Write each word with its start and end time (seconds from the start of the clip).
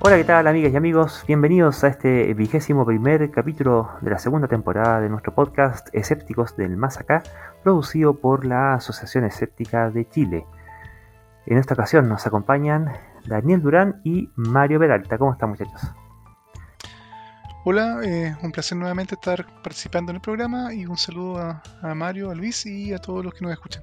Hola, 0.00 0.16
¿qué 0.16 0.22
tal 0.22 0.46
amigas 0.46 0.72
y 0.72 0.76
amigos? 0.76 1.24
Bienvenidos 1.26 1.82
a 1.82 1.88
este 1.88 2.32
vigésimo 2.32 2.86
primer 2.86 3.32
capítulo 3.32 3.90
de 4.00 4.12
la 4.12 4.18
segunda 4.20 4.46
temporada 4.46 5.00
de 5.00 5.08
nuestro 5.08 5.34
podcast 5.34 5.88
Escépticos 5.92 6.56
del 6.56 6.76
Más 6.76 6.98
Acá, 6.98 7.24
producido 7.64 8.14
por 8.14 8.46
la 8.46 8.74
Asociación 8.74 9.24
Escéptica 9.24 9.90
de 9.90 10.08
Chile. 10.08 10.46
En 11.46 11.58
esta 11.58 11.74
ocasión 11.74 12.08
nos 12.08 12.24
acompañan 12.28 12.92
Daniel 13.26 13.60
Durán 13.60 14.00
y 14.04 14.30
Mario 14.36 14.78
Peralta. 14.78 15.18
¿Cómo 15.18 15.32
están 15.32 15.48
muchachos? 15.48 15.82
Hola, 17.64 17.98
eh, 18.04 18.36
un 18.40 18.52
placer 18.52 18.78
nuevamente 18.78 19.16
estar 19.16 19.44
participando 19.64 20.12
en 20.12 20.16
el 20.16 20.22
programa 20.22 20.72
y 20.72 20.86
un 20.86 20.96
saludo 20.96 21.38
a, 21.38 21.60
a 21.82 21.92
Mario, 21.96 22.30
a 22.30 22.36
Luis 22.36 22.64
y 22.66 22.92
a 22.92 22.98
todos 22.98 23.24
los 23.24 23.34
que 23.34 23.42
nos 23.42 23.50
escuchan. 23.50 23.82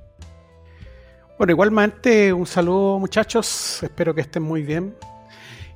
Bueno, 1.37 1.51
igualmente 1.51 2.31
un 2.31 2.45
saludo 2.45 2.99
muchachos, 2.99 3.83
espero 3.83 4.15
que 4.15 4.21
estén 4.21 4.43
muy 4.43 4.63
bien. 4.63 4.95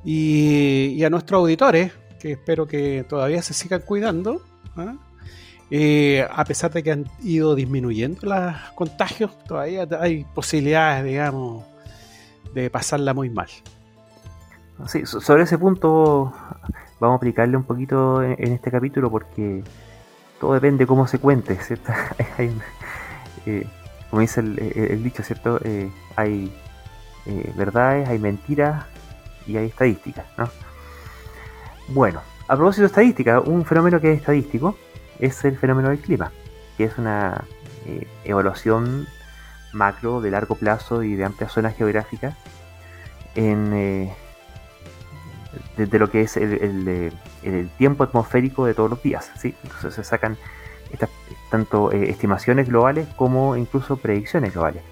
Y, 0.04 1.04
a 1.04 1.10
nuestros 1.10 1.40
auditores, 1.40 1.92
que 2.20 2.34
espero 2.34 2.68
que 2.68 3.04
todavía 3.08 3.42
se 3.42 3.54
sigan 3.54 3.82
cuidando, 3.82 4.42
¿ah? 4.76 4.96
eh, 5.72 6.26
a 6.30 6.46
pesar 6.46 6.72
de 6.72 6.84
que 6.84 6.92
han 6.92 7.06
ido 7.22 7.56
disminuyendo 7.56 8.22
los 8.24 8.56
contagios, 8.76 9.38
todavía 9.46 9.88
hay 10.00 10.26
posibilidades, 10.34 11.04
digamos, 11.04 11.64
de 12.54 12.70
pasarla 12.70 13.14
muy 13.14 13.30
mal. 13.30 13.50
Sí, 14.88 15.06
sobre 15.06 15.44
ese 15.44 15.58
punto 15.58 16.34
vamos 17.02 17.16
a 17.16 17.18
aplicarle 17.18 17.58
un 17.58 17.64
poquito 17.64 18.24
en, 18.24 18.54
este 18.54 18.72
capítulo 18.72 19.12
porque 19.12 19.62
todo 20.40 20.54
depende 20.54 20.84
de 20.84 20.88
cómo 20.88 21.06
se 21.08 21.20
cuente, 21.20 21.56
¿cierto? 21.56 21.92
Eh, 23.46 23.66
como 24.10 24.22
dice 24.22 24.42
el, 24.42 25.02
dicho, 25.02 25.24
¿cierto? 25.24 25.60
Eh, 25.64 25.90
hay 26.18 26.52
verdades, 27.56 28.08
hay 28.10 28.20
mentiras 28.20 28.86
y 29.50 29.58
hay 29.58 29.66
estadísticas, 29.68 30.26
¿no? 30.38 30.50
Bueno, 31.90 32.22
a 32.48 32.56
propósito 32.56 32.84
de 32.84 32.88
estadística, 32.88 33.40
un 33.40 33.66
fenómeno 33.66 34.00
que 34.00 34.12
es 34.12 34.20
estadístico 34.20 34.78
es 35.18 35.44
el 35.44 35.58
fenómeno 35.58 35.90
del 35.90 36.00
clima, 36.00 36.32
que 36.78 36.86
es 36.86 36.98
una 36.98 37.44
eh, 37.86 38.08
evaluación 38.24 39.08
macro 39.74 40.22
de 40.22 40.32
largo 40.32 40.56
plazo 40.56 41.04
y 41.04 41.16
de 41.16 41.26
amplia 41.26 41.50
zona 41.50 41.72
geográfica 41.72 42.38
en, 43.36 43.74
eh, 43.74 44.16
de, 45.78 46.00
lo 46.00 46.10
que 46.12 46.22
es 46.22 46.38
el, 46.38 47.12
tiempo 47.78 48.04
atmosférico 48.04 48.66
de 48.66 48.76
todos 48.76 48.90
los 48.90 49.02
días. 49.02 49.32
¿sí? 49.38 49.56
Entonces 49.64 49.96
se 49.96 50.04
sacan 50.04 50.38
estas, 50.92 51.10
tanto 51.50 51.92
eh, 51.92 52.10
estimaciones 52.10 52.70
globales 52.70 53.08
como 53.16 53.56
incluso 53.56 53.98
predicciones 53.98 54.54
globales. 54.54 54.84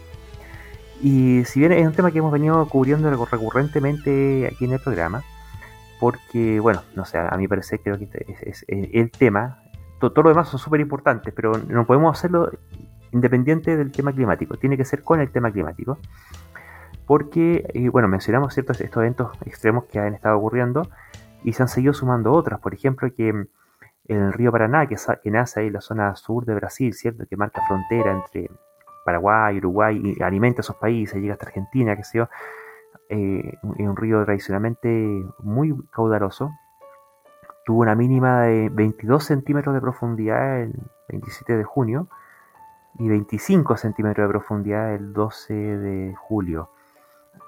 Y 1.01 1.43
si 1.45 1.59
bien 1.59 1.71
es 1.71 1.85
un 1.85 1.93
tema 1.93 2.11
que 2.11 2.19
hemos 2.19 2.31
venido 2.31 2.67
cubriendo 2.67 3.09
recurrentemente 3.25 4.47
aquí 4.47 4.65
en 4.65 4.73
el 4.73 4.79
programa, 4.79 5.23
porque, 5.99 6.59
bueno, 6.59 6.81
no 6.95 7.05
sé, 7.05 7.17
a 7.17 7.35
mi 7.37 7.47
parecer 7.47 7.81
creo 7.83 7.97
que 7.97 8.05
este 8.05 8.49
es, 8.49 8.65
el 8.67 9.11
tema, 9.11 9.61
todo, 9.99 10.21
lo 10.23 10.29
demás 10.29 10.49
son 10.49 10.59
súper 10.59 10.79
importantes, 10.79 11.33
pero 11.35 11.53
no 11.67 11.85
podemos 11.85 12.17
hacerlo 12.17 12.51
independiente 13.11 13.77
del 13.77 13.91
tema 13.91 14.11
climático, 14.11 14.57
tiene 14.57 14.77
que 14.77 14.85
ser 14.85 15.03
con 15.03 15.19
el 15.19 15.31
tema 15.31 15.51
climático, 15.51 15.97
porque, 17.05 17.89
bueno, 17.91 18.07
mencionamos 18.07 18.53
ciertos 18.53 18.81
estos 18.81 19.01
eventos 19.01 19.37
extremos 19.45 19.85
que 19.85 19.99
han 19.99 20.13
estado 20.13 20.37
ocurriendo 20.37 20.89
y 21.43 21.53
se 21.53 21.63
han 21.63 21.69
seguido 21.69 21.93
sumando 21.93 22.33
otros, 22.33 22.59
por 22.59 22.73
ejemplo, 22.73 23.09
que 23.15 23.47
el 24.07 24.33
río 24.33 24.51
Paraná, 24.51 24.87
que, 24.87 24.95
que 25.23 25.31
nace 25.31 25.61
ahí 25.61 25.67
en 25.67 25.73
la 25.73 25.81
zona 25.81 26.15
sur 26.15 26.45
de 26.45 26.55
Brasil, 26.55 26.93
¿cierto? 26.93 27.25
que 27.29 27.37
marca 27.37 27.61
frontera 27.67 28.11
entre 28.11 28.49
Paraguay, 29.07 29.57
Uruguay, 29.57 30.01
y 30.03 30.21
alimenta 30.21 30.59
esos 30.59 30.75
países, 30.75 31.21
llega 31.21 31.31
hasta 31.31 31.45
Argentina, 31.45 31.95
que 31.95 32.03
sé 32.03 32.17
yo, 32.17 32.27
eh, 33.07 33.57
un 33.61 33.95
río 33.95 34.25
tradicionalmente 34.25 35.25
muy 35.39 35.73
caudaloso. 35.91 36.51
Tuvo 37.65 37.83
una 37.83 37.95
mínima 37.95 38.41
de 38.41 38.67
22 38.69 39.23
centímetros 39.23 39.73
de 39.73 39.79
profundidad 39.79 40.61
el 40.61 40.73
27 41.07 41.55
de 41.55 41.63
junio 41.63 42.09
y 42.99 43.07
25 43.07 43.77
centímetros 43.77 44.27
de 44.27 44.29
profundidad 44.29 44.93
el 44.93 45.13
12 45.13 45.53
de 45.53 46.15
julio, 46.15 46.69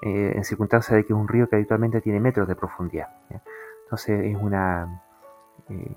eh, 0.00 0.32
en 0.34 0.44
circunstancia 0.44 0.96
de 0.96 1.04
que 1.04 1.12
es 1.12 1.18
un 1.18 1.28
río 1.28 1.46
que 1.46 1.56
habitualmente 1.56 2.00
tiene 2.00 2.20
metros 2.20 2.48
de 2.48 2.56
profundidad. 2.56 3.08
Entonces 3.84 4.34
es 4.34 4.36
una, 4.40 5.02
eh, 5.68 5.94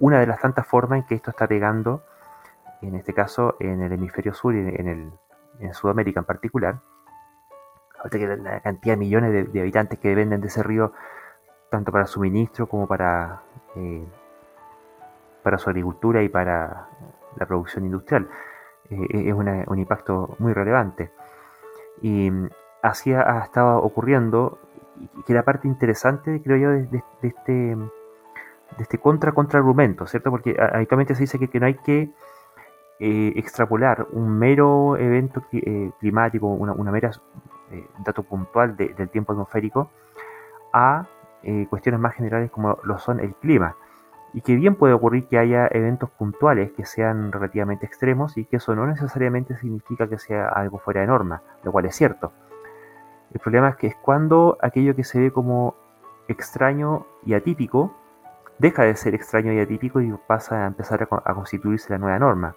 una 0.00 0.18
de 0.18 0.26
las 0.26 0.40
tantas 0.40 0.66
formas 0.66 0.98
en 0.98 1.06
que 1.06 1.14
esto 1.14 1.30
está 1.30 1.46
pegando 1.46 2.02
en 2.82 2.94
este 2.94 3.14
caso 3.14 3.56
en 3.60 3.82
el 3.82 3.92
hemisferio 3.92 4.34
sur 4.34 4.54
y 4.54 4.58
en, 4.58 4.88
el, 4.88 5.10
en 5.60 5.74
Sudamérica 5.74 6.20
en 6.20 6.26
particular, 6.26 6.76
que 8.10 8.26
la 8.26 8.60
cantidad 8.60 8.94
de 8.94 8.98
millones 8.98 9.52
de, 9.52 9.60
habitantes 9.60 9.98
que 9.98 10.08
dependen 10.08 10.40
de 10.40 10.48
ese 10.48 10.62
río, 10.62 10.92
tanto 11.70 11.92
para 11.92 12.06
suministro 12.06 12.66
como 12.68 12.86
para, 12.86 13.42
eh, 13.74 14.04
para 15.42 15.58
su 15.58 15.70
agricultura 15.70 16.22
y 16.22 16.28
para 16.28 16.88
la 17.36 17.46
producción 17.46 17.84
industrial, 17.84 18.28
eh, 18.90 19.06
es 19.10 19.34
un 19.34 19.78
impacto 19.78 20.36
muy 20.38 20.52
relevante. 20.52 21.10
Y 22.02 22.30
así 22.82 23.12
ha, 23.12 23.40
estado 23.44 23.78
ocurriendo, 23.78 24.58
que 25.26 25.34
la 25.34 25.42
parte 25.42 25.68
interesante, 25.68 26.40
creo 26.42 26.56
yo, 26.56 26.70
de, 26.70 27.02
este 27.22 27.52
de 28.76 28.82
este 28.82 28.98
contra 28.98 29.32
contra 29.32 29.58
argumento, 29.58 30.06
¿cierto? 30.06 30.30
Porque 30.30 30.56
habitualmente 30.58 31.14
se 31.14 31.22
dice 31.22 31.38
que, 31.38 31.48
que 31.48 31.60
no 31.60 31.66
hay 31.66 31.74
que 31.74 32.10
eh, 32.98 33.34
extrapolar 33.36 34.06
un 34.12 34.38
mero 34.38 34.96
evento 34.96 35.42
eh, 35.52 35.90
climático, 36.00 36.46
una, 36.46 36.90
mera 36.90 37.10
eh, 37.70 37.86
dato 37.98 38.22
puntual 38.22 38.74
del 38.74 39.10
tiempo 39.10 39.32
atmosférico, 39.32 39.90
a 40.72 41.06
cuestiones 41.68 42.00
más 42.00 42.14
generales 42.14 42.50
como 42.50 42.78
lo 42.82 42.98
son 42.98 43.20
el 43.20 43.34
clima. 43.34 43.76
Y 44.32 44.40
que 44.40 44.56
bien 44.56 44.74
puede 44.74 44.94
ocurrir 44.94 45.28
que 45.28 45.38
haya 45.38 45.68
eventos 45.70 46.10
puntuales 46.10 46.72
que 46.72 46.84
sean 46.84 47.30
relativamente 47.30 47.86
extremos 47.86 48.36
y 48.36 48.44
que 48.46 48.56
eso 48.56 48.74
no 48.74 48.86
necesariamente 48.86 49.56
significa 49.56 50.08
que 50.08 50.18
sea 50.18 50.48
algo 50.48 50.78
fuera 50.78 51.02
de 51.02 51.06
norma, 51.06 51.42
lo 51.62 51.70
cual 51.70 51.84
es 51.84 51.94
cierto. 51.94 52.32
El 53.32 53.40
problema 53.40 53.68
es 53.68 53.76
que 53.76 53.86
es 53.86 53.94
cuando 53.96 54.58
aquello 54.60 54.96
que 54.96 55.04
se 55.04 55.20
ve 55.20 55.30
como 55.30 55.76
extraño 56.28 57.06
y 57.24 57.34
atípico 57.34 57.94
deja 58.58 58.82
de 58.84 58.96
ser 58.96 59.14
extraño 59.14 59.52
y 59.52 59.60
atípico 59.60 60.00
y 60.00 60.12
pasa 60.26 60.64
a 60.64 60.66
empezar 60.66 61.06
a 61.24 61.34
constituirse 61.34 61.92
la 61.92 61.98
nueva 61.98 62.18
norma. 62.18 62.56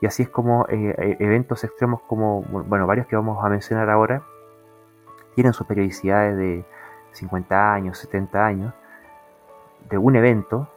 Y 0.00 0.06
así 0.06 0.22
es 0.22 0.28
como 0.28 0.66
eh, 0.68 0.94
eh, 0.98 1.16
eventos 1.20 1.64
extremos 1.64 2.02
como, 2.02 2.42
bueno, 2.42 2.86
varios 2.86 3.06
que 3.06 3.16
vamos 3.16 3.42
a 3.44 3.48
mencionar 3.48 3.88
ahora, 3.90 4.22
tienen 5.34 5.52
sus 5.52 5.66
periodicidades 5.66 6.36
de 6.36 6.64
50 7.12 7.72
años, 7.72 7.98
70 7.98 8.46
años, 8.46 8.74
de 9.88 9.98
un 9.98 10.16
evento. 10.16 10.68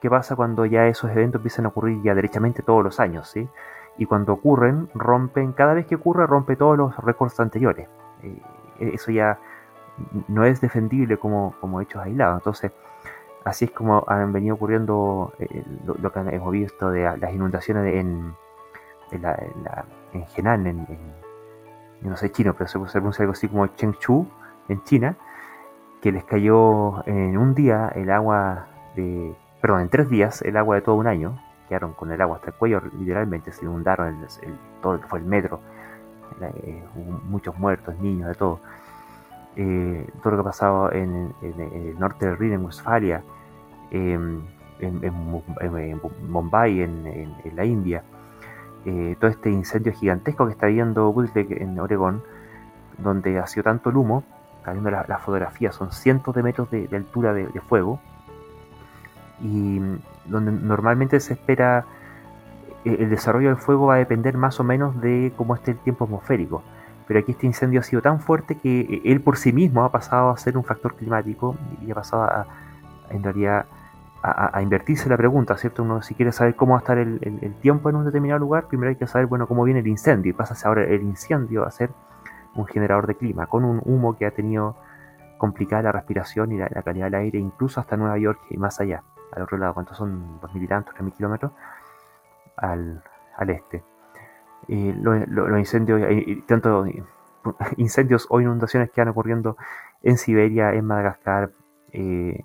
¿Qué 0.00 0.10
pasa 0.10 0.36
cuando 0.36 0.66
ya 0.66 0.86
esos 0.86 1.10
eventos 1.10 1.38
empiezan 1.38 1.64
a 1.64 1.68
ocurrir 1.68 2.02
ya 2.02 2.14
derechamente 2.14 2.62
todos 2.62 2.84
los 2.84 3.00
años? 3.00 3.28
¿sí? 3.28 3.48
Y 3.96 4.06
cuando 4.06 4.34
ocurren, 4.34 4.90
rompen, 4.94 5.52
cada 5.52 5.74
vez 5.74 5.86
que 5.86 5.94
ocurre, 5.94 6.26
rompe 6.26 6.56
todos 6.56 6.76
los 6.76 6.96
récords 6.98 7.40
anteriores. 7.40 7.88
Eh, 8.22 8.40
eso 8.78 9.12
ya 9.12 9.38
no 10.28 10.44
es 10.44 10.60
defendible 10.60 11.16
como, 11.16 11.54
como 11.60 11.80
hechos 11.80 12.02
aislados. 12.02 12.38
Entonces, 12.40 12.72
así 13.44 13.66
es 13.66 13.70
como 13.70 14.04
han 14.08 14.32
venido 14.32 14.56
ocurriendo 14.56 15.32
lo, 15.84 16.12
que 16.12 16.20
hemos 16.20 16.52
visto 16.52 16.90
de 16.90 17.16
las 17.16 17.32
inundaciones 17.32 17.94
en, 17.94 18.34
en, 19.10 19.22
la, 19.22 19.84
en, 20.12 20.24
Henan, 20.36 20.66
en, 20.66 20.86
no 22.02 22.16
sé 22.16 22.30
chino, 22.30 22.54
pero 22.54 22.68
se 22.68 22.78
pronuncia 22.78 23.22
algo 23.22 23.32
así 23.32 23.48
como 23.48 23.66
Chengchu, 23.68 24.26
en 24.68 24.82
China, 24.84 25.16
que 26.00 26.12
les 26.12 26.24
cayó 26.24 27.06
en 27.06 27.36
un 27.36 27.54
día 27.54 27.90
el 27.94 28.10
agua 28.10 28.66
de, 28.94 29.34
perdón, 29.60 29.82
en 29.82 29.88
tres 29.88 30.08
días 30.08 30.42
el 30.42 30.56
agua 30.56 30.76
de 30.76 30.82
todo 30.82 30.96
un 30.96 31.06
año, 31.06 31.38
quedaron 31.68 31.94
con 31.94 32.12
el 32.12 32.20
agua 32.20 32.36
hasta 32.36 32.48
el 32.48 32.54
cuello, 32.54 32.82
literalmente 32.98 33.52
se 33.52 33.64
inundaron 33.64 34.18
el, 34.42 34.58
todo 34.82 34.98
fue 35.08 35.20
el 35.20 35.24
metro, 35.24 35.60
eh, 36.40 36.82
muchos 37.28 37.56
muertos, 37.58 37.98
niños, 37.98 38.28
de 38.28 38.34
todo. 38.34 38.60
Eh, 39.56 40.06
todo 40.22 40.32
lo 40.32 40.38
que 40.38 40.40
ha 40.40 40.50
pasado 40.50 40.92
en, 40.92 41.32
el 41.40 41.98
norte 41.98 42.26
del 42.26 42.36
Rin, 42.36 42.54
en 42.54 42.64
Westfalia, 42.64 43.22
em, 43.90 44.42
en, 44.80 45.04
en, 45.04 46.00
Bombay, 46.28 46.82
en, 46.82 47.54
la 47.54 47.64
India, 47.64 48.02
eh, 48.84 49.16
todo 49.18 49.30
este 49.30 49.50
incendio 49.50 49.92
gigantesco 49.92 50.46
que 50.46 50.52
está 50.52 50.66
viendo 50.66 51.08
Woodley 51.10 51.46
en 51.50 51.78
Oregón, 51.78 52.22
donde 52.98 53.38
ha 53.38 53.46
sido 53.46 53.64
tanto 53.64 53.90
el 53.90 53.96
humo, 53.96 54.24
está 54.58 54.72
viendo 54.72 54.90
la, 54.90 55.04
la 55.08 55.18
fotografía, 55.18 55.72
son 55.72 55.92
cientos 55.92 56.34
de 56.34 56.42
metros 56.42 56.70
de, 56.70 56.88
altura 56.92 57.32
de, 57.32 57.48
fuego, 57.60 58.00
y 59.42 59.80
donde 60.26 60.52
normalmente 60.52 61.20
se 61.20 61.34
espera 61.34 61.84
eh, 62.84 62.96
el 63.00 63.10
desarrollo 63.10 63.48
del 63.48 63.58
fuego 63.58 63.86
va 63.86 63.94
a 63.94 63.98
depender 63.98 64.36
más 64.36 64.60
o 64.60 64.64
menos 64.64 65.00
de 65.00 65.32
cómo 65.36 65.54
esté 65.54 65.72
el 65.72 65.78
tiempo 65.78 66.04
atmosférico. 66.04 66.62
Pero 67.06 67.20
aquí 67.20 67.32
este 67.32 67.46
incendio 67.46 67.80
ha 67.80 67.82
sido 67.82 68.00
tan 68.00 68.20
fuerte 68.20 68.56
que 68.56 68.80
eh, 68.80 69.02
él 69.04 69.20
por 69.20 69.36
sí 69.36 69.52
mismo 69.52 69.84
ha 69.84 69.90
pasado 69.90 70.30
a 70.30 70.36
ser 70.36 70.56
un 70.56 70.64
factor 70.64 70.94
climático 70.94 71.56
y 71.86 71.90
ha 71.90 71.94
pasado 71.94 72.22
a, 72.22 72.46
en 73.10 73.22
realidad, 73.22 73.66
a, 74.26 74.62
invertirse 74.62 75.10
la 75.10 75.18
pregunta, 75.18 75.56
¿cierto? 75.58 75.82
Uno 75.82 76.00
si 76.00 76.14
quiere 76.14 76.32
saber 76.32 76.56
cómo 76.56 76.72
va 76.72 76.78
a 76.78 76.80
estar 76.80 76.96
el, 76.96 77.54
tiempo 77.60 77.90
en 77.90 77.96
un 77.96 78.06
determinado 78.06 78.40
lugar, 78.40 78.68
primero 78.68 78.88
hay 78.88 78.96
que 78.96 79.06
saber, 79.06 79.26
bueno, 79.26 79.46
cómo 79.46 79.64
viene 79.64 79.80
el 79.80 79.86
incendio. 79.86 80.30
Y 80.30 80.32
pasa 80.32 80.56
ahora 80.66 80.84
el 80.84 81.02
incendio 81.02 81.64
a 81.66 81.70
ser 81.70 81.90
un 82.54 82.64
generador 82.66 83.06
de 83.06 83.16
clima, 83.16 83.46
con 83.46 83.64
un 83.64 83.82
humo 83.84 84.16
que 84.16 84.24
ha 84.24 84.30
tenido 84.30 84.76
complicada 85.36 85.82
la 85.82 85.92
respiración 85.92 86.52
y 86.52 86.56
la, 86.56 86.68
calidad 86.68 87.06
del 87.06 87.16
aire, 87.16 87.38
incluso 87.38 87.80
hasta 87.80 87.98
Nueva 87.98 88.16
York 88.16 88.40
y 88.48 88.56
más 88.56 88.80
allá, 88.80 89.02
al 89.32 89.42
otro 89.42 89.58
lado, 89.58 89.74
¿cuántos 89.74 89.98
son? 89.98 90.40
¿Dos 90.40 90.54
mil 90.54 90.64
y 90.64 90.68
tantos, 90.68 90.94
tres 90.94 91.04
mil 91.04 91.12
kilómetros? 91.12 91.52
Al, 92.56 93.02
al 93.36 93.50
este. 93.50 93.84
los 94.68 95.58
incendios, 95.58 96.00
tanto 96.46 96.86
incendios 97.76 98.26
o 98.30 98.40
inundaciones 98.40 98.90
que 98.90 99.02
han 99.02 99.08
ocurriendo 99.08 99.58
en 100.02 100.16
Siberia, 100.16 100.72
en 100.72 100.86
Madagascar, 100.86 101.50
eh, 101.92 102.42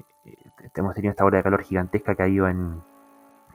hemos 0.75 0.95
tenido 0.95 1.11
esta 1.11 1.25
ola 1.25 1.37
de 1.37 1.43
calor 1.43 1.63
gigantesca 1.63 2.15
que 2.15 2.23
ha 2.23 2.27
ido 2.27 2.47
en, 2.47 2.81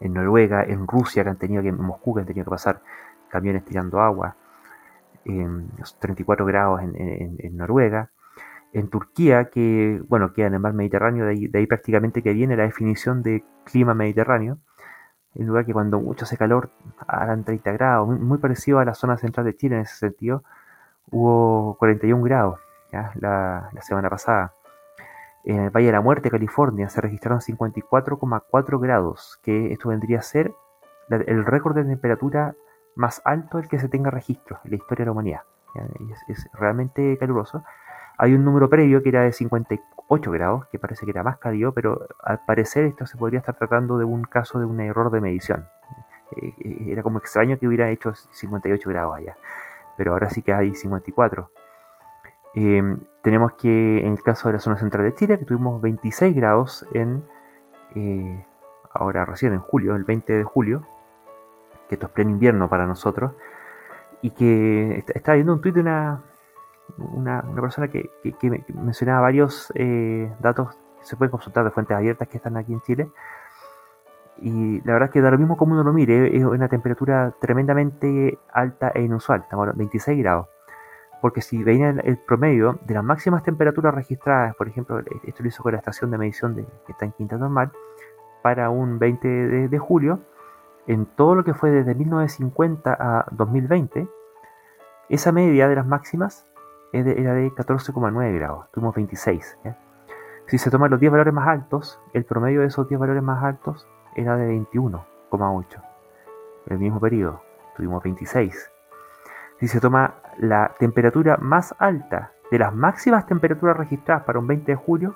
Noruega, 0.01 0.65
en 0.65 0.87
Rusia, 0.87 1.23
que 1.25 1.31
han 1.31 1.39
tenido 1.39 1.63
que, 1.63 1.69
en 1.69 1.81
Moscú, 1.81 2.15
que 2.15 2.21
han 2.21 2.27
tenido 2.27 2.45
que 2.45 2.51
pasar 2.51 2.83
camiones 3.29 3.65
tirando 3.65 4.01
agua, 4.01 4.37
en 5.25 5.71
34 5.99 6.45
grados 6.45 6.81
en, 6.83 7.57
Noruega, 7.57 8.11
en 8.73 8.89
Turquía, 8.89 9.47
que 9.51 10.03
bueno, 10.09 10.33
queda 10.33 10.49
en 10.49 10.55
el 10.55 10.61
mar 10.61 10.75
Mediterráneo, 10.75 11.27
de 11.27 11.51
ahí, 11.55 11.67
prácticamente 11.67 12.23
que 12.23 12.33
viene 12.33 12.57
la 12.57 12.65
definición 12.65 13.23
de 13.23 13.45
clima 13.65 13.95
mediterráneo, 13.95 14.59
en 15.35 15.47
lugar 15.47 15.65
que 15.65 15.73
cuando 15.73 16.01
mucho 16.01 16.25
hace 16.25 16.37
calor 16.37 16.71
hagan 17.07 17.45
30 17.45 17.73
grados, 17.73 18.09
muy, 18.09 18.39
parecido 18.39 18.79
a 18.79 18.85
la 18.85 18.95
zona 18.95 19.17
central 19.17 19.47
de 19.47 19.57
Chile 19.57 19.77
en 19.77 19.83
ese 19.83 19.97
sentido, 19.97 20.45
hubo 21.11 21.77
41 21.79 22.23
grados 22.23 22.61
La, 22.93 23.71
la 23.73 23.83
semana 23.83 24.09
pasada. 24.11 24.53
En 25.45 25.61
el 25.61 25.71
Valle 25.71 25.87
de 25.87 25.93
la 25.93 26.01
Muerte, 26.01 26.31
California, 26.31 26.89
se 26.89 27.01
registraron 27.01 27.41
54,4 27.41 28.81
grados, 28.81 29.39
que 29.43 29.73
esto 29.73 29.91
vendría 29.91 30.21
a 30.21 30.23
ser 30.23 30.55
el 31.11 31.45
récord 31.45 31.75
de 31.75 31.85
temperatura 31.85 32.55
más 32.97 33.21
alto 33.25 33.59
del 33.59 33.69
que 33.69 33.79
se 33.79 33.89
tenga 33.89 34.11
registro 34.11 34.59
en 34.65 34.71
la 34.71 34.77
historia 34.77 35.03
de 35.03 35.07
la 35.07 35.13
humanidad. 35.13 35.41
Es, 36.29 36.49
realmente 36.55 37.19
caluroso. 37.19 37.65
Hay 38.17 38.33
un 38.33 38.45
número 38.45 38.71
previo 38.71 39.03
que 39.03 39.09
era 39.09 39.23
de 39.23 39.33
58 39.33 40.31
grados, 40.31 40.67
que 40.69 40.79
parece 40.79 41.05
que 41.05 41.11
era 41.11 41.23
más 41.23 41.39
cálido, 41.39 41.73
pero 41.73 42.07
al 42.23 42.41
parecer 42.47 42.85
esto 42.85 43.07
se 43.07 43.19
podría 43.19 43.41
estar 43.41 43.57
tratando 43.57 43.99
de 43.99 44.05
un 44.05 44.23
caso 44.23 44.59
de 44.59 44.65
un 44.65 44.81
error 44.81 45.11
de 45.11 45.21
medición. 45.21 45.67
Eh, 46.37 46.55
eh, 46.59 46.85
era 46.89 47.03
como 47.03 47.19
extraño 47.19 47.59
que 47.59 47.67
hubiera 47.67 47.91
hecho 47.91 48.15
58 48.15 48.89
grados 48.89 49.17
allá, 49.17 49.37
pero 49.97 50.13
ahora 50.13 50.31
sí 50.31 50.43
que 50.43 50.53
hay 50.53 50.75
54. 50.75 51.51
Em, 52.55 53.01
tenemos 53.23 53.53
que 53.55 54.07
en 54.07 54.13
el 54.13 54.23
caso 54.23 54.49
de 54.49 54.55
la 54.55 54.61
zona 54.61 54.77
central 54.77 55.05
de 55.05 55.15
Chile, 55.15 55.39
que 55.39 55.45
tuvimos 55.45 55.81
26 55.83 56.35
grados 56.37 56.87
en, 56.93 57.25
eh, 57.97 58.47
ahora 58.93 59.25
recién 59.25 59.53
en 59.55 59.61
julio, 59.61 59.97
el 59.97 60.05
20 60.05 60.33
de 60.33 60.45
julio, 60.45 60.87
que 61.89 61.97
esto 61.97 62.07
es 62.07 62.13
pleno 62.13 62.31
invierno 62.31 62.69
para 62.69 62.87
nosotros, 62.87 63.33
y 64.23 64.31
que 64.31 65.05
está, 65.15 65.35
viendo 65.35 65.53
un 65.53 65.61
tuit 65.61 65.75
de 65.75 65.81
una, 65.81 66.23
una, 66.99 67.43
persona 67.61 67.89
que, 67.89 68.11
mencionaba 68.75 69.21
varios 69.23 69.73
eh, 69.75 70.33
datos 70.41 70.75
que 71.01 71.05
se 71.05 71.17
pueden 71.17 71.31
consultar 71.33 71.65
de 71.65 71.71
fuentes 71.71 71.97
abiertas 71.97 72.29
que 72.29 72.37
están 72.37 72.57
aquí 72.57 72.73
en 72.73 72.81
Chile. 72.83 73.11
Y 74.39 74.81
la 74.83 74.95
verdad 74.95 75.09
es 75.09 75.13
que 75.13 75.21
da 75.21 75.31
lo 75.31 75.39
mismo 75.39 75.57
como 75.57 75.75
uno 75.75 75.85
lo 75.85 75.93
mire, 75.93 76.37
es 76.37 76.45
una 76.45 76.69
temperatura 76.69 77.35
tremendamente 77.41 78.39
alta 78.53 78.91
e 78.95 79.03
inusual, 79.03 79.43
estamos 79.43 79.77
26 79.77 80.19
grados 80.19 80.47
porque 81.25 81.41
si 81.41 81.65
veían 81.65 82.03
el, 82.05 82.19
promedio 82.19 82.79
de 82.85 82.93
las 82.93 83.03
máximas 83.03 83.43
temperaturas 83.43 83.95
registradas, 83.95 84.55
por 84.57 84.69
ejemplo, 84.69 84.99
esto 85.23 85.43
lo 85.43 85.49
hizo 85.49 85.63
con 85.63 85.73
la 85.73 85.79
estación 85.79 86.11
de 86.11 86.19
medición 86.19 86.55
de, 86.55 86.67
que 86.85 86.93
está 86.93 87.07
en 87.07 87.13
Quinta 87.13 87.39
Normal, 87.39 87.73
para 88.43 88.69
un 88.69 88.99
20 88.99 89.27
de, 89.71 89.79
julio, 89.79 90.21
en 90.87 91.07
todo 91.07 91.35
lo 91.35 91.43
que 91.43 91.55
fue 91.55 91.71
desde 91.71 91.95
1950 91.95 92.93
a 92.93 93.25
2020, 93.31 94.07
esa 95.09 95.33
media 95.33 95.67
de 95.67 95.77
las 95.77 95.87
máximas 95.87 96.47
era 96.93 97.33
de 97.33 97.51
14,9 97.53 98.35
grados, 98.35 98.71
tuvimos 98.71 98.95
26. 98.95 99.59
Si 100.45 100.59
se 100.59 100.71
toman 100.71 100.91
los 100.91 101.01
10 101.01 101.11
valores 101.11 101.33
más 101.33 101.49
altos, 101.49 102.03
el 102.13 102.27
promedio 102.27 102.61
de 102.61 102.67
esos 102.67 102.87
10 102.87 103.01
valores 103.01 103.23
más 103.23 103.43
altos 103.43 103.89
era 104.15 104.37
de 104.37 104.55
21,8. 104.59 105.83
En 106.67 106.73
el 106.75 106.79
mismo 106.79 107.01
periodo, 107.01 107.41
tuvimos 107.75 108.03
26. 108.03 108.74
Si 109.65 109.69
se 109.69 109.81
toma 109.81 110.17
la 110.37 110.75
temperatura 110.79 111.39
más 111.39 111.75
alta 111.79 112.33
de 112.51 112.59
las 112.59 112.75
máximas 112.75 113.25
temperaturas 113.25 113.75
registradas 113.75 114.25
para 114.25 114.39
un 114.39 114.47
20 114.47 114.73
de 114.73 114.77
julio, 114.77 115.15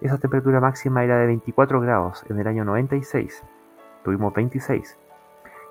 esa 0.00 0.16
temperatura 0.16 0.60
máxima 0.60 1.04
era 1.04 1.18
de 1.18 1.26
24 1.26 1.78
grados 1.78 2.24
en 2.30 2.40
el 2.40 2.46
año 2.46 2.64
96. 2.64 3.44
Tuvimos 4.02 4.32
26. 4.32 4.96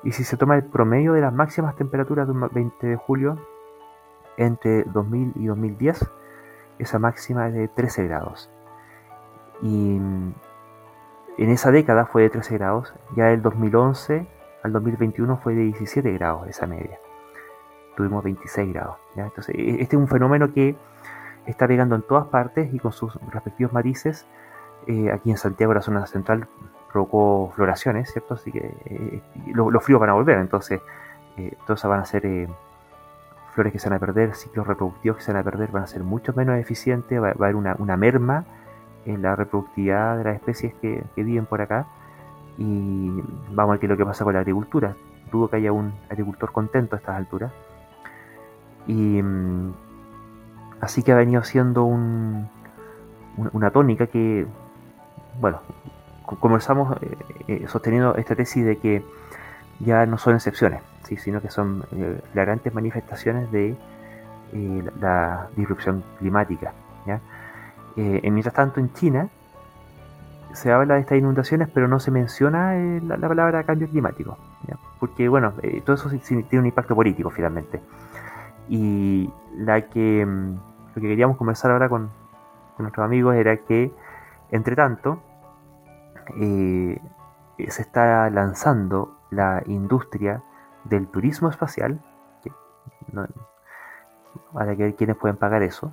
Y 0.04 0.12
si 0.12 0.24
se 0.24 0.38
toma 0.38 0.56
el 0.56 0.66
promedio 0.66 1.14
de 1.14 1.22
las 1.22 1.34
máximas 1.34 1.76
temperaturas 1.76 2.28
de 2.28 2.34
un 2.34 2.48
20 2.48 2.86
de 2.86 2.96
julio 2.96 3.40
entre 4.38 4.84
2000 4.84 5.34
y 5.38 5.48
2010, 5.48 6.08
esa 6.78 7.00
máxima 7.00 7.48
es 7.48 7.56
de 7.56 7.70
13 7.70 8.06
grados. 8.06 8.52
Y 9.64 9.96
en 9.96 10.36
esa 11.50 11.72
década 11.72 12.06
fue 12.06 12.22
de 12.22 12.30
13 12.30 12.60
grados, 12.60 12.94
ya 13.16 13.26
del 13.26 13.42
2011 13.42 14.28
al 14.62 14.74
2021 14.74 15.38
fue 15.38 15.56
de 15.56 15.64
17 15.64 16.12
grados 16.12 16.48
esa 16.48 16.68
media 16.68 17.00
tuvimos 17.96 18.24
26 18.24 18.74
grados. 18.74 18.98
Entonces, 19.16 19.56
e, 19.56 19.82
este 19.82 19.96
es 19.96 20.02
un 20.02 20.08
fenómeno 20.08 20.54
que 20.54 20.76
está 21.46 21.68
pegando 21.68 21.96
en 21.96 22.02
todas 22.02 22.28
partes 22.28 22.74
y 22.74 22.80
con 22.80 22.92
sus 22.92 23.14
respectivos 23.32 23.74
matices. 23.74 24.26
Eh, 24.88 25.12
aquí 25.12 25.32
en 25.32 25.38
Santiago, 25.38 25.74
la 25.74 25.82
zona 25.82 26.06
central, 26.06 26.48
provocó 26.92 27.52
floraciones, 27.56 28.12
¿cierto? 28.12 28.34
Así 28.34 28.52
que 28.52 28.74
eh, 28.86 29.22
los 29.54 29.84
fríos 29.84 30.00
van 30.00 30.10
a 30.10 30.14
volver, 30.14 30.38
entonces, 30.40 30.82
eh, 31.38 31.56
todas 31.66 31.84
van 31.84 32.02
a 32.02 32.06
ser 32.06 32.50
flores 33.54 33.74
que 33.74 33.80
se 33.80 33.90
van 33.90 33.98
a 33.98 34.00
perder, 34.00 34.36
ciclos 34.36 34.68
reproductivos 34.68 35.18
que 35.18 35.24
se 35.24 35.32
van 35.32 35.42
a 35.42 35.44
perder, 35.44 35.72
van 35.72 35.84
a 35.84 35.88
ser 35.88 36.04
mucho 36.04 36.34
menos 36.34 36.58
eficientes, 36.58 37.22
va, 37.22 37.30
a 37.30 37.32
haber 37.32 37.56
una, 37.56 37.98
merma 37.98 38.46
en 39.06 39.22
la 39.22 39.36
reproductividad 39.36 40.18
de 40.18 40.24
las 40.26 40.36
especies 40.36 40.74
que, 40.76 41.04
que 41.16 41.24
viven 41.24 41.46
por 41.46 41.62
acá. 41.62 41.86
Y 42.58 43.10
vamos 43.50 43.70
a 43.70 43.72
ver 43.72 43.80
qué 43.80 43.86
es 43.86 43.90
lo 43.90 43.98
que 43.98 44.06
pasa 44.06 44.24
con 44.24 44.34
la 44.34 44.40
agricultura. 44.40 44.96
Dudo 45.32 45.50
que 45.50 45.58
haya 45.58 45.72
un 45.72 45.94
agricultor 46.10 46.52
contento 46.52 46.96
a 46.96 47.00
estas 47.00 47.16
alturas. 47.16 47.52
Y 48.88 49.22
mm, 49.22 49.74
así 50.82 51.04
que 51.04 51.12
ha 51.12 51.16
venido 51.16 51.44
siendo 51.44 51.84
un, 51.84 52.50
una 53.54 53.72
tonónica 53.72 54.08
que, 54.08 54.46
bueno, 55.40 55.60
comenzamos 56.40 56.98
eh, 57.02 57.18
eh, 57.48 57.66
sosteniendo 57.68 58.16
esta 58.16 58.36
tesis 58.36 58.66
de 58.66 58.78
que 58.78 59.04
ya 59.80 60.06
no 60.06 60.18
son 60.18 60.36
excepciones, 60.36 60.82
sino 61.04 61.42
que 61.42 61.50
son 61.50 61.84
eh, 61.92 62.22
flagrantes 62.32 62.74
manifestaciones 62.74 63.52
de 63.52 63.76
la, 65.00 65.48
disrupción 65.56 66.04
climática. 66.20 66.74
¿ya? 67.06 67.20
mientras 67.96 68.54
tanto, 68.54 68.80
en 68.80 68.94
China 68.94 69.30
se 70.54 70.72
habla 70.72 70.96
de 70.96 71.02
estas 71.02 71.18
inundaciones, 71.18 71.70
pero 71.74 71.88
no 71.88 72.00
se 72.00 72.12
menciona 72.12 72.74
la, 73.02 73.18
palabra 73.18 73.64
cambio 73.64 73.88
climático, 73.88 74.38
porque 75.00 75.30
bueno, 75.30 75.54
todo 75.86 75.96
eso 75.96 76.10
tiene 76.10 76.46
un 76.60 76.66
impacto 76.66 76.96
político 76.96 77.30
finalmente. 77.30 77.82
Y 78.72 79.30
la 79.58 79.90
que, 79.90 80.26
mm, 80.26 80.56
lo 80.56 80.94
que 80.94 81.02
queríamos 81.02 81.36
conversar 81.36 81.72
ahora 81.72 81.90
con, 81.90 82.10
nuestros 82.78 83.06
amigos 83.06 83.36
era 83.36 83.58
que, 83.58 83.94
entre 84.50 84.76
tanto, 84.76 85.22
eh, 86.38 87.00
se 87.68 87.82
está 87.82 88.28
lanzando 88.32 89.20
la 89.30 89.62
industria 89.68 90.42
del 90.86 91.08
turismo 91.08 91.50
espacial, 91.50 92.02
que 92.42 92.50
que 92.50 94.84
ver 94.84 94.96
quiénes 94.96 95.18
pueden 95.18 95.36
pagar 95.36 95.62
eso, 95.64 95.92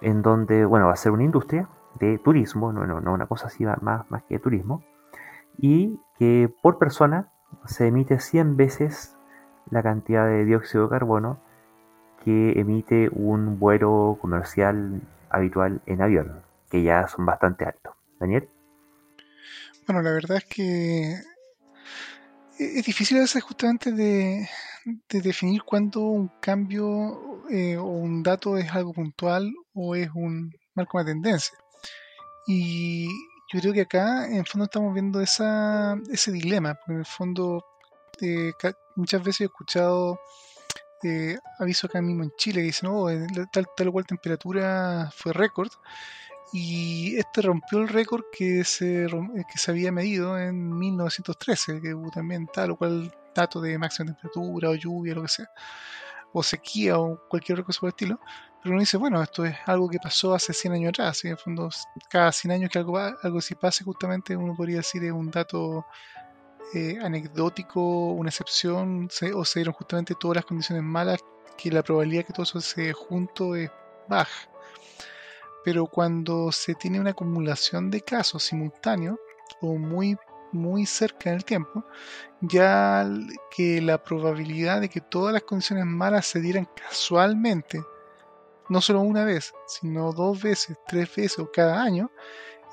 en 0.00 0.20
donde, 0.20 0.66
bueno, 0.66 0.88
va 0.88 0.92
a 0.92 0.96
ser 0.96 1.12
una 1.12 1.22
industria 1.22 1.68
de 1.94 2.18
turismo, 2.18 2.72
no, 2.72 2.86
no, 2.86 3.00
no 3.00 3.14
una 3.14 3.26
cosa 3.26 3.46
así 3.46 3.64
más, 3.64 4.10
más 4.10 4.22
que 4.24 4.40
turismo, 4.40 4.82
y 5.56 6.02
que 6.18 6.52
por 6.60 6.78
persona 6.78 7.28
se 7.64 7.86
emite 7.86 8.18
100 8.18 8.56
veces 8.56 9.16
la 9.70 9.82
cantidad 9.82 10.26
de 10.26 10.44
dióxido 10.44 10.84
de 10.84 10.90
carbono 10.90 11.38
que 12.24 12.52
emite 12.58 13.08
un 13.12 13.58
vuelo 13.58 14.18
comercial 14.20 15.00
habitual 15.30 15.80
en 15.86 16.02
avión, 16.02 16.42
que 16.70 16.82
ya 16.82 17.06
son 17.08 17.26
bastante 17.26 17.64
altos. 17.64 17.94
Daniel. 18.18 18.48
Bueno, 19.86 20.02
la 20.02 20.12
verdad 20.12 20.38
es 20.38 20.44
que 20.44 21.14
es 22.58 22.84
difícil 22.84 23.18
a 23.18 23.20
veces 23.20 23.42
justamente 23.42 23.92
de, 23.92 24.48
definir 25.08 25.62
cuándo 25.62 26.00
un 26.00 26.28
cambio 26.40 27.44
eh, 27.50 27.76
o 27.76 27.84
un 27.84 28.22
dato 28.22 28.56
es 28.56 28.70
algo 28.72 28.92
puntual 28.92 29.52
o 29.74 29.94
es 29.94 30.10
un 30.14 30.52
marco 30.74 30.98
de 30.98 31.12
tendencia. 31.12 31.56
Y 32.46 33.06
yo 33.52 33.60
creo 33.60 33.72
que 33.72 33.82
acá 33.82 34.26
en 34.26 34.44
fondo 34.44 34.64
estamos 34.64 34.92
viendo 34.92 35.20
esa, 35.20 35.96
ese 36.10 36.32
dilema, 36.32 36.74
porque 36.74 36.92
en 36.92 36.98
el 36.98 37.06
fondo 37.06 37.64
eh, 38.20 38.52
muchas 38.96 39.22
veces 39.22 39.42
he 39.42 39.44
escuchado 39.44 40.18
eh, 41.02 41.38
aviso 41.58 41.86
acá 41.86 42.00
mismo 42.02 42.24
en 42.24 42.32
Chile 42.36 42.60
que 42.60 42.66
dicen, 42.66 42.88
oh, 42.90 43.08
tal, 43.52 43.66
tal 43.76 43.88
o 43.88 43.92
cual 43.92 44.06
temperatura 44.06 45.10
fue 45.14 45.32
récord. 45.32 45.70
Y 46.52 47.16
este 47.16 47.42
rompió 47.42 47.78
el 47.80 47.88
récord 47.88 48.24
que 48.32 48.64
se, 48.64 49.04
eh, 49.04 49.08
que 49.50 49.58
se 49.58 49.70
había 49.70 49.92
medido 49.92 50.38
en 50.38 50.78
1913, 50.78 51.80
que 51.80 51.94
hubo 51.94 52.10
también 52.10 52.46
tal 52.46 52.70
o 52.72 52.76
cual 52.76 53.14
dato 53.34 53.60
de 53.60 53.76
máxima 53.78 54.06
temperatura 54.06 54.70
o 54.70 54.74
lluvia, 54.74 55.14
lo 55.14 55.22
que 55.22 55.28
sea, 55.28 55.50
o 56.32 56.42
sequía 56.42 56.98
o 56.98 57.20
cualquier 57.28 57.62
cosa 57.64 57.80
por 57.80 57.88
el 57.88 57.92
estilo. 57.92 58.20
Pero 58.62 58.72
uno 58.72 58.80
dice, 58.80 58.96
bueno, 58.96 59.22
esto 59.22 59.44
es 59.44 59.56
algo 59.66 59.88
que 59.88 59.98
pasó 59.98 60.34
hace 60.34 60.52
100 60.52 60.72
años 60.72 60.88
atrás. 60.90 61.24
Y 61.24 61.28
en 61.28 61.32
el 61.32 61.38
fondo, 61.38 61.68
cada 62.08 62.32
100 62.32 62.52
años 62.52 62.70
que 62.70 62.78
algo, 62.78 62.98
algo 62.98 63.38
así 63.38 63.54
pase, 63.54 63.84
justamente 63.84 64.36
uno 64.36 64.54
podría 64.56 64.78
decir 64.78 65.04
es 65.04 65.12
un 65.12 65.30
dato 65.30 65.86
eh, 66.74 66.98
anecdótico, 67.02 67.80
una 68.12 68.30
excepción, 68.30 69.08
o 69.34 69.44
se 69.44 69.58
dieron 69.60 69.74
justamente 69.74 70.14
todas 70.18 70.36
las 70.36 70.44
condiciones 70.44 70.84
malas, 70.84 71.20
que 71.56 71.70
la 71.70 71.82
probabilidad 71.82 72.24
que 72.24 72.32
todo 72.32 72.44
eso 72.44 72.60
se 72.60 72.92
junto 72.92 73.56
es 73.56 73.70
baja. 74.08 74.48
Pero 75.64 75.86
cuando 75.86 76.52
se 76.52 76.74
tiene 76.74 77.00
una 77.00 77.10
acumulación 77.10 77.90
de 77.90 78.00
casos 78.00 78.44
simultáneos 78.44 79.18
o 79.60 79.76
muy 79.76 80.16
muy 80.52 80.86
cerca 80.86 81.30
en 81.30 81.36
el 81.36 81.44
tiempo, 81.44 81.84
ya 82.40 83.06
que 83.50 83.80
la 83.80 84.02
probabilidad 84.02 84.80
de 84.80 84.88
que 84.88 85.00
todas 85.00 85.32
las 85.32 85.42
condiciones 85.42 85.84
malas 85.84 86.26
se 86.26 86.40
dieran 86.40 86.68
casualmente, 86.74 87.82
no 88.68 88.80
solo 88.80 89.00
una 89.00 89.24
vez, 89.24 89.52
sino 89.66 90.12
dos 90.12 90.42
veces, 90.42 90.76
tres 90.86 91.14
veces 91.14 91.38
o 91.38 91.50
cada 91.50 91.82
año, 91.82 92.10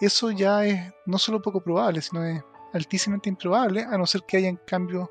eso 0.02 0.32
ya 0.32 0.66
es 0.66 0.94
no 1.06 1.18
solo 1.18 1.42
poco 1.42 1.62
probable, 1.62 2.02
sino 2.02 2.24
es 2.24 2.44
altísimamente 2.76 3.30
improbable, 3.30 3.84
a 3.84 3.98
no 3.98 4.06
ser 4.06 4.24
que 4.24 4.38
hayan 4.38 4.58
cambios 4.58 5.10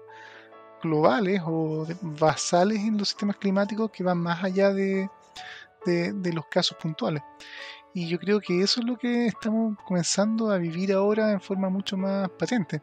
globales 0.82 1.40
o 1.44 1.86
basales 2.02 2.78
en 2.78 2.98
los 2.98 3.08
sistemas 3.08 3.36
climáticos 3.36 3.90
que 3.90 4.04
van 4.04 4.18
más 4.18 4.44
allá 4.44 4.72
de, 4.72 5.08
de 5.86 6.32
los 6.32 6.46
casos 6.46 6.76
puntuales. 6.80 7.22
Y 7.94 8.08
yo 8.08 8.18
creo 8.18 8.40
que 8.40 8.60
eso 8.60 8.80
es 8.80 8.86
lo 8.86 8.98
que 8.98 9.26
estamos 9.26 9.78
comenzando 9.86 10.50
a 10.50 10.58
vivir 10.58 10.92
ahora 10.92 11.32
en 11.32 11.40
forma 11.40 11.70
mucho 11.70 11.96
más 11.96 12.28
patente. 12.30 12.82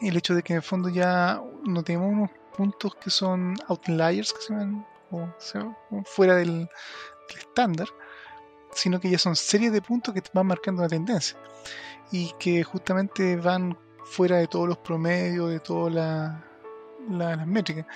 El 0.00 0.16
hecho 0.16 0.34
de 0.34 0.42
que 0.42 0.52
en 0.52 0.58
el 0.58 0.62
fondo 0.62 0.88
ya 0.88 1.42
no 1.64 1.82
tenemos 1.82 2.12
unos 2.12 2.30
puntos 2.56 2.94
que 2.96 3.10
son 3.10 3.56
outliers, 3.68 4.32
que 4.32 4.40
se 4.40 4.52
llaman, 4.52 4.86
o 5.10 5.28
sea, 5.38 5.76
fuera 6.04 6.36
del, 6.36 6.68
estándar, 7.36 7.88
sino 8.72 9.00
que 9.00 9.10
ya 9.10 9.18
son 9.18 9.34
series 9.34 9.72
de 9.72 9.82
puntos 9.82 10.14
que 10.14 10.22
van 10.32 10.46
marcando 10.46 10.82
una 10.82 10.88
tendencia 10.88 11.36
y 12.10 12.32
que 12.38 12.62
justamente 12.62 13.36
van 13.36 13.76
fuera 14.04 14.36
de 14.36 14.46
todos 14.46 14.68
los 14.68 14.78
promedios, 14.78 15.50
de 15.50 15.60
todas 15.60 15.92
las 17.08 17.46
métricas. 17.46 17.86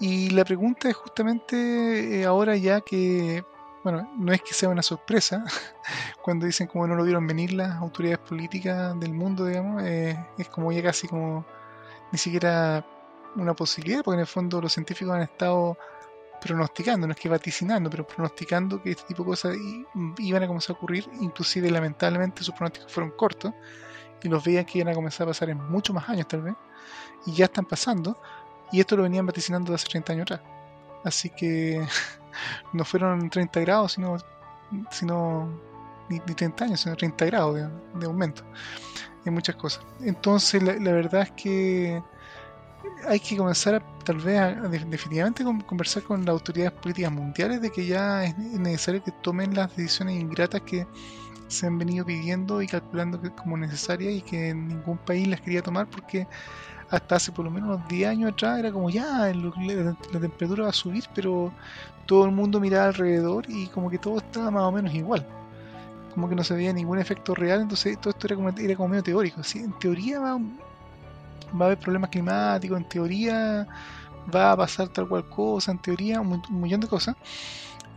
Y 0.00 0.30
la 0.30 0.44
pregunta 0.44 0.88
es 0.88 0.96
justamente 0.96 2.20
eh, 2.20 2.24
ahora 2.24 2.56
ya 2.56 2.80
que 2.80 3.44
bueno, 3.86 4.10
no 4.18 4.32
es 4.32 4.42
que 4.42 4.52
sea 4.52 4.68
una 4.68 4.82
sorpresa 4.82 5.44
cuando 6.22 6.44
dicen 6.44 6.66
como 6.66 6.88
no 6.88 6.96
lo 6.96 7.04
vieron 7.04 7.24
venir 7.24 7.52
las 7.52 7.76
autoridades 7.76 8.18
políticas 8.18 8.98
del 8.98 9.14
mundo, 9.14 9.46
digamos, 9.46 9.80
eh, 9.84 10.18
es 10.38 10.48
como 10.48 10.72
ya 10.72 10.82
casi 10.82 11.06
como 11.06 11.46
ni 12.10 12.18
siquiera 12.18 12.84
una 13.36 13.54
posibilidad, 13.54 14.02
porque 14.02 14.16
en 14.16 14.20
el 14.22 14.26
fondo 14.26 14.60
los 14.60 14.72
científicos 14.72 15.14
han 15.14 15.22
estado 15.22 15.78
pronosticando, 16.46 17.06
no 17.06 17.12
es 17.12 17.18
que 17.18 17.28
vaticinando, 17.28 17.90
pero 17.90 18.06
pronosticando 18.06 18.82
que 18.82 18.90
este 18.90 19.04
tipo 19.04 19.22
de 19.22 19.28
cosas 19.30 19.56
iban 20.18 20.42
a 20.42 20.46
comenzar 20.46 20.74
a 20.74 20.78
ocurrir, 20.78 21.08
inclusive 21.20 21.70
lamentablemente 21.70 22.42
sus 22.42 22.54
pronósticos 22.54 22.92
fueron 22.92 23.12
cortos 23.12 23.52
y 24.22 24.28
los 24.28 24.44
veían 24.44 24.64
que 24.64 24.78
iban 24.78 24.92
a 24.92 24.94
comenzar 24.94 25.26
a 25.26 25.30
pasar 25.30 25.50
en 25.50 25.58
muchos 25.70 25.94
más 25.94 26.08
años 26.08 26.26
tal 26.28 26.42
vez, 26.42 26.54
y 27.26 27.32
ya 27.32 27.46
están 27.46 27.64
pasando, 27.64 28.18
y 28.72 28.80
esto 28.80 28.96
lo 28.96 29.02
venían 29.02 29.26
vaticinando 29.26 29.70
de 29.70 29.76
hace 29.76 29.88
30 29.88 30.12
años 30.12 30.22
atrás. 30.22 30.40
Así 31.04 31.30
que 31.30 31.86
no 32.72 32.84
fueron 32.84 33.30
30 33.30 33.60
grados, 33.60 33.92
sino, 33.92 34.16
sino 34.90 35.48
ni, 36.08 36.20
30 36.20 36.64
años, 36.64 36.80
sino 36.80 36.96
30 36.96 37.24
grados 37.26 37.54
de, 37.94 38.06
aumento 38.06 38.42
en 39.24 39.34
muchas 39.34 39.56
cosas. 39.56 39.84
Entonces, 40.00 40.62
la, 40.62 40.92
verdad 40.92 41.22
es 41.22 41.30
que 41.32 42.02
hay 43.06 43.20
que 43.20 43.36
comenzar 43.36 43.76
a, 43.76 43.80
tal 44.04 44.16
vez 44.18 44.40
a, 44.40 44.52
definitivamente 44.68 45.44
conversar 45.44 46.02
con 46.02 46.20
las 46.24 46.28
autoridades 46.30 46.72
políticas 46.72 47.12
mundiales 47.12 47.60
de 47.62 47.70
que 47.70 47.86
ya 47.86 48.24
es 48.24 48.36
necesario 48.38 49.02
que 49.02 49.12
tomen 49.22 49.54
las 49.54 49.74
decisiones 49.76 50.20
ingratas 50.20 50.62
que 50.62 50.86
se 51.48 51.66
han 51.66 51.78
venido 51.78 52.04
pidiendo 52.04 52.60
y 52.60 52.66
calculando 52.66 53.20
como 53.36 53.56
necesarias 53.56 54.14
y 54.14 54.22
que 54.22 54.52
ningún 54.52 54.98
país 54.98 55.28
las 55.28 55.40
quería 55.40 55.62
tomar 55.62 55.88
porque 55.88 56.26
hasta 56.90 57.16
hace 57.16 57.32
por 57.32 57.44
lo 57.44 57.50
menos 57.50 57.76
unos 57.76 57.88
10 57.88 58.10
años 58.10 58.32
atrás 58.32 58.58
era 58.58 58.72
como 58.72 58.90
ya 58.90 59.32
la, 59.32 60.20
temperatura 60.20 60.64
va 60.64 60.70
a 60.70 60.72
subir, 60.72 61.04
pero 61.14 61.52
todo 62.06 62.24
el 62.24 62.32
mundo 62.32 62.60
miraba 62.60 62.86
alrededor 62.86 63.44
y 63.48 63.66
como 63.68 63.90
que 63.90 63.98
todo 63.98 64.18
estaba 64.18 64.50
más 64.50 64.62
o 64.62 64.72
menos 64.72 64.94
igual. 64.94 65.26
Como 66.14 66.28
que 66.28 66.34
no 66.34 66.44
se 66.44 66.54
veía 66.54 66.72
ningún 66.72 66.98
efecto 66.98 67.34
real, 67.34 67.60
entonces 67.60 68.00
todo 68.00 68.10
esto 68.10 68.26
era 68.28 68.36
como, 68.36 68.48
era 68.48 68.76
como 68.76 68.88
medio 68.88 69.02
teórico. 69.02 69.42
¿sí? 69.42 69.58
En 69.58 69.78
teoría 69.78 70.20
va, 70.20 70.38
va 71.54 71.64
a 71.64 71.66
haber 71.66 71.78
problemas 71.78 72.10
climáticos, 72.10 72.78
en 72.78 72.88
teoría 72.88 73.66
va 74.34 74.52
a 74.52 74.56
pasar 74.56 74.88
tal 74.88 75.08
cual 75.08 75.28
cosa, 75.28 75.72
en 75.72 75.78
teoría 75.78 76.20
un, 76.20 76.42
millón 76.50 76.80
de 76.80 76.88
cosas, 76.88 77.16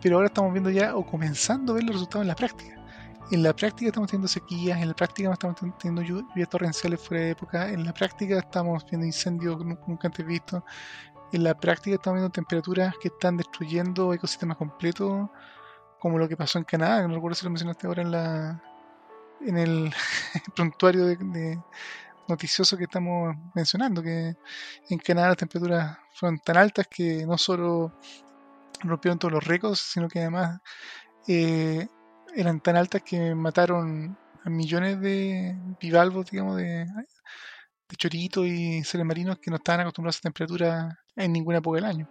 pero 0.02 0.16
ahora 0.18 0.28
estamos 0.28 0.52
viendo 0.54 0.70
ya 0.70 0.96
o 0.96 1.06
comenzando 1.06 1.74
a 1.74 1.76
ver 1.76 1.84
los 1.84 1.96
resultados 1.96 2.24
en 2.24 2.28
la 2.28 2.36
práctica. 2.36 2.76
En 3.32 3.44
la 3.44 3.56
práctica 3.56 3.90
estamos 3.90 4.10
teniendo 4.10 4.28
sequías, 4.28 4.82
en 4.82 4.88
la 4.88 4.96
práctica 4.96 5.32
estamos 5.32 5.58
teniendo 5.80 6.02
lluvias 6.02 6.50
torrenciales 6.50 7.00
fuera 7.00 7.24
de 7.26 7.30
época, 7.32 7.70
en 7.70 7.86
la 7.86 7.94
práctica 7.94 8.40
estamos 8.40 8.84
viendo 8.90 9.06
incendios 9.06 9.64
nunca 9.64 10.08
antes 10.08 10.26
vistos, 10.26 10.64
en 11.32 11.44
la 11.44 11.54
práctica 11.54 11.96
estamos 11.96 12.16
viendo 12.18 12.32
temperaturas 12.32 12.96
que 13.00 13.10
están 13.10 13.38
destruyendo 13.38 14.14
ecosistemas 14.14 14.58
completos, 14.58 15.30
como 16.00 16.18
lo 16.18 16.28
que 16.28 16.38
pasó 16.38 16.58
en 16.58 16.64
Canadá, 16.64 17.08
no 17.08 17.14
recuerdo 17.14 17.36
si 17.36 17.46
lo 17.46 17.52
mencionaste 17.52 17.86
ahora 17.86 18.02
en 18.02 18.12
la 18.12 18.64
en 19.42 19.58
el 19.58 19.94
prontuario 20.56 21.06
de, 21.06 21.60
noticioso 22.30 22.78
que 22.78 22.86
estamos 22.86 23.36
mencionando, 23.56 24.02
que 24.02 24.36
en 24.90 25.00
Canadá 25.00 25.30
las 25.30 25.38
temperaturas 25.38 25.98
fueron 26.14 26.40
tan 26.40 26.58
altas 26.58 26.88
que 26.88 27.26
no 27.26 27.38
solo 27.38 27.94
rompieron 28.82 29.20
todos 29.20 29.34
los 29.34 29.44
récords, 29.44 29.80
sino 29.80 30.08
que 30.08 30.20
además 30.20 30.62
eh, 31.28 31.88
eran 32.36 32.62
tan 32.62 32.76
altas 32.76 33.02
que 33.04 33.36
mataron 33.36 34.18
a 34.44 34.50
millones 34.50 35.00
de 35.02 35.56
bivalvos, 35.80 36.30
digamos, 36.32 36.58
de, 36.58 36.86
choritos 37.98 38.46
y 38.46 38.84
seres 38.84 39.06
marinos 39.06 39.40
que 39.40 39.50
no 39.50 39.58
estaban 39.58 39.82
acostumbrados 39.82 40.18
a 40.18 40.22
temperatura 40.22 41.00
en 41.16 41.34
ninguna 41.34 41.58
época 41.58 41.78
del 41.78 41.86
año. 41.86 42.10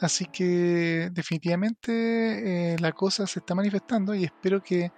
Así 0.00 0.26
que 0.26 1.10
definitivamente 1.12 2.72
eh, 2.72 2.76
la 2.80 2.92
cosa 2.92 3.26
se 3.26 3.38
está 3.40 3.54
manifestando 3.54 4.14
y 4.14 4.24
espero 4.24 4.62
que 4.62 4.90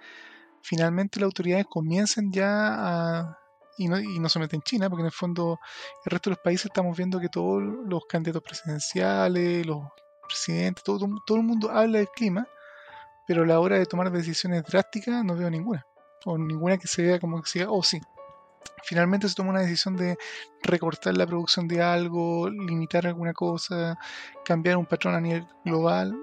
finalmente 0.61 1.19
las 1.19 1.27
autoridades 1.27 1.67
comiencen 1.69 2.31
ya 2.31 2.49
a... 2.73 3.37
Y 3.77 3.87
no, 3.87 3.99
y 3.99 4.19
no 4.19 4.29
solamente 4.29 4.55
en 4.55 4.61
China, 4.61 4.89
porque 4.89 5.01
en 5.01 5.07
el 5.07 5.11
fondo 5.11 5.59
el 6.05 6.11
resto 6.11 6.29
de 6.29 6.35
los 6.35 6.43
países 6.43 6.67
estamos 6.67 6.95
viendo 6.95 7.19
que 7.19 7.29
todos 7.29 7.61
los 7.61 8.05
candidatos 8.05 8.43
presidenciales, 8.43 9.65
los 9.65 9.83
presidentes, 10.27 10.83
todo, 10.83 11.07
todo 11.25 11.37
el 11.37 11.43
mundo 11.43 11.69
habla 11.69 11.99
del 11.99 12.07
clima, 12.09 12.47
pero 13.27 13.43
a 13.43 13.45
la 13.45 13.59
hora 13.59 13.77
de 13.77 13.85
tomar 13.85 14.11
decisiones 14.11 14.63
drásticas 14.63 15.23
no 15.23 15.35
veo 15.35 15.49
ninguna. 15.49 15.85
O 16.25 16.37
ninguna 16.37 16.77
que 16.77 16.87
se 16.87 17.03
vea 17.03 17.19
como 17.19 17.41
que 17.41 17.49
siga, 17.49 17.69
oh 17.69 17.83
sí. 17.83 17.99
Finalmente 18.83 19.27
se 19.27 19.35
toma 19.35 19.51
una 19.51 19.61
decisión 19.61 19.95
de 19.95 20.17
recortar 20.63 21.15
la 21.17 21.25
producción 21.25 21.67
de 21.67 21.81
algo, 21.81 22.49
limitar 22.49 23.05
alguna 23.05 23.33
cosa, 23.33 23.97
cambiar 24.43 24.77
un 24.77 24.85
patrón 24.85 25.15
a 25.15 25.21
nivel 25.21 25.47
global. 25.63 26.15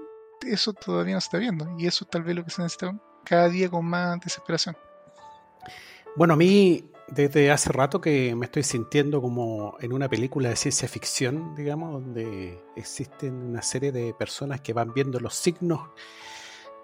Eso 0.43 0.73
todavía 0.73 1.15
no 1.15 1.21
se 1.21 1.27
está 1.27 1.39
viendo. 1.39 1.69
Y 1.79 1.87
eso 1.87 2.05
tal 2.05 2.23
vez 2.23 2.37
lo 2.37 2.45
que 2.45 2.51
se 2.51 2.63
necesita 2.63 2.97
cada 3.25 3.49
día 3.49 3.69
con 3.69 3.85
más 3.85 4.19
desesperación. 4.21 4.77
Bueno, 6.17 6.35
a 6.35 6.37
mí 6.37 6.92
desde 7.15 7.51
hace 7.51 7.71
rato 7.73 8.01
que 8.01 8.35
me 8.35 8.47
estoy 8.47 8.63
sintiendo 8.63 9.21
como 9.21 9.77
en 9.81 9.93
una 9.93 10.09
película 10.09 10.49
de 10.49 10.57
ciencia 10.57 10.89
ficción, 10.89 11.55
digamos, 11.55 11.93
donde 11.93 12.59
existen 12.75 13.35
una 13.35 13.61
serie 13.61 13.93
de 13.93 14.15
personas 14.15 14.63
que 14.63 14.73
van 14.73 14.95
viendo 14.95 15.21
los 15.21 15.35
signos 15.35 15.91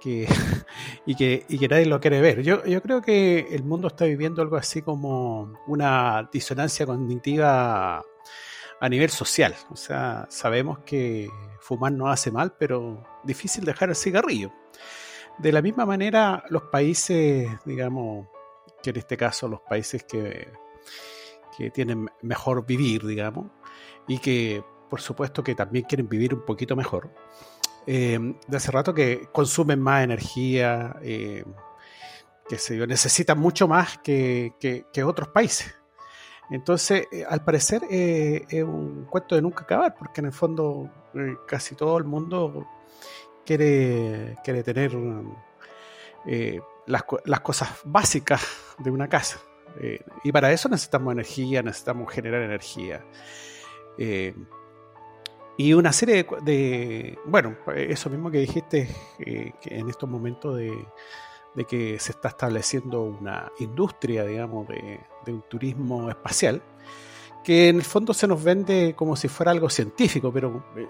que, 0.01 0.29
y, 1.07 1.15
que, 1.15 1.47
y 1.49 1.59
que 1.59 1.69
nadie 1.69 1.87
lo 1.87 1.99
quiere 1.99 2.21
ver. 2.21 2.43
Yo, 2.43 2.63
yo 2.67 2.83
creo 2.83 3.01
que 3.01 3.49
el 3.51 3.65
mundo 3.65 3.89
está 3.89 4.05
viviendo 4.05 4.43
algo 4.43 4.57
así 4.57 4.83
como 4.83 5.55
una 5.67 6.29
disonancia 6.31 6.85
cognitiva 6.85 8.05
a 8.81 8.89
nivel 8.89 9.09
social. 9.09 9.55
O 9.71 9.77
sea, 9.77 10.27
sabemos 10.29 10.81
que 10.81 11.31
fumar 11.59 11.93
no 11.93 12.09
hace 12.09 12.31
mal, 12.31 12.55
pero 12.59 13.03
difícil 13.25 13.65
dejar 13.65 13.89
el 13.89 13.97
cigarrillo. 13.97 14.53
De 15.39 15.53
la 15.53 15.63
misma 15.63 15.87
manera, 15.87 16.45
los 16.51 16.65
países, 16.65 17.49
digamos, 17.65 18.27
que 18.83 18.91
en 18.91 18.97
este 18.97 19.17
caso 19.17 19.49
los 19.49 19.61
países 19.61 20.05
que, 20.05 20.49
que 21.57 21.71
tienen 21.71 22.09
mejor 22.23 22.65
vivir, 22.67 23.07
digamos, 23.07 23.47
y 24.07 24.19
que 24.19 24.63
por 24.89 25.01
supuesto 25.01 25.43
que 25.43 25.55
también 25.55 25.85
quieren 25.85 26.09
vivir 26.09 26.35
un 26.35 26.45
poquito 26.45 26.75
mejor, 26.75 27.11
eh, 27.87 28.19
de 28.47 28.57
hace 28.57 28.71
rato 28.71 28.93
que 28.95 29.29
consumen 29.33 29.81
más 29.81 30.05
energía, 30.05 30.97
eh, 31.03 31.45
que 32.49 32.59
se 32.59 32.87
necesitan 32.87 33.39
mucho 33.39 33.69
más 33.69 33.99
que, 33.99 34.53
otros 35.05 35.29
países. 35.29 35.75
Entonces, 36.51 37.07
eh, 37.13 37.25
al 37.29 37.45
parecer 37.45 37.83
es 37.91 38.63
un 38.63 39.05
cuento 39.05 39.35
de 39.35 39.43
nunca 39.43 39.65
acabar, 39.65 39.95
porque 39.99 40.21
en 40.21 40.27
el 40.27 40.33
fondo 40.33 40.91
casi 41.47 41.75
todo 41.75 41.99
el 41.99 42.05
mundo 42.05 42.67
quiere, 43.45 44.37
quiere 44.43 44.63
tener 44.63 44.95
las, 46.87 47.05
las, 47.25 47.41
cosas 47.41 47.71
básicas 47.85 48.68
de 48.79 48.91
una 48.91 49.09
casa. 49.09 49.41
y 50.25 50.33
para 50.33 50.53
eso 50.53 50.69
necesitamos 50.69 51.13
energía, 51.13 51.63
necesitamos 51.63 52.13
generar 52.13 52.43
energía. 52.43 53.05
y 55.57 55.73
una 55.73 55.93
serie 55.93 56.27
de, 56.43 57.19
bueno, 57.27 57.57
eso 57.75 58.11
mismo 58.11 58.31
que 58.31 58.39
dijiste, 58.39 58.89
que 59.19 59.55
en 59.65 59.89
estos 59.89 60.09
momentos 60.09 60.57
de, 60.57 60.87
que 61.67 61.99
se 61.99 62.13
está 62.13 62.29
estableciendo 62.29 63.03
una 63.03 63.51
industria, 63.59 64.25
digamos, 64.25 64.69
de, 64.69 65.01
un 65.27 65.43
turismo 65.43 66.09
espacial, 66.09 66.63
que 67.45 67.69
en 67.69 67.77
el 67.77 67.83
fondo 67.83 68.13
se 68.13 68.27
nos 68.27 68.43
vende 68.43 68.95
como 68.95 69.17
si 69.17 69.29
fuera 69.29 69.53
algo 69.53 69.71
científico, 69.71 70.33
pero 70.33 70.65
eh, 70.77 70.89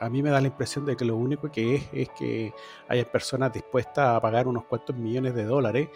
a 0.00 0.08
mí 0.08 0.22
me 0.22 0.30
da 0.30 0.40
la 0.40 0.46
impresión 0.46 0.86
de 0.86 0.96
que 0.96 1.04
lo 1.04 1.16
único 1.16 1.50
que 1.50 1.74
es 1.76 1.84
es 1.92 2.08
que 2.10 2.54
haya 2.88 3.10
personas 3.10 3.52
dispuestas 3.52 4.16
a 4.16 4.20
pagar 4.20 4.46
unos 4.46 4.64
cuantos 4.64 4.96
millones 4.96 5.34
de 5.34 5.44
dólares 5.44 5.88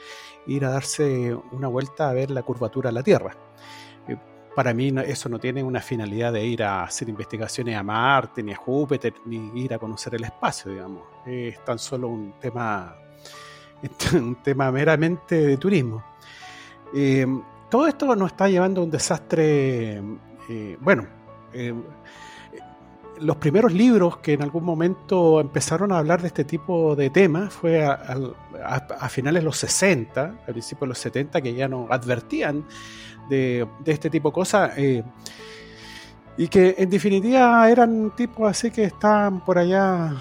e 0.46 0.52
ir 0.52 0.64
a 0.64 0.70
darse 0.70 1.34
una 1.52 1.68
vuelta 1.68 2.10
a 2.10 2.12
ver 2.12 2.30
la 2.30 2.42
curvatura 2.42 2.90
de 2.90 2.94
la 2.94 3.02
Tierra 3.02 3.36
para 4.54 4.74
mí 4.74 4.92
eso 5.06 5.28
no 5.28 5.38
tiene 5.38 5.62
una 5.62 5.80
finalidad 5.80 6.32
de 6.32 6.44
ir 6.44 6.62
a 6.62 6.84
hacer 6.84 7.08
investigaciones 7.08 7.76
a 7.76 7.82
Marte, 7.82 8.42
ni 8.42 8.52
a 8.52 8.56
Júpiter, 8.56 9.14
ni 9.24 9.50
ir 9.60 9.74
a 9.74 9.78
conocer 9.78 10.14
el 10.14 10.24
espacio, 10.24 10.70
digamos. 10.70 11.02
Es 11.26 11.62
tan 11.64 11.78
solo 11.78 12.08
un 12.08 12.34
tema, 12.38 12.96
un 14.14 14.36
tema 14.36 14.70
meramente 14.70 15.36
de 15.36 15.56
turismo. 15.56 16.04
Eh, 16.94 17.26
todo 17.72 17.86
esto 17.86 18.14
nos 18.14 18.32
está 18.32 18.50
llevando 18.50 18.82
a 18.82 18.84
un 18.84 18.90
desastre, 18.90 20.02
eh, 20.50 20.76
bueno, 20.78 21.06
eh, 21.54 21.72
los 23.18 23.36
primeros 23.36 23.72
libros 23.72 24.18
que 24.18 24.34
en 24.34 24.42
algún 24.42 24.62
momento 24.62 25.40
empezaron 25.40 25.90
a 25.90 25.96
hablar 25.96 26.20
de 26.20 26.26
este 26.26 26.44
tipo 26.44 26.94
de 26.94 27.08
temas 27.08 27.50
fue 27.50 27.82
a, 27.82 27.96
a 28.62 29.08
finales 29.08 29.40
de 29.40 29.46
los 29.46 29.56
60, 29.56 30.22
al 30.46 30.52
principio 30.52 30.84
de 30.84 30.88
los 30.88 30.98
70, 30.98 31.40
que 31.40 31.54
ya 31.54 31.66
nos 31.66 31.90
advertían 31.90 32.66
de, 33.30 33.66
este 33.86 34.10
tipo 34.10 34.28
de 34.28 34.34
cosas. 34.34 34.72
Eh, 34.76 35.02
y 36.36 36.48
que 36.48 36.74
en 36.76 36.90
definitiva 36.90 37.70
eran 37.70 38.14
tipos 38.14 38.50
así 38.50 38.70
que 38.70 38.84
estaban 38.84 39.40
por 39.40 39.56
allá, 39.56 40.14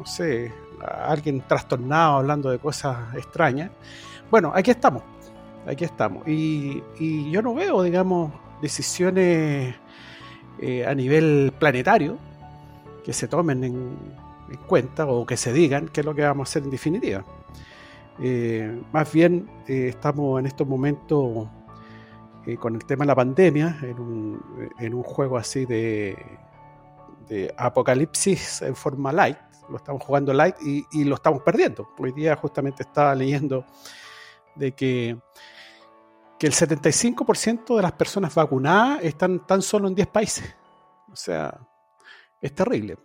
no 0.00 0.04
sé, 0.04 0.52
alguien 0.80 1.44
trastornado 1.46 2.16
hablando 2.16 2.50
de 2.50 2.58
cosas 2.58 3.14
extrañas. 3.14 3.70
Bueno, 4.28 4.50
aquí 4.52 4.72
estamos, 4.72 5.04
aquí 5.66 5.84
estamos. 5.84 6.26
Y, 6.26 6.82
yo 7.30 7.42
no 7.42 7.54
veo, 7.54 7.82
digamos, 7.82 8.32
decisiones 8.62 9.74
eh, 10.60 10.86
a 10.86 10.94
nivel 10.94 11.52
planetario 11.58 12.18
que 13.04 13.12
se 13.12 13.28
tomen 13.28 13.64
en, 13.64 14.16
cuenta 14.66 15.06
o 15.06 15.26
que 15.26 15.36
se 15.36 15.52
digan 15.52 15.88
qué 15.88 16.00
es 16.00 16.06
lo 16.06 16.14
que 16.14 16.22
vamos 16.22 16.48
a 16.48 16.50
hacer 16.50 16.62
en 16.62 16.70
definitiva. 16.70 17.24
Eh, 18.20 18.80
más 18.92 19.12
bien 19.12 19.48
estamos 19.66 20.40
en 20.40 20.46
estos 20.46 20.66
momentos 20.66 21.48
eh, 22.46 22.56
con 22.56 22.76
el 22.76 22.84
tema 22.84 23.04
de 23.04 23.08
la 23.08 23.14
pandemia, 23.14 23.76
en 23.82 23.98
un, 23.98 24.70
en 24.78 24.94
un 24.94 25.02
juego 25.02 25.36
así 25.36 25.66
de, 25.66 26.16
de, 27.28 27.52
apocalipsis 27.56 28.62
en 28.62 28.76
forma 28.76 29.12
light. 29.12 29.36
Lo 29.68 29.78
estamos 29.78 30.02
jugando 30.02 30.32
light 30.32 30.54
y, 30.64 30.84
y, 30.92 31.04
lo 31.04 31.16
estamos 31.16 31.42
perdiendo. 31.42 31.88
Hoy 31.98 32.12
día 32.12 32.36
justamente 32.36 32.84
estaba 32.84 33.16
leyendo 33.16 33.64
de 34.54 34.72
que, 34.72 35.18
que 36.38 36.46
el 36.46 36.52
75% 36.52 37.76
de 37.76 37.82
las 37.82 37.92
personas 37.92 38.34
vacunadas 38.34 39.02
están 39.02 39.46
tan 39.46 39.62
solo 39.62 39.88
en 39.88 39.94
10 39.94 40.08
países. 40.08 40.54
O 41.10 41.16
sea, 41.16 41.58
es 42.40 42.54
terrible. 42.54 42.98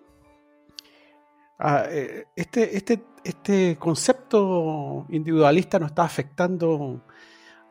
Ah, 1.59 1.85
eh, 1.87 2.25
este, 2.35 2.75
este, 2.75 3.03
este 3.23 3.77
concepto 3.77 5.05
individualista 5.09 5.79
nos 5.79 5.91
está 5.91 6.03
afectando 6.03 7.05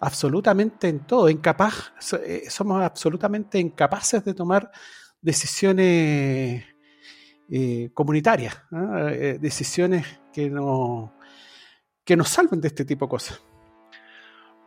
absolutamente 0.01 0.89
en 0.89 1.01
todo, 1.01 1.29
incapaz, 1.29 1.93
eh, 2.25 2.45
somos 2.49 2.83
absolutamente 2.83 3.59
incapaces 3.59 4.25
de 4.25 4.33
tomar 4.33 4.71
decisiones 5.21 6.65
eh, 7.51 7.91
comunitarias, 7.93 8.57
decisiones 9.41 10.07
que, 10.33 10.49
no, 10.49 11.13
que 12.05 12.17
nos 12.17 12.29
salven 12.29 12.61
de 12.61 12.69
este 12.69 12.85
tipo 12.85 13.07
de 13.07 13.11
cosas. 13.11 13.41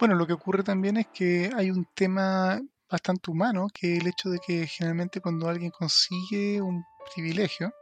Bueno, 0.04 0.16
lo 0.16 0.28
que 0.28 0.34
ocurre 0.34 0.64
también 0.64 0.98
es 0.98 1.08
que 1.14 1.50
hay 1.56 1.72
un 1.72 1.88
tema 1.96 2.62
bastante 2.92 3.32
humano, 3.32 3.68
que 3.74 3.96
el 3.96 4.06
hecho 4.06 4.30
de 4.30 4.40
que 4.46 4.68
generalmente 4.68 5.22
cuando 5.22 5.48
alguien 5.48 5.72
consigue 5.72 6.62
un 6.62 6.84
privilegio 7.16 7.74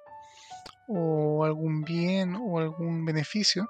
o 0.88 1.44
algún 1.44 1.82
bien 1.82 2.36
o 2.36 2.60
algún 2.60 3.04
beneficio, 3.06 3.68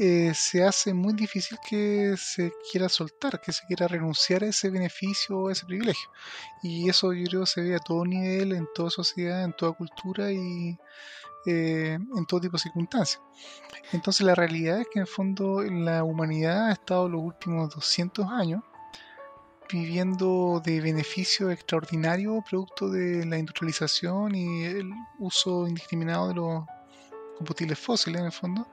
eh, 0.00 0.30
se 0.32 0.62
hace 0.62 0.94
muy 0.94 1.12
difícil 1.12 1.58
que 1.68 2.14
se 2.16 2.52
quiera 2.70 2.88
soltar, 2.88 3.40
que 3.40 3.52
se 3.52 3.66
quiera 3.66 3.88
renunciar 3.88 4.44
a 4.44 4.46
ese 4.46 4.70
beneficio 4.70 5.36
o 5.36 5.48
a 5.48 5.52
ese 5.52 5.66
privilegio. 5.66 6.08
Y 6.62 6.88
eso 6.88 7.12
yo 7.12 7.24
creo 7.26 7.46
se 7.46 7.62
ve 7.62 7.74
a 7.74 7.80
todo 7.80 8.04
nivel, 8.04 8.52
en 8.52 8.68
toda 8.72 8.90
sociedad, 8.90 9.42
en 9.42 9.54
toda 9.54 9.72
cultura 9.72 10.30
y 10.30 10.78
eh, 11.46 11.98
en 12.16 12.26
todo 12.26 12.40
tipo 12.40 12.56
de 12.56 12.62
circunstancias. 12.62 13.22
Entonces 13.92 14.26
la 14.26 14.34
realidad 14.34 14.80
es 14.80 14.86
que 14.88 14.98
en 14.98 15.02
el 15.02 15.06
fondo 15.06 15.62
la 15.62 16.04
humanidad 16.04 16.68
ha 16.68 16.72
estado 16.72 17.08
los 17.08 17.22
últimos 17.22 17.74
200 17.74 18.26
años 18.26 18.62
viviendo 19.72 20.60
de 20.64 20.80
beneficios 20.80 21.52
extraordinarios 21.52 22.42
producto 22.48 22.88
de 22.88 23.24
la 23.24 23.38
industrialización 23.38 24.34
y 24.34 24.64
el 24.64 24.90
uso 25.18 25.68
indiscriminado 25.68 26.28
de 26.28 26.34
los 26.34 26.64
combustibles 27.38 27.78
fósiles 27.78 28.20
en 28.20 28.26
el 28.26 28.32
fondo 28.32 28.66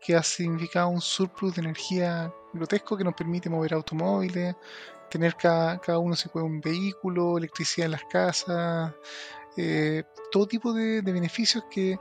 que 0.00 0.16
ha 0.16 0.22
significado 0.22 0.88
un 0.88 1.00
surplus 1.00 1.54
de 1.54 1.60
energía 1.60 2.32
grotesco 2.52 2.96
que 2.96 3.04
nos 3.04 3.14
permite 3.14 3.50
mover 3.50 3.74
automóviles, 3.74 4.56
tener 5.10 5.36
cada, 5.36 5.78
cada 5.78 5.98
uno 5.98 6.16
se 6.16 6.28
puede 6.30 6.46
un 6.46 6.60
vehículo, 6.60 7.36
electricidad 7.36 7.86
en 7.86 7.92
las 7.92 8.04
casas, 8.04 8.94
eh, 9.60 10.04
todo 10.30 10.46
tipo 10.46 10.72
de, 10.72 11.02
beneficios 11.02 11.64
que 11.70 11.98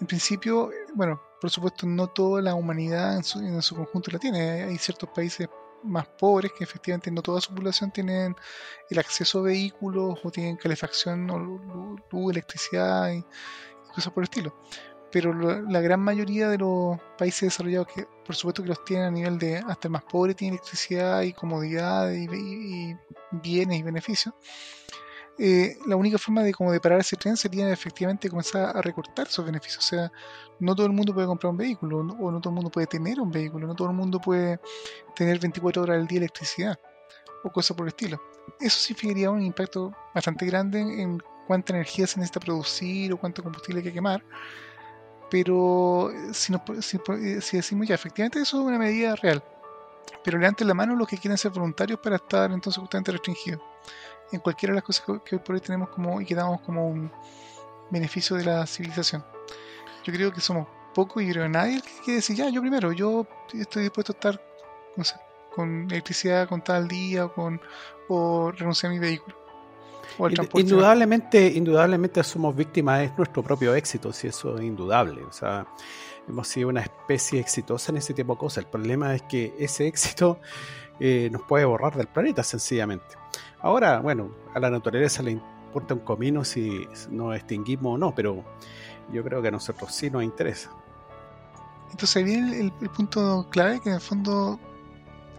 en 0.00 0.06
principio, 0.06 0.70
bueno, 0.94 1.20
por 1.40 1.50
supuesto 1.50 1.86
no 1.86 2.08
toda 2.08 2.42
la 2.42 2.54
humanidad 2.54 3.16
en 3.16 3.62
su, 3.62 3.74
conjunto 3.74 4.10
la 4.10 4.18
tiene. 4.18 4.64
Hay 4.64 4.78
ciertos 4.78 5.08
países 5.10 5.48
más 5.82 6.06
pobres 6.06 6.52
que 6.56 6.64
efectivamente 6.64 7.10
no 7.10 7.22
toda 7.22 7.40
su 7.40 7.54
población 7.54 7.90
tienen 7.90 8.36
el 8.90 8.98
acceso 8.98 9.38
a 9.38 9.42
vehículos 9.42 10.18
o 10.22 10.30
tienen 10.30 10.56
calefacción 10.56 11.30
o 11.30 11.38
luz, 11.38 12.32
electricidad 12.32 13.12
y 13.12 13.24
cosas 13.94 14.12
por 14.12 14.22
el 14.22 14.24
estilo 14.24 14.54
pero 15.10 15.32
la 15.34 15.80
gran 15.80 16.00
mayoría 16.00 16.48
de 16.48 16.58
los 16.58 16.98
países 17.18 17.42
desarrollados, 17.42 17.88
que 17.88 18.06
por 18.24 18.36
supuesto 18.36 18.62
que 18.62 18.68
los 18.68 18.84
tienen 18.84 19.06
a 19.06 19.10
nivel 19.10 19.38
de 19.38 19.56
hasta 19.56 19.88
el 19.88 19.92
más 19.92 20.04
pobre, 20.04 20.34
tiene 20.34 20.56
electricidad 20.56 21.22
y 21.22 21.32
comodidad 21.32 22.12
y, 22.12 22.96
bienes 23.32 23.78
y 23.78 23.82
beneficios, 23.82 24.34
eh, 25.42 25.78
la 25.86 25.96
única 25.96 26.18
forma 26.18 26.42
de 26.42 26.52
como 26.52 26.70
de 26.70 26.80
parar 26.80 27.00
ese 27.00 27.16
tren 27.16 27.34
sería 27.34 27.72
efectivamente 27.72 28.28
comenzar 28.28 28.76
a 28.76 28.82
recortar 28.82 29.26
esos 29.26 29.44
beneficios. 29.44 29.82
O 29.84 29.88
sea, 29.88 30.12
no 30.58 30.74
todo 30.74 30.86
el 30.86 30.92
mundo 30.92 31.14
puede 31.14 31.26
comprar 31.26 31.50
un 31.50 31.56
vehículo, 31.56 32.00
o 32.00 32.30
no 32.30 32.40
todo 32.40 32.50
el 32.50 32.56
mundo 32.56 32.70
puede 32.70 32.86
tener 32.86 33.18
un 33.18 33.30
vehículo, 33.30 33.66
no 33.66 33.74
todo 33.74 33.88
el 33.88 33.94
mundo 33.94 34.20
puede 34.20 34.60
tener 35.16 35.38
24 35.38 35.82
horas 35.82 35.96
al 35.96 36.06
día 36.06 36.18
electricidad, 36.18 36.78
o 37.42 37.50
cosas 37.50 37.74
por 37.74 37.86
el 37.86 37.88
estilo. 37.88 38.20
Eso 38.60 38.78
significaría 38.78 39.30
un 39.30 39.42
impacto 39.42 39.96
bastante 40.14 40.44
grande 40.44 40.80
en 40.80 41.22
cuánta 41.46 41.72
energía 41.72 42.06
se 42.06 42.20
necesita 42.20 42.40
producir 42.40 43.12
o 43.12 43.16
cuánto 43.16 43.42
combustible 43.42 43.80
hay 43.80 43.84
que 43.84 43.92
quemar 43.94 44.22
pero 45.30 46.10
eh, 46.10 46.34
si, 46.34 46.52
eh, 46.52 47.40
si, 47.40 47.56
decimos 47.56 47.86
ya, 47.86 47.94
efectivamente 47.94 48.40
eso 48.40 48.60
es 48.60 48.66
una 48.66 48.78
medida 48.78 49.14
real, 49.14 49.42
pero 50.24 50.38
levanten 50.38 50.66
la 50.66 50.74
mano 50.74 50.96
los 50.96 51.06
que 51.06 51.16
quieren 51.16 51.38
ser 51.38 51.52
voluntarios 51.52 52.00
para 52.00 52.16
estar 52.16 52.50
entonces 52.50 52.80
justamente 52.80 53.12
restringidos 53.12 53.62
en 54.32 54.40
cualquiera 54.40 54.72
de 54.72 54.76
las 54.76 54.84
cosas 54.84 55.04
que, 55.24 55.36
hoy 55.36 55.42
por 55.44 55.54
hoy 55.54 55.60
tenemos 55.60 55.88
como 55.90 56.20
y 56.20 56.26
que 56.26 56.34
damos 56.34 56.60
como 56.62 56.88
un 56.88 57.10
beneficio 57.90 58.36
de 58.36 58.44
la 58.44 58.66
civilización. 58.66 59.24
Yo 60.04 60.12
creo 60.12 60.32
que 60.32 60.40
somos 60.40 60.66
pocos 60.94 61.22
y 61.22 61.30
creo 61.30 61.44
que 61.44 61.48
nadie 61.48 61.82
que 61.82 61.90
quiere 62.04 62.16
decir, 62.16 62.36
ya, 62.36 62.48
yo 62.48 62.60
primero, 62.60 62.92
yo 62.92 63.26
estoy 63.52 63.82
dispuesto 63.82 64.12
a 64.12 64.14
estar, 64.14 64.42
no 64.96 65.04
sé, 65.04 65.16
con 65.54 65.90
electricidad 65.90 66.48
con 66.48 66.62
tal 66.62 66.88
día 66.88 67.26
o, 67.26 67.32
con, 67.32 67.60
o 68.08 68.52
renunciar 68.52 68.90
a 68.90 68.94
mi 68.94 69.00
vehículo. 69.00 69.40
Indudablemente, 70.54 71.46
indudablemente 71.46 72.22
somos 72.24 72.54
víctimas 72.54 73.00
de 73.00 73.12
nuestro 73.16 73.42
propio 73.42 73.74
éxito, 73.74 74.12
si 74.12 74.26
eso 74.26 74.56
es 74.56 74.64
indudable. 74.64 75.22
O 75.22 75.32
sea, 75.32 75.66
hemos 76.28 76.48
sido 76.48 76.68
una 76.68 76.80
especie 76.80 77.40
exitosa 77.40 77.92
en 77.92 77.98
ese 77.98 78.12
tipo 78.14 78.34
de 78.34 78.38
cosas. 78.38 78.64
El 78.64 78.70
problema 78.70 79.14
es 79.14 79.22
que 79.22 79.54
ese 79.58 79.86
éxito 79.86 80.40
eh, 80.98 81.28
nos 81.30 81.42
puede 81.42 81.64
borrar 81.64 81.96
del 81.96 82.08
planeta, 82.08 82.42
sencillamente. 82.42 83.16
Ahora, 83.62 84.00
bueno, 84.00 84.30
a 84.54 84.60
la 84.60 84.70
naturaleza 84.70 85.22
le 85.22 85.32
importa 85.32 85.94
un 85.94 86.00
comino 86.00 86.44
si 86.44 86.86
nos 87.10 87.36
extinguimos 87.36 87.94
o 87.94 87.98
no, 87.98 88.14
pero 88.14 88.44
yo 89.12 89.22
creo 89.22 89.42
que 89.42 89.48
a 89.48 89.52
nosotros 89.52 89.94
sí 89.94 90.10
nos 90.10 90.22
interesa. 90.22 90.70
Entonces 91.90 92.24
viene 92.24 92.60
el, 92.60 92.72
el 92.80 92.90
punto 92.90 93.46
clave 93.50 93.80
que 93.80 93.88
en 93.88 93.96
el 93.96 94.00
fondo 94.00 94.58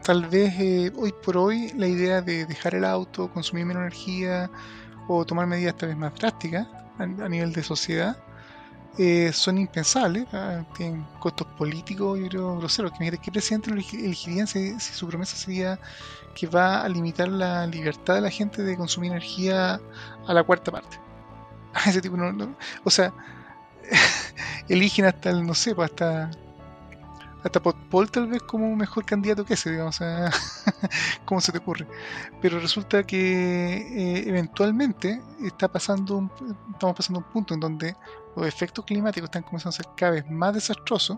tal 0.03 0.25
vez 0.25 0.53
eh, 0.59 0.91
hoy 0.95 1.13
por 1.13 1.37
hoy 1.37 1.71
la 1.77 1.87
idea 1.87 2.21
de 2.21 2.45
dejar 2.45 2.75
el 2.75 2.85
auto, 2.85 3.31
consumir 3.31 3.65
menos 3.65 3.81
energía 3.81 4.49
o 5.07 5.25
tomar 5.25 5.47
medidas 5.47 5.75
tal 5.77 5.89
vez 5.89 5.97
más 5.97 6.13
drásticas 6.15 6.67
a, 6.97 7.05
nivel 7.05 7.53
de 7.53 7.63
sociedad 7.63 8.17
eh, 8.97 9.31
son 9.33 9.57
impensables, 9.57 10.27
¿ah? 10.33 10.65
tienen 10.75 11.05
costos 11.19 11.47
políticos, 11.57 12.19
yo 12.19 12.27
creo, 12.27 12.57
groseros. 12.57 12.91
Que 12.91 13.17
¿Qué 13.17 13.31
presidente 13.31 13.71
elegirían 13.71 14.47
si, 14.47 14.79
su 14.79 15.07
promesa 15.07 15.35
sería 15.35 15.79
que 16.35 16.47
va 16.47 16.81
a 16.81 16.89
limitar 16.89 17.27
la 17.29 17.65
libertad 17.67 18.15
de 18.15 18.21
la 18.21 18.29
gente 18.29 18.63
de 18.63 18.75
consumir 18.77 19.11
energía 19.11 19.79
a 20.27 20.33
la 20.33 20.43
cuarta 20.43 20.71
parte? 20.71 20.99
ese 21.87 22.01
tipo 22.01 22.17
no, 22.17 22.55
o 22.83 22.89
sea, 22.89 23.13
eligen 24.67 25.05
hasta 25.05 25.29
el, 25.29 25.45
no 25.45 25.53
sé, 25.53 25.73
pues 25.73 25.89
hasta 25.91 26.29
hasta 27.43 27.59
Paul 27.59 28.11
tal 28.11 28.27
vez 28.27 28.43
como 28.43 28.67
un 28.67 28.77
mejor 28.77 29.03
candidato 29.03 29.43
que 29.45 29.55
ese, 29.55 29.71
digamos, 29.71 29.99
¿cómo 31.25 31.41
se 31.41 31.51
te 31.51 31.57
ocurre? 31.57 31.87
Pero 32.41 32.59
resulta 32.59 33.03
que 33.03 33.77
eh, 33.77 34.23
eventualmente 34.27 35.21
está 35.43 35.67
pasando 35.67 36.29
estamos 36.71 36.95
pasando 36.95 37.19
un 37.19 37.25
punto 37.25 37.53
en 37.53 37.59
donde 37.59 37.95
los 38.35 38.47
efectos 38.47 38.85
climáticos 38.85 39.27
están 39.27 39.43
comenzando 39.43 39.75
a 39.75 39.83
ser 39.83 39.87
cada 39.95 40.13
vez 40.13 40.29
más 40.29 40.53
desastrosos 40.53 41.17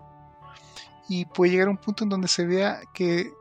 y 1.08 1.24
puede 1.26 1.52
llegar 1.52 1.68
a 1.68 1.70
un 1.70 1.76
punto 1.76 2.04
en 2.04 2.10
donde 2.10 2.28
se 2.28 2.46
vea 2.46 2.80
que 2.92 3.32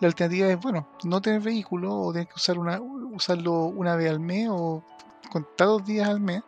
la 0.00 0.08
alternativa 0.08 0.48
es, 0.48 0.60
bueno, 0.60 0.88
no 1.04 1.20
tener 1.20 1.40
vehículo 1.40 1.94
o 1.94 2.12
tener 2.12 2.28
que 2.28 2.34
usar 2.34 2.58
una, 2.58 2.80
usarlo 2.80 3.66
una 3.66 3.96
vez 3.96 4.10
al 4.10 4.20
mes 4.20 4.48
o 4.50 4.84
contados 5.30 5.84
días 5.84 6.08
al 6.08 6.20
mes 6.20 6.42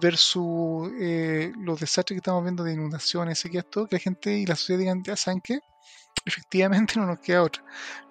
versus 0.00 0.90
eh, 0.98 1.52
los 1.58 1.80
desastres 1.80 2.16
que 2.16 2.18
estamos 2.18 2.42
viendo 2.42 2.64
de 2.64 2.72
inundaciones, 2.72 3.38
sequías, 3.38 3.66
todo, 3.68 3.86
que 3.86 3.96
la 3.96 4.00
gente 4.00 4.38
y 4.38 4.46
la 4.46 4.56
sociedad 4.56 4.80
digan, 4.80 5.02
ya 5.02 5.16
saben 5.16 5.40
que 5.40 5.60
efectivamente 6.24 6.94
no 6.98 7.06
nos 7.06 7.18
queda 7.18 7.42
otra. 7.42 7.64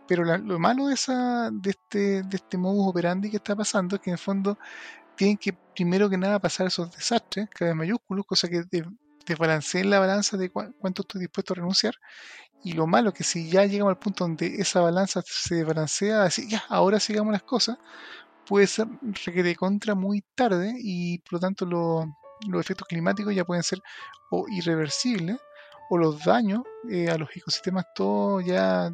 Pero 0.08 0.26
lo 0.26 0.60
malo 0.60 0.88
de, 0.88 0.96
esa, 0.96 1.50
de, 1.52 1.70
este, 1.70 2.24
de 2.24 2.36
este 2.36 2.58
modus 2.58 2.90
operandi 2.90 3.30
que 3.30 3.38
está 3.38 3.56
pasando 3.56 3.96
es 3.96 4.02
que 4.02 4.10
en 4.10 4.16
el 4.16 4.20
fondo 4.20 4.58
tienen 5.22 5.38
que 5.38 5.54
primero 5.54 6.10
que 6.10 6.18
nada 6.18 6.40
pasar 6.40 6.66
esos 6.66 6.92
desastres, 6.92 7.48
cada 7.52 7.70
vez 7.70 7.78
mayúsculos, 7.78 8.26
cosa 8.26 8.48
que 8.48 8.64
desbalanceen 9.28 9.92
la 9.92 10.00
balanza 10.00 10.36
de 10.36 10.50
cuánto 10.50 11.04
estoy 11.04 11.22
dispuesto 11.22 11.54
a 11.54 11.58
renunciar. 11.58 11.94
Y 12.64 12.74
lo 12.74 12.88
malo 12.88 13.10
es 13.10 13.16
que 13.16 13.24
si 13.24 13.48
ya 13.48 13.64
llegamos 13.66 13.92
al 13.92 14.00
punto 14.00 14.24
donde 14.24 14.56
esa 14.56 14.82
balanza 14.82 15.22
se 15.24 15.54
desbalancea, 15.54 16.24
así 16.24 16.50
ya, 16.50 16.64
ahora 16.70 17.00
sigamos 17.00 17.34
las 17.34 17.44
cosas, 17.44 17.78
puede 18.48 18.66
ser 18.66 18.88
contra 19.60 19.94
muy 19.94 20.24
tarde 20.34 20.74
y 20.80 21.20
por 21.20 21.34
lo 21.34 21.40
tanto 21.40 21.68
los 21.68 22.60
efectos 22.60 22.88
climáticos 22.88 23.36
ya 23.36 23.46
pueden 23.46 23.62
ser 23.62 23.80
o 24.32 24.48
irreversibles 24.50 25.38
o 25.92 26.00
los 26.00 26.26
daños 26.26 26.64
eh, 26.90 27.12
a 27.12 27.18
los 27.20 27.30
ecosistemas 27.36 27.86
todos 27.94 28.44
ya 28.44 28.92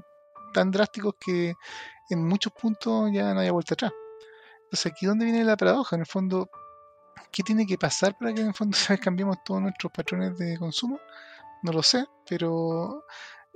tan 0.54 0.72
drásticos 0.72 1.16
que 1.26 1.54
en 2.10 2.28
muchos 2.28 2.52
puntos 2.52 3.12
ya 3.14 3.34
no 3.34 3.40
haya 3.40 3.54
vuelta 3.54 3.76
atrás. 3.76 3.94
Entonces 4.68 4.92
aquí 4.92 5.06
donde 5.06 5.24
viene 5.24 5.46
la 5.46 5.56
paradoja, 5.56 5.96
en 5.96 6.02
el 6.02 6.06
fondo, 6.06 6.50
¿qué 7.32 7.42
tiene 7.42 7.66
que 7.66 7.78
pasar 7.78 8.18
para 8.18 8.34
que 8.34 8.42
en 8.42 8.48
el 8.48 8.54
fondo 8.54 8.78
cambiemos 9.02 9.38
todos 9.46 9.62
nuestros 9.62 9.94
patrones 9.94 10.38
de 10.38 10.58
consumo? 10.58 11.00
No 11.64 11.72
lo 11.72 11.82
sé, 11.82 12.06
pero 12.30 13.06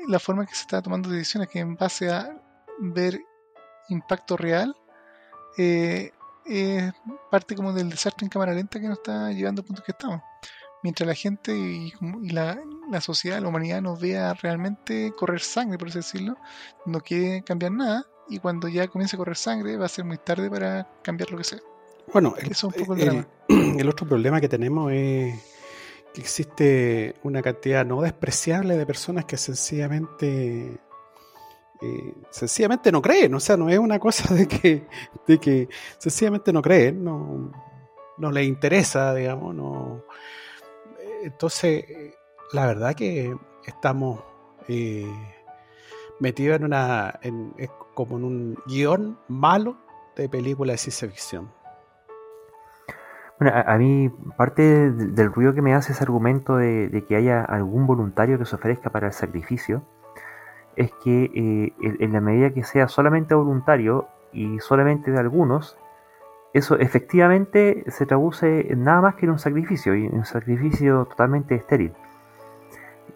la 0.08 0.20
forma 0.20 0.44
en 0.44 0.48
que 0.48 0.56
se 0.56 0.62
está 0.62 0.82
tomando 0.82 1.10
decisiones 1.10 1.50
que 1.50 1.60
en 1.60 1.76
base 1.76 2.10
a 2.10 2.34
ver 2.80 3.20
impacto 3.90 4.38
real 4.38 4.74
eh, 5.58 6.12
es 6.46 6.94
parte 7.30 7.56
como 7.56 7.74
del 7.74 7.90
desastre 7.90 8.26
en 8.26 8.30
cámara 8.30 8.54
lenta 8.54 8.80
que 8.80 8.88
nos 8.88 9.00
está 9.00 9.32
llevando 9.32 9.62
a 9.62 9.66
puntos 9.66 9.84
que 9.84 9.92
estamos. 9.92 10.22
Mientras 10.82 11.06
la 11.06 11.14
gente 11.14 11.56
y, 11.56 11.94
la, 12.32 12.58
sociedad, 13.02 13.42
la 13.42 13.50
humanidad 13.50 13.82
nos 13.82 14.00
vea 14.00 14.34
realmente 14.34 15.14
correr 15.16 15.42
sangre, 15.42 15.78
por 15.78 15.90
así 15.90 16.00
decirlo, 16.00 16.38
no 16.86 17.02
quiere 17.02 17.44
cambiar 17.44 17.74
nada 17.74 18.08
y 18.32 18.40
cuando 18.40 18.70
ya 18.70 18.88
comience 18.88 19.16
a 19.16 19.20
correr 19.20 19.36
sangre 19.36 19.76
va 19.76 19.86
a 19.86 19.90
ser 19.90 20.06
muy 20.06 20.18
tarde 20.18 20.50
para 20.50 20.88
cambiar 21.04 21.32
lo 21.32 21.38
que 21.38 21.44
sea. 21.44 21.60
Bueno, 22.14 22.34
el, 22.38 23.26
el 23.80 23.90
otro 23.90 24.08
problema 24.08 24.40
que 24.40 24.48
tenemos 24.48 24.92
es 24.94 25.36
que 26.14 26.22
existe 26.22 27.16
una 27.24 27.42
cantidad 27.42 27.86
no 27.86 28.02
despreciable 28.02 28.78
de 28.78 28.86
personas 28.86 29.26
que 29.26 29.36
sencillamente 29.36 30.80
eh, 31.82 32.14
sencillamente 32.30 32.90
no 32.90 33.02
creen, 33.02 33.34
o 33.36 33.40
sea, 33.40 33.58
no 33.58 33.70
es 33.70 33.80
una 33.80 34.00
cosa 34.00 34.34
de 34.34 34.48
que, 34.48 34.88
de 35.28 35.38
que 35.38 35.68
sencillamente 35.98 36.54
no 36.54 36.62
creen, 36.62 37.04
no, 37.04 37.52
no 38.18 38.32
les 38.32 38.48
interesa, 38.48 39.14
digamos, 39.14 39.54
no. 39.54 40.06
Entonces, 41.22 41.84
la 42.54 42.66
verdad 42.66 42.96
que 42.96 43.36
estamos 43.66 44.24
eh, 44.70 45.12
metidos 46.20 46.58
en 46.58 46.66
una, 46.66 47.20
en, 47.24 47.54
como 47.94 48.18
en 48.18 48.24
un 48.24 48.58
guion 48.68 49.18
malo 49.28 49.78
de 50.16 50.30
película 50.30 50.74
de 50.74 50.78
ciencia 50.78 51.08
ficción. 51.08 51.52
Bueno, 53.40 53.58
a, 53.66 53.78
mí 53.78 54.12
parte 54.38 54.92
del 54.92 55.34
ruido 55.34 55.56
que 55.56 55.64
me 55.64 55.74
hace 55.74 55.94
ese 55.94 56.04
argumento 56.04 56.58
de, 56.58 57.04
que 57.08 57.16
haya 57.16 57.44
algún 57.44 57.88
voluntario 57.88 58.38
que 58.38 58.46
se 58.46 58.56
ofrezca 58.56 58.92
para 58.92 59.08
el 59.08 59.14
sacrificio 59.14 59.84
es 60.76 60.92
que 61.04 61.24
eh, 61.24 61.74
en 61.82 62.14
la 62.14 62.22
medida 62.22 62.52
que 62.52 62.64
sea 62.64 62.88
solamente 62.88 63.34
voluntario 63.34 64.08
y 64.32 64.60
solamente 64.60 65.12
de 65.12 65.20
algunos, 65.20 65.78
eso 66.54 66.78
efectivamente 66.78 67.84
se 67.88 68.06
traduce 68.06 68.76
nada 68.76 69.02
más 69.02 69.16
que 69.16 69.26
en 69.26 69.32
un 69.32 69.40
sacrificio, 69.40 69.96
y 69.96 70.08
un 70.08 70.26
sacrificio 70.26 71.06
totalmente 71.06 71.56
estéril. 71.56 71.94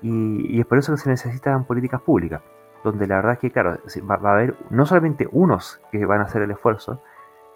Y, 0.02 0.60
es 0.60 0.66
por 0.66 0.78
eso 0.78 0.94
que 0.94 0.98
se 0.98 1.10
necesitan 1.10 1.66
políticas 1.66 2.02
públicas, 2.02 2.42
donde 2.86 3.08
la 3.08 3.16
verdad 3.16 3.34
es 3.34 3.40
que, 3.40 3.52
claro, 3.52 3.78
va, 4.10 4.30
a 4.30 4.34
haber 4.34 4.56
no 4.70 4.86
solamente 4.86 5.28
unos 5.32 5.82
que 5.92 6.06
van 6.06 6.22
a 6.22 6.26
hacer 6.26 6.44
el 6.44 6.52
esfuerzo, 6.52 7.02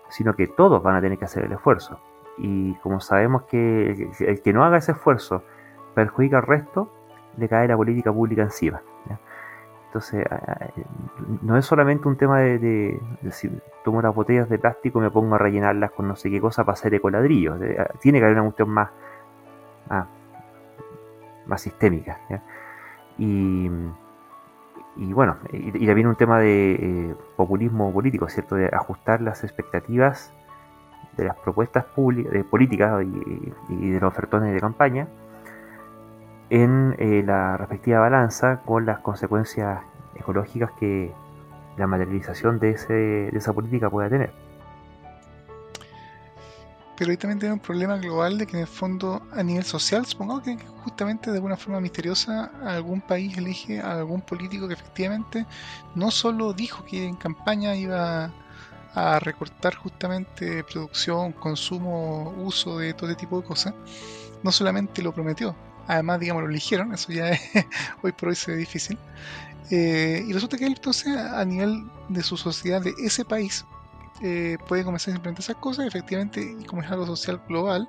sino 0.09 0.35
que 0.35 0.47
todos 0.47 0.81
van 0.81 0.95
a 0.95 1.01
tener 1.01 1.17
que 1.17 1.25
hacer 1.25 1.45
el 1.45 1.51
esfuerzo. 1.51 1.99
Y 2.37 2.73
como 2.75 2.99
sabemos 2.99 3.43
que 3.43 4.09
el 4.19 4.41
que 4.41 4.53
no 4.53 4.65
haga 4.65 4.77
ese 4.77 4.93
esfuerzo 4.93 5.43
perjudica 5.93 6.37
al 6.37 6.43
resto, 6.43 6.89
le 7.37 7.47
cae 7.47 7.67
la 7.67 7.77
política 7.77 8.11
pública 8.11 8.41
encima. 8.41 8.81
Entonces, 9.85 10.23
no 11.41 11.57
es 11.57 11.65
solamente 11.65 12.07
un 12.07 12.15
tema 12.15 12.39
de, 12.39 12.99
si 13.31 13.49
tomo 13.83 14.01
las 14.03 14.13
botellas 14.13 14.47
de 14.47 14.59
plástico 14.59 14.99
y 14.99 15.01
me 15.03 15.09
pongo 15.09 15.33
a 15.33 15.39
rellenarlas 15.39 15.91
con 15.91 16.07
no 16.07 16.15
sé 16.15 16.29
qué 16.29 16.39
cosa 16.39 16.63
para 16.63 16.73
hacer 16.73 16.93
ecoladrillos. 16.93 17.59
Tiene 17.99 18.19
que 18.19 18.25
haber 18.25 18.37
una 18.37 18.45
cuestión 18.45 18.69
más, 18.69 18.89
más, 21.47 21.61
sistémica. 21.61 22.19
Y, 23.17 23.69
bueno, 25.13 25.37
y, 25.51 25.85
también 25.85 26.07
un 26.07 26.15
tema 26.15 26.39
de 26.39 26.73
eh, 26.73 27.15
populismo 27.37 27.91
político, 27.93 28.27
¿cierto? 28.27 28.55
De 28.55 28.67
ajustar 28.67 29.21
las 29.21 29.43
expectativas 29.43 30.33
de 31.15 31.25
las 31.25 31.37
propuestas 31.37 31.85
de 31.95 32.43
políticas 32.43 33.03
y, 33.69 33.91
de 33.91 33.99
los 33.99 34.11
ofertones 34.11 34.53
de 34.53 34.59
campaña 34.59 35.07
en 36.49 36.95
eh, 36.97 37.23
la 37.25 37.57
respectiva 37.57 37.99
balanza 37.99 38.61
con 38.65 38.85
las 38.85 38.99
consecuencias 38.99 39.81
ecológicas 40.15 40.71
que 40.79 41.13
la 41.77 41.87
materialización 41.87 42.59
de, 42.59 42.71
ese, 42.71 42.93
de 42.93 43.37
esa 43.37 43.53
política 43.53 43.89
pueda 43.89 44.09
tener. 44.09 44.48
Pero 46.99 47.11
ahí 47.11 47.17
también 47.17 47.39
tiene 47.39 47.53
un 47.53 47.61
problema 47.61 47.95
global 47.95 48.37
de 48.37 48.45
que 48.45 48.57
en 48.57 48.63
el 48.63 48.67
fondo 48.67 49.25
a 49.31 49.41
nivel 49.41 49.63
social, 49.63 50.05
supongo 50.05 50.41
que 50.41 50.57
justamente 50.83 51.31
de 51.31 51.37
alguna 51.37 51.55
forma 51.55 51.79
misteriosa 51.79 52.51
algún 52.61 52.99
país 52.99 53.37
elige 53.37 53.79
a 53.79 53.93
algún 53.93 54.19
político 54.19 54.67
que 54.67 54.73
efectivamente 54.73 55.45
no 55.95 56.11
solo 56.11 56.51
dijo 56.51 56.83
que 56.83 57.07
en 57.07 57.15
campaña 57.15 57.73
iba 57.73 58.33
a 58.95 59.19
recortar 59.19 59.75
justamente 59.75 60.61
producción, 60.65 61.31
consumo, 61.31 62.33
uso 62.37 62.79
de 62.79 62.93
todo 62.93 63.09
este 63.09 63.21
tipo 63.21 63.39
de 63.39 63.47
cosas, 63.47 63.73
no 64.43 64.51
solamente 64.51 65.01
lo 65.01 65.13
prometió, 65.13 65.55
además, 65.87 66.19
digamos, 66.19 66.43
lo 66.43 66.49
eligieron, 66.49 66.93
eso 66.93 67.13
ya 67.13 67.29
es, 67.29 67.41
hoy 68.03 68.11
por 68.11 68.27
hoy 68.27 68.35
se 68.35 68.51
ve 68.51 68.57
difícil. 68.57 68.97
Eh, 69.71 70.25
y 70.27 70.33
resulta 70.33 70.57
que 70.57 70.65
él 70.65 70.73
entonces 70.75 71.15
a 71.15 71.45
nivel 71.45 71.89
de 72.09 72.23
su 72.23 72.35
sociedad 72.35 72.81
de 72.81 72.93
ese 73.01 73.23
país 73.23 73.65
eh, 74.21 74.57
puede 74.67 74.83
comenzar 74.83 75.13
a 75.13 75.17
implementar 75.17 75.43
esas 75.43 75.55
cosas, 75.57 75.85
efectivamente, 75.85 76.41
y 76.41 76.65
como 76.65 76.81
es 76.81 76.91
algo 76.91 77.05
social 77.05 77.41
global, 77.47 77.87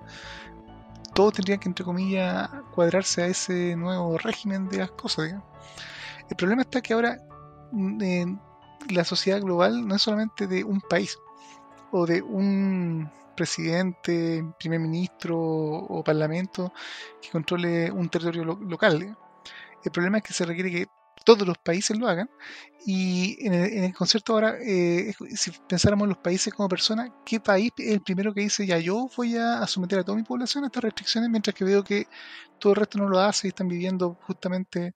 todo 1.14 1.32
tendría 1.32 1.58
que, 1.58 1.68
entre 1.68 1.84
comillas, 1.84 2.48
cuadrarse 2.74 3.22
a 3.22 3.26
ese 3.26 3.76
nuevo 3.76 4.16
régimen 4.18 4.68
de 4.68 4.78
las 4.78 4.90
cosas. 4.92 5.34
El 6.28 6.36
problema 6.36 6.62
está 6.62 6.80
que 6.80 6.94
ahora 6.94 7.18
mm, 7.72 8.34
la 8.90 9.04
sociedad 9.04 9.40
global 9.40 9.86
no 9.86 9.96
es 9.96 10.02
solamente 10.02 10.46
de 10.46 10.64
un 10.64 10.80
país 10.80 11.18
o 11.90 12.06
de 12.06 12.22
un 12.22 13.10
presidente, 13.36 14.44
primer 14.58 14.80
ministro 14.80 15.38
o 15.38 16.04
parlamento 16.04 16.72
que 17.20 17.30
controle 17.30 17.90
un 17.90 18.08
territorio 18.08 18.44
local. 18.44 19.16
El 19.82 19.90
problema 19.90 20.18
es 20.18 20.24
que 20.24 20.32
se 20.32 20.44
requiere 20.44 20.70
que 20.70 20.86
todos 21.24 21.46
los 21.46 21.58
países 21.58 21.98
lo 21.98 22.08
hagan 22.08 22.30
y 22.86 23.36
en 23.46 23.52
el, 23.84 23.94
concepto 23.94 24.32
ahora, 24.32 24.56
eh, 24.60 25.12
si 25.34 25.50
pensáramos 25.68 26.04
en 26.06 26.10
los 26.10 26.18
países 26.18 26.52
como 26.54 26.68
personas, 26.68 27.10
¿qué 27.26 27.38
país 27.38 27.70
es 27.76 27.92
el 27.92 28.00
primero 28.00 28.32
que 28.32 28.40
dice 28.40 28.66
ya 28.66 28.78
yo 28.78 29.08
voy 29.16 29.36
a, 29.36 29.66
someter 29.66 29.98
a 29.98 30.04
toda 30.04 30.16
mi 30.16 30.24
población 30.24 30.64
a 30.64 30.68
estas 30.68 30.84
restricciones 30.84 31.28
mientras 31.28 31.54
que 31.54 31.64
veo 31.64 31.84
que 31.84 32.06
todo 32.58 32.72
el 32.72 32.76
resto 32.76 32.98
no 32.98 33.08
lo 33.08 33.20
hace 33.20 33.48
y 33.48 33.50
están 33.50 33.68
viviendo 33.68 34.18
justamente 34.22 34.94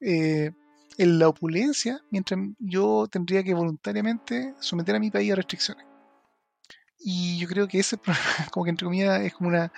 eh, 0.00 0.50
en 0.98 1.18
la 1.18 1.28
opulencia, 1.28 2.00
mientras 2.10 2.40
yo 2.58 3.06
tendría 3.10 3.42
que 3.42 3.54
voluntariamente 3.54 4.54
someter 4.60 4.96
a 4.96 5.00
mi 5.00 5.10
país 5.10 5.32
a 5.32 5.36
restricciones? 5.36 5.86
Y 7.02 7.38
yo 7.38 7.48
creo 7.48 7.66
que 7.66 7.80
ese, 7.80 7.98
como 8.50 8.64
que 8.64 8.70
entre 8.70 8.84
comillas, 8.84 9.20
es 9.22 9.32
como 9.34 9.48
una 9.48 9.72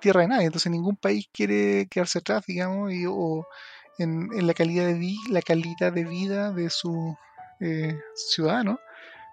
tierra 0.00 0.22
de 0.22 0.28
nadie. 0.28 0.46
Entonces 0.46 0.70
ningún 0.70 0.96
país 0.96 1.28
quiere 1.32 1.88
quedarse 1.90 2.20
atrás, 2.20 2.44
digamos, 2.46 2.92
y, 2.92 3.04
o 3.06 3.46
en, 3.98 4.46
la, 4.46 4.54
calidad 4.54 4.86
de 4.86 5.16
la 5.28 5.42
calidad 5.42 5.92
de 5.92 6.04
vida 6.04 6.52
de 6.52 6.70
sus 6.70 7.14
eh, 7.60 7.98
ciudadanos, 8.14 8.78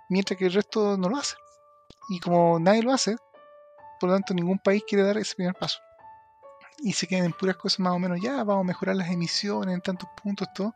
mientras 0.10 0.38
que 0.38 0.46
el 0.48 0.54
resto 0.54 0.98
no 0.98 1.10
lo 1.10 1.18
hace. 1.18 1.36
Y 2.10 2.20
como 2.20 2.60
nadie 2.60 2.84
lo 2.84 2.92
hace, 2.92 3.16
por 4.00 4.10
lo 4.10 4.16
tanto 4.16 4.34
ningún 4.34 4.60
país 4.60 4.84
quiere 4.88 5.04
dar 5.04 5.18
ese 5.18 5.36
primer 5.36 5.56
paso. 5.56 5.80
Y 6.80 6.94
se 6.94 7.08
quedan 7.08 7.26
en 7.26 7.32
puras 7.32 7.56
cosas 7.56 7.80
más 7.80 7.94
o 7.94 8.00
menos, 8.00 8.20
ya 8.22 8.44
vamos 8.44 8.64
a 8.64 8.68
mejorar 8.68 8.96
las 8.96 9.10
emisiones 9.10 9.74
en 9.74 9.82
tantos 9.82 10.10
puntos, 10.22 10.48
todo, 10.54 10.74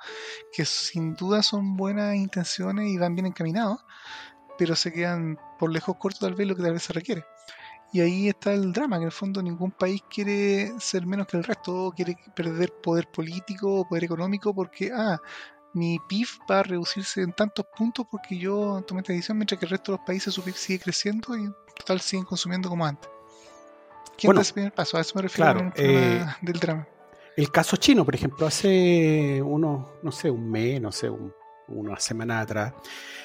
que 0.54 0.66
sin 0.66 1.14
duda 1.16 1.44
son 1.44 1.76
buenas 1.76 2.16
intenciones 2.16 2.88
y 2.88 2.98
van 2.98 3.16
bien 3.16 3.26
encaminados, 3.26 3.84
pero 4.58 4.76
se 4.76 4.94
quedan 4.94 5.38
por 5.58 5.72
lejos 5.72 5.98
cortos 5.98 6.22
tal 6.22 6.36
vez 6.36 6.48
lo 6.48 6.56
que 6.56 6.64
tal 6.64 6.74
vez 6.74 6.84
se 6.84 6.94
requiere. 6.94 7.26
Y 7.92 8.02
ahí 8.02 8.30
está 8.30 8.54
el 8.54 8.72
drama, 8.72 8.98
que 8.98 9.02
en 9.04 9.08
el 9.08 9.12
fondo 9.12 9.42
ningún 9.42 9.72
país 9.72 10.04
quiere 10.10 10.72
ser 10.80 11.08
menos 11.08 11.26
que 11.28 11.38
el 11.38 11.44
resto, 11.44 11.92
quiere 11.96 12.16
perder 12.36 12.72
poder 12.84 13.08
político 13.08 13.80
o 13.82 13.88
poder 13.88 14.04
económico 14.04 14.54
porque, 14.54 14.92
ah, 14.94 15.18
mi 15.74 15.98
PIB 16.08 16.28
va 16.50 16.60
a 16.60 16.64
reducirse 16.64 17.22
en 17.22 17.34
tantos 17.34 17.66
puntos 17.76 18.06
porque 18.10 18.38
yo 18.38 18.84
tomé 18.88 19.02
esta 19.02 19.14
decisión, 19.14 19.38
mientras 19.38 19.60
que 19.60 19.66
el 19.66 19.72
resto 19.72 19.92
de 19.92 19.98
los 19.98 20.06
países 20.06 20.34
su 20.34 20.44
PIB 20.44 20.56
sigue 20.56 20.80
creciendo 20.80 21.36
y 21.36 21.50
total 21.76 22.00
siguen 22.00 22.26
consumiendo 22.26 22.70
como 22.70 22.86
antes. 22.86 23.10
¿Quién 24.18 24.30
Bueno, 24.30 24.40
da 24.40 24.42
ese 24.44 24.54
primer 24.54 24.74
paso? 24.74 24.98
A 24.98 25.02
eso 25.02 25.14
me 25.16 25.22
refiero 25.24 25.54
claro, 25.54 25.72
eh, 25.76 26.26
del 26.42 26.60
drama. 26.60 26.88
El 27.38 27.50
caso 27.52 27.78
chino, 27.78 28.04
por 28.04 28.14
ejemplo, 28.14 28.46
hace 28.46 29.42
unos, 29.42 29.88
no 30.04 30.12
sé, 30.12 30.30
un 30.30 30.50
mes, 30.52 30.82
no 30.82 30.92
sé, 30.92 31.10
un- 31.10 31.34
una 31.72 32.00
semana 32.00 32.42
atrás, 32.42 32.74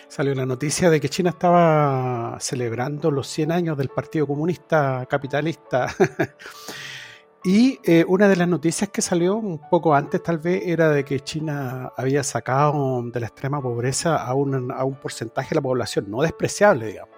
salió 0.09 0.35
la 0.35 0.47
noticia 0.47 0.91
de 0.91 1.01
que 1.01 1.09
China 1.09 1.31
estaba 1.31 2.37
celebrando 2.41 3.11
los 3.11 3.27
100 3.29 3.53
años 3.53 3.79
del 3.79 3.89
Partido 3.89 4.27
Comunista 4.27 5.07
Capitalista. 5.09 5.89
y 7.45 7.79
eh, 7.85 8.05
una 8.07 8.29
de 8.29 8.37
las 8.37 8.49
noticias 8.49 8.91
que 8.91 9.03
salió 9.03 9.37
un 9.37 9.61
poco 9.69 9.95
antes, 9.95 10.23
tal 10.23 10.39
vez, 10.39 10.63
era 10.65 10.91
de 10.91 11.05
que 11.05 11.21
China 11.21 11.93
había 11.97 12.23
sacado 12.23 13.03
de 13.03 13.21
la 13.21 13.27
extrema 13.27 13.61
pobreza 13.61 14.17
a 14.17 14.35
un, 14.35 14.71
a 14.71 14.85
un 14.85 14.95
porcentaje 14.95 15.51
de 15.51 15.57
la 15.57 15.63
población 15.63 16.11
no 16.11 16.23
despreciable, 16.23 16.87
digamos. 16.87 17.15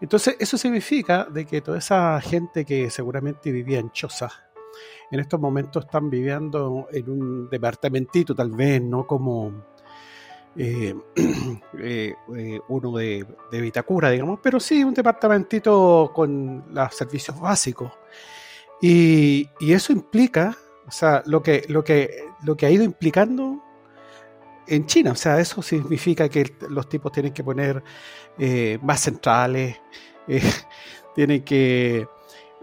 Entonces, 0.00 0.36
eso 0.38 0.56
significa 0.56 1.24
de 1.24 1.44
que 1.44 1.60
toda 1.60 1.78
esa 1.78 2.20
gente 2.20 2.64
que 2.64 2.88
seguramente 2.90 3.50
vivía 3.50 3.80
en 3.80 3.90
chozas, 3.90 4.32
en 5.10 5.20
estos 5.20 5.40
momentos 5.40 5.86
están 5.86 6.10
viviendo 6.10 6.86
en 6.92 7.10
un 7.10 7.50
departamentito, 7.50 8.34
tal 8.34 8.50
vez, 8.52 8.80
no 8.82 9.06
como 9.06 9.64
eh, 10.56 10.94
eh, 11.78 12.14
eh, 12.36 12.60
uno 12.68 12.96
de, 12.96 13.26
de 13.50 13.60
Vitacura, 13.60 14.10
digamos, 14.10 14.40
pero 14.42 14.58
sí 14.58 14.82
un 14.82 14.94
departamentito 14.94 16.10
con 16.14 16.64
los 16.70 16.94
servicios 16.94 17.38
básicos. 17.38 17.92
Y, 18.80 19.48
eso 19.60 19.92
implica, 19.92 20.56
o 20.86 20.90
sea, 20.90 21.22
lo 21.26 21.42
que, 21.42 21.64
lo, 21.68 21.82
que, 21.82 22.28
lo 22.44 22.56
que 22.56 22.66
ha 22.66 22.70
ido 22.70 22.84
implicando 22.84 23.62
en 24.66 24.86
China, 24.86 25.12
o 25.12 25.16
sea, 25.16 25.40
eso 25.40 25.62
significa 25.62 26.28
que 26.28 26.54
los 26.68 26.88
tipos 26.88 27.10
tienen 27.10 27.32
que 27.32 27.42
poner 27.42 27.82
más 28.82 29.00
centrales, 29.00 29.80
tienen 31.14 31.42
que, 31.42 32.06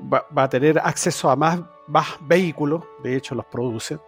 va, 0.01 0.25
va 0.35 0.43
a 0.43 0.49
tener 0.49 0.79
acceso 0.79 1.29
a 1.29 1.35
más, 1.35 1.59
más 1.87 2.07
vehículos, 2.21 2.83
de 3.03 3.17
hecho 3.17 3.35
los 3.35 3.45
producen, 3.45 3.99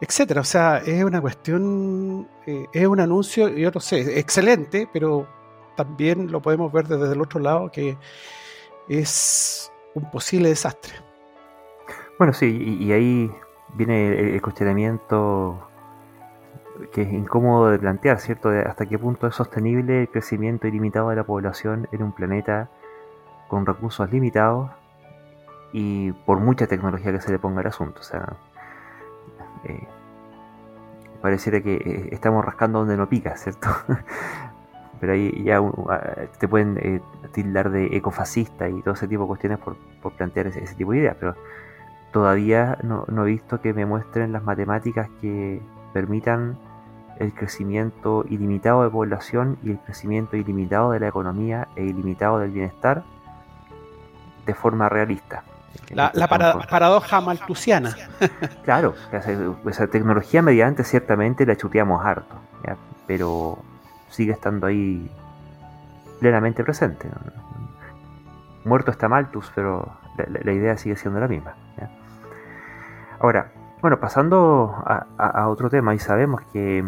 etcétera. 0.00 0.40
O 0.40 0.44
sea, 0.44 0.78
es 0.78 1.02
una 1.04 1.20
cuestión, 1.20 2.28
eh, 2.46 2.66
es 2.72 2.86
un 2.86 3.00
anuncio, 3.00 3.48
yo 3.48 3.70
no 3.70 3.80
sé, 3.80 4.18
excelente, 4.18 4.88
pero 4.92 5.26
también 5.76 6.30
lo 6.30 6.40
podemos 6.40 6.72
ver 6.72 6.86
desde 6.86 7.12
el 7.12 7.20
otro 7.20 7.40
lado 7.40 7.70
que 7.70 7.96
es 8.88 9.70
un 9.94 10.10
posible 10.10 10.48
desastre. 10.48 10.94
Bueno, 12.18 12.32
sí, 12.32 12.78
y, 12.80 12.92
ahí 12.92 13.30
viene 13.74 14.08
el, 14.08 14.28
el 14.34 14.42
cuestionamiento 14.42 15.68
que 16.92 17.02
es 17.02 17.12
incómodo 17.12 17.70
de 17.70 17.78
plantear, 17.78 18.20
¿cierto? 18.20 18.50
De 18.50 18.62
hasta 18.62 18.86
qué 18.86 18.98
punto 18.98 19.26
es 19.26 19.34
sostenible 19.34 20.02
el 20.02 20.08
crecimiento 20.08 20.66
ilimitado 20.66 21.10
de 21.10 21.16
la 21.16 21.24
población 21.24 21.88
en 21.92 22.02
un 22.02 22.12
planeta 22.12 22.68
con 23.48 23.66
recursos 23.66 24.10
limitados 24.10 24.70
y 25.72 26.12
por 26.12 26.38
mucha 26.40 26.66
tecnología 26.66 27.12
que 27.12 27.20
se 27.20 27.30
le 27.30 27.38
ponga 27.38 27.60
al 27.60 27.66
asunto. 27.66 28.00
O 28.00 28.04
sea, 28.04 28.36
eh, 29.68 29.88
pareciera 31.20 31.60
que 31.60 31.74
eh, 31.74 32.08
estamos 32.12 32.44
rascando 32.44 32.80
donde 32.80 32.96
no 32.96 33.08
pica, 33.08 33.36
¿cierto? 33.36 33.68
Pero 35.00 35.12
ahí 35.12 35.44
ya 35.44 35.60
te 36.38 36.48
pueden 36.48 36.78
eh, 36.80 37.00
tildar 37.32 37.70
de 37.70 37.96
ecofascista 37.96 38.68
y 38.68 38.80
todo 38.80 38.94
ese 38.94 39.06
tipo 39.06 39.22
de 39.22 39.28
cuestiones 39.28 39.58
por, 39.58 39.76
plantear 40.16 40.46
ese, 40.46 40.74
tipo 40.74 40.92
de 40.92 40.98
ideas, 40.98 41.16
pero 41.20 41.34
todavía 42.12 42.78
no 42.82 43.26
he 43.26 43.26
visto 43.26 43.60
que 43.60 43.74
me 43.74 43.84
muestren 43.84 44.32
las 44.32 44.42
matemáticas 44.42 45.10
que 45.20 45.60
permitan 45.92 46.56
el 47.18 47.32
crecimiento 47.34 48.24
ilimitado 48.28 48.84
de 48.84 48.90
población 48.90 49.58
y 49.62 49.70
el 49.70 49.78
crecimiento 49.80 50.36
ilimitado 50.36 50.92
de 50.92 51.00
la 51.00 51.08
economía 51.08 51.68
e 51.76 51.84
ilimitado 51.84 52.38
del 52.38 52.50
bienestar 52.50 53.04
de 54.44 54.54
forma 54.54 54.88
realista. 54.88 55.42
La, 55.90 56.10
la 56.14 56.28
para, 56.28 56.58
paradoja 56.60 57.20
maltusiana. 57.20 57.94
claro, 58.64 58.94
esa 59.12 59.86
tecnología 59.86 60.42
mediante 60.42 60.84
ciertamente 60.84 61.46
la 61.46 61.56
chuteamos 61.56 62.04
harto, 62.04 62.36
¿ya? 62.66 62.76
pero 63.06 63.58
sigue 64.08 64.32
estando 64.32 64.66
ahí 64.66 65.10
plenamente 66.20 66.64
presente. 66.64 67.08
Muerto 68.64 68.90
está 68.90 69.08
Malthus, 69.08 69.52
pero 69.54 69.88
la, 70.16 70.40
la, 70.42 70.52
idea 70.52 70.76
sigue 70.76 70.96
siendo 70.96 71.20
la 71.20 71.28
misma. 71.28 71.54
¿ya? 71.78 71.88
Ahora, 73.20 73.52
bueno, 73.80 74.00
pasando 74.00 74.74
a, 74.84 75.06
a, 75.18 75.26
a, 75.26 75.48
otro 75.48 75.70
tema, 75.70 75.94
y 75.94 75.98
sabemos 75.98 76.42
que 76.52 76.84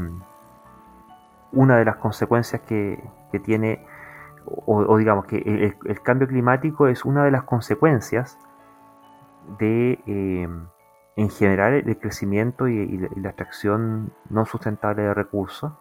una 1.53 1.77
de 1.77 1.85
las 1.85 1.97
consecuencias 1.97 2.63
que, 2.63 3.03
que 3.31 3.39
tiene, 3.39 3.87
o, 4.45 4.79
o, 4.79 4.97
digamos 4.97 5.27
que 5.27 5.39
el, 5.39 5.77
el, 5.85 6.03
cambio 6.03 6.27
climático 6.27 6.89
es 6.89 7.05
una 7.05 7.25
de 7.25 7.31
las 7.31 7.45
consecuencias 7.45 8.39
de, 9.59 9.99
eh, 10.07 10.49
en 11.17 11.31
general, 11.31 11.75
el 11.75 11.99
crecimiento 11.99 12.69
y, 12.69 12.99
la, 12.99 13.31
extracción 13.31 14.13
no 14.31 14.47
sustentable 14.47 15.03
de 15.03 15.15
recursos, 15.15 15.73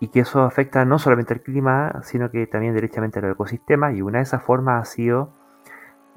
y 0.00 0.08
que 0.08 0.20
eso 0.20 0.42
afecta 0.42 0.84
no 0.84 0.98
solamente 0.98 1.34
al 1.34 1.40
clima, 1.40 2.00
sino 2.02 2.30
que 2.30 2.46
también 2.46 2.74
derechamente 2.74 3.18
a 3.18 3.22
los 3.22 3.32
ecosistemas, 3.32 3.94
y 3.94 4.02
una 4.02 4.18
de 4.18 4.24
esas 4.24 4.42
formas 4.42 4.82
ha 4.82 4.90
sido 4.90 5.30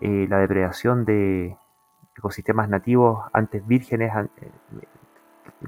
eh, 0.01 0.27
la 0.29 0.39
depredación 0.39 1.05
de 1.05 1.57
ecosistemas 2.17 2.69
nativos 2.69 3.25
antes 3.33 3.65
vírgenes, 3.65 4.11
eh, 4.15 4.51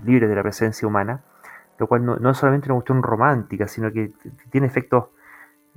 libres 0.03 0.29
de 0.29 0.35
la 0.35 0.41
presencia 0.43 0.87
humana, 0.87 1.23
lo 1.77 1.87
cual 1.87 2.05
no, 2.05 2.17
no, 2.17 2.31
es 2.31 2.37
solamente 2.37 2.67
una 2.67 2.75
cuestión 2.75 3.01
romántica, 3.01 3.67
sino 3.67 3.91
que 3.91 4.11
tiene 4.51 4.67
efectos 4.67 5.05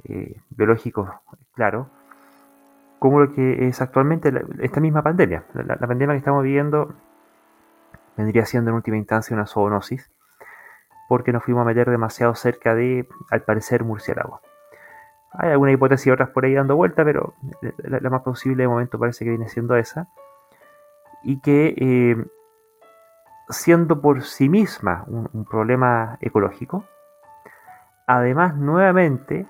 eh, 0.04 0.40
biológicos 0.50 1.08
claros, 1.54 1.86
como 3.02 3.18
lo 3.18 3.32
que 3.32 3.66
es 3.66 3.82
actualmente 3.82 4.32
esta 4.60 4.78
misma 4.78 5.02
pandemia. 5.02 5.42
La, 5.54 5.74
pandemia 5.76 6.14
que 6.14 6.18
estamos 6.18 6.44
viviendo 6.44 6.94
vendría 8.16 8.46
siendo 8.46 8.70
en 8.70 8.76
última 8.76 8.96
instancia 8.96 9.34
una 9.34 9.44
zoonosis, 9.44 10.08
porque 11.08 11.32
nos 11.32 11.42
fuimos 11.42 11.62
a 11.62 11.64
meter 11.64 11.90
demasiado 11.90 12.32
cerca 12.36 12.76
de, 12.76 13.08
al 13.28 13.42
parecer, 13.42 13.82
murciélagos. 13.82 14.40
Hay 15.32 15.50
alguna 15.50 15.72
hipótesis 15.72 16.06
y 16.06 16.10
otras 16.12 16.28
por 16.28 16.44
ahí 16.44 16.54
dando 16.54 16.76
vuelta, 16.76 17.04
pero 17.04 17.34
la, 17.78 18.08
más 18.08 18.22
posible 18.22 18.62
de 18.62 18.68
momento 18.68 19.00
parece 19.00 19.24
que 19.24 19.30
viene 19.30 19.48
siendo 19.48 19.74
esa. 19.74 20.06
Y 21.24 21.40
que 21.40 21.74
eh, 21.76 22.24
siendo 23.48 24.00
por 24.00 24.22
sí 24.22 24.48
misma 24.48 25.02
un, 25.08 25.44
problema 25.44 26.18
ecológico, 26.20 26.84
además 28.06 28.54
nuevamente 28.54 29.48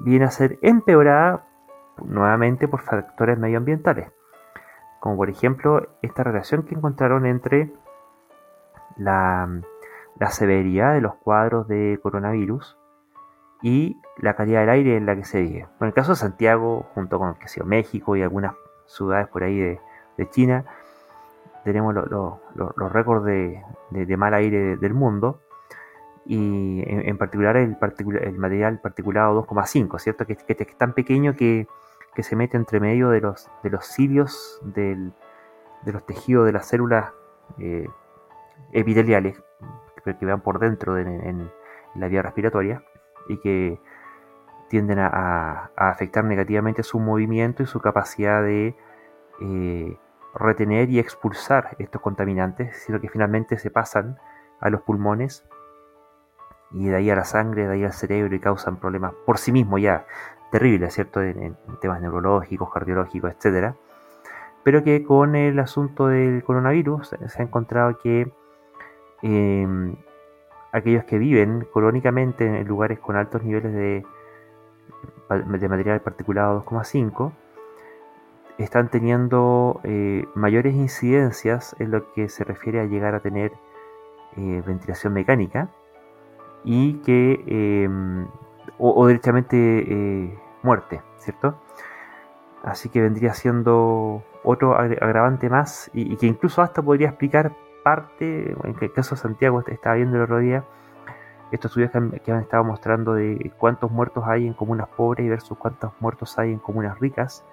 viene 0.00 0.24
a 0.24 0.32
ser 0.32 0.58
empeorada 0.62 1.44
nuevamente 2.04 2.68
por 2.68 2.80
factores 2.80 3.38
medioambientales, 3.38 4.10
como 5.00 5.16
por 5.16 5.30
ejemplo 5.30 5.88
esta 6.02 6.24
relación 6.24 6.64
que 6.64 6.74
encontraron 6.74 7.26
entre 7.26 7.72
la, 8.96 9.48
la 10.18 10.30
severidad 10.30 10.94
de 10.94 11.00
los 11.00 11.14
cuadros 11.14 11.68
de 11.68 11.98
coronavirus 12.02 12.76
y 13.62 14.00
la 14.18 14.34
calidad 14.34 14.60
del 14.60 14.70
aire 14.70 14.96
en 14.96 15.06
la 15.06 15.16
que 15.16 15.24
se 15.24 15.42
vive. 15.42 15.66
En 15.80 15.86
el 15.86 15.92
caso 15.92 16.12
de 16.12 16.16
Santiago, 16.16 16.86
junto 16.94 17.18
con 17.18 17.34
que 17.34 17.48
sea, 17.48 17.64
México 17.64 18.16
y 18.16 18.22
algunas 18.22 18.54
ciudades 18.86 19.28
por 19.28 19.42
ahí 19.42 19.58
de, 19.58 19.80
de 20.16 20.30
China, 20.30 20.64
tenemos 21.64 21.94
lo, 21.94 22.06
lo, 22.06 22.40
los 22.76 22.92
récords 22.92 23.24
de, 23.24 23.62
de, 23.90 24.16
mal 24.16 24.32
aire 24.34 24.76
del 24.76 24.94
mundo 24.94 25.40
y 26.24 26.82
en, 26.86 27.16
particular 27.18 27.56
el, 27.56 27.76
el, 28.22 28.38
material 28.38 28.80
particulado 28.80 29.46
2,5, 29.46 29.98
¿cierto? 29.98 30.26
Que, 30.26 30.36
que, 30.36 30.56
es 30.62 30.78
tan 30.78 30.92
pequeño 30.92 31.34
que, 31.34 31.66
que, 32.14 32.22
se 32.22 32.36
mete 32.36 32.56
entre 32.56 32.80
medio 32.80 33.10
de 33.10 33.20
los, 33.20 33.50
de 33.62 33.70
los 33.70 33.86
cilios 33.86 34.60
del, 34.62 35.12
de 35.82 35.92
los 35.92 36.04
tejidos 36.04 36.46
de 36.46 36.52
las 36.52 36.66
células 36.66 37.12
eh, 37.58 37.88
epiteliales 38.72 39.40
que, 40.04 40.26
van 40.26 40.40
por 40.40 40.58
dentro 40.58 40.94
de, 40.94 41.02
en, 41.02 41.50
la 41.94 42.08
vía 42.08 42.22
respiratoria 42.22 42.82
y 43.28 43.38
que 43.38 43.80
tienden 44.68 44.98
a, 44.98 45.70
afectar 45.76 46.24
negativamente 46.24 46.82
su 46.82 46.98
movimiento 46.98 47.62
y 47.62 47.66
su 47.66 47.80
capacidad 47.80 48.42
de 48.42 48.76
eh, 49.40 49.98
retener 50.34 50.90
y 50.90 50.98
expulsar 50.98 51.76
estos 51.78 52.00
contaminantes, 52.00 52.76
sino 52.84 53.00
que 53.00 53.08
finalmente 53.08 53.58
se 53.58 53.70
pasan 53.70 54.18
a 54.60 54.70
los 54.70 54.82
pulmones 54.82 55.48
y 56.70 56.88
de 56.88 56.96
ahí 56.96 57.10
a 57.10 57.16
la 57.16 57.24
sangre, 57.24 57.66
de 57.66 57.72
ahí 57.72 57.84
al 57.84 57.92
cerebro 57.92 58.34
y 58.34 58.40
causan 58.40 58.76
problemas 58.76 59.14
por 59.24 59.38
sí 59.38 59.52
mismo 59.52 59.78
ya, 59.78 60.06
terribles, 60.50 60.94
¿cierto? 60.94 61.22
En, 61.22 61.56
temas 61.80 62.00
neurológicos, 62.00 62.70
cardiológicos, 62.72 63.32
etcétera. 63.32 63.74
Pero 64.64 64.82
que 64.82 65.02
con 65.04 65.36
el 65.36 65.58
asunto 65.58 66.08
del 66.08 66.42
coronavirus 66.42 67.14
se 67.26 67.42
ha 67.42 67.44
encontrado 67.44 67.98
que 67.98 68.30
em, 69.22 69.96
aquellos 70.72 71.04
que 71.04 71.18
viven 71.18 71.66
colónicamente 71.72 72.44
en 72.44 72.66
lugares 72.66 72.98
con 72.98 73.16
altos 73.16 73.42
niveles 73.42 73.72
de, 73.72 74.04
de 75.30 75.68
material 75.68 76.00
particulado 76.00 76.64
2,5 76.64 77.32
están 78.58 78.88
teniendo 78.90 79.80
eh, 79.84 80.24
mayores 80.34 80.74
incidencias 80.74 81.76
en 81.78 81.92
lo 81.92 82.12
que 82.12 82.28
se 82.28 82.44
refiere 82.44 82.80
a 82.80 82.84
llegar 82.84 83.14
a 83.14 83.20
tener 83.20 83.52
eh, 84.36 84.62
ventilación 84.66 85.12
mecánica 85.12 85.70
y 86.64 86.94
que 86.98 87.88
o, 88.78 89.06
directamente 89.06 89.56
eh, 89.56 90.38
muerte, 90.62 91.02
¿cierto? 91.18 91.58
Así 92.62 92.88
que 92.88 93.00
vendría 93.00 93.34
siendo 93.34 94.22
otro 94.42 94.76
agravante 94.76 95.48
más 95.48 95.90
y, 95.92 96.16
que 96.16 96.26
incluso 96.26 96.62
hasta 96.62 96.82
podría 96.82 97.08
explicar 97.08 97.52
parte, 97.82 98.52
en 98.52 98.76
el 98.80 98.92
caso 98.92 99.14
de 99.14 99.20
Santiago 99.20 99.62
estaba 99.66 99.96
viendo 99.96 100.16
el 100.16 100.22
otro 100.22 100.38
día, 100.38 100.64
estos 101.50 101.70
estudios 101.70 101.90
que 101.90 101.98
han, 101.98 102.10
que 102.10 102.32
han, 102.32 102.40
estado 102.40 102.64
mostrando 102.64 103.14
de 103.14 103.52
cuántos 103.56 103.90
muertos 103.90 104.24
hay 104.26 104.46
en 104.46 104.52
comunas 104.52 104.88
pobres 104.88 105.28
versus 105.28 105.56
cuántos 105.56 105.92
muertos 106.00 106.38
hay 106.38 106.52
en 106.52 106.58
comunas 106.58 106.98
ricas, 106.98 107.44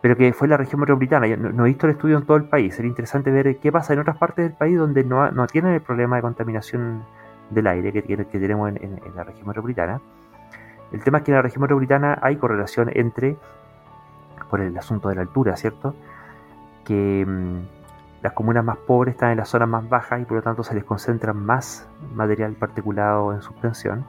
pero 0.00 0.16
que 0.16 0.32
fue 0.32 0.48
la 0.48 0.56
región 0.56 0.80
metropolitana. 0.80 1.28
No, 1.36 1.64
he 1.64 1.68
visto 1.68 1.86
el 1.86 1.92
estudio 1.92 2.18
en 2.18 2.26
todo 2.26 2.36
el 2.36 2.44
país, 2.44 2.74
sería 2.74 2.88
interesante 2.88 3.30
ver 3.30 3.58
qué 3.58 3.70
pasa 3.70 3.92
en 3.92 4.00
otras 4.00 4.16
partes 4.16 4.44
del 4.46 4.56
país 4.56 4.76
donde 4.76 5.04
no, 5.04 5.30
no 5.30 5.46
tienen 5.46 5.74
el 5.74 5.82
problema 5.82 6.16
de 6.16 6.22
contaminación 6.22 7.04
del 7.50 7.66
aire 7.66 7.92
que, 7.92 8.02
que 8.02 8.38
tenemos 8.38 8.70
en 8.70 9.00
la 9.14 9.24
región 9.24 9.46
metropolitana 9.46 10.00
el 10.92 11.02
tema 11.02 11.18
es 11.18 11.24
que 11.24 11.30
en 11.30 11.36
la 11.36 11.42
región 11.42 11.62
metropolitana 11.62 12.18
hay 12.20 12.36
correlación 12.36 12.90
entre, 12.94 13.36
por 14.50 14.60
el 14.60 14.76
asunto 14.76 15.08
de 15.08 15.14
la 15.14 15.22
altura, 15.22 15.56
¿cierto? 15.56 15.94
Que 16.84 17.24
mm, 17.26 17.60
las 18.22 18.32
comunas 18.34 18.64
más 18.64 18.76
pobres 18.76 19.14
están 19.14 19.30
en 19.30 19.38
las 19.38 19.48
zonas 19.48 19.68
más 19.68 19.88
bajas 19.88 20.20
y 20.20 20.24
por 20.24 20.36
lo 20.36 20.42
tanto 20.42 20.62
se 20.62 20.74
les 20.74 20.84
concentra 20.84 21.32
más 21.32 21.88
material 22.14 22.52
particulado 22.52 23.32
en 23.32 23.40
suspensión, 23.40 24.04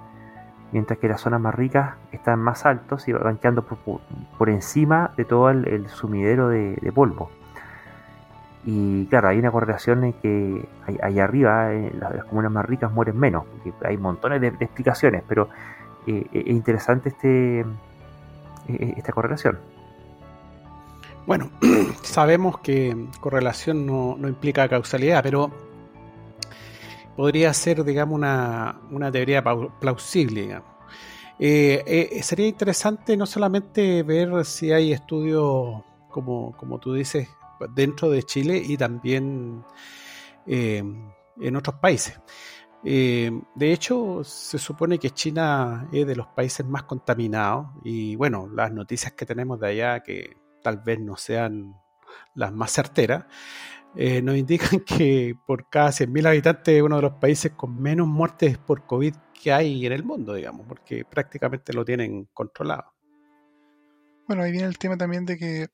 mientras 0.74 1.00
que 1.00 1.08
las 1.08 1.22
zonas 1.22 1.40
más 1.40 1.56
ricas 1.56 1.96
están 2.12 2.40
más 2.40 2.66
altos 2.66 3.08
y 3.08 3.14
van 3.14 3.38
quedando 3.38 3.64
por, 3.64 4.50
encima 4.50 5.12
de 5.16 5.24
todo 5.24 5.50
el, 5.50 5.88
sumidero 5.88 6.50
de, 6.50 6.92
polvo. 6.94 7.32
Y 8.66 9.08
claro, 9.08 9.30
hay 9.30 9.40
una 9.40 9.52
correlación 9.52 10.04
en 10.04 10.14
que 10.14 10.68
allá 11.02 11.24
arriba 11.24 11.74
en 11.74 12.00
las, 12.00 12.26
comunas 12.26 12.52
más 12.52 12.66
ricas 12.66 12.92
mueren 12.92 13.18
menos. 13.18 13.46
Hay 13.84 13.98
montones 13.98 14.42
de 14.42 14.48
explicaciones, 14.48 15.24
pero 15.28 15.50
eh, 16.08 16.26
es 16.32 16.48
interesante 16.48 17.10
este, 17.10 17.62
eh, 17.62 17.66
eh, 18.68 18.94
esta 18.98 19.12
correlación. 19.12 19.60
Bueno, 21.26 21.52
sabemos 22.04 22.60
que 22.60 23.08
correlación 23.20 23.86
no, 23.86 24.18
implica 24.28 24.68
causalidad, 24.68 25.24
pero 25.24 25.52
podría 27.16 27.54
ser, 27.54 27.84
digamos, 27.84 28.18
una, 28.18 29.12
teoría 29.12 29.44
plausible, 29.80 30.62
sería 31.40 32.48
interesante 32.48 33.16
no 33.16 33.26
solamente 33.26 34.04
ver 34.04 34.46
si 34.46 34.72
hay 34.72 34.92
estudios, 34.92 35.84
como, 36.10 36.56
como 36.58 36.80
tú 36.80 36.94
dices, 36.94 37.30
dentro 37.74 38.10
de 38.10 38.24
Chile 38.24 38.62
y 38.64 38.76
también 38.76 39.64
en 40.46 41.56
otros 41.56 41.78
países. 41.78 42.20
Eh, 42.86 43.32
de 43.56 43.72
hecho, 43.72 44.24
se 44.24 44.58
supone 44.58 45.00
que 45.00 45.12
China 45.12 45.88
es 45.92 46.06
de 46.06 46.16
los 46.16 46.28
países 46.28 46.66
más 46.66 46.84
contaminados 46.84 47.68
y 47.84 48.16
bueno, 48.16 48.50
las 48.54 48.72
noticias 48.74 49.14
que 49.14 49.26
tenemos 49.26 49.60
de 49.60 49.68
allá, 49.68 50.00
que 50.02 50.36
tal 50.62 50.80
vez 50.80 51.00
no 51.00 51.16
sean 51.16 51.76
las 52.36 52.52
más 52.52 52.72
certeras, 52.72 53.26
eh, 53.96 54.22
nos 54.22 54.36
indican 54.36 54.80
que 54.86 55.36
por 55.46 55.70
cada 55.70 55.90
100.000 55.90 56.28
habitantes 56.28 56.76
es 56.76 56.82
uno 56.82 56.98
de 56.98 57.04
los 57.04 57.14
países 57.14 57.52
con 57.54 57.82
menos 57.82 58.08
muertes 58.08 58.58
por 58.58 58.86
COVID 58.86 59.16
que 59.42 59.54
hay 59.54 59.86
en 59.86 59.94
el 59.94 60.04
mundo, 60.04 60.34
digamos, 60.34 60.66
porque 60.68 61.06
prácticamente 61.06 61.74
lo 61.74 61.86
tienen 61.86 62.26
controlado. 62.34 62.94
Bueno, 64.28 64.44
ahí 64.44 64.52
viene 64.52 64.68
el 64.68 64.78
tema 64.78 64.98
también 64.98 65.26
de 65.26 65.38
que 65.38 65.68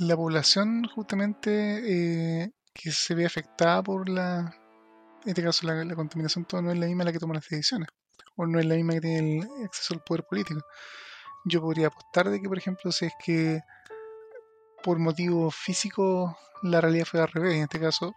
la 0.00 0.16
población 0.16 0.84
justamente 0.94 2.42
eh, 2.42 2.50
que 2.74 2.90
se 2.90 3.14
ve 3.14 3.24
afectada 3.24 3.82
por 3.82 4.08
la 4.08 4.54
en 5.26 5.30
este 5.30 5.42
caso 5.42 5.66
la, 5.66 5.94
contaminación 5.96 6.44
todo 6.44 6.62
no 6.62 6.70
es 6.70 6.78
la 6.78 6.86
misma 6.86 7.02
la 7.02 7.10
que 7.10 7.18
toma 7.18 7.34
las 7.34 7.48
decisiones, 7.48 7.88
o 8.36 8.46
no 8.46 8.60
es 8.60 8.64
la 8.64 8.76
misma 8.76 8.92
que 8.94 9.00
tiene 9.00 9.40
el 9.40 9.64
acceso 9.64 9.94
al 9.94 10.02
poder 10.04 10.24
político. 10.24 10.60
Yo 11.44 11.60
podría 11.60 11.88
apostar 11.88 12.30
de 12.30 12.40
que, 12.40 12.48
por 12.48 12.56
ejemplo, 12.56 12.92
si 12.92 13.06
es 13.06 13.12
que 13.24 13.60
por 14.84 15.00
motivos 15.00 15.54
físicos 15.54 16.32
la 16.62 16.80
realidad 16.80 17.06
fue 17.06 17.20
al 17.20 17.28
revés, 17.28 17.54
en 17.54 17.62
este 17.62 17.80
caso 17.80 18.14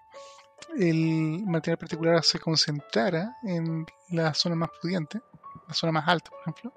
el 0.77 1.43
material 1.47 1.79
particular 1.79 2.23
se 2.23 2.37
concentrara 2.37 3.37
en 3.43 3.87
la 4.09 4.35
zona 4.35 4.55
más 4.55 4.69
pudiente, 4.79 5.19
la 5.67 5.73
zona 5.73 5.93
más 5.93 6.07
alta, 6.07 6.29
por 6.29 6.41
ejemplo, 6.41 6.73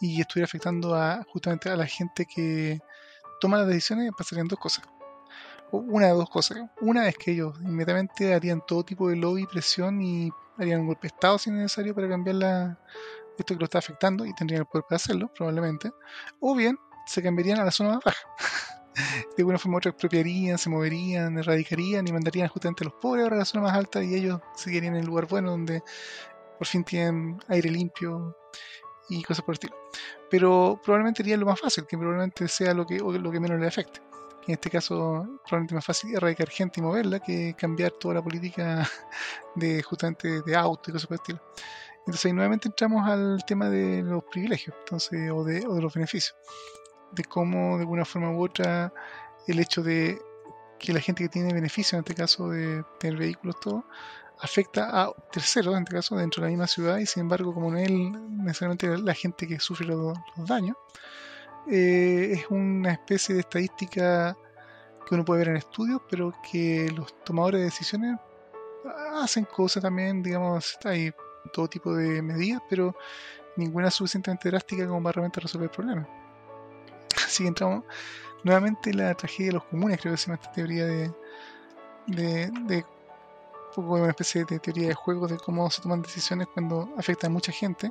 y 0.00 0.22
estuviera 0.22 0.46
afectando 0.46 0.94
a, 0.94 1.22
justamente 1.28 1.68
a 1.68 1.76
la 1.76 1.86
gente 1.86 2.24
que 2.24 2.80
toma 3.40 3.58
las 3.58 3.66
decisiones, 3.66 4.10
pasarían 4.16 4.48
dos 4.48 4.58
cosas 4.58 4.86
una 5.72 6.06
de 6.06 6.12
dos 6.12 6.30
cosas. 6.30 6.58
Una 6.80 7.08
es 7.08 7.16
que 7.16 7.32
ellos 7.32 7.58
inmediatamente 7.60 8.34
harían 8.34 8.62
todo 8.66 8.84
tipo 8.84 9.08
de 9.08 9.16
lobby, 9.16 9.46
presión 9.46 10.00
y 10.00 10.30
harían 10.58 10.80
un 10.80 10.88
golpe 10.88 11.02
de 11.02 11.14
Estado 11.14 11.38
si 11.38 11.50
necesario 11.50 11.94
para 11.94 12.08
cambiar 12.08 12.36
la, 12.36 12.78
esto 13.38 13.54
que 13.54 13.60
lo 13.60 13.64
está 13.64 13.78
afectando 13.78 14.24
y 14.24 14.34
tendrían 14.34 14.62
el 14.62 14.66
poder 14.66 14.84
para 14.88 14.96
hacerlo, 14.96 15.30
probablemente. 15.34 15.90
O 16.40 16.54
bien 16.54 16.78
se 17.06 17.22
cambiarían 17.22 17.58
a 17.60 17.64
la 17.64 17.70
zona 17.70 17.94
más 17.94 18.04
baja. 18.04 18.28
de 19.36 19.42
alguna 19.42 19.58
forma 19.58 19.76
u 19.76 19.78
otra 19.78 19.90
expropiarían, 19.90 20.58
se 20.58 20.68
moverían, 20.68 21.38
erradicarían 21.38 22.06
y 22.06 22.12
mandarían 22.12 22.48
justamente 22.48 22.84
a 22.84 22.86
los 22.86 22.94
pobres 22.94 23.24
ahora 23.24 23.36
a 23.36 23.38
la 23.40 23.44
zona 23.44 23.64
más 23.64 23.74
alta 23.74 24.02
y 24.02 24.14
ellos 24.14 24.40
seguirían 24.54 24.94
en 24.94 25.00
el 25.00 25.06
lugar 25.06 25.26
bueno 25.26 25.50
donde 25.50 25.82
por 26.58 26.66
fin 26.66 26.84
tienen 26.84 27.38
aire 27.48 27.70
limpio 27.70 28.36
y 29.08 29.22
cosas 29.22 29.44
por 29.44 29.54
el 29.54 29.56
estilo. 29.56 29.76
Pero 30.30 30.80
probablemente 30.84 31.18
sería 31.18 31.36
lo 31.36 31.46
más 31.46 31.58
fácil, 31.58 31.86
que 31.86 31.96
probablemente 31.96 32.46
sea 32.48 32.74
lo 32.74 32.86
que, 32.86 32.98
lo 32.98 33.30
que 33.30 33.40
menos 33.40 33.58
le 33.58 33.66
afecte 33.66 34.00
en 34.50 34.54
este 34.54 34.70
caso 34.70 35.40
probablemente 35.44 35.74
más 35.74 35.84
fácil 35.84 36.14
erradicar 36.14 36.48
gente 36.48 36.80
y 36.80 36.82
moverla 36.82 37.20
que 37.20 37.54
cambiar 37.56 37.92
toda 37.92 38.14
la 38.14 38.22
política 38.22 38.88
de 39.54 39.82
justamente 39.82 40.42
de 40.42 40.56
auto 40.56 40.90
y 40.90 40.92
cosas 40.92 41.06
por 41.06 41.14
el 41.14 41.20
estilo. 41.20 41.40
Entonces 42.00 42.26
ahí 42.26 42.32
nuevamente 42.32 42.68
entramos 42.68 43.08
al 43.08 43.44
tema 43.46 43.68
de 43.68 44.02
los 44.02 44.24
privilegios 44.24 44.74
entonces, 44.80 45.30
o, 45.30 45.44
de, 45.44 45.62
los 45.62 45.94
beneficios. 45.94 46.34
De 47.12 47.24
cómo 47.24 47.76
de 47.76 47.82
alguna 47.82 48.04
forma 48.04 48.30
u 48.30 48.44
otra 48.44 48.92
el 49.46 49.60
hecho 49.60 49.82
de 49.82 50.20
que 50.78 50.92
la 50.92 51.00
gente 51.00 51.22
que 51.22 51.28
tiene 51.28 51.52
beneficios, 51.52 51.94
en 51.94 52.00
este 52.00 52.14
caso 52.14 52.48
de 52.48 52.84
tener 52.98 53.18
vehículos, 53.18 53.60
todo, 53.60 53.84
afecta 54.40 55.02
a 55.02 55.12
terceros, 55.30 55.74
en 55.76 55.82
este 55.82 55.94
caso 55.94 56.16
dentro 56.16 56.40
de 56.40 56.46
la 56.46 56.50
misma 56.50 56.66
ciudad, 56.66 56.98
y 56.98 57.06
sin 57.06 57.22
embargo, 57.22 57.52
como 57.52 57.70
no 57.70 57.76
es 57.76 57.90
necesariamente 57.90 58.96
la 58.98 59.14
gente 59.14 59.46
que 59.46 59.60
sufre 59.60 59.86
los 59.86 60.16
daños, 60.36 60.76
eh, 61.70 62.32
es 62.32 62.50
una 62.50 62.92
especie 62.92 63.34
de 63.34 63.42
estadística 63.42 64.36
que 65.06 65.14
uno 65.14 65.24
puede 65.24 65.40
ver 65.40 65.48
en 65.48 65.56
estudios, 65.56 66.00
pero 66.10 66.32
que 66.50 66.90
los 66.94 67.14
tomadores 67.24 67.60
de 67.60 67.64
decisiones 67.66 68.18
hacen 69.14 69.44
cosas 69.44 69.82
también, 69.82 70.22
digamos, 70.22 70.78
hay 70.84 71.12
todo 71.52 71.68
tipo 71.68 71.94
de 71.94 72.22
medidas, 72.22 72.62
pero 72.68 72.94
ninguna 73.56 73.90
suficientemente 73.90 74.48
drástica 74.48 74.86
como 74.86 75.02
para 75.02 75.14
realmente 75.14 75.40
resolver 75.40 75.68
el 75.70 75.74
problema. 75.74 76.08
Así 77.26 77.44
que 77.44 77.48
entramos 77.48 77.84
nuevamente 78.44 78.90
en 78.90 78.98
la 78.98 79.14
tragedia 79.14 79.46
de 79.46 79.52
los 79.54 79.64
comunes, 79.64 80.00
creo 80.00 80.14
que 80.14 80.18
se 80.18 80.26
llama 80.26 80.40
esta 80.40 80.52
teoría 80.52 80.86
de, 80.86 81.12
de, 82.06 82.84
un 83.74 83.74
poco 83.74 83.94
una 83.94 84.10
especie 84.10 84.44
de 84.44 84.58
teoría 84.58 84.88
de 84.88 84.94
juego 84.94 85.28
de 85.28 85.36
cómo 85.38 85.70
se 85.70 85.82
toman 85.82 86.02
decisiones 86.02 86.48
cuando 86.52 86.88
afecta 86.96 87.26
a 87.26 87.30
mucha 87.30 87.52
gente. 87.52 87.90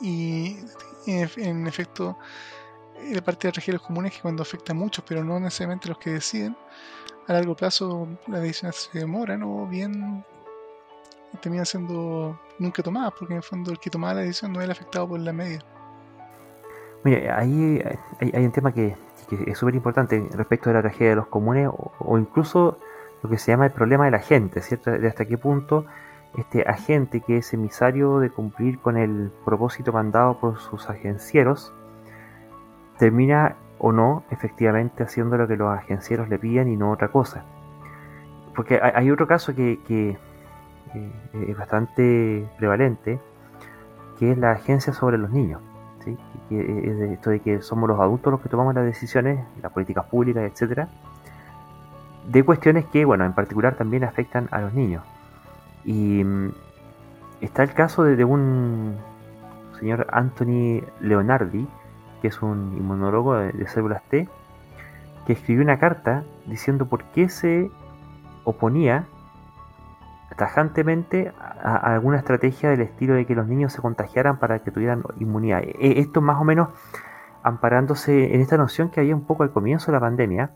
Y 0.00 0.58
en 1.06 1.66
efecto, 1.66 2.16
la 3.12 3.22
parte 3.22 3.50
de 3.50 3.72
los 3.72 3.82
comunes 3.82 4.12
que 4.12 4.20
cuando 4.20 4.42
afecta 4.42 4.72
a 4.72 4.74
muchos, 4.74 5.04
pero 5.06 5.24
no 5.24 5.38
necesariamente 5.38 5.88
los 5.88 5.98
que 5.98 6.10
deciden, 6.10 6.56
a 7.26 7.32
largo 7.32 7.54
plazo 7.56 8.08
las 8.26 8.42
decisiones 8.42 8.88
se 8.92 8.98
demoran 8.98 9.42
o 9.42 9.66
bien 9.66 10.24
terminan 11.40 11.66
siendo 11.66 12.38
nunca 12.58 12.82
tomadas, 12.82 13.12
porque 13.18 13.34
en 13.34 13.38
el 13.38 13.42
fondo 13.42 13.72
el 13.72 13.78
que 13.78 13.90
tomaba 13.90 14.14
la 14.14 14.20
decisión 14.20 14.52
no 14.52 14.60
es 14.60 14.70
afectado 14.70 15.08
por 15.08 15.20
la 15.20 15.32
media. 15.32 15.60
Mira, 17.02 17.38
ahí 17.38 17.82
hay, 18.20 18.44
un 18.44 18.52
tema 18.52 18.72
que, 18.72 18.96
es 19.46 19.58
súper 19.58 19.74
importante 19.74 20.26
respecto 20.32 20.70
de 20.70 20.74
la 20.74 20.82
tragedia 20.82 21.10
de 21.10 21.16
los 21.16 21.26
comunes 21.26 21.68
o, 21.70 22.18
incluso 22.18 22.78
lo 23.22 23.28
que 23.28 23.38
se 23.38 23.52
llama 23.52 23.66
el 23.66 23.72
problema 23.72 24.06
de 24.06 24.10
la 24.12 24.20
gente, 24.20 24.62
¿cierto? 24.62 24.90
De 24.90 25.06
hasta 25.06 25.24
qué 25.26 25.36
punto 25.36 25.84
este 26.36 26.62
agente 26.62 27.20
que 27.20 27.38
es 27.38 27.52
emisario 27.52 28.18
de 28.18 28.30
cumplir 28.30 28.78
con 28.80 28.96
el 28.96 29.30
propósito 29.44 29.92
mandado 29.92 30.38
por 30.40 30.58
sus 30.58 30.88
agencieros, 30.88 31.72
termina 32.98 33.56
o 33.78 33.92
no 33.92 34.22
efectivamente 34.30 35.02
haciendo 35.02 35.36
lo 35.36 35.46
que 35.46 35.56
los 35.56 35.76
agencieros 35.76 36.28
le 36.28 36.38
piden 36.38 36.68
y 36.68 36.76
no 36.76 36.90
otra 36.90 37.08
cosa. 37.08 37.44
Porque 38.54 38.80
hay, 38.80 39.10
otro 39.10 39.26
caso 39.26 39.54
que, 39.54 39.80
eh, 39.88 41.12
es 41.48 41.58
bastante 41.58 42.48
prevalente, 42.56 43.18
que 44.18 44.30
es 44.30 44.38
la 44.38 44.52
agencia 44.52 44.92
sobre 44.92 45.18
los 45.18 45.30
niños. 45.30 45.60
¿sí? 46.04 46.16
esto 46.50 47.30
de 47.30 47.40
que 47.40 47.62
somos 47.62 47.88
los 47.88 47.98
adultos 47.98 48.30
los 48.30 48.40
que 48.40 48.48
tomamos 48.48 48.74
las 48.74 48.84
decisiones, 48.84 49.40
las 49.62 49.72
políticas 49.72 50.04
públicas, 50.04 50.44
etcétera, 50.44 50.88
de 52.26 52.42
cuestiones 52.42 52.84
que, 52.86 53.04
bueno, 53.04 53.24
en 53.24 53.32
particular 53.32 53.74
también 53.74 54.04
afectan 54.04 54.48
a 54.50 54.60
los 54.60 54.74
niños. 54.74 55.02
Y 55.84 56.22
mm, 56.24 56.52
está 57.40 57.62
el 57.62 57.72
caso 57.72 58.04
de, 58.04 58.24
un 58.24 58.96
señor 59.78 60.06
Anthony 60.12 60.82
Leonardi, 61.00 61.66
que 62.24 62.28
es 62.28 62.40
un 62.40 62.74
inmunólogo 62.78 63.34
de, 63.34 63.68
células 63.68 64.02
T, 64.04 64.26
que 65.26 65.34
escribió 65.34 65.62
una 65.62 65.78
carta 65.78 66.24
diciendo 66.46 66.86
por 66.86 67.04
qué 67.12 67.28
se 67.28 67.70
oponía 68.44 69.04
tajantemente 70.34 71.34
a, 71.38 71.76
alguna 71.76 72.16
estrategia 72.16 72.70
del 72.70 72.80
estilo 72.80 73.12
de 73.12 73.26
que 73.26 73.34
los 73.34 73.46
niños 73.46 73.74
se 73.74 73.82
contagiaran 73.82 74.38
para 74.38 74.60
que 74.60 74.70
tuvieran 74.70 75.02
inmunidad. 75.20 75.64
E, 75.64 76.00
esto 76.00 76.22
más 76.22 76.40
o 76.40 76.44
menos 76.44 76.70
amparándose 77.42 78.34
en 78.34 78.40
esta 78.40 78.56
noción 78.56 78.88
que 78.88 79.00
había 79.00 79.14
un 79.14 79.26
poco 79.26 79.42
al 79.42 79.50
comienzo 79.50 79.92
de 79.92 79.92
la 79.92 80.00
pandemia, 80.00 80.50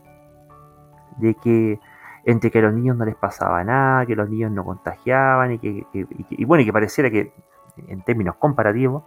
de 1.17 1.35
que 1.35 1.79
entre 2.25 2.49
que 2.49 2.57
a 2.57 2.61
los 2.63 2.73
niños 2.73 2.97
no 2.97 3.05
les 3.05 3.15
pasaba 3.15 3.63
nada, 3.63 4.07
que 4.07 4.15
los 4.15 4.27
niños 4.27 4.51
no 4.51 4.65
contagiaban 4.65 5.51
y 5.51 5.59
que, 5.59 5.85
y, 5.93 6.45
bueno, 6.45 6.63
y 6.63 6.65
que 6.65 6.73
pareciera 6.73 7.11
que 7.11 7.31
en 7.87 8.01
términos 8.01 8.37
comparativos 8.37 9.03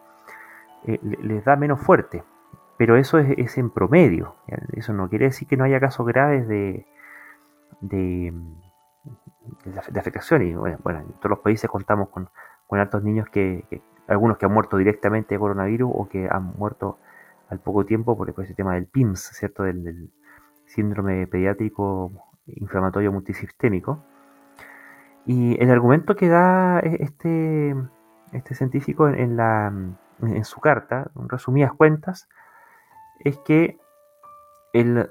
eh, 0.85 1.01
les 1.03 1.45
da 1.45 1.57
menos 1.57 1.81
fuerte. 1.81 2.23
Pero 2.83 2.97
eso 2.97 3.21
es, 3.21 3.59
en 3.59 3.71
promedio. 3.71 4.35
Eso 4.73 4.93
no 4.93 5.09
quiere 5.09 5.27
decir 5.27 5.47
que 5.47 5.57
no 5.57 5.63
haya 5.63 5.79
casos 5.79 6.05
graves 6.05 6.49
de, 6.49 6.85
de, 7.81 8.35
afectación. 9.97 10.43
Y 10.43 10.55
bueno, 10.55 10.81
en 10.99 11.13
todos 11.21 11.31
los 11.31 11.39
países 11.39 11.71
contamos 11.71 12.09
con, 12.09 12.29
con 12.67 12.81
altos 12.81 13.05
niños 13.05 13.29
que, 13.29 13.65
algunos 14.09 14.37
que 14.37 14.47
han 14.47 14.53
muerto 14.53 14.79
directamente 14.79 15.33
de 15.33 15.39
coronavirus 15.39 15.93
o 15.95 16.09
que 16.09 16.27
han 16.29 16.55
muerto 16.59 16.99
al 17.51 17.61
poco 17.61 17.87
tiempo 17.87 18.17
por, 18.17 18.29
ese 18.31 18.55
tema 18.55 18.75
del 18.75 18.87
PIMS, 18.87 19.31
¿cierto? 19.33 19.63
del 19.63 20.11
síndrome 20.65 21.29
pediátrico 21.29 22.11
inflamatorio 22.47 23.13
multisistémico. 23.13 24.03
Y 25.25 25.57
el 25.63 25.71
argumento 25.71 26.17
que 26.17 26.27
da 26.27 26.81
e-, 26.81 26.97
este, 26.99 27.77
este 28.33 28.57
científico 28.57 29.07
en, 29.07 29.37
la, 29.37 29.73
en 30.21 30.45
su 30.45 30.61
carta, 30.61 31.13
en 31.15 31.29
resumidas 31.29 31.73
cuentas, 31.75 32.29
es 33.25 33.39
que 33.39 33.79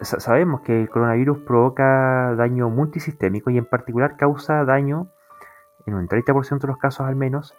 sabemos 0.02 0.62
que 0.62 0.82
el 0.82 0.90
coronavirus 0.90 1.40
provoca 1.40 2.34
daño 2.36 2.70
multisistémico 2.70 3.52
y 3.52 3.58
en 3.58 3.66
particular 3.66 4.18
causa 4.18 4.66
daño, 4.66 5.10
en 5.86 5.94
un 5.94 6.08
30% 6.08 6.60
de 6.60 6.68
los 6.68 6.78
casos 6.78 7.08
al 7.08 7.16
menos, 7.16 7.54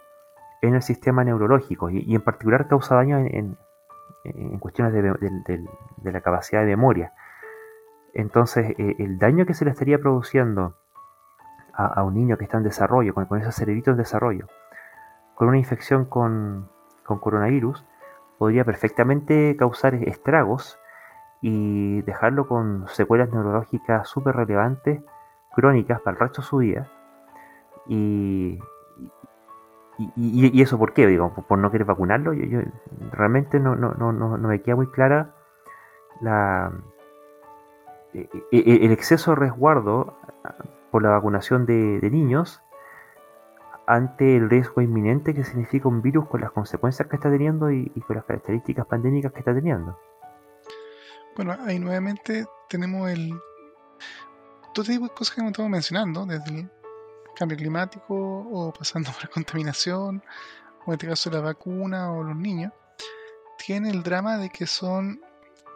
en 0.61 0.75
el 0.75 0.81
sistema 0.81 1.23
neurológico 1.23 1.89
y, 1.89 2.15
en 2.15 2.21
particular 2.21 2.67
causa 2.67 2.95
daño 2.95 3.19
en, 3.19 3.57
en, 4.23 4.59
cuestiones 4.59 4.93
de, 4.93 5.01
de, 5.01 6.11
la 6.11 6.21
capacidad 6.21 6.61
de 6.61 6.67
memoria. 6.67 7.13
Entonces, 8.13 8.73
eh, 8.77 8.95
el 8.99 9.17
daño 9.17 9.45
que 9.45 9.53
se 9.53 9.65
le 9.65 9.71
estaría 9.71 9.99
produciendo 9.99 10.75
a, 11.73 12.03
un 12.03 12.13
niño 12.13 12.37
que 12.37 12.43
está 12.43 12.57
en 12.57 12.63
desarrollo, 12.63 13.13
con, 13.13 13.25
con 13.25 13.41
ese 13.41 13.51
cerebrito 13.51 13.91
en 13.91 13.97
desarrollo, 13.97 14.47
con 15.35 15.47
una 15.47 15.57
infección 15.57 16.05
con, 16.05 16.69
coronavirus, 17.03 17.83
podría 18.37 18.65
perfectamente 18.65 19.55
causar 19.57 19.95
estragos 19.95 20.79
y 21.41 22.01
dejarlo 22.03 22.47
con 22.47 22.87
secuelas 22.87 23.29
neurológicas 23.31 24.07
súper 24.07 24.35
relevantes, 24.35 25.01
crónicas 25.55 25.99
para 26.01 26.15
el 26.15 26.19
resto 26.19 26.41
de 26.41 26.47
su 26.47 26.57
vida. 26.57 26.89
Y, 27.87 28.59
y, 30.15 30.61
eso 30.61 30.77
por 30.77 30.93
qué, 30.93 31.05
digo, 31.05 31.33
por 31.47 31.59
no 31.59 31.71
querer 31.71 31.85
vacunarlo. 31.85 32.33
Yo, 32.33 32.61
realmente 33.11 33.59
no, 33.59 33.75
no, 33.75 33.93
no, 33.93 34.11
no, 34.13 34.37
me 34.37 34.61
queda 34.61 34.75
muy 34.75 34.87
clara 34.87 35.35
la, 36.21 36.71
e, 38.13 38.29
e, 38.51 38.57
e, 38.57 38.85
el 38.85 38.91
exceso 38.91 39.31
de 39.31 39.37
resguardo 39.37 40.17
por 40.91 41.03
la 41.03 41.09
vacunación 41.09 41.65
de, 41.65 41.99
niños 42.11 42.61
ante 43.85 44.37
el 44.37 44.49
riesgo 44.49 44.81
inminente 44.81 45.33
que 45.33 45.43
significa 45.43 45.87
un 45.87 46.01
virus 46.01 46.27
con 46.27 46.41
las 46.41 46.51
consecuencias 46.51 47.07
que 47.09 47.15
está 47.17 47.29
teniendo 47.29 47.71
y, 47.71 47.89
con 48.07 48.15
las 48.15 48.25
características 48.25 48.85
pandémicas 48.85 49.33
que 49.33 49.39
está 49.39 49.53
teniendo. 49.53 49.99
Bueno, 51.35 51.57
ahí 51.65 51.79
nuevamente 51.79 52.45
tenemos 52.69 53.09
el 53.09 53.33
todo 54.73 54.85
tipo 54.85 55.07
de 55.07 55.13
cosas 55.13 55.35
que 55.35 55.45
estamos 55.45 55.69
mencionando, 55.69 56.25
desde 56.25 56.59
el 56.59 56.71
cambio 57.35 57.57
climático 57.57 58.15
o 58.15 58.73
pasando 58.73 59.11
por 59.13 59.23
la 59.23 59.29
contaminación, 59.29 60.23
o 60.85 60.91
en 60.91 60.93
este 60.93 61.07
caso 61.07 61.29
la 61.29 61.41
vacuna 61.41 62.11
o 62.11 62.23
los 62.23 62.35
niños, 62.35 62.71
tiene 63.57 63.89
el 63.89 64.03
drama 64.03 64.37
de 64.37 64.49
que 64.49 64.65
son 64.65 65.21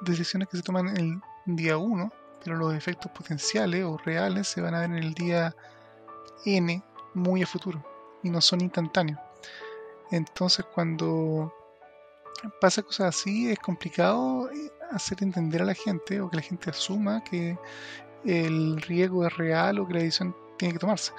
decisiones 0.01 0.47
que 0.47 0.57
se 0.57 0.63
toman 0.63 0.95
el 0.97 1.19
día 1.45 1.77
1 1.77 2.11
pero 2.43 2.55
los 2.55 2.75
efectos 2.75 3.11
potenciales 3.11 3.83
o 3.83 3.97
reales 3.97 4.47
se 4.47 4.61
van 4.61 4.75
a 4.75 4.81
ver 4.81 4.91
en 4.91 4.97
el 4.97 5.13
día 5.15 5.55
N 6.45 6.83
muy 7.15 7.41
a 7.41 7.47
futuro 7.47 7.96
y 8.27 8.29
no 8.29 8.41
son 8.41 8.61
instantáneos. 8.61 9.19
Entonces 10.11 10.65
cuando 10.73 11.53
pasa 12.61 12.83
cosas 12.83 13.15
así 13.15 13.49
es 13.49 13.59
complicado 13.59 14.49
eh, 14.51 14.71
hacer 14.91 15.23
entender 15.23 15.61
a 15.61 15.65
la 15.65 15.73
gente 15.73 16.21
o 16.21 16.29
que 16.29 16.37
la 16.37 16.41
gente 16.41 16.69
asuma 16.69 17.23
que 17.23 17.57
el 18.25 18.81
riesgo 18.81 19.25
es 19.25 19.35
real 19.35 19.79
o 19.79 19.87
que 19.87 19.93
la 19.93 19.99
decisión 20.01 20.35
tiene 20.57 20.73
que 20.73 20.79
tomarse. 20.79 21.11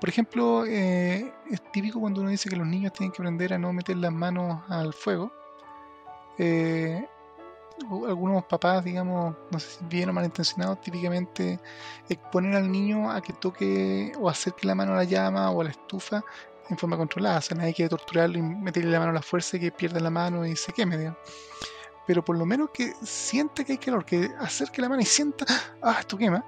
Por 0.00 0.08
ejemplo, 0.08 0.64
eh, 0.66 1.32
es 1.50 1.72
típico 1.72 2.00
cuando 2.00 2.20
uno 2.20 2.30
dice 2.30 2.48
que 2.48 2.56
los 2.56 2.66
niños 2.66 2.92
tienen 2.92 3.12
que 3.12 3.22
aprender 3.22 3.54
a 3.54 3.58
no 3.58 3.72
meter 3.72 3.96
las 3.96 4.12
manos 4.12 4.62
al 4.68 4.92
fuego. 4.92 5.32
Eh, 6.38 7.06
algunos 7.90 8.44
papás, 8.44 8.84
digamos, 8.84 9.34
no 9.50 9.58
sé 9.58 9.78
si 9.78 9.84
bien 9.86 10.08
o 10.08 10.12
malintencionados, 10.12 10.80
típicamente 10.80 11.58
exponen 12.08 12.54
al 12.54 12.70
niño 12.70 13.10
a 13.10 13.20
que 13.20 13.32
toque 13.32 14.12
o 14.20 14.28
acerque 14.28 14.66
la 14.66 14.76
mano 14.76 14.92
a 14.92 14.96
la 14.96 15.04
llama 15.04 15.50
o 15.50 15.60
a 15.60 15.64
la 15.64 15.70
estufa 15.70 16.24
en 16.70 16.78
forma 16.78 16.96
controlada. 16.96 17.38
O 17.38 17.40
sea, 17.42 17.56
nadie 17.56 17.74
quiere 17.74 17.88
torturarlo 17.88 18.38
y 18.38 18.42
meterle 18.42 18.90
la 18.90 18.98
mano 18.98 19.10
a 19.10 19.14
la 19.14 19.22
fuerza 19.22 19.56
y 19.56 19.60
que 19.60 19.70
pierda 19.70 20.00
la 20.00 20.10
mano 20.10 20.46
y 20.46 20.56
se 20.56 20.72
queme, 20.72 20.96
digamos. 20.96 21.18
Pero 22.06 22.24
por 22.24 22.36
lo 22.36 22.44
menos 22.44 22.70
que 22.72 22.92
sienta 23.02 23.64
que 23.64 23.72
hay 23.72 23.78
calor, 23.78 24.04
que 24.04 24.30
acerque 24.38 24.82
la 24.82 24.88
mano 24.88 25.02
y 25.02 25.06
sienta, 25.06 25.46
ah, 25.82 25.96
esto 26.00 26.16
quema. 26.16 26.44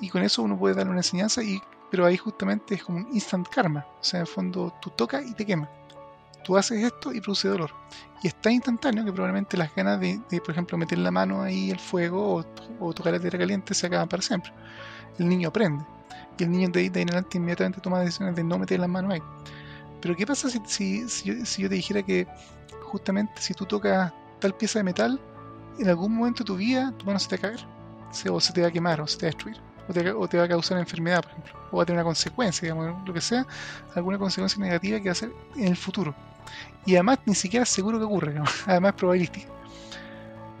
Y 0.00 0.08
con 0.08 0.22
eso 0.22 0.42
uno 0.42 0.58
puede 0.58 0.74
darle 0.74 0.90
una 0.90 1.00
enseñanza, 1.00 1.42
y, 1.42 1.60
pero 1.90 2.06
ahí 2.06 2.16
justamente 2.16 2.74
es 2.74 2.84
como 2.84 2.98
un 2.98 3.08
instant 3.12 3.48
karma. 3.48 3.86
O 4.00 4.04
sea, 4.04 4.18
en 4.18 4.22
el 4.22 4.26
fondo 4.26 4.74
tú 4.80 4.90
tocas 4.90 5.24
y 5.24 5.34
te 5.34 5.46
quema 5.46 5.68
tú 6.42 6.56
haces 6.56 6.82
esto 6.84 7.12
y 7.12 7.20
produce 7.20 7.48
dolor. 7.48 7.70
Y 8.22 8.28
es 8.28 8.34
tan 8.40 8.52
instantáneo 8.52 9.04
que 9.04 9.12
probablemente 9.12 9.56
las 9.56 9.74
ganas 9.74 9.98
de, 10.00 10.20
por 10.40 10.50
ejemplo, 10.50 10.78
meter 10.78 10.98
la 10.98 11.10
mano 11.10 11.42
ahí 11.42 11.70
al 11.70 11.78
fuego 11.78 12.44
o, 12.80 12.92
tocar 12.92 13.12
la 13.12 13.20
tierra 13.20 13.38
caliente 13.38 13.74
se 13.74 13.86
acaban 13.86 14.08
para 14.08 14.22
siempre. 14.22 14.52
El 15.18 15.28
niño 15.28 15.48
aprende. 15.48 15.84
El 16.42 16.50
niño 16.50 16.68
de 16.70 16.80
ahí, 16.80 16.86
en 16.86 17.08
adelante 17.08 17.38
inmediatamente 17.38 17.80
toma 17.80 18.00
decisiones 18.00 18.34
de 18.34 18.44
no 18.44 18.58
meter 18.58 18.80
las 18.80 18.88
manos 18.88 19.12
ahí. 19.12 19.22
Pero 20.00 20.16
¿qué 20.16 20.26
pasa 20.26 20.48
si, 20.48 21.08
si, 21.08 21.24
yo, 21.24 21.68
te 21.68 21.74
dijera 21.74 22.02
que 22.02 22.26
justamente 22.82 23.32
si 23.40 23.54
tú 23.54 23.64
tocas 23.64 24.12
tal 24.40 24.54
pieza 24.54 24.80
de 24.80 24.84
metal, 24.84 25.20
en 25.78 25.88
algún 25.88 26.16
momento 26.16 26.42
de 26.42 26.46
tu 26.48 26.56
vida 26.56 26.92
tu 26.98 27.06
mano 27.06 27.18
se 27.18 27.28
te 27.28 27.36
va 27.36 27.48
a 27.48 27.52
caer? 27.52 27.66
O 28.30 28.40
se 28.40 28.52
te 28.52 28.60
va 28.60 28.68
a 28.68 28.70
quemar 28.70 29.00
o 29.00 29.06
se 29.06 29.18
te 29.18 29.26
va 29.26 29.30
a 29.30 29.32
destruir 29.32 29.72
o 29.88 30.28
te, 30.28 30.38
va 30.38 30.44
a 30.44 30.48
causar 30.48 30.78
enfermedad, 30.78 31.22
por 31.22 31.32
ejemplo, 31.32 31.52
o 31.70 31.76
va 31.78 31.82
a 31.82 31.86
tener 31.86 31.98
una 31.98 32.04
consecuencia, 32.04 32.72
digamos, 32.72 33.06
lo 33.06 33.12
que 33.12 33.20
sea, 33.20 33.46
alguna 33.94 34.18
consecuencia 34.18 34.62
negativa 34.62 34.98
que 35.00 35.08
va 35.08 35.12
a 35.12 35.16
ser 35.16 35.32
en 35.56 35.68
el 35.68 35.76
futuro. 35.76 36.14
Y 36.86 36.94
además 36.94 37.18
ni 37.26 37.34
siquiera 37.34 37.64
es 37.64 37.68
seguro 37.68 37.98
que 37.98 38.04
ocurra, 38.04 38.32
además 38.66 38.90
es 38.90 38.96
probabilística. 38.96 39.48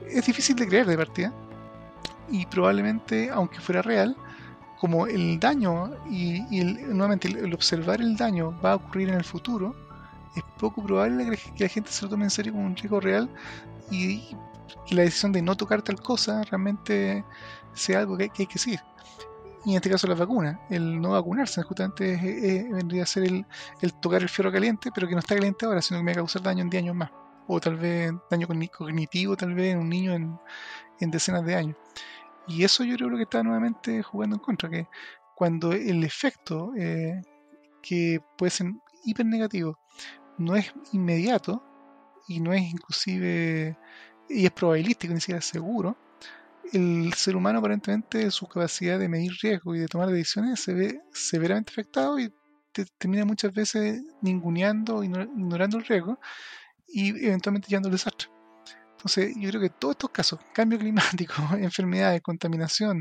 Es 0.08 0.26
difícil 0.26 0.56
de 0.56 0.66
creer 0.66 0.86
de 0.86 0.96
partida, 0.96 1.32
y 2.30 2.46
probablemente, 2.46 3.30
aunque 3.30 3.60
fuera 3.60 3.82
real, 3.82 4.16
como 4.82 5.06
el 5.06 5.38
daño 5.38 5.92
y, 6.10 6.40
nuevamente 6.88 7.28
el, 7.28 7.54
observar 7.54 8.00
el 8.00 8.16
daño 8.16 8.52
va 8.64 8.72
a 8.72 8.74
ocurrir 8.74 9.10
en 9.10 9.14
el 9.14 9.22
futuro, 9.22 9.76
es 10.34 10.42
poco 10.58 10.82
probable 10.82 11.38
que 11.54 11.62
la 11.62 11.68
gente 11.68 11.92
se 11.92 12.02
lo 12.04 12.08
tome 12.08 12.24
en 12.24 12.30
serio 12.30 12.52
como 12.52 12.66
un 12.66 12.74
riesgo 12.74 12.98
real 12.98 13.30
y, 13.92 14.36
la 14.90 15.02
decisión 15.02 15.30
de 15.30 15.40
no 15.40 15.56
tocar 15.56 15.82
tal 15.82 16.00
cosa 16.00 16.42
realmente 16.50 17.24
sea 17.74 18.00
algo 18.00 18.16
que, 18.16 18.32
hay 18.36 18.46
que 18.46 18.58
seguir 18.58 18.80
y 19.64 19.70
en 19.70 19.76
este 19.76 19.88
caso 19.88 20.08
las 20.08 20.18
vacunas. 20.18 20.58
El 20.68 21.00
no 21.00 21.10
vacunarse 21.10 21.62
justamente 21.62 22.66
vendría 22.72 23.04
a 23.04 23.06
ser 23.06 23.22
el, 23.22 23.46
tocar 24.00 24.20
el 24.22 24.28
fierro 24.28 24.50
caliente, 24.50 24.90
pero 24.92 25.06
que 25.06 25.14
no 25.14 25.20
está 25.20 25.36
caliente 25.36 25.64
ahora, 25.64 25.80
sino 25.80 26.00
que 26.00 26.04
me 26.04 26.10
va 26.10 26.14
a 26.14 26.22
causar 26.22 26.42
daño 26.42 26.62
en 26.62 26.70
10 26.70 26.82
años 26.82 26.96
más. 26.96 27.10
O 27.46 27.60
tal 27.60 27.76
vez 27.76 28.12
daño 28.28 28.48
cognitivo, 28.48 29.36
tal 29.36 29.54
vez 29.54 29.74
en 29.74 29.78
un 29.78 29.88
niño 29.88 30.12
en, 30.12 30.40
decenas 31.08 31.44
de 31.44 31.54
años. 31.54 31.76
Y 32.46 32.64
eso 32.64 32.84
yo 32.84 32.96
creo 32.96 33.16
que 33.16 33.22
está 33.22 33.42
nuevamente 33.42 34.02
jugando 34.02 34.36
en 34.36 34.40
contra, 34.40 34.68
que 34.68 34.88
cuando 35.34 35.72
el 35.72 36.04
efecto 36.04 36.72
eh, 36.76 37.20
que 37.82 38.20
puede 38.36 38.50
ser 38.50 38.72
hiper 39.04 39.26
negativo 39.26 39.78
no 40.38 40.56
es 40.56 40.72
inmediato 40.92 41.62
y 42.28 42.40
no 42.40 42.52
es 42.52 42.62
inclusive 42.62 43.76
y 44.28 44.44
es 44.46 44.50
probabilístico, 44.52 45.12
ni 45.12 45.20
siquiera 45.20 45.40
seguro, 45.40 45.96
el 46.72 47.12
ser 47.14 47.36
humano 47.36 47.58
aparentemente 47.58 48.30
su 48.30 48.46
capacidad 48.46 48.98
de 48.98 49.08
medir 49.08 49.32
riesgo 49.42 49.74
y 49.74 49.80
de 49.80 49.88
tomar 49.88 50.08
decisiones 50.08 50.60
se 50.60 50.72
ve 50.72 51.00
severamente 51.12 51.72
afectado 51.72 52.18
y 52.18 52.32
termina 52.98 53.24
muchas 53.24 53.52
veces 53.52 54.00
ninguneando, 54.22 55.04
ignorando 55.04 55.78
el 55.78 55.84
riesgo 55.84 56.18
y 56.88 57.26
eventualmente 57.26 57.68
llevando 57.68 57.88
al 57.88 57.92
desastre. 57.92 58.28
Entonces, 59.02 59.34
yo 59.36 59.48
creo 59.48 59.60
que 59.60 59.68
todos 59.68 59.94
estos 59.94 60.10
casos, 60.10 60.38
cambio 60.52 60.78
climático, 60.78 61.34
enfermedades, 61.58 62.22
contaminación, 62.22 63.00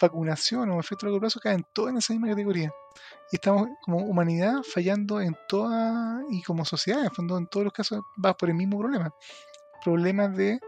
vacunación 0.00 0.70
o 0.70 0.80
efecto 0.80 1.06
largo 1.06 1.20
plazo, 1.20 1.38
caen 1.38 1.64
todos 1.72 1.90
en 1.90 1.98
esa 1.98 2.12
misma 2.12 2.30
categoría. 2.30 2.72
Y 3.30 3.36
estamos 3.36 3.68
como 3.82 3.98
humanidad 3.98 4.54
fallando 4.64 5.20
en 5.20 5.36
toda, 5.48 6.20
y 6.30 6.42
como 6.42 6.64
sociedad, 6.64 7.04
en 7.04 7.12
fondo, 7.12 7.38
en 7.38 7.46
todos 7.46 7.62
los 7.62 7.72
casos 7.72 8.00
va 8.22 8.36
por 8.36 8.48
el 8.48 8.56
mismo 8.56 8.80
problema. 8.80 9.14
Problemas 9.84 10.36
de, 10.36 10.58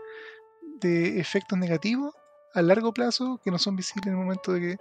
de 0.80 1.18
efectos 1.18 1.58
negativos 1.58 2.14
a 2.54 2.62
largo 2.62 2.94
plazo 2.94 3.40
que 3.42 3.50
no 3.50 3.58
son 3.58 3.74
visibles 3.74 4.06
en 4.06 4.12
el 4.12 4.24
momento 4.24 4.52
de 4.52 4.60
que, 4.60 4.76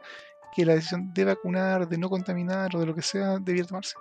que 0.53 0.63
la 0.63 0.75
decisión 0.75 1.11
de 1.11 1.25
vacunar, 1.25 1.87
de 1.89 1.97
no 1.97 2.07
contaminar 2.07 2.75
o 2.75 2.79
de 2.79 2.85
lo 2.85 2.93
que 2.93 3.01
sea 3.01 3.39
debiera 3.39 3.67
tomarse. 3.67 3.95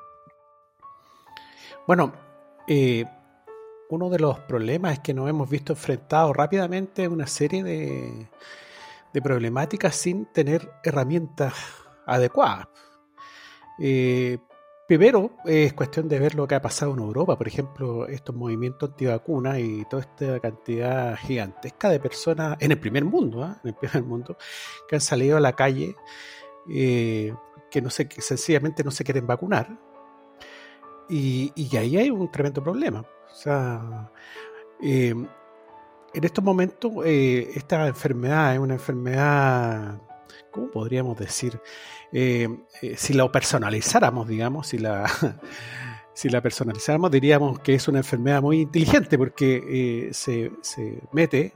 Bueno, 1.87 2.13
eh, 2.69 3.07
uno 3.91 4.09
de 4.09 4.19
los 4.19 4.39
problemas 4.41 4.95
es 4.95 4.99
que 5.01 5.13
nos 5.13 5.29
hemos 5.29 5.51
visto 5.51 5.73
enfrentados 5.73 6.37
rápidamente 6.37 7.05
a 7.05 7.11
una 7.11 7.27
serie 7.27 7.63
de, 7.65 8.29
problemáticas 9.21 9.97
sin 9.97 10.27
tener 10.27 10.71
herramientas 10.85 11.53
adecuadas. 12.07 12.69
Eh, 13.81 14.39
primero, 14.87 15.33
es 15.45 15.73
cuestión 15.73 16.09
de 16.09 16.21
ver 16.21 16.37
lo 16.37 16.47
que 16.47 16.55
ha 16.55 16.63
pasado 16.63 16.93
en 16.93 17.01
Europa, 17.01 17.37
por 17.37 17.49
ejemplo, 17.49 18.07
estos 18.07 18.35
movimientos 18.35 18.91
antivacunas 18.91 19.59
y 19.59 19.85
toda 19.87 20.03
esta 20.03 20.39
cantidad 20.39 21.17
gigantesca 21.17 21.91
de 21.91 21.99
personas 21.99 22.57
en 22.61 22.71
el 22.71 22.79
primer 22.79 23.05
mundo, 23.05 23.43
¿ah? 23.43 23.61
en 23.65 23.71
el 23.71 23.75
primer 23.75 24.05
mundo, 24.05 24.37
que 24.89 24.95
han 24.95 25.01
salido 25.01 25.37
a 25.37 25.41
la 25.41 25.55
calle, 25.55 25.97
eh, 26.73 27.35
que 27.71 27.83
no 27.83 27.91
se, 27.91 28.09
sencillamente 28.19 28.85
no 28.85 28.93
se 28.93 29.03
quieren 29.03 29.27
vacunar. 29.27 29.77
Y, 31.09 31.53
y 31.57 31.77
ahí 31.77 31.97
hay 31.97 32.11
un 32.11 32.31
tremendo 32.31 32.63
problema. 32.63 33.05
Sea, 33.43 34.11
eh, 34.83 35.15
en 36.13 36.25
estos 36.25 36.45
momentos 36.45 36.93
eh, 37.07 37.53
esta 37.55 37.87
enfermedad 37.87 38.53
es 38.53 38.59
una 38.59 38.75
enfermedad, 38.75 39.99
¿cómo 40.51 40.71
podríamos 40.71 41.19
decir? 41.19 41.59
Eh, 42.13 42.47
si 42.99 43.15
la 43.15 43.33
personalizáramos, 43.33 44.29
digamos, 44.29 44.67
si 44.67 44.77
la, 44.77 45.11
si 46.13 46.29
la 46.29 46.43
personalizáramos, 46.43 47.11
diríamos 47.11 47.61
que 47.61 47.77
es 47.77 47.89
una 47.89 48.01
enfermedad 48.01 48.43
muy 48.43 48.61
inteligente 48.61 49.17
porque 49.17 50.11
se, 50.13 50.53
se, 50.61 51.01
mete, 51.13 51.55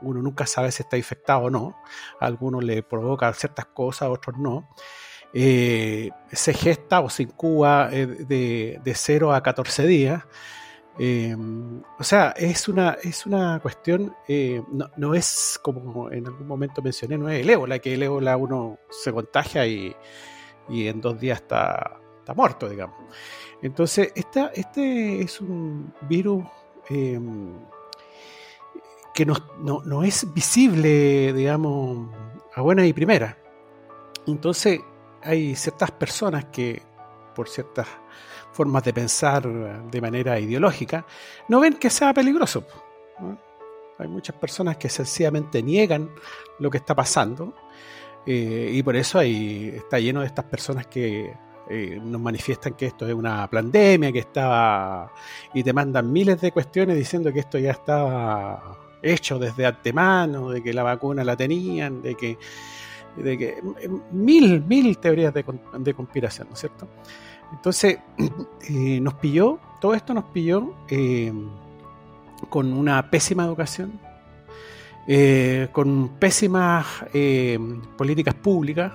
uno 0.00 0.22
nunca 0.22 0.46
sabe 0.46 0.72
si 0.72 0.84
está 0.84 0.96
infectado 0.96 1.40
o 1.40 1.50
no, 1.50 1.76
a 2.18 2.24
algunos 2.24 2.64
le 2.64 2.82
provoca 2.82 3.30
ciertas 3.34 3.66
cosas, 3.66 4.02
a 4.02 4.10
otros 4.10 4.38
no. 4.38 4.70
se 5.34 6.54
gesta 6.54 7.00
o 7.00 7.10
se 7.10 7.24
incuba 7.24 7.88
de, 7.88 8.80
de 8.82 8.94
0 8.94 9.34
a 9.34 9.42
14 9.42 9.86
días 9.86 10.24
Em, 11.00 11.80
o 11.96 12.02
sea, 12.02 12.30
es 12.36 12.68
una, 12.68 12.96
es 13.02 13.24
una 13.24 13.60
cuestión, 13.60 14.16
eh, 14.26 14.60
no, 14.96 15.14
es 15.14 15.60
como 15.62 16.10
en 16.10 16.26
algún 16.26 16.48
momento 16.48 16.82
mencioné, 16.82 17.16
no 17.16 17.28
es 17.28 17.40
el 17.40 17.50
ébola, 17.50 17.78
que 17.78 17.94
el 17.94 18.02
ébola 18.02 18.36
uno 18.36 18.80
se 18.90 19.12
contagia 19.12 19.64
y, 19.66 19.94
en 20.68 21.00
dos 21.00 21.18
días 21.20 21.40
está, 21.40 22.00
está 22.18 22.34
muerto, 22.34 22.68
digamos. 22.68 22.96
Entonces, 23.62 24.12
esta, 24.16 24.48
este 24.54 25.22
es 25.22 25.40
un 25.40 25.94
virus 26.02 26.44
em, 26.88 27.54
que 29.14 29.24
no, 29.24 29.36
no, 29.60 30.02
es 30.02 30.32
visible, 30.34 31.32
digamos, 31.32 32.08
a 32.54 32.60
buena 32.60 32.84
y 32.84 32.92
primera. 32.92 33.38
Entonces, 34.26 34.80
hay 35.22 35.54
ciertas 35.54 35.92
personas 35.92 36.46
que, 36.46 36.82
por 37.38 37.48
ciertas 37.48 37.86
formas 38.50 38.82
de 38.82 38.92
pensar 38.92 39.44
de 39.88 40.00
manera 40.00 40.40
ideológica, 40.40 41.06
no 41.46 41.60
ven 41.60 41.74
que 41.74 41.88
sea 41.88 42.12
peligroso. 42.12 42.64
Hay 43.96 44.08
muchas 44.08 44.34
personas 44.34 44.76
que 44.76 44.88
sencillamente 44.88 45.62
niegan 45.62 46.10
lo 46.58 46.68
que 46.68 46.78
está 46.78 46.96
pasando 46.96 47.54
eh, 48.26 48.72
y 48.72 48.82
por 48.82 48.96
eso 48.96 49.20
ahí 49.20 49.72
está 49.72 50.00
lleno 50.00 50.22
de 50.22 50.26
estas 50.26 50.46
personas 50.46 50.88
que 50.88 51.32
eh, 51.70 52.00
nos 52.02 52.20
manifiestan 52.20 52.74
que 52.74 52.86
esto 52.86 53.06
es 53.06 53.14
una 53.14 53.48
pandemia, 53.48 54.10
que 54.10 54.18
estaba 54.18 55.12
y 55.54 55.62
te 55.62 55.72
mandan 55.72 56.10
miles 56.10 56.40
de 56.40 56.50
cuestiones 56.50 56.96
diciendo 56.96 57.32
que 57.32 57.38
esto 57.38 57.56
ya 57.56 57.70
estaba 57.70 58.76
hecho 59.00 59.38
desde 59.38 59.64
antemano, 59.64 60.50
de 60.50 60.60
que 60.60 60.72
la 60.72 60.82
vacuna 60.82 61.22
la 61.22 61.36
tenían, 61.36 62.02
de 62.02 62.16
que, 62.16 62.36
de 63.16 63.38
que 63.38 63.62
mil, 64.10 64.64
mil 64.64 64.98
teorías 64.98 65.32
de, 65.32 65.44
de 65.78 65.94
conspiración, 65.94 66.48
¿no 66.48 66.54
es 66.54 66.60
cierto? 66.60 66.88
Entonces, 67.52 67.98
eh, 68.68 69.00
nos 69.00 69.14
pilló, 69.14 69.58
todo 69.80 69.94
esto 69.94 70.14
nos 70.14 70.24
pilló 70.24 70.74
eh, 70.88 71.32
con 72.50 72.72
una 72.72 73.10
pésima 73.10 73.44
educación, 73.44 73.98
eh, 75.06 75.68
con 75.72 76.08
pésimas 76.18 76.86
políticas 77.96 78.34
públicas, 78.34 78.92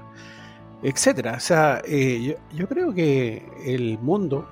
etcétera. 0.81 1.35
O 1.37 1.39
sea, 1.39 1.81
yo, 1.85 2.35
yo, 2.53 2.67
creo 2.67 2.93
que 2.93 3.43
el 3.65 3.97
mundo, 3.99 4.47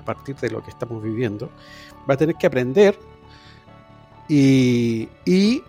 a 0.00 0.04
partir 0.04 0.36
de 0.36 0.50
lo 0.50 0.62
que 0.62 0.70
estamos 0.70 1.02
viviendo, 1.02 1.50
va 2.08 2.14
a 2.14 2.16
tener 2.16 2.36
que 2.36 2.46
aprender 2.46 2.98
y, 4.28 5.08
y 5.26 5.62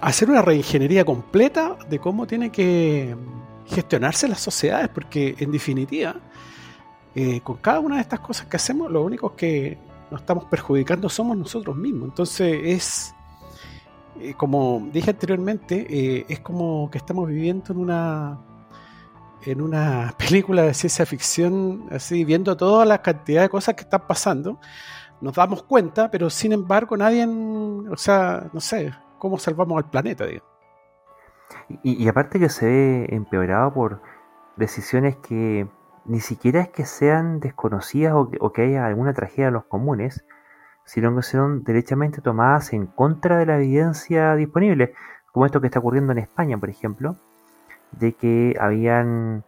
hacer 0.00 0.30
una 0.30 0.42
reingeniería 0.42 1.04
completa 1.04 1.76
de 1.88 1.98
cómo 1.98 2.26
tiene 2.26 2.50
que 2.50 3.14
gestionarse 3.66 4.26
las 4.28 4.40
sociedades, 4.40 4.88
porque 4.88 5.36
en 5.38 5.52
definitiva 5.52 6.16
eh, 7.14 7.40
con 7.40 7.56
cada 7.56 7.80
una 7.80 7.96
de 7.96 8.02
estas 8.02 8.20
cosas 8.20 8.46
que 8.46 8.56
hacemos, 8.56 8.90
lo 8.90 9.02
único 9.02 9.34
que 9.34 9.78
nos 10.10 10.20
estamos 10.20 10.44
perjudicando 10.44 11.08
somos 11.08 11.36
nosotros 11.36 11.76
mismos. 11.76 12.10
Entonces 12.10 12.60
es, 12.64 13.14
eh, 14.20 14.34
como 14.34 14.88
dije 14.92 15.10
anteriormente, 15.10 15.86
eh, 15.88 16.26
es 16.28 16.40
como 16.40 16.90
que 16.90 16.98
estamos 16.98 17.28
viviendo 17.28 17.72
en 17.72 17.78
una 17.78 18.38
en 19.44 19.62
una 19.62 20.14
película 20.18 20.62
de 20.62 20.74
ciencia 20.74 21.06
ficción, 21.06 21.86
así 21.90 22.24
viendo 22.24 22.56
toda 22.56 22.84
la 22.84 23.02
cantidad 23.02 23.42
de 23.42 23.48
cosas 23.48 23.74
que 23.74 23.82
están 23.82 24.06
pasando, 24.06 24.60
nos 25.20 25.34
damos 25.34 25.62
cuenta, 25.62 26.10
pero 26.10 26.30
sin 26.30 26.52
embargo 26.52 26.96
nadie, 26.96 27.26
o 27.26 27.96
sea, 27.96 28.50
no 28.52 28.60
sé, 28.60 28.92
cómo 29.18 29.38
salvamos 29.38 29.78
al 29.78 29.90
planeta, 29.90 30.26
digo. 30.26 30.44
Y, 31.82 32.04
y 32.04 32.08
aparte 32.08 32.38
que 32.38 32.48
se 32.48 32.66
ve 32.66 33.06
empeorado 33.10 33.72
por 33.72 34.02
decisiones 34.56 35.16
que 35.16 35.66
ni 36.04 36.20
siquiera 36.20 36.60
es 36.60 36.68
que 36.68 36.84
sean 36.86 37.40
desconocidas 37.40 38.14
o 38.14 38.52
que, 38.52 38.62
haya 38.62 38.86
alguna 38.86 39.12
tragedia 39.12 39.48
en 39.48 39.54
los 39.54 39.64
comunes, 39.64 40.24
sino 40.84 41.14
que 41.14 41.22
son 41.22 41.62
derechamente 41.62 42.20
tomadas 42.20 42.72
en 42.72 42.86
contra 42.86 43.38
de 43.38 43.46
la 43.46 43.56
evidencia 43.56 44.34
disponible, 44.34 44.94
como 45.32 45.46
esto 45.46 45.60
que 45.60 45.68
está 45.68 45.78
ocurriendo 45.78 46.12
en 46.12 46.18
España, 46.18 46.58
por 46.58 46.70
ejemplo, 46.70 47.16
de 47.92 48.14
que 48.14 48.56
habían 48.58 49.44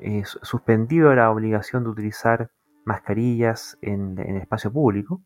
eh, 0.00 0.22
suspendido 0.24 1.14
la 1.14 1.30
obligación 1.30 1.84
de 1.84 1.90
utilizar 1.90 2.50
mascarillas 2.84 3.78
en, 3.80 4.18
en, 4.20 4.36
el 4.36 4.42
espacio 4.42 4.72
público 4.72 5.20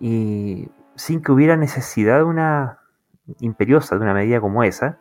y 0.00 0.70
sin 0.94 1.22
que 1.22 1.32
hubiera 1.32 1.56
necesidad 1.56 2.18
de 2.18 2.24
una 2.24 2.78
imperiosa, 3.40 3.96
de 3.96 4.02
una 4.02 4.14
medida 4.14 4.40
como 4.40 4.62
esa, 4.62 4.98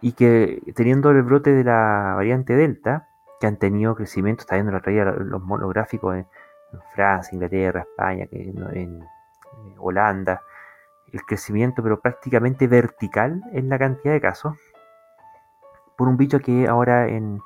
y 0.00 0.12
que 0.12 0.62
teniendo 0.74 1.10
el 1.10 1.22
brote 1.22 1.52
de 1.52 1.64
la 1.64 2.14
variante 2.16 2.54
Delta, 2.54 3.08
que 3.40 3.46
han 3.46 3.56
tenido 3.56 3.94
crecimiento, 3.94 4.42
está 4.42 4.54
viendo 4.56 4.72
la 4.72 4.80
traía 4.80 5.04
los 5.04 5.42
monográficos 5.42 6.16
en, 6.16 6.26
Francia, 6.92 7.34
Inglaterra, 7.34 7.82
España, 7.82 8.26
que 8.26 8.42
en, 8.42 9.04
Holanda, 9.78 10.42
el 11.12 11.22
crecimiento 11.24 11.84
pero 11.84 12.00
prácticamente 12.00 12.66
vertical 12.66 13.40
en 13.52 13.68
la 13.68 13.78
cantidad 13.78 14.12
de 14.12 14.20
casos, 14.20 14.56
por 15.96 16.08
un 16.08 16.16
bicho 16.16 16.40
que 16.40 16.66
ahora 16.66 17.06
en, 17.06 17.40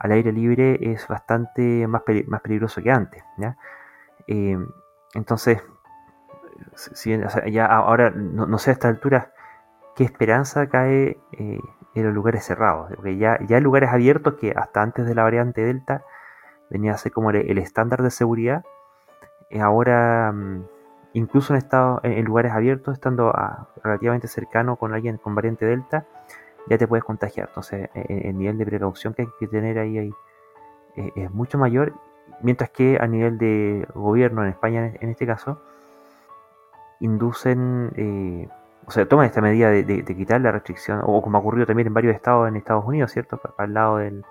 al 0.00 0.12
aire 0.12 0.32
libre 0.32 0.78
es 0.80 1.06
bastante 1.06 1.86
más, 1.86 2.02
más 2.26 2.40
peligroso 2.40 2.82
que 2.82 2.90
antes. 2.90 3.22
Eh, 4.26 4.58
entonces, 5.14 5.62
si, 6.74 7.16
ya 7.50 7.66
ahora 7.66 8.10
no, 8.10 8.58
sé 8.58 8.70
a 8.70 8.72
esta 8.72 8.88
altura 8.88 9.32
qué 9.94 10.04
esperanza 10.04 10.68
cae 10.68 11.20
eh, 11.32 11.60
en 11.98 12.06
los 12.06 12.14
lugares 12.14 12.44
cerrados. 12.44 12.90
Porque 12.94 13.16
ya, 13.16 13.38
ya 13.46 13.58
en 13.58 13.64
lugares 13.64 13.90
abiertos, 13.90 14.34
que 14.34 14.52
hasta 14.56 14.82
antes 14.82 15.06
de 15.06 15.14
la 15.14 15.22
variante 15.22 15.62
Delta 15.62 16.02
venía 16.70 16.92
a 16.92 16.98
ser 16.98 17.12
como 17.12 17.30
el, 17.30 17.58
estándar 17.58 18.02
de 18.02 18.10
seguridad, 18.10 18.64
eh, 19.50 19.60
ahora 19.60 20.32
mm, 20.32 20.64
incluso 21.14 21.54
en, 21.54 21.58
estado, 21.58 22.00
en, 22.02 22.24
lugares 22.24 22.52
abiertos, 22.52 22.94
estando 22.94 23.32
relativamente 23.82 24.28
cercano 24.28 24.76
con 24.76 24.94
alguien 24.94 25.16
con 25.16 25.34
variante 25.34 25.64
Delta, 25.66 26.04
ya 26.68 26.78
te 26.78 26.86
puedes 26.86 27.04
contagiar. 27.04 27.48
Entonces 27.48 27.88
e, 27.94 28.00
e, 28.00 28.28
el, 28.28 28.38
nivel 28.38 28.58
de 28.58 28.66
precaución 28.66 29.14
que 29.14 29.22
hay 29.22 29.28
que 29.38 29.48
tener 29.48 29.78
ahí, 29.78 29.98
eh, 30.96 31.12
es 31.16 31.30
mucho 31.30 31.58
mayor, 31.58 31.94
mientras 32.42 32.70
que 32.70 32.98
a 33.00 33.06
nivel 33.06 33.38
de 33.38 33.86
gobierno 33.94 34.42
en 34.42 34.50
España 34.50 34.92
en 35.00 35.10
este 35.10 35.26
caso, 35.26 35.60
inducen 37.00 37.92
eh, 37.96 38.48
o 38.88 38.90
sea, 38.90 39.06
toman 39.06 39.26
esta 39.26 39.42
medida 39.42 39.68
de, 39.68 40.02
quitar 40.16 40.40
la 40.40 40.50
restricción, 40.50 41.02
o 41.04 41.20
como 41.20 41.36
ha 41.36 41.40
ocurrido 41.42 41.66
también 41.66 41.88
en 41.88 41.92
varios 41.92 42.14
estados 42.14 42.48
en 42.48 42.56
Estados 42.56 42.86
Unidos, 42.86 43.12
¿cierto? 43.12 43.36
Para, 43.36 43.66
el 43.66 43.74
lado 43.74 43.98
de 43.98 44.22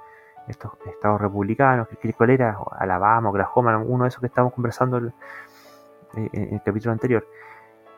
estos 0.47 0.71
estados 0.87 1.21
republicanos, 1.21 1.87
¿cuál 2.17 2.31
era? 2.31 2.57
Alabama, 2.79 3.29
Oklahoma, 3.29 3.77
uno 3.77 4.05
de 4.05 4.07
esos 4.07 4.19
que 4.19 4.25
estábamos 4.25 4.55
conversando 4.55 4.97
en 4.97 5.13
el, 6.33 6.59
capítulo 6.65 6.91
anterior. 6.91 7.27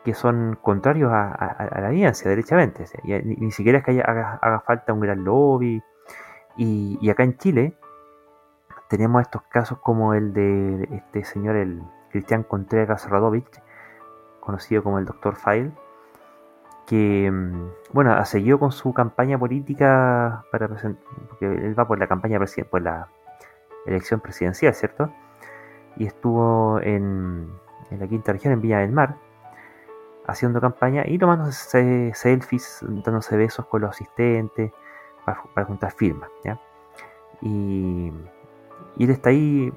que 0.04 0.14
son 0.14 0.60
contrarios 0.62 1.10
a, 1.14 1.80
la 1.80 1.92
ciencia, 1.92 2.30
derechamente. 2.30 2.84
ni, 3.06 3.52
siquiera 3.52 3.78
es 3.78 3.86
que 3.86 4.02
haga, 4.02 4.62
falta 4.68 4.92
un 4.92 5.00
gran 5.00 5.24
lobby. 5.24 5.82
Y, 6.58 7.10
acá 7.10 7.24
en 7.24 7.38
Chile 7.38 7.78
tenemos 8.90 9.22
estos 9.22 9.44
casos 9.44 9.80
como 9.80 10.14
el 10.14 10.34
de 10.34 10.90
este 10.92 11.24
señor, 11.24 11.56
el 11.56 11.82
Cristian 12.12 12.44
Contreras 12.44 13.10
Radovich, 13.10 13.62
conocido 14.42 14.84
como 14.84 15.00
el 15.00 15.06
Dr. 15.06 15.38
File, 15.38 15.72
que 16.90 17.30
mm, 17.32 17.94
bueno, 17.94 18.26
seguido 18.26 18.58
con 18.58 18.72
su 18.72 18.94
campaña 18.94 19.38
política 19.38 20.44
para 20.52 20.68
porque 20.68 21.46
él 21.46 21.78
va 21.78 21.88
por 21.88 22.00
la 22.00 22.08
campaña 22.08 22.40
por 22.70 22.82
la 22.82 23.08
elección 23.86 24.20
presidencial, 24.20 24.74
¿cierto? 24.74 25.12
Y 25.98 26.08
estuvo 26.08 26.80
en, 26.82 27.48
en 27.92 28.00
la 28.00 28.08
quinta 28.08 28.34
región, 28.34 28.54
en 28.54 28.62
Villa 28.62 28.80
del 28.80 28.92
Mar, 28.92 29.18
haciendo 30.26 30.60
campaña 30.60 31.04
y 31.06 31.20
tomándose 31.20 32.12
selfies, 32.16 32.80
dándose 32.82 33.38
besos 33.38 33.68
con 33.68 33.82
los 33.82 33.92
asistentes 33.92 34.72
para, 35.26 35.66
juntar 35.66 35.92
firmas. 35.92 36.30
Y, 37.42 38.12
y, 38.98 39.04
él 39.04 39.10
está 39.12 39.30
ahí 39.30 39.72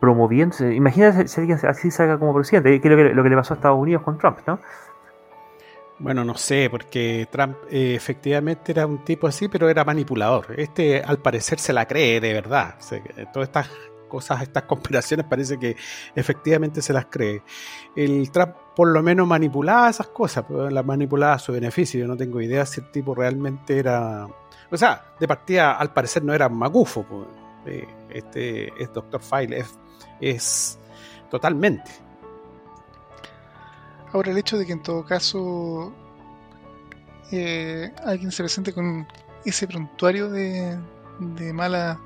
promoviendo. 0.00 0.56
Imagínate 0.70 1.28
si 1.28 1.40
alguien 1.40 1.58
así 1.66 1.90
salga 1.90 2.18
como 2.18 2.32
presidente, 2.34 2.80
que 2.80 2.88
es 2.88 3.14
lo 3.14 3.22
que 3.22 3.28
le 3.28 3.36
pasó 3.36 3.52
a 3.52 3.56
Estados 3.56 3.78
Unidos 3.78 4.02
con 4.02 4.16
Trump, 4.16 4.38
¿no? 4.46 4.58
Bueno, 6.00 6.24
no 6.24 6.34
sé, 6.34 6.68
porque 6.70 7.28
Trump 7.30 7.58
eh, 7.70 7.94
efectivamente 7.94 8.72
era 8.72 8.86
un 8.86 9.04
tipo 9.04 9.26
así, 9.26 9.48
pero 9.48 9.68
era 9.68 9.84
manipulador. 9.84 10.54
Este 10.58 11.02
al 11.02 11.18
parecer 11.18 11.58
se 11.58 11.74
la 11.74 11.86
cree 11.86 12.20
de 12.20 12.32
verdad. 12.32 12.76
todas 13.34 13.48
estas 13.48 13.68
cosas, 14.08 14.40
estas 14.40 14.62
conspiraciones, 14.62 15.26
parece 15.26 15.58
que 15.58 15.76
efectivamente 16.14 16.80
se 16.80 16.94
las 16.94 17.04
cree. 17.06 17.42
El 17.94 18.30
Trump 18.32 18.54
por 18.74 18.88
lo 18.88 19.02
menos 19.02 19.26
manipulaba 19.26 19.90
esas 19.90 20.08
cosas, 20.08 20.46
pues, 20.48 20.72
las 20.72 20.84
manipulaba 20.86 21.34
a 21.34 21.38
su 21.38 21.52
beneficio. 21.52 22.00
Yo 22.00 22.06
no 22.06 22.16
tengo 22.16 22.40
idea 22.40 22.64
si 22.64 22.80
el 22.80 22.90
tipo 22.90 23.14
realmente 23.14 23.78
era... 23.78 24.26
O 24.70 24.76
sea, 24.78 25.04
de 25.20 25.28
partida 25.28 25.72
al 25.72 25.92
parecer 25.92 26.24
no 26.24 26.32
era 26.32 26.48
magufo. 26.48 27.04
Pues, 27.04 27.26
eh, 27.66 27.86
este, 28.08 28.72
es 28.82 28.90
Dr. 28.90 29.20
File, 29.20 29.64
es 30.18 30.78
totalmente. 31.30 32.09
Ahora 34.12 34.32
el 34.32 34.38
hecho 34.38 34.58
de 34.58 34.66
que 34.66 34.72
en 34.72 34.82
todo 34.82 35.04
caso 35.04 35.92
eh, 37.30 37.92
alguien 38.04 38.32
se 38.32 38.42
presente 38.42 38.72
con 38.72 39.06
ese 39.44 39.66
prontuario 39.66 40.28
de, 40.30 40.78
de 41.20 41.52
mala 41.52 42.00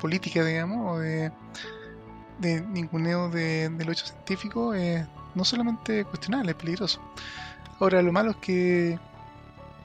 política, 0.00 0.44
digamos, 0.44 0.96
o 0.96 0.98
de, 0.98 1.32
ninguneo 2.68 3.30
de, 3.30 3.70
del 3.70 3.90
hecho 3.90 4.06
científico, 4.06 4.74
es 4.74 5.06
no 5.34 5.44
solamente 5.44 6.04
cuestionable, 6.04 6.52
es 6.52 6.56
peligroso. 6.56 7.00
Ahora, 7.80 8.02
lo 8.02 8.12
malo 8.12 8.32
es 8.32 8.36
que 8.36 8.98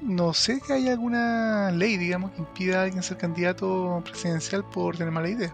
no 0.02 0.34
sé 0.34 0.62
que 0.62 0.74
haya 0.74 0.92
alguna 0.92 1.72
ley, 1.72 1.98
digamos, 1.98 2.32
que 2.32 2.40
impida 2.40 2.80
a 2.80 2.84
alguien 2.84 3.04
ser 3.04 3.18
candidato 3.18 4.02
presidencial 4.04 4.64
por 4.66 4.98
tener 4.98 5.12
mala 5.12 5.30
idea. 5.30 5.54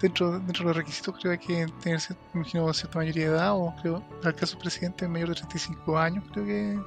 Dentro, 0.00 0.32
dentro 0.38 0.64
de 0.64 0.68
los 0.68 0.76
requisitos 0.76 1.14
creo 1.20 1.38
que 1.38 1.62
hay 1.62 1.70
tener 1.82 2.00
imagino, 2.34 2.72
cierta 2.72 2.98
mayoría 2.98 3.30
de 3.30 3.36
edad, 3.36 3.52
o 3.54 3.74
creo, 3.82 4.02
en 4.22 4.28
el 4.28 4.34
caso 4.34 4.52
del 4.52 4.62
presidente 4.62 5.06
mayor 5.06 5.28
de 5.28 5.34
35 5.34 5.98
años, 5.98 6.24
creo 6.32 6.46
que, 6.46 6.80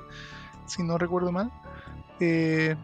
si 0.66 0.84
no 0.84 0.97
recuerdo 0.97 1.32
mal, 1.32 1.51
eh, 2.20 2.76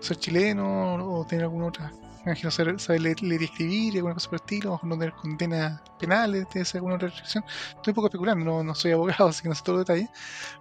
ser 0.00 0.16
chileno 0.16 0.96
o 0.96 1.24
tener 1.24 1.44
alguna 1.44 1.66
otra 1.66 1.92
imagino 2.26 2.50
saber, 2.50 3.00
leer, 3.00 3.16
y 3.22 3.44
escribir 3.44 3.96
alguna 3.96 4.14
cosa 4.14 4.30
por 4.30 4.38
el 4.38 4.42
estilo, 4.42 4.80
no 4.82 4.98
tener 4.98 5.14
condenas 5.14 5.82
penales, 5.98 6.46
debe 6.52 6.64
ser 6.64 6.78
alguna 6.78 6.98
restricción. 6.98 7.44
Estoy 7.76 7.90
un 7.90 7.94
poco 7.94 8.06
especulando, 8.06 8.44
no, 8.44 8.64
no 8.64 8.74
soy 8.74 8.92
abogado, 8.92 9.26
así 9.28 9.42
que 9.42 9.48
no 9.48 9.54
sé 9.54 9.62
todos 9.62 9.78
los 9.78 9.86
detalles, 9.86 10.10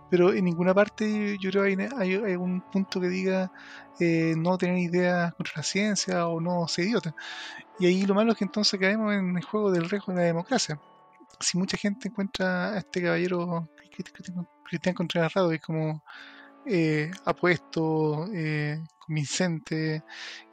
pero 0.10 0.34
en 0.34 0.46
ninguna 0.46 0.74
parte 0.74 1.38
yo 1.40 1.50
creo 1.52 1.64
que 1.64 1.90
hay, 1.98 2.16
hay, 2.16 2.36
un 2.36 2.62
punto 2.62 3.00
que 3.00 3.08
diga 3.08 3.52
eh, 4.00 4.34
no 4.38 4.58
tener 4.58 4.78
ideas 4.78 5.34
contra 5.36 5.54
la 5.58 5.64
ciencia 5.64 6.28
o 6.28 6.42
no 6.42 6.68
ser 6.68 6.86
idiota. 6.86 7.16
Y 7.80 7.88
ahí 7.88 8.06
lo 8.06 8.14
malo 8.14 8.32
es 8.32 8.38
que 8.38 8.46
entonces 8.46 8.80
caemos 8.80 9.14
en 9.14 9.36
el 9.38 9.44
juego 9.44 9.72
del 9.72 9.90
riesgo 9.90 10.14
de 10.14 10.20
la 10.20 10.26
democracia. 10.26 10.80
Si 11.40 11.58
mucha 11.58 11.78
gente 11.78 12.08
encuentra 12.08 12.74
a 12.74 12.78
este 12.78 13.02
caballero 13.02 13.68
Cristian 14.64 14.96
Contreras 14.96 15.34
Rado 15.34 15.54
y 15.54 15.60
como 15.60 16.04
eh, 16.66 17.12
apuesto, 17.26 18.28
eh, 18.34 18.82
convincente 19.06 20.04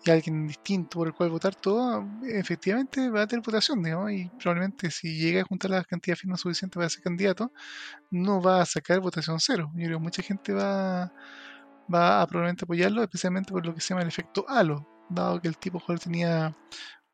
y 0.05 0.11
alguien 0.11 0.47
distinto 0.49 0.99
por 0.99 1.07
el 1.09 1.15
cual 1.15 1.31
votar, 1.31 1.55
todo 1.55 2.05
efectivamente 2.25 3.09
va 3.11 3.23
a 3.23 3.27
tener 3.27 3.45
votación, 3.45 3.83
digamos, 3.83 4.11
y 4.11 4.29
probablemente 4.41 4.91
si 4.91 5.17
llega 5.19 5.43
a 5.43 5.45
juntar 5.45 5.71
la 5.71 5.85
cantidad 5.85 6.15
de 6.15 6.21
firmas 6.21 6.41
suficiente 6.41 6.77
para 6.77 6.89
ser 6.89 7.03
candidato, 7.03 7.53
no 8.11 8.43
va 8.43 8.63
a 8.63 8.67
sacar 8.67 9.01
votación 9.01 9.39
cero. 9.39 9.71
Yo 9.75 9.87
creo 9.87 9.99
que 9.99 10.05
mucha 10.05 10.23
gente 10.23 10.53
va, 10.53 11.13
va 11.93 12.23
a 12.23 12.27
probablemente 12.27 12.65
apoyarlo, 12.65 13.03
especialmente 13.03 13.53
por 13.53 13.65
lo 13.65 13.75
que 13.75 13.81
se 13.81 13.91
llama 13.91 14.03
el 14.03 14.09
efecto 14.09 14.45
halo, 14.49 14.87
dado 15.09 15.41
que 15.41 15.49
el 15.49 15.59
tipo 15.59 15.79
joder 15.79 16.01
tenía 16.01 16.57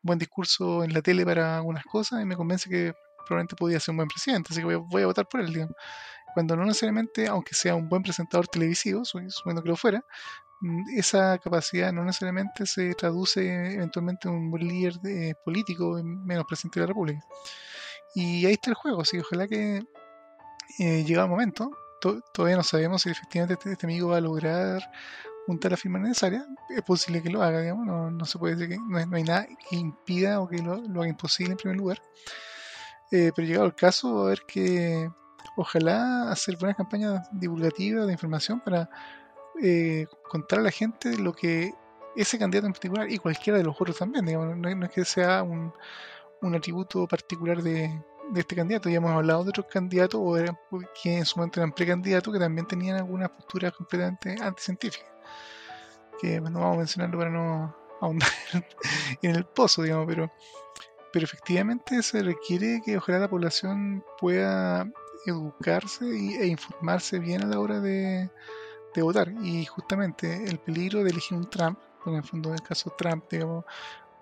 buen 0.01 0.19
discurso 0.19 0.83
en 0.83 0.93
la 0.93 1.01
tele 1.01 1.25
para 1.25 1.57
algunas 1.57 1.85
cosas 1.85 2.21
y 2.21 2.25
me 2.25 2.35
convence 2.35 2.69
que 2.69 2.93
probablemente 3.25 3.55
podía 3.55 3.79
ser 3.79 3.91
un 3.91 3.97
buen 3.97 4.09
presidente, 4.09 4.49
así 4.51 4.61
que 4.61 4.75
voy 4.75 5.01
a, 5.01 5.05
votar 5.05 5.27
por 5.27 5.41
él, 5.41 5.53
digamos 5.53 5.75
cuando 6.33 6.55
no 6.55 6.65
necesariamente, 6.65 7.25
aunque 7.27 7.55
sea 7.55 7.73
un 7.73 7.89
buen 7.89 8.03
presentador 8.03 8.47
televisivo, 8.47 9.03
suponiendo 9.05 9.63
que 9.63 9.69
lo 9.69 9.75
fuera, 9.75 10.05
Mm, 10.61 10.97
esa 10.97 11.37
capacidad 11.37 11.93
no 11.93 12.03
necesariamente 12.03 12.65
se 12.65 12.95
traduce 12.95 13.73
eventualmente 13.75 14.27
en 14.27 14.33
un 14.35 14.51
buen 14.51 14.67
líder 14.67 14.93
de, 15.01 15.35
político, 15.45 16.01
menos 16.03 16.45
presidente 16.45 16.79
de 16.79 16.85
la 16.85 16.87
República. 16.87 17.23
Y 18.15 18.45
ahí 18.45 18.53
está 18.53 18.71
el 18.71 18.75
juego, 18.75 19.05
sí, 19.05 19.19
ojalá 19.19 19.47
que 19.47 19.83
eh, 20.79 21.05
el 21.07 21.27
momento. 21.27 21.71
todavía 22.33 22.57
no 22.57 22.63
sabemos 22.63 23.03
si 23.03 23.09
efectivamente 23.09 23.53
este, 23.53 23.71
este, 23.73 23.85
amigo 23.85 24.09
va 24.09 24.17
a 24.17 24.21
lograr 24.21 24.81
juntar 25.47 25.71
la 25.71 25.77
firma 25.77 25.97
necesaria. 25.97 26.45
Es 26.69 26.83
posible 26.83 27.23
que 27.23 27.29
lo 27.29 27.41
haga, 27.41 27.61
digamos, 27.61 28.11
no, 28.11 28.25
se 28.25 28.37
puede 28.37 28.55
decir 28.55 28.69
que 28.69 28.77
no, 28.77 29.15
hay 29.15 29.23
nada 29.23 29.47
que 29.69 29.75
impida 29.75 30.39
o 30.39 30.47
que 30.47 30.57
lo, 30.61 30.73
haga 30.73 31.07
imposible 31.07 31.53
en 31.53 31.57
primer 31.57 31.77
lugar. 31.77 32.01
Eh, 33.11 33.31
pero 33.35 33.47
llegado 33.47 33.65
el 33.65 33.73
caso, 33.73 34.25
a 34.25 34.29
ver 34.29 34.41
que 34.45 35.09
ojalá 35.55 36.29
hacer 36.29 36.57
buenas 36.57 36.77
campañas 36.77 37.27
divulgativas 37.31 38.05
de 38.05 38.11
información 38.13 38.59
para 38.59 38.89
eh, 39.63 40.05
contar 40.29 40.59
a 40.59 40.63
la 40.63 40.71
gente 40.71 41.17
lo 41.17 41.33
que 41.33 41.73
ese 42.15 42.37
candidato 42.37 42.67
en 42.67 42.73
particular 42.73 43.11
y 43.11 43.17
cualquiera 43.17 43.57
de 43.57 43.63
los 43.63 43.79
otros 43.79 43.97
también, 43.97 44.25
digamos, 44.25 44.57
no, 44.57 44.85
es 44.85 44.91
que 44.91 45.05
sea 45.05 45.43
un, 45.43 45.73
un 46.41 46.55
atributo 46.55 47.07
particular 47.07 47.61
de, 47.61 48.03
este 48.35 48.55
candidato, 48.55 48.89
ya 48.89 48.97
hemos 48.97 49.11
hablado 49.11 49.43
de 49.43 49.51
otros 49.51 49.67
candidatos 49.67 50.19
o 50.21 50.37
eran, 50.37 50.57
que 51.01 51.17
en 51.17 51.25
su 51.25 51.37
momento 51.37 51.59
eran 51.61 51.71
precandidatos 51.71 52.33
que 52.33 52.39
también 52.39 52.67
tenían 52.67 52.97
algunas 52.97 53.29
posturas 53.29 53.71
completamente 53.73 54.35
anticientíficas, 54.41 55.09
que 56.19 56.39
no 56.41 56.59
vamos 56.59 56.75
a 56.75 56.79
mencionarlo 56.79 57.17
para 57.17 57.31
no 57.31 57.75
ahondar 58.01 58.29
en 59.21 59.35
el 59.35 59.45
pozo, 59.45 59.83
digamos, 59.83 60.05
pero, 60.07 60.31
pero 61.11 61.25
efectivamente 61.25 62.01
se 62.03 62.23
requiere 62.23 62.81
que 62.83 62.97
ojalá 62.97 63.19
la 63.19 63.29
población 63.29 64.03
pueda 64.19 64.89
educarse 65.25 66.05
e 66.05 66.47
informarse 66.47 67.19
bien 67.19 67.43
a 67.43 67.47
la 67.47 67.59
hora 67.59 67.79
de, 67.79 68.29
de 68.93 69.01
votar. 69.01 69.31
Y 69.41 69.65
justamente 69.65 70.45
el 70.45 70.59
peligro 70.59 71.03
de 71.03 71.11
elegir 71.11 71.37
un 71.37 71.49
Trump, 71.49 71.79
porque 71.97 72.11
en 72.11 72.15
el 72.17 72.23
fondo 72.23 72.49
en 72.49 72.55
el 72.55 72.61
caso 72.61 72.93
Trump, 72.97 73.25
digamos, 73.29 73.65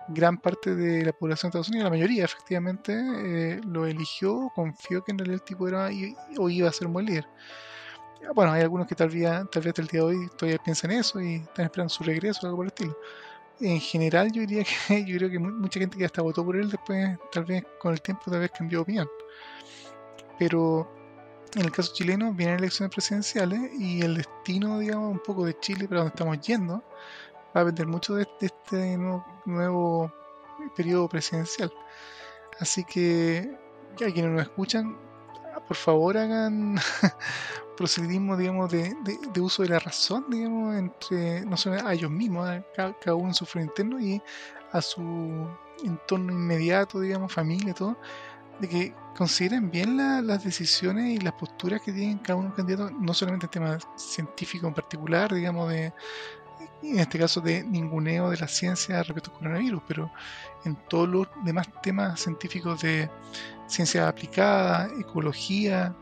gran 0.07 0.37
parte 0.37 0.75
de 0.75 1.05
la 1.05 1.13
población 1.13 1.47
de 1.47 1.59
Estados 1.59 1.69
Unidos, 1.69 1.85
la 1.85 1.89
mayoría 1.89 2.25
efectivamente, 2.25 2.93
eh, 2.93 3.61
lo 3.65 3.85
eligió, 3.85 4.51
confió 4.53 5.03
que 5.03 5.11
en 5.11 5.17
realidad 5.17 5.41
el 5.41 5.43
tipo 5.43 5.67
era 5.67 5.89
o 6.37 6.49
iba 6.49 6.69
a 6.69 6.73
ser 6.73 6.87
buen 6.87 7.05
líder. 7.05 7.27
Bueno, 8.33 8.51
hay 8.51 8.61
algunos 8.61 8.87
que 8.87 8.95
tal 8.95 9.09
vez, 9.09 9.23
tal 9.51 9.61
vez 9.61 9.67
hasta 9.67 9.81
el 9.81 9.87
día 9.87 10.01
de 10.01 10.05
hoy 10.05 10.29
todavía 10.37 10.61
piensan 10.63 10.91
eso 10.91 11.21
y 11.21 11.35
están 11.35 11.65
esperando 11.65 11.89
su 11.89 12.03
regreso 12.03 12.39
o 12.43 12.45
algo 12.47 12.57
por 12.57 12.65
el 12.65 12.71
estilo. 12.71 12.97
En 13.61 13.79
general 13.79 14.31
yo 14.31 14.41
diría 14.41 14.63
que 14.87 15.05
yo 15.05 15.17
creo 15.17 15.29
que 15.29 15.39
mucha 15.39 15.79
gente 15.79 15.97
que 15.97 16.05
hasta 16.05 16.21
votó 16.21 16.43
por 16.43 16.55
él 16.55 16.69
después 16.69 17.17
tal 17.31 17.45
vez 17.45 17.63
con 17.79 17.93
el 17.93 18.01
tiempo 18.01 18.29
tal 18.29 18.39
vez 18.39 18.51
cambió 18.51 18.79
de 18.79 18.83
opinión. 18.83 19.09
Pero 20.37 20.89
en 21.55 21.61
el 21.61 21.71
caso 21.71 21.93
chileno 21.93 22.33
vienen 22.33 22.57
elecciones 22.57 22.93
presidenciales 22.93 23.71
y 23.79 24.01
el 24.01 24.15
destino, 24.15 24.79
digamos, 24.79 25.11
un 25.11 25.19
poco 25.19 25.45
de 25.45 25.57
Chile, 25.59 25.87
para 25.87 26.01
donde 26.01 26.13
estamos 26.13 26.39
yendo, 26.41 26.83
va 27.55 27.61
a 27.61 27.63
depender 27.63 27.87
mucho 27.87 28.15
de, 28.15 28.27
este 28.41 28.97
nuevo, 29.45 30.11
periodo 30.75 31.07
presidencial. 31.07 31.71
Así 32.59 32.83
que, 32.83 33.57
a 33.93 34.11
quienes 34.11 34.31
nos 34.31 34.41
escuchan, 34.41 34.97
por 35.67 35.77
favor 35.77 36.17
hagan 36.17 36.75
procedimiento, 37.77 38.37
digamos, 38.37 38.71
de, 38.71 38.95
uso 39.39 39.63
de 39.63 39.69
la 39.69 39.79
razón, 39.79 40.25
digamos, 40.29 40.75
entre, 40.75 41.45
no 41.45 41.57
solo 41.57 41.85
a 41.85 41.93
ellos 41.93 42.11
mismos, 42.11 42.49
cada, 42.75 43.15
uno 43.15 43.29
en 43.29 43.33
su 43.33 43.45
frente 43.45 43.81
interno 43.81 43.99
y 43.99 44.21
a 44.71 44.81
su 44.81 45.47
entorno 45.83 46.31
inmediato, 46.31 46.99
digamos, 46.99 47.33
familia, 47.33 47.73
todo, 47.73 47.97
de 48.59 48.69
que 48.69 48.95
consideren 49.17 49.69
bien 49.69 49.97
las 49.97 50.43
decisiones 50.43 51.15
y 51.15 51.17
las 51.19 51.33
posturas 51.33 51.81
que 51.81 51.91
tienen 51.91 52.19
cada 52.19 52.37
uno 52.37 52.43
de 52.43 52.49
los 52.49 52.57
candidatos, 52.57 52.91
no 52.99 53.13
solamente 53.13 53.45
en 53.47 53.51
temas 53.51 53.87
científicos 53.95 54.67
en 54.67 54.73
particular, 54.73 55.33
digamos, 55.33 55.69
de 55.69 55.93
en 56.83 56.99
este 56.99 57.19
caso 57.19 57.41
de 57.41 57.63
ninguneo 57.63 58.29
de 58.29 58.37
la 58.37 58.47
ciencia 58.47 59.01
respecto 59.03 59.31
al 59.31 59.37
coronavirus, 59.37 59.81
pero 59.87 60.11
en 60.65 60.75
todos 60.87 61.07
los 61.09 61.27
demás 61.43 61.67
temas 61.81 62.19
científicos 62.19 62.81
de 62.81 63.09
ciencia 63.67 64.07
aplicada, 64.07 64.87
ecología, 64.99 65.95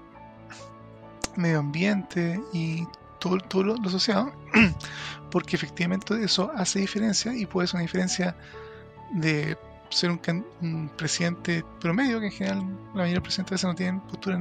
medio 1.36 1.59
ambiente 1.59 2.39
y 2.51 2.86
todo, 3.19 3.38
todo 3.38 3.63
lo, 3.63 3.76
asociado, 3.86 4.32
porque 5.32 5.55
efectivamente 5.55 6.21
eso 6.24 6.51
hace 6.55 6.80
diferencia 6.80 7.34
y 7.34 7.45
puede 7.45 7.67
ser 7.67 7.76
una 7.76 7.84
diferencia 7.84 8.36
de 9.11 9.57
ser 9.89 10.09
un, 10.09 10.89
presidente 10.97 11.63
promedio, 11.80 12.19
que 12.19 12.28
en 12.28 12.32
general 12.32 12.57
la 12.59 12.65
mayoría 12.65 13.05
de 13.05 13.15
los 13.15 13.24
presidentes 13.24 13.51
a 13.51 13.55
veces 13.55 13.67
no 13.67 13.76
tienen 13.76 13.99
postura 14.01 14.39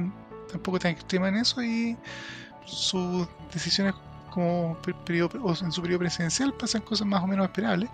tampoco 0.51 0.79
tan 0.79 0.91
extrema 0.91 1.29
en 1.29 1.35
eso 1.35 1.63
y 1.63 1.97
sus 2.65 3.27
decisiones 3.53 3.93
como 4.33 4.77
periodo, 5.05 5.43
o 5.43 5.51
en 5.51 5.71
su 5.71 5.81
periodo 5.81 5.99
presidencial 5.99 6.53
pasan 6.53 6.81
cosas 6.81 7.05
más 7.05 7.23
o 7.23 7.27
menos 7.27 7.45
esperables 7.45 7.89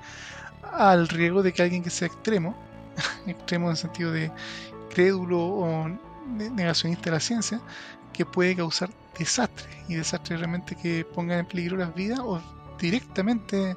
al 0.71 1.07
riesgo 1.07 1.43
de 1.43 1.51
que 1.51 1.61
alguien 1.61 1.83
que 1.83 1.89
sea 1.89 2.07
extremo, 2.07 2.55
extremo 3.27 3.65
en 3.65 3.71
el 3.71 3.77
sentido 3.77 4.11
de 4.11 4.31
crédulo 4.89 5.39
o 5.39 5.89
negacionista 6.27 7.05
de 7.05 7.11
la 7.11 7.19
ciencia, 7.19 7.61
que 8.13 8.25
puede 8.25 8.55
causar 8.55 8.89
desastres 9.17 9.69
y 9.87 9.95
desastres 9.95 10.39
realmente 10.39 10.75
que 10.75 11.05
pongan 11.05 11.39
en 11.39 11.45
peligro 11.45 11.77
las 11.77 11.93
vidas 11.93 12.19
o 12.19 12.41
directamente 12.79 13.75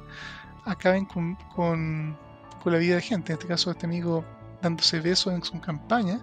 acaben 0.65 1.05
con, 1.05 1.35
con, 1.55 2.17
la 2.65 2.77
vida 2.77 2.95
de 2.95 3.01
gente. 3.01 3.33
En 3.33 3.39
este 3.39 3.47
caso, 3.47 3.71
este 3.71 3.85
amigo 3.85 4.23
dándose 4.61 5.01
besos 5.01 5.33
en 5.33 5.43
su 5.43 5.59
campaña, 5.59 6.21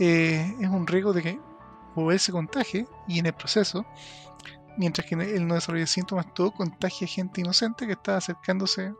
eh, 0.00 0.56
es 0.60 0.68
un 0.68 0.86
riesgo 0.88 1.12
de 1.12 1.22
que 1.22 1.38
o 1.94 2.10
él 2.10 2.18
se 2.18 2.32
contagie 2.32 2.86
y 3.06 3.18
en 3.18 3.26
el 3.26 3.32
proceso, 3.32 3.84
mientras 4.76 5.06
que 5.06 5.14
él 5.14 5.46
no 5.46 5.54
desarrolla 5.54 5.86
síntomas, 5.86 6.32
todo 6.34 6.52
contagia 6.52 7.06
a 7.06 7.10
gente 7.10 7.40
inocente 7.40 7.86
que 7.86 7.92
está 7.92 8.16
acercándose 8.16 8.94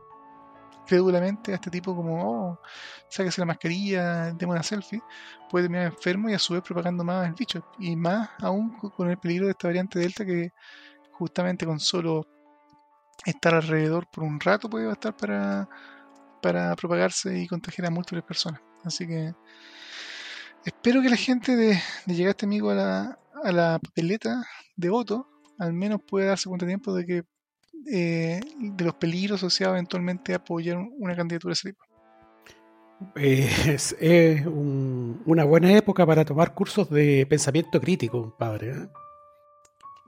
crédulamente 0.85 1.51
a 1.51 1.55
este 1.55 1.69
tipo 1.69 1.95
como, 1.95 2.23
oh, 2.23 2.59
sáquese 3.09 3.41
la 3.41 3.45
mascarilla, 3.45 4.31
demos 4.33 4.53
una 4.55 4.63
selfie, 4.63 5.01
puede 5.49 5.65
terminar 5.65 5.85
enfermo 5.87 6.29
y 6.29 6.33
a 6.33 6.39
su 6.39 6.53
vez 6.53 6.63
propagando 6.63 7.03
más 7.03 7.27
el 7.27 7.33
bicho. 7.33 7.65
Y 7.79 7.95
más 7.95 8.29
aún 8.39 8.77
con 8.77 9.09
el 9.09 9.17
peligro 9.17 9.45
de 9.45 9.51
esta 9.51 9.67
variante 9.67 9.99
Delta 9.99 10.25
que 10.25 10.51
justamente 11.11 11.65
con 11.65 11.79
solo 11.79 12.27
estar 13.25 13.53
alrededor 13.53 14.07
por 14.11 14.23
un 14.23 14.39
rato 14.39 14.69
puede 14.69 14.87
bastar 14.87 15.15
para, 15.15 15.69
para 16.41 16.75
propagarse 16.75 17.37
y 17.39 17.47
contagiar 17.47 17.87
a 17.87 17.91
múltiples 17.91 18.23
personas. 18.23 18.61
Así 18.83 19.07
que 19.07 19.33
espero 20.65 21.01
que 21.01 21.09
la 21.09 21.15
gente 21.15 21.55
de, 21.55 21.79
llegar 22.07 22.31
este 22.31 22.45
amigo 22.45 22.71
a 22.71 22.75
la, 22.75 23.19
a 23.43 23.51
la 23.51 23.79
papeleta 23.79 24.43
de 24.75 24.89
voto 24.89 25.32
al 25.59 25.73
menos 25.73 26.01
pueda 26.01 26.27
darse 26.27 26.49
cuenta 26.49 26.65
a 26.65 26.67
tiempo 26.67 26.93
de 26.93 27.05
que 27.05 27.23
eh, 27.91 28.39
de 28.57 28.85
los 28.85 28.95
peligros 28.95 29.39
asociados 29.39 29.73
eventualmente 29.73 30.33
a 30.33 30.37
apoyar 30.37 30.77
una 30.77 31.15
candidatura 31.15 31.51
de 31.51 31.53
ese 31.53 31.69
tipo. 31.71 31.85
Es, 33.15 33.95
una 34.45 35.43
buena 35.43 35.75
época 35.75 36.05
para 36.05 36.23
tomar 36.23 36.53
cursos 36.53 36.89
de 36.89 37.25
pensamiento 37.27 37.81
crítico, 37.81 38.35
padre. 38.37 38.71
¿eh? 38.71 38.89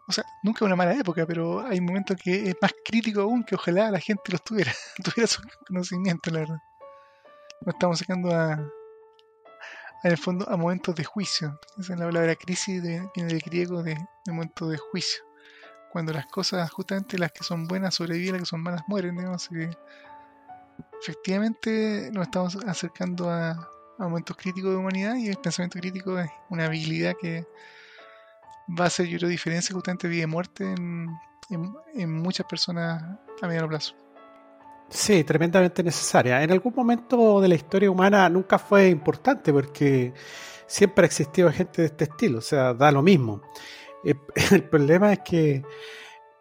O 0.08 0.12
sea, 0.12 0.24
nunca 0.44 0.64
una 0.64 0.78
mala 0.78 0.94
época, 0.94 1.26
pero 1.26 1.66
hay 1.66 1.82
momentos 1.82 2.16
que 2.24 2.50
es 2.50 2.56
más 2.62 2.72
crítico 2.86 3.22
aún 3.22 3.44
que 3.44 3.56
ojalá 3.56 3.92
la 3.92 4.00
gente 4.00 4.32
los 4.32 4.44
tuviera, 4.44 4.72
tuviera 5.04 5.28
su 5.28 5.42
conocimiento, 5.68 6.32
la 6.32 6.40
verdad. 6.42 6.60
Nos 7.66 7.76
estamos 7.76 8.00
sacando 8.00 8.34
a, 8.34 8.54
en 10.04 10.12
el 10.12 10.18
fondo, 10.18 10.48
a 10.48 10.56
momentos 10.56 10.96
de 10.96 11.04
juicio. 11.04 11.60
Esa 11.78 11.94
es 11.94 12.00
la 12.00 12.06
palabra 12.06 12.36
crisis, 12.36 12.82
de, 12.82 13.06
viene 13.16 13.34
del 13.34 13.42
griego 13.42 13.84
de, 13.84 13.96
de 13.96 14.32
momento 14.32 14.70
de 14.70 14.78
juicio 14.78 15.26
cuando 15.96 16.12
las 16.12 16.26
cosas, 16.26 16.70
justamente 16.72 17.18
las 17.18 17.32
que 17.32 17.46
son 17.46 17.70
buenas 17.70 17.96
sobreviven, 17.96 18.34
las 18.34 18.42
que 18.42 18.48
son 18.48 18.62
malas 18.62 18.84
mueren, 18.86 19.16
digamos, 19.16 19.48
que 19.48 19.70
efectivamente 21.02 22.10
nos 22.12 22.24
estamos 22.24 22.58
acercando 22.68 23.30
a, 23.30 23.72
momentos 23.98 24.36
críticos 24.36 24.72
de 24.72 24.76
humanidad 24.76 25.16
y 25.16 25.30
el 25.30 25.38
pensamiento 25.38 25.80
crítico 25.80 26.20
es 26.20 26.30
una 26.50 26.66
habilidad 26.66 27.14
que 27.18 27.48
va 28.78 28.84
a 28.84 28.88
hacer, 28.88 29.06
yo 29.08 29.18
creo, 29.20 29.30
diferencia 29.30 29.74
justamente 29.74 30.10
vida 30.10 30.24
y 30.24 30.28
muerte 30.28 30.70
en, 30.70 31.08
en, 31.94 32.12
muchas 32.12 32.46
personas 32.46 33.02
a 33.42 33.48
mediano 33.48 33.70
plazo. 33.70 33.96
Sí, 34.90 35.24
tremendamente 35.24 35.82
necesaria. 35.82 36.44
En 36.44 36.52
algún 36.52 36.74
momento 36.76 37.40
de 37.40 37.48
la 37.48 37.56
historia 37.56 37.90
humana 37.90 38.28
nunca 38.28 38.60
fue 38.60 38.90
importante 38.90 39.54
porque 39.54 40.14
siempre 40.68 41.06
ha 41.06 41.08
existido 41.08 41.50
gente 41.54 41.84
de 41.84 41.88
este 41.88 42.04
estilo, 42.04 42.40
o 42.40 42.42
sea, 42.42 42.74
da 42.74 42.92
lo 42.92 43.02
mismo. 43.02 43.42
el 44.52 44.64
problema 44.70 45.14
es 45.14 45.20
que 45.20 45.64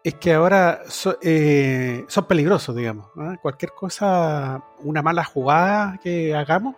es 0.05 0.13
que 0.13 0.33
ahora 0.35 0.81
eh, 1.23 2.05
son 2.07 2.25
peligrosos, 2.25 2.75
digamos. 2.75 3.07
Cualquier 3.41 3.71
cosa, 3.71 4.63
una 4.83 5.01
mala 5.01 5.23
jugada 5.23 5.99
que 5.99 6.35
hagamos, 6.35 6.75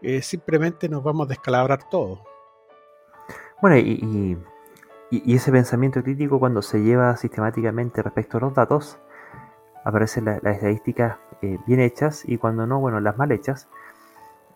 eh, 0.00 0.22
simplemente 0.22 0.88
nos 0.88 1.04
vamos 1.04 1.26
a 1.26 1.28
descalabrar 1.28 1.90
todo. 1.90 2.24
Bueno, 3.60 3.76
y, 3.76 4.38
ese 5.10 5.52
pensamiento 5.52 6.02
crítico 6.02 6.38
cuando 6.38 6.62
se 6.62 6.78
lleva 6.78 7.14
sistemáticamente 7.18 8.00
respecto 8.00 8.38
a 8.38 8.40
los 8.40 8.54
datos, 8.54 8.98
aparecen 9.84 10.24
las 10.24 10.42
estadísticas 10.42 11.18
eh, 11.42 11.58
bien 11.66 11.80
hechas 11.80 12.22
y 12.26 12.38
cuando 12.38 12.66
no, 12.66 12.80
bueno, 12.80 12.98
las 13.00 13.18
mal 13.18 13.30
hechas. 13.30 13.68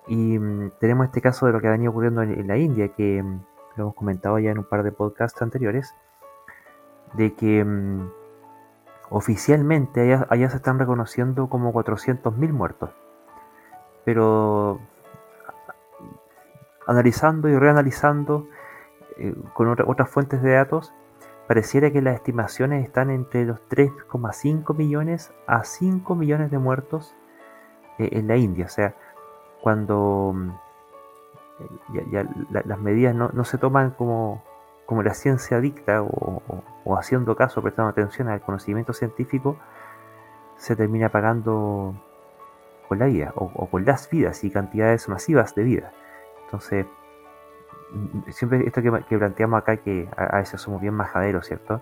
Y 0.09 0.39
mm, 0.39 0.73
tenemos 0.81 1.07
este 1.09 1.21
caso 1.21 1.45
de 1.45 1.53
lo 1.53 1.61
que 1.61 1.69
ha 1.69 1.73
venido 1.73 1.91
ocurriendo 1.91 2.23
en 2.23 2.47
la 2.47 2.57
India, 2.57 2.89
que 2.89 3.23
mm, 3.23 3.41
lo 3.77 3.85
hemos 3.85 3.95
comentado 3.95 4.39
ya 4.39 4.51
en 4.51 4.59
un 4.59 4.65
par 4.65 4.83
de 4.83 4.93
podcasts 4.93 5.41
anteriores, 5.43 5.95
de 7.15 7.35
que 7.35 7.65
mm, 7.65 8.11
oficialmente 9.11 10.15
allá, 10.29 10.49
se 10.51 10.57
están 10.57 10.79
reconociendo 10.79 11.49
como 11.49 11.73
400.000 11.73 12.53
muertos. 12.53 12.91
Pero 14.05 14.81
analizando 16.87 17.49
y 17.49 17.57
reanalizando 17.57 18.49
eh, 19.19 19.35
con 19.55 19.69
otras 19.69 20.09
fuentes 20.09 20.43
de 20.43 20.53
datos, 20.53 20.93
pareciera 21.47 21.91
que 21.91 22.03
las 22.03 22.15
estimaciones 22.15 22.85
están 22.85 23.11
entre 23.11 23.45
los 23.45 23.59
3,5 23.69 24.75
millones 24.75 25.33
a 25.47 25.65
5 25.65 26.15
millones 26.15 26.51
de 26.51 26.59
muertos 26.59 27.15
eh, 27.99 28.09
en 28.13 28.27
la 28.27 28.37
India. 28.37 28.65
O 28.65 28.71
sea, 28.71 28.95
cuando 29.61 30.35
mm, 31.63 32.11
ya, 32.11 32.27
las 32.65 32.79
medidas 32.79 33.15
no, 33.15 33.45
se 33.45 33.59
toman 33.59 33.91
como, 33.91 34.43
como 34.87 35.03
la 35.03 35.15
ciencia 35.15 35.61
dicta 35.61 36.03
o, 36.03 36.97
haciendo 36.97 37.37
caso, 37.37 37.63
prestando 37.63 37.91
atención 37.91 38.29
al 38.29 38.41
conocimiento 38.41 38.93
científico, 38.93 39.57
se 40.57 40.77
termina 40.77 41.09
pagando 41.09 41.95
con 42.89 42.99
la 42.99 43.07
vida 43.07 43.33
o, 43.37 43.67
con 43.69 43.85
las 43.85 44.09
vidas 44.11 44.45
y 44.45 44.51
cantidades 44.51 45.09
masivas 45.09 45.55
de 45.55 45.63
vida. 45.63 45.93
Entonces, 46.45 46.87
mm, 47.93 48.31
siempre 48.31 48.67
esto 48.67 48.83
que, 48.83 49.19
planteamos 49.19 49.59
acá, 49.59 49.77
que 49.79 50.09
a, 50.17 50.39
veces 50.39 50.61
somos 50.61 50.81
bien 50.81 50.95
majaderos, 50.95 51.47
¿cierto? 51.47 51.81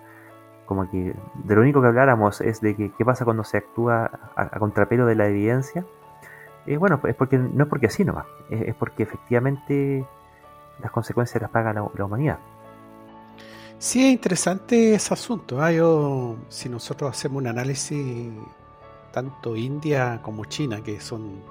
Como 0.65 0.89
que 0.89 1.13
de 1.43 1.55
lo 1.55 1.61
único 1.61 1.81
que 1.81 1.87
habláramos 1.87 2.41
es 2.41 2.61
de 2.61 2.75
que 2.75 2.91
qué 2.93 3.03
pasa 3.03 3.25
cuando 3.25 3.43
se 3.43 3.57
actúa 3.57 4.09
a 4.35 4.57
contrapelo 4.59 5.05
de 5.05 5.15
la 5.15 5.27
evidencia 5.27 5.85
eh, 6.65 6.77
bueno, 6.77 6.99
es 7.03 7.15
porque 7.15 7.37
no 7.37 7.63
es 7.63 7.69
porque 7.69 7.87
así 7.87 8.05
nomás, 8.05 8.25
es, 8.49 8.75
porque 8.75 9.03
efectivamente 9.03 10.05
las 10.79 10.91
consecuencias 10.91 11.41
las 11.41 11.51
paga 11.51 11.73
la, 11.73 11.83
humanidad. 12.03 12.39
Sí, 13.77 14.05
es 14.05 14.11
interesante 14.13 14.93
ese 14.93 15.13
asunto. 15.13 15.61
¿ah? 15.61 15.71
Yo, 15.71 16.37
si 16.49 16.69
nosotros 16.69 17.09
hacemos 17.09 17.39
un 17.39 17.47
análisis, 17.47 18.31
tanto 19.11 19.55
India 19.55 20.19
como 20.21 20.45
China, 20.45 20.81
que 20.83 20.99
son 20.99 21.41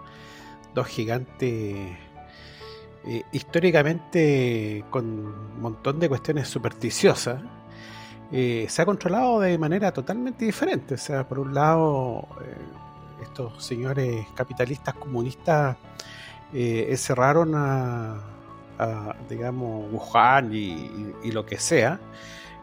dos 0.75 0.87
gigantes 0.87 1.97
eh, 3.05 3.23
históricamente 3.33 4.85
con 4.91 5.05
un 5.05 5.61
montón 5.61 5.99
de 5.99 6.09
cuestiones 6.09 6.47
supersticiosas, 6.49 7.41
eh, 8.31 8.67
se 8.69 8.83
ha 8.83 8.87
controlado 8.87 9.41
de 9.41 9.59
manera 9.59 9.93
totalmente 9.93 10.45
diferente. 10.45 10.95
O 10.95 10.99
sea, 10.99 11.27
por 11.27 11.41
un 11.41 11.53
lado, 11.53 12.29
estos 13.23 13.65
señores 13.65 14.27
capitalistas 14.35 14.95
comunistas 14.95 15.77
eh, 16.53 16.87
encerraron 16.91 17.53
a, 17.55 18.21
digamos, 19.29 19.93
Wuhan 19.93 20.53
y, 20.53 21.31
lo 21.31 21.45
que 21.45 21.59
sea. 21.59 22.01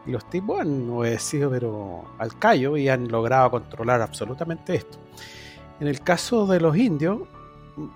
Y 0.06 0.10
los 0.10 0.28
tipos 0.30 0.60
han 0.60 0.88
obedecido 0.90 1.50
pero 1.50 2.04
al 2.18 2.38
callo 2.38 2.76
y 2.76 2.88
han 2.88 3.08
logrado 3.08 3.50
controlar 3.50 4.00
absolutamente 4.00 4.74
esto. 4.74 4.98
En 5.80 5.86
el 5.86 6.00
caso 6.00 6.46
de 6.46 6.60
los 6.60 6.76
indios, 6.76 7.20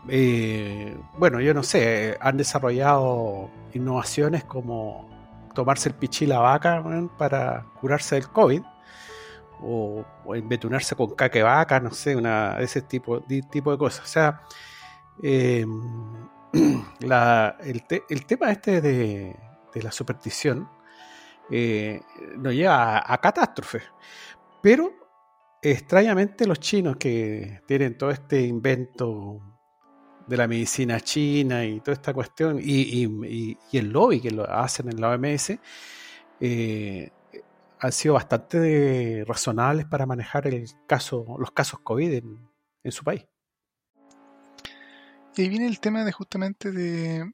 eh, 0.09 0.97
bueno, 1.19 1.41
yo 1.41 1.53
no 1.55 1.63
sé, 1.63 2.17
han 2.21 2.37
desarrollado 2.37 3.51
innovaciones 3.75 4.45
como 4.45 5.09
tomarse 5.55 5.89
el 5.89 5.95
pichí 5.95 6.27
la 6.27 6.39
vaca 6.39 6.83
para 7.19 7.65
curarse 7.81 8.15
del 8.15 8.29
COVID 8.29 8.63
o, 9.63 10.05
o 10.25 10.35
embetunarse 10.35 10.95
con 10.95 11.15
caque 11.15 11.43
vaca, 11.43 11.81
no 11.81 11.91
sé, 11.93 12.17
ese 12.61 12.83
tipo, 12.83 13.21
de, 13.21 13.43
tipo 13.43 13.71
de 13.73 13.79
cosas. 13.79 14.05
O 14.05 14.09
sea, 14.09 14.43
eh, 15.23 15.65
el, 16.53 18.27
tema 18.27 18.53
este 18.53 18.81
de, 18.81 19.37
la 19.75 19.93
superstición 19.93 20.69
eh, 21.51 22.01
nos 22.37 22.55
lleva 22.55 23.03
a, 23.07 23.19
catástrofe. 23.21 23.83
Pero 24.61 24.93
extrañamente 25.61 26.47
los 26.47 26.61
chinos 26.61 26.97
que 26.97 27.61
tienen 27.67 27.97
todo 27.97 28.11
este 28.11 28.43
invento 28.43 29.41
de 30.27 30.37
la 30.37 30.47
medicina 30.47 31.01
china 31.01 31.65
y 31.65 31.81
toda 31.81 31.95
esta 31.95 32.15
cuestión 32.15 32.59
y, 32.61 33.05
y, 33.05 33.59
el 33.73 33.91
lobby 33.91 34.21
que 34.21 34.31
lo 34.31 34.49
hacen 34.49 34.89
en 34.89 35.01
la 35.01 35.11
OMS, 35.11 35.59
eh, 36.41 37.11
han 37.83 37.91
sido 37.91 38.15
bastante 38.15 39.25
razonables 39.27 39.87
para 39.87 40.07
manejar 40.07 40.47
el 40.47 40.71
caso, 40.87 41.37
los 41.39 41.51
casos 41.51 41.81
COVID 41.81 42.13
en, 42.13 42.49
en 42.85 42.93
su 42.93 43.03
país. 43.03 43.27
Y 45.35 45.43
ahí 45.43 45.49
viene 45.49 45.67
el 45.67 45.81
tema 45.81 46.05
de 46.05 46.13
justamente 46.13 46.71
de, 46.71 47.29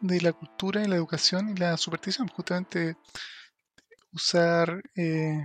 de 0.00 0.20
la 0.20 0.32
cultura 0.32 0.80
y 0.80 0.86
la 0.86 0.94
educación 0.94 1.50
y 1.50 1.54
la 1.56 1.76
superstición. 1.76 2.28
Justamente 2.28 2.96
usar 4.12 4.80
eh, 4.94 5.44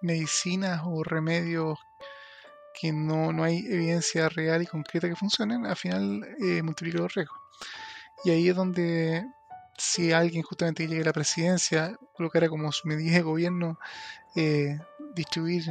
medicinas 0.00 0.80
o 0.86 1.04
remedios 1.04 1.78
que 2.80 2.90
no, 2.90 3.34
no, 3.34 3.44
hay 3.44 3.58
evidencia 3.66 4.30
real 4.30 4.62
y 4.62 4.66
concreta 4.66 5.10
que 5.10 5.14
funcionen, 5.14 5.66
al 5.66 5.76
final 5.76 6.24
eh, 6.40 6.62
multiplica 6.62 7.00
los 7.00 7.14
riesgos. 7.14 7.38
Y 8.24 8.30
ahí 8.30 8.48
es 8.48 8.56
donde 8.56 9.26
si 9.76 10.12
alguien 10.12 10.42
justamente 10.42 10.86
llegue 10.86 11.02
a 11.02 11.06
la 11.06 11.12
presidencia, 11.12 11.96
colocara 12.14 12.48
como 12.48 12.70
su 12.72 12.86
medida 12.88 13.16
de 13.16 13.22
gobierno 13.22 13.78
eh, 14.36 14.78
distribuir 15.14 15.64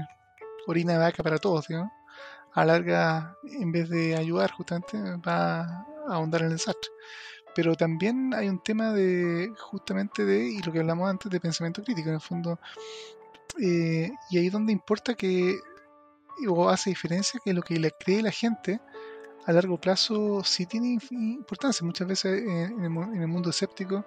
orina 0.68 0.93
de 0.93 0.99
vaca 0.99 1.24
para 1.24 1.38
todos, 1.38 1.70
¿no? 1.70 1.91
a 2.54 2.66
larga, 2.66 3.38
en 3.43 3.72
vez 3.72 3.89
de 3.89 4.16
ayudar, 4.16 4.52
justamente 4.52 4.97
va 5.26 5.62
a 5.62 5.86
ahondar 6.10 6.41
en 6.41 6.47
el 6.47 6.54
desastre. 6.54 6.91
Pero 7.56 7.76
también 7.76 8.34
hay 8.34 8.49
un 8.49 8.62
tema 8.62 8.93
de, 8.93 9.52
justamente 9.58 10.26
de, 10.26 10.45
y 10.45 10.62
lo 10.62 10.72
que 10.72 10.80
hablamos 10.80 11.10
antes, 11.10 11.32
de 11.32 11.39
pensamiento 11.39 11.84
crítico, 11.84 12.10
en 12.10 12.16
el 12.16 12.22
fondo. 12.22 12.60
Eh, 13.60 14.12
y 14.30 14.38
ahí 14.38 14.49
donde 14.49 14.72
importa 14.72 15.16
que, 15.16 15.60
o 16.47 16.70
hace 16.70 16.89
diferencia, 16.89 17.39
que 17.43 17.54
lo 17.54 17.62
que 17.62 17.80
le 17.80 17.91
cree 17.91 18.22
la 18.22 18.32
gente 18.32 18.80
a 19.45 19.51
largo 19.51 19.79
plazo 19.79 20.43
sí 20.43 20.65
tiene 20.65 20.97
importancia. 21.11 21.85
Muchas 21.85 22.07
veces 22.07 22.43
en, 22.43 22.83
el, 22.83 23.27
mundo 23.27 23.49
escéptico 23.49 24.05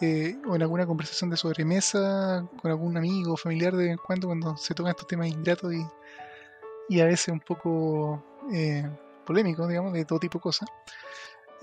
eh, 0.00 0.36
o 0.46 0.56
en 0.56 0.62
alguna 0.62 0.86
conversación 0.86 1.30
de 1.30 1.36
sobremesa 1.36 2.48
con 2.60 2.70
algún 2.70 2.96
amigo 2.96 3.34
o 3.34 3.36
familiar 3.36 3.72
de 3.76 3.84
vez 3.84 3.92
en 3.92 3.98
cuando, 3.98 4.28
cuando 4.28 4.56
se 4.56 4.74
tocan 4.74 4.90
estos 4.90 5.06
temas 5.06 5.28
ingratos 5.28 5.72
y 5.72 5.84
y 6.88 7.00
a 7.00 7.06
veces 7.06 7.28
un 7.28 7.40
poco 7.40 8.22
eh, 8.52 8.88
polémico, 9.24 9.66
digamos, 9.66 9.92
de 9.92 10.04
todo 10.04 10.18
tipo 10.18 10.38
de 10.38 10.42
cosas. 10.42 10.68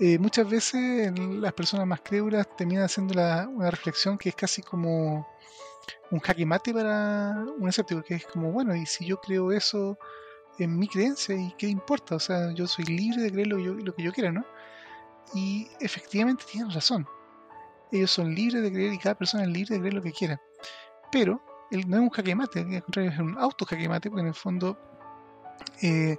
Eh, 0.00 0.18
muchas 0.18 0.48
veces 0.48 1.12
las 1.18 1.52
personas 1.52 1.86
más 1.86 2.00
crédulas 2.00 2.56
terminan 2.56 2.84
haciendo 2.84 3.14
una 3.14 3.70
reflexión 3.70 4.18
que 4.18 4.30
es 4.30 4.34
casi 4.34 4.62
como 4.62 5.28
un 6.10 6.20
jaque 6.20 6.46
mate 6.46 6.72
para 6.72 7.44
un 7.58 7.68
escéptico, 7.68 8.02
que 8.02 8.14
es 8.14 8.26
como, 8.26 8.50
bueno, 8.50 8.74
y 8.74 8.86
si 8.86 9.04
yo 9.06 9.20
creo 9.20 9.52
eso 9.52 9.98
en 10.58 10.78
mi 10.78 10.88
creencia, 10.88 11.34
¿y 11.34 11.54
qué 11.58 11.66
importa? 11.66 12.16
O 12.16 12.20
sea, 12.20 12.52
yo 12.52 12.66
soy 12.66 12.84
libre 12.84 13.22
de 13.22 13.32
creer 13.32 13.46
lo, 13.48 13.58
lo 13.58 13.94
que 13.94 14.02
yo 14.02 14.12
quiera, 14.12 14.32
¿no? 14.32 14.44
Y 15.34 15.68
efectivamente 15.80 16.44
tienen 16.50 16.70
razón. 16.70 17.06
Ellos 17.90 18.10
son 18.10 18.34
libres 18.34 18.62
de 18.62 18.72
creer 18.72 18.92
y 18.92 18.98
cada 18.98 19.14
persona 19.14 19.44
es 19.44 19.50
libre 19.50 19.74
de 19.74 19.80
creer 19.80 19.94
lo 19.94 20.02
que 20.02 20.12
quiera. 20.12 20.40
Pero 21.10 21.42
no 21.70 21.96
es 21.96 22.02
un 22.02 22.10
jaque 22.10 22.34
mate, 22.34 22.60
al 22.60 22.82
contrario, 22.82 23.10
es 23.10 23.18
un 23.18 23.38
auto 23.38 23.64
jaque 23.64 23.88
mate, 23.88 24.10
porque 24.10 24.22
en 24.22 24.28
el 24.28 24.34
fondo 24.34 24.78
eh, 25.80 26.18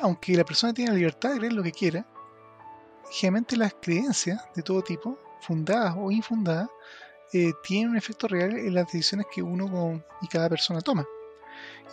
aunque 0.00 0.36
la 0.36 0.44
persona 0.44 0.74
tiene 0.74 0.92
la 0.92 0.96
libertad 0.96 1.32
de 1.32 1.38
creer 1.38 1.52
lo 1.52 1.62
que 1.62 1.72
quiera, 1.72 2.06
generalmente 3.10 3.56
las 3.56 3.74
creencias 3.80 4.42
de 4.54 4.62
todo 4.62 4.82
tipo, 4.82 5.18
fundadas 5.40 5.94
o 5.96 6.10
infundadas, 6.10 6.68
eh, 7.32 7.52
tienen 7.62 7.90
un 7.90 7.96
efecto 7.96 8.28
real 8.28 8.56
en 8.56 8.74
las 8.74 8.86
decisiones 8.86 9.26
que 9.32 9.42
uno 9.42 10.02
y 10.22 10.28
cada 10.28 10.48
persona 10.48 10.80
toma. 10.80 11.06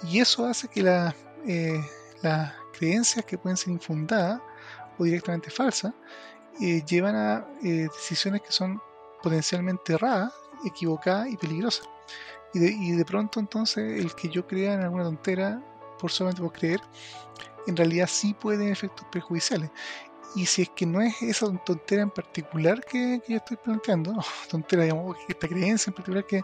Y 0.04 0.20
eso 0.20 0.46
hace 0.46 0.68
que 0.68 0.82
eh, 1.46 1.82
las 2.22 2.54
creencias 2.78 3.26
que 3.26 3.38
pueden 3.38 3.58
ser 3.58 3.70
infundadas 3.70 4.42
o 4.98 5.04
directamente 5.04 5.50
falsas 5.50 5.94
llevan 6.60 7.16
a 7.16 7.48
decisiones 7.62 8.42
que 8.42 8.52
son 8.52 8.80
potencialmente 9.24 9.94
erradas, 9.94 10.34
equivocadas 10.66 11.30
y 11.30 11.38
peligrosas. 11.38 11.88
Y 12.54 12.60
de, 12.60 12.72
y 12.72 12.92
de, 12.92 13.06
pronto 13.06 13.40
entonces 13.40 14.00
el 14.00 14.14
que 14.14 14.30
yo 14.30 14.46
crea 14.46 14.74
en 14.74 14.84
alguna 14.84 15.06
tontera 15.06 15.60
por 15.98 16.12
solamente 16.12 16.42
por 16.42 16.52
creer, 16.52 16.82
en 17.66 17.76
realidad 17.76 18.08
sí 18.08 18.34
pueden 18.34 18.70
efectos 18.70 19.06
perjudiciales. 19.12 19.72
Y 20.36 20.46
si 20.46 20.64
es 20.64 20.70
que 20.70 20.86
no 20.86 21.02
es 21.02 21.22
esa 21.22 21.48
tontera 21.64 22.02
en 22.02 22.10
particular 22.10 22.84
que, 22.84 23.22
yo 23.28 23.38
estoy 23.38 23.58
planteando, 23.58 24.14
tontera, 24.50 24.84
digamos, 24.84 25.16
esta 25.28 25.48
creencia 25.48 25.92
en 25.92 25.96
particular 25.96 26.26
que, 26.26 26.44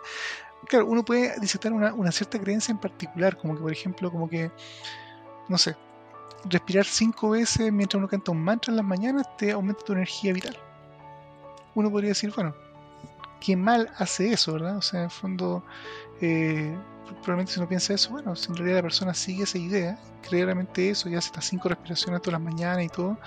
claro, 0.68 0.86
uno 0.86 1.03
puede 1.03 1.39
disfrutar 1.39 1.74
una, 1.74 1.93
una 1.93 2.12
cierta 2.12 2.39
creencia 2.39 2.72
en 2.72 2.78
particular, 2.78 3.38
como 3.38 3.55
que, 3.55 3.62
por 3.62 3.72
ejemplo, 3.72 4.12
como 4.12 4.30
que, 4.30 4.51
no 5.47 5.57
sé, 5.57 5.76
respirar 6.45 6.86
cinco 6.86 7.32
veces 7.32 7.72
mientras 7.72 7.99
uno 7.99 8.07
canta 8.07 8.32
un 8.32 8.43
mantra 8.43 8.72
en 8.72 8.78
las 8.78 8.86
mañanas 8.86 9.26
te 9.38 9.51
aumenta 9.51 9.84
tu 9.84 9.93
energía 9.93 10.34
vital. 10.34 10.57
Uno 11.76 11.91
podría 11.91 12.10
decir, 12.10 12.32
bueno, 12.36 12.53
qué 13.39 13.55
mal 13.55 13.89
hace 13.97 14.31
eso, 14.33 14.53
¿verdad? 14.53 14.77
O 14.77 14.81
sea, 14.81 15.03
en 15.03 15.09
fondo, 15.09 15.63
eh, 16.21 16.75
probablemente 17.05 17.53
si 17.53 17.59
uno 17.59 17.69
piensa 17.69 17.93
eso, 17.93 18.11
bueno, 18.11 18.35
si 18.35 18.49
en 18.49 18.57
realidad 18.57 18.77
la 18.77 18.83
persona 18.83 19.13
sigue 19.13 19.43
esa 19.43 19.57
idea, 19.57 19.97
cree 20.27 20.45
realmente 20.45 20.89
eso 20.89 21.09
y 21.09 21.15
hace 21.15 21.27
estas 21.27 21.45
cinco 21.45 21.69
respiraciones 21.69 22.21
todas 22.21 22.41
las 22.41 22.53
mañanas 22.53 22.85
y 22.85 22.89
todo, 22.89 23.17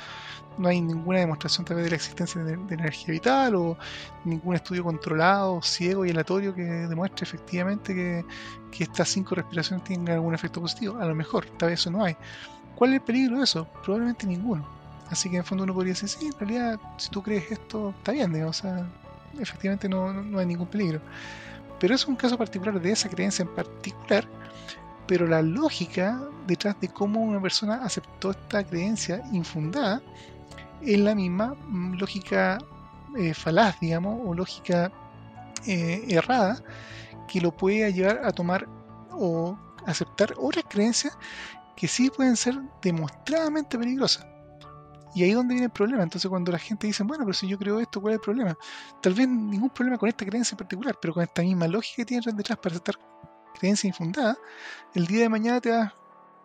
no 0.59 0.69
hay 0.69 0.81
ninguna 0.81 1.21
demostración 1.21 1.65
tal 1.65 1.77
vez 1.77 1.85
de 1.85 1.91
la 1.91 1.97
existencia 1.97 2.43
de, 2.43 2.53
energía 2.53 3.13
vital 3.13 3.55
o 3.55 3.79
ningún 4.25 4.55
estudio 4.55 4.85
controlado, 4.85 5.63
ciego 5.63 6.05
y 6.05 6.11
aleatorio 6.11 6.55
que 6.55 6.63
demuestre 6.63 7.25
efectivamente 7.25 7.95
que, 7.95 8.25
estas 8.83 9.09
cinco 9.09 9.35
respiraciones 9.35 9.85
tengan 9.85 10.17
algún 10.17 10.35
efecto 10.35 10.61
positivo. 10.61 10.99
A 10.99 11.05
lo 11.05 11.15
mejor, 11.15 11.47
tal 11.57 11.71
vez 11.71 11.81
eso 11.81 11.91
no 11.91 12.05
hay. 12.05 12.17
¿Cuál 12.75 12.91
es 12.91 12.97
el 12.97 13.03
peligro 13.03 13.39
de 13.39 13.45
eso? 13.45 13.67
Probablemente 13.85 14.27
ninguno. 14.27 14.67
Así 15.09 15.31
que 15.31 15.37
en 15.37 15.45
fondo 15.45 15.65
uno 15.65 15.75
podría 15.75 15.93
decir, 15.93 16.09
sí, 16.09 16.27
en 16.27 16.39
realidad, 16.39 16.81
si 16.97 17.11
tú 17.11 17.23
crees 17.23 17.53
esto, 17.53 17.95
está 17.99 18.13
bien, 18.13 18.43
o 18.43 18.53
sea, 18.53 18.91
efectivamente 19.41 19.89
no, 19.89 20.13
no 20.13 20.39
hay 20.39 20.47
ningún 20.47 20.67
peligro. 20.67 21.01
Pero 21.81 21.95
es 21.95 22.07
un 22.07 22.17
caso 22.17 22.39
particular 22.39 22.81
de 22.81 22.93
esa 22.93 23.09
creencia 23.09 23.43
en 23.43 23.55
particular, 23.55 24.27
pero 25.07 25.27
la 25.27 25.43
lógica 25.43 26.23
detrás 26.47 26.81
de 26.81 26.89
cómo 26.89 27.21
una 27.21 27.41
persona 27.41 27.83
aceptó 27.83 28.31
esta 28.31 28.65
creencia 28.65 29.23
infundada 29.33 30.01
es 30.81 30.99
la 30.99 31.15
misma 31.15 31.55
mm, 31.55 31.95
lógica 31.95 32.59
eh, 33.19 33.35
falaz, 33.35 33.79
digamos, 33.81 34.21
o 34.25 34.35
lógica 34.35 34.91
eh, 35.67 36.05
errada 36.09 36.63
que 37.29 37.41
lo 37.41 37.57
puede 37.57 37.93
llevar 37.93 38.21
a 38.25 38.33
tomar 38.33 38.67
o 39.11 39.57
aceptar 39.87 40.35
otras 40.39 40.65
creencias 40.69 41.17
que 41.77 41.89
sí 41.89 42.11
pueden 42.11 42.37
ser 42.37 42.61
demostradamente 42.83 43.79
peligrosas. 43.79 44.27
Y 45.15 45.23
ahí 45.23 45.31
es 45.31 45.37
donde 45.37 45.55
viene 45.55 45.67
el 45.67 45.73
problema. 45.73 46.03
Entonces, 46.03 46.29
cuando 46.29 46.53
la 46.53 46.59
gente 46.59 46.87
dice, 46.87 47.03
bueno, 47.03 47.25
pero 47.25 47.35
si 47.35 47.47
yo 47.47 47.59
creo 47.59 47.81
esto, 47.81 48.01
¿cuál 48.01 48.15
es 48.15 48.19
el 48.19 48.23
problema? 48.23 48.57
Tal 49.01 49.15
vez 49.15 49.29
ningún 49.29 49.71
problema 49.71 49.99
con 49.99 50.09
esta 50.09 50.25
creencia 50.25 50.55
en 50.55 50.59
particular, 50.59 50.97
pero 51.01 51.15
con 51.15 51.23
esta 51.23 51.43
misma 51.43 51.69
lógica 51.69 51.97
que 51.97 52.05
tiene 52.07 52.23
detrás 52.33 52.59
para 52.59 52.75
aceptar 52.75 52.99
creencia 53.59 53.89
infundada, 53.89 54.37
el 54.95 55.07
día 55.07 55.23
de 55.23 55.29
mañana 55.29 55.61
te 55.61 55.71
vas 55.71 55.89
a 55.89 55.95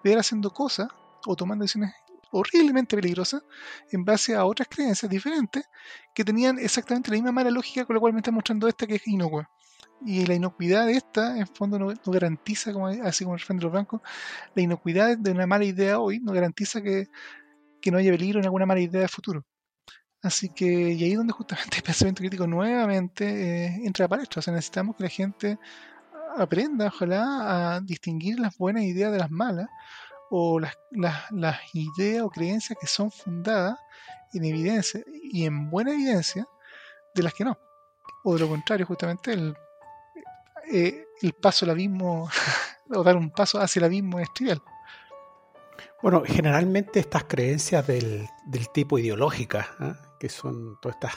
ver 0.03 0.19
haciendo 0.19 0.51
cosas 0.51 0.87
o 1.25 1.35
tomando 1.35 1.63
decisiones 1.63 1.93
horriblemente 2.31 2.95
peligrosas 2.95 3.43
en 3.91 4.03
base 4.03 4.35
a 4.35 4.45
otras 4.45 4.67
creencias 4.69 5.09
diferentes 5.09 5.69
que 6.13 6.23
tenían 6.23 6.59
exactamente 6.59 7.09
la 7.11 7.15
misma 7.15 7.31
mala 7.31 7.51
lógica 7.51 7.85
con 7.85 7.95
la 7.95 7.99
cual 7.99 8.13
me 8.13 8.19
está 8.19 8.31
mostrando 8.31 8.67
esta 8.67 8.85
que 8.87 8.95
es 8.95 9.07
inocua. 9.07 9.49
Y 10.05 10.25
la 10.25 10.35
inocuidad 10.35 10.85
de 10.85 10.93
esta, 10.93 11.37
en 11.37 11.47
fondo, 11.47 11.79
no, 11.79 11.93
garantiza, 12.05 12.71
como, 12.71 12.87
así 12.87 13.23
como 13.23 13.35
el 13.35 13.41
frente 13.41 13.61
de 13.61 13.65
los 13.65 13.73
bancos, 13.73 14.01
la 14.53 14.61
inocuidad 14.61 15.17
de 15.17 15.31
una 15.31 15.47
mala 15.47 15.65
idea 15.65 15.99
hoy 15.99 16.19
no 16.19 16.33
garantiza 16.33 16.81
que 16.81 17.07
que 17.81 17.91
no 17.91 17.97
haya 17.97 18.11
peligro 18.11 18.39
en 18.39 18.45
alguna 18.45 18.65
mala 18.65 18.81
idea 18.81 19.01
de 19.01 19.07
futuro. 19.07 19.45
Así 20.21 20.49
que, 20.49 20.65
y 20.65 21.03
ahí 21.03 21.11
es 21.11 21.17
donde 21.17 21.33
justamente 21.33 21.77
el 21.77 21.83
pensamiento 21.83 22.19
crítico 22.19 22.47
nuevamente 22.47 23.25
eh, 23.65 23.81
entra 23.85 24.05
a 24.05 24.09
palestra. 24.09 24.39
O 24.39 24.41
sea, 24.41 24.53
necesitamos 24.53 24.95
que 24.95 25.03
la 25.03 25.09
gente 25.09 25.59
aprenda, 26.37 26.87
ojalá, 26.87 27.75
a 27.75 27.81
distinguir 27.81 28.39
las 28.39 28.57
buenas 28.57 28.83
ideas 28.83 29.11
de 29.11 29.19
las 29.19 29.31
malas, 29.31 29.67
o 30.29 30.59
las, 30.59 30.75
las, 30.91 31.59
ideas 31.73 32.23
o 32.23 32.29
creencias 32.29 32.77
que 32.79 32.87
son 32.87 33.11
fundadas 33.11 33.79
en 34.33 34.43
evidencia 34.43 35.01
y 35.07 35.45
en 35.45 35.69
buena 35.69 35.93
evidencia 35.93 36.45
de 37.15 37.23
las 37.23 37.33
que 37.33 37.45
no. 37.45 37.57
O 38.23 38.33
de 38.33 38.41
lo 38.41 38.49
contrario, 38.49 38.85
justamente 38.85 39.31
el, 39.31 39.55
eh, 40.71 41.05
el 41.21 41.33
paso 41.33 41.65
al 41.65 41.71
abismo, 41.71 42.29
o 42.89 43.03
dar 43.03 43.15
un 43.15 43.31
paso 43.31 43.59
hacia 43.59 43.79
el 43.79 43.85
abismo 43.85 44.19
es 44.19 44.33
trivial. 44.33 44.61
Bueno, 46.01 46.23
generalmente 46.25 46.99
estas 46.99 47.23
creencias 47.23 47.87
del, 47.87 48.29
tipo 48.71 48.99
ideológica, 48.99 49.75
¿ah? 49.79 49.95
que 50.19 50.29
son 50.29 50.79
todas 50.79 50.95
estas 50.97 51.13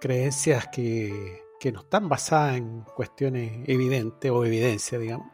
creencias 0.00 0.66
que, 0.72 1.40
no 1.72 1.80
están 1.80 2.08
basadas 2.08 2.56
en 2.56 2.80
cuestiones 2.96 3.62
evidentes 3.68 4.28
o 4.32 4.44
evidencia, 4.44 4.98
digamos, 4.98 5.28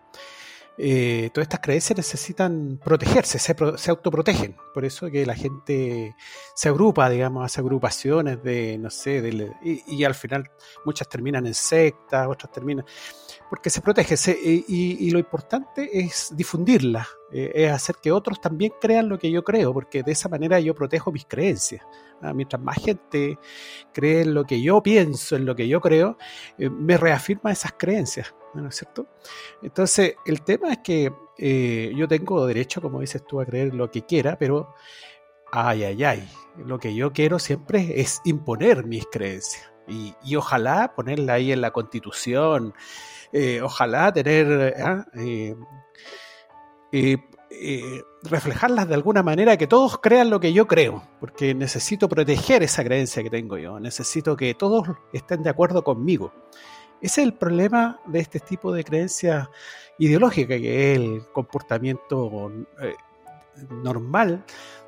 eh, 0.76 1.30
todas 1.32 1.46
estas 1.46 1.60
creencias 1.60 1.96
necesitan 1.96 2.78
protegerse, 2.84 3.38
se, 3.38 3.56
se, 3.76 3.90
autoprotegen. 3.90 4.54
Por 4.74 4.84
eso 4.84 5.10
que 5.10 5.24
la 5.24 5.34
gente 5.34 6.14
se 6.54 6.68
agrupa, 6.68 7.08
digamos, 7.08 7.44
hace 7.44 7.60
agrupaciones 7.60 8.42
de, 8.42 8.76
no 8.76 8.90
sé, 8.90 9.22
y, 9.62 10.04
al 10.04 10.14
final 10.14 10.50
muchas 10.84 11.08
terminan 11.08 11.46
en 11.46 11.54
sectas, 11.54 12.28
otras 12.28 12.52
terminan... 12.52 12.84
Porque 13.48 13.70
se 13.70 13.80
protege, 13.80 14.14
y, 14.44 15.06
y, 15.08 15.10
lo 15.10 15.18
importante 15.18 15.88
es 15.98 16.30
difundirla, 16.36 17.08
eh, 17.30 17.52
es 17.54 17.72
hacer 17.72 17.96
que 18.02 18.10
otros 18.10 18.40
también 18.40 18.72
crean 18.80 19.08
lo 19.08 19.18
que 19.18 19.30
yo 19.30 19.44
creo, 19.44 19.72
porque 19.72 20.02
de 20.02 20.12
esa 20.12 20.28
manera 20.28 20.60
yo 20.60 20.74
protejo 20.74 21.12
mis 21.12 21.26
creencias. 21.26 21.82
¿ah? 22.22 22.32
Mientras 22.32 22.62
más 22.62 22.76
gente 22.76 23.38
cree 23.92 24.22
en 24.22 24.34
lo 24.34 24.44
que 24.44 24.62
yo 24.62 24.82
pienso, 24.82 25.36
en 25.36 25.44
lo 25.44 25.54
que 25.54 25.68
yo 25.68 25.80
creo, 25.80 26.16
eh, 26.56 26.70
me 26.70 26.96
reafirma 26.96 27.52
esas 27.52 27.72
creencias, 27.72 28.34
¿no 28.54 28.68
es 28.68 28.76
cierto? 28.76 29.06
Entonces, 29.62 30.14
el 30.24 30.42
tema 30.42 30.72
es 30.72 30.78
que 30.78 31.12
eh, 31.36 31.92
yo 31.94 32.08
tengo 32.08 32.46
derecho, 32.46 32.80
como 32.80 33.00
dices 33.00 33.24
tú, 33.26 33.40
a 33.40 33.46
creer 33.46 33.74
lo 33.74 33.90
que 33.90 34.02
quiera, 34.02 34.38
pero, 34.38 34.74
ay, 35.52 35.84
ay, 35.84 36.04
ay, 36.04 36.28
lo 36.56 36.78
que 36.78 36.94
yo 36.94 37.12
quiero 37.12 37.38
siempre 37.38 38.00
es 38.00 38.20
imponer 38.24 38.86
mis 38.86 39.06
creencias. 39.06 39.70
Y, 39.86 40.14
y 40.22 40.36
ojalá 40.36 40.94
ponerla 40.94 41.34
ahí 41.34 41.52
en 41.52 41.60
la 41.60 41.72
constitución, 41.72 42.74
ojalá 43.62 44.12
tener... 44.12 44.74
reflejarlas 48.22 48.88
de 48.88 48.94
alguna 48.94 49.22
manera, 49.22 49.56
que 49.56 49.66
todos 49.66 49.98
crean 49.98 50.30
lo 50.30 50.40
que 50.40 50.52
yo 50.52 50.66
creo, 50.66 51.02
porque 51.20 51.54
necesito 51.54 52.08
proteger 52.08 52.62
esa 52.62 52.84
creencia 52.84 53.22
que 53.22 53.30
tengo 53.30 53.58
yo, 53.58 53.80
necesito 53.80 54.36
que 54.36 54.54
todos 54.54 54.88
estén 55.12 55.42
de 55.42 55.50
acuerdo 55.50 55.82
conmigo. 55.82 56.32
Ese 57.00 57.20
es 57.20 57.28
el 57.28 57.34
problema 57.34 58.00
de 58.06 58.18
este 58.20 58.40
tipo 58.40 58.72
de 58.72 58.82
creencia 58.82 59.50
ideológica, 59.98 60.58
que 60.58 60.92
es 60.92 60.98
el 60.98 61.22
comportamiento 61.32 62.50
eh, 62.82 62.94
normal 63.70 64.44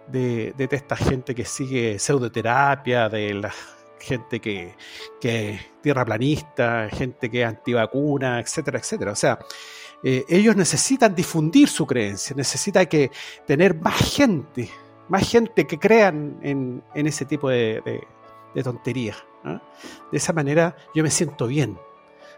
de, 0.08 0.52
de, 0.56 0.68
esta 0.72 0.96
gente 0.96 1.34
que 1.34 1.44
sigue 1.44 1.98
pseudoterapia, 1.98 3.08
de 3.08 3.34
la 3.34 3.52
gente 4.00 4.40
que, 4.40 4.74
que 5.20 5.50
es 5.50 5.60
tierraplanista, 5.82 6.88
gente 6.90 7.30
que 7.30 7.42
es 7.42 7.48
antivacuna, 7.48 8.40
etcétera, 8.40 8.78
etcétera. 8.78 9.12
O 9.12 9.16
sea, 9.16 9.38
eh, 10.02 10.24
ellos 10.28 10.56
necesitan 10.56 11.14
difundir 11.14 11.68
su 11.68 11.86
creencia, 11.86 12.34
necesitan 12.34 12.86
que 12.86 13.10
tener 13.46 13.78
más 13.78 13.96
gente, 14.14 14.70
más 15.08 15.28
gente 15.28 15.66
que 15.66 15.78
crean 15.78 16.38
en, 16.42 16.82
ese 16.94 17.24
tipo 17.26 17.50
de, 17.50 18.02
tonterías. 18.64 19.22
¿ah? 19.44 19.60
De 20.10 20.18
esa 20.18 20.32
manera 20.32 20.76
yo 20.94 21.02
me 21.02 21.10
siento 21.10 21.46
bien, 21.46 21.78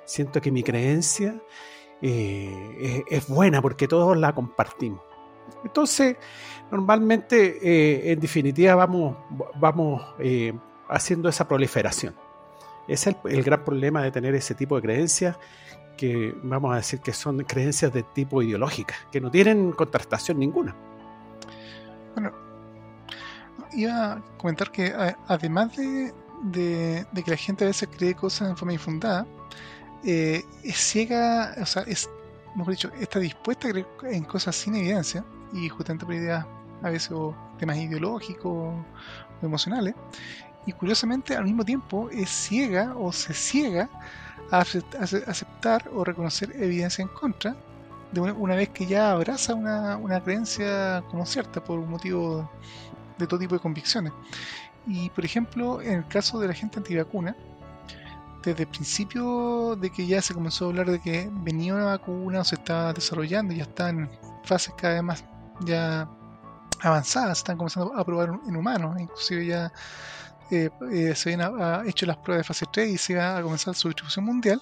siento 0.04 0.40
que 0.40 0.50
mi 0.50 0.62
creencia 0.62 1.40
eh, 2.00 3.04
es, 3.08 3.28
buena 3.28 3.62
porque 3.62 3.86
todos 3.86 4.16
la 4.16 4.34
compartimos. 4.34 5.00
Entonces, 5.64 6.16
normalmente, 6.70 7.58
eh, 7.62 8.12
en 8.12 8.20
definitiva, 8.20 8.74
vamos, 8.74 9.16
vamos 9.54 10.02
haciendo 10.88 11.28
esa 11.28 11.46
proliferación. 11.46 12.14
Ese 12.88 13.10
es 13.10 13.16
el, 13.24 13.42
gran 13.42 13.64
problema 13.64 14.02
de 14.02 14.10
tener 14.10 14.34
ese 14.34 14.54
tipo 14.54 14.76
de 14.76 14.82
creencias 14.82 15.36
que 15.96 16.34
vamos 16.42 16.72
a 16.72 16.76
decir 16.76 17.00
que 17.00 17.12
son 17.12 17.38
creencias 17.44 17.92
de 17.92 18.02
tipo 18.02 18.42
ideológica, 18.42 18.94
que 19.10 19.20
no 19.20 19.30
tienen 19.30 19.72
contrastación 19.72 20.38
ninguna. 20.38 20.74
Bueno, 22.14 22.32
iba 23.72 24.12
a 24.14 24.22
comentar 24.38 24.70
que 24.70 24.92
además 25.28 25.76
de, 25.76 26.12
que 26.52 27.30
la 27.30 27.36
gente 27.36 27.64
a 27.64 27.68
veces 27.68 27.88
cree 27.96 28.14
cosas 28.14 28.50
en 28.50 28.56
forma 28.56 28.72
infundada, 28.72 29.26
eh, 30.04 30.44
es 30.64 30.76
ciega, 30.76 31.54
o 31.60 31.66
sea, 31.66 31.82
es, 31.82 32.10
mejor 32.56 32.72
dicho, 32.72 32.90
está 33.00 33.18
dispuesta 33.18 33.68
a 33.68 33.70
creer 33.70 33.86
en 34.04 34.24
cosas 34.24 34.56
sin 34.56 34.74
evidencia 34.74 35.24
y 35.52 35.68
justamente 35.68 36.04
por 36.04 36.14
ideas 36.14 36.44
a 36.82 36.90
veces 36.90 37.12
o 37.12 37.34
temas 37.58 37.76
ideológicos 37.76 38.52
o 38.52 38.84
emocionales. 39.46 39.94
Y 40.66 40.72
curiosamente 40.72 41.36
al 41.36 41.44
mismo 41.44 41.64
tiempo 41.64 42.08
es 42.10 42.30
ciega 42.30 42.94
o 42.96 43.12
se 43.12 43.34
ciega 43.34 43.88
a 44.50 44.60
aceptar 44.60 45.88
o 45.92 46.04
reconocer 46.04 46.54
evidencia 46.56 47.02
en 47.02 47.08
contra 47.08 47.56
de 48.12 48.20
una, 48.20 48.54
vez 48.54 48.68
que 48.68 48.86
ya 48.86 49.12
abraza 49.12 49.54
una, 49.54 49.96
una, 49.96 50.22
creencia 50.22 51.02
como 51.10 51.24
cierta 51.24 51.64
por 51.64 51.78
un 51.78 51.90
motivo 51.90 52.50
de 53.18 53.26
todo 53.26 53.40
tipo 53.40 53.54
de 53.54 53.60
convicciones. 53.60 54.12
Y 54.86 55.08
por 55.10 55.24
ejemplo, 55.24 55.80
en 55.80 55.94
el 55.94 56.08
caso 56.08 56.38
de 56.38 56.48
la 56.48 56.54
gente 56.54 56.78
antivacuna, 56.78 57.34
desde 58.44 58.64
el 58.64 58.68
principio 58.68 59.76
de 59.76 59.90
que 59.90 60.06
ya 60.06 60.20
se 60.20 60.34
comenzó 60.34 60.66
a 60.66 60.68
hablar 60.68 60.90
de 60.90 61.00
que 61.00 61.30
venía 61.32 61.74
una 61.74 61.84
vacuna 61.86 62.40
o 62.40 62.44
se 62.44 62.56
estaba 62.56 62.92
desarrollando, 62.92 63.54
ya 63.54 63.62
está 63.62 63.88
en 63.88 64.10
fases 64.44 64.74
cada 64.76 64.94
vez 64.94 65.02
más 65.02 65.24
ya 65.60 66.08
avanzadas, 66.80 67.38
están 67.38 67.56
comenzando 67.56 67.94
a 67.96 68.04
probar 68.04 68.40
en 68.46 68.56
humanos, 68.56 69.00
inclusive 69.00 69.46
ya 69.46 69.72
eh, 70.52 70.70
eh, 70.90 71.14
se 71.14 71.32
habían 71.32 71.88
hecho 71.88 72.04
las 72.04 72.18
pruebas 72.18 72.44
de 72.44 72.48
fase 72.48 72.66
3 72.70 72.90
y 72.90 72.98
se 72.98 73.14
iba 73.14 73.38
a 73.38 73.42
comenzar 73.42 73.74
su 73.74 73.88
distribución 73.88 74.26
mundial, 74.26 74.60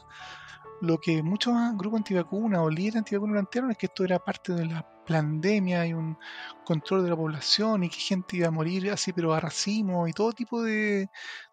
lo 0.80 0.98
que 0.98 1.22
muchos 1.22 1.52
grupos 1.76 1.98
antivacunas 1.98 2.60
o 2.60 2.70
líderes 2.70 2.98
antivacunas 2.98 3.34
plantearon 3.34 3.70
es 3.72 3.76
que 3.76 3.86
esto 3.86 4.04
era 4.04 4.18
parte 4.18 4.52
de 4.52 4.66
la 4.66 4.86
pandemia 5.06 5.84
y 5.86 5.92
un 5.92 6.16
control 6.64 7.02
de 7.02 7.10
la 7.10 7.16
población 7.16 7.82
y 7.82 7.90
que 7.90 7.98
gente 7.98 8.36
iba 8.36 8.48
a 8.48 8.52
morir 8.52 8.90
así 8.92 9.12
pero 9.12 9.34
a 9.34 9.40
racimo 9.40 10.06
y 10.06 10.12
todo 10.12 10.32
tipo 10.32 10.62
de, 10.62 11.08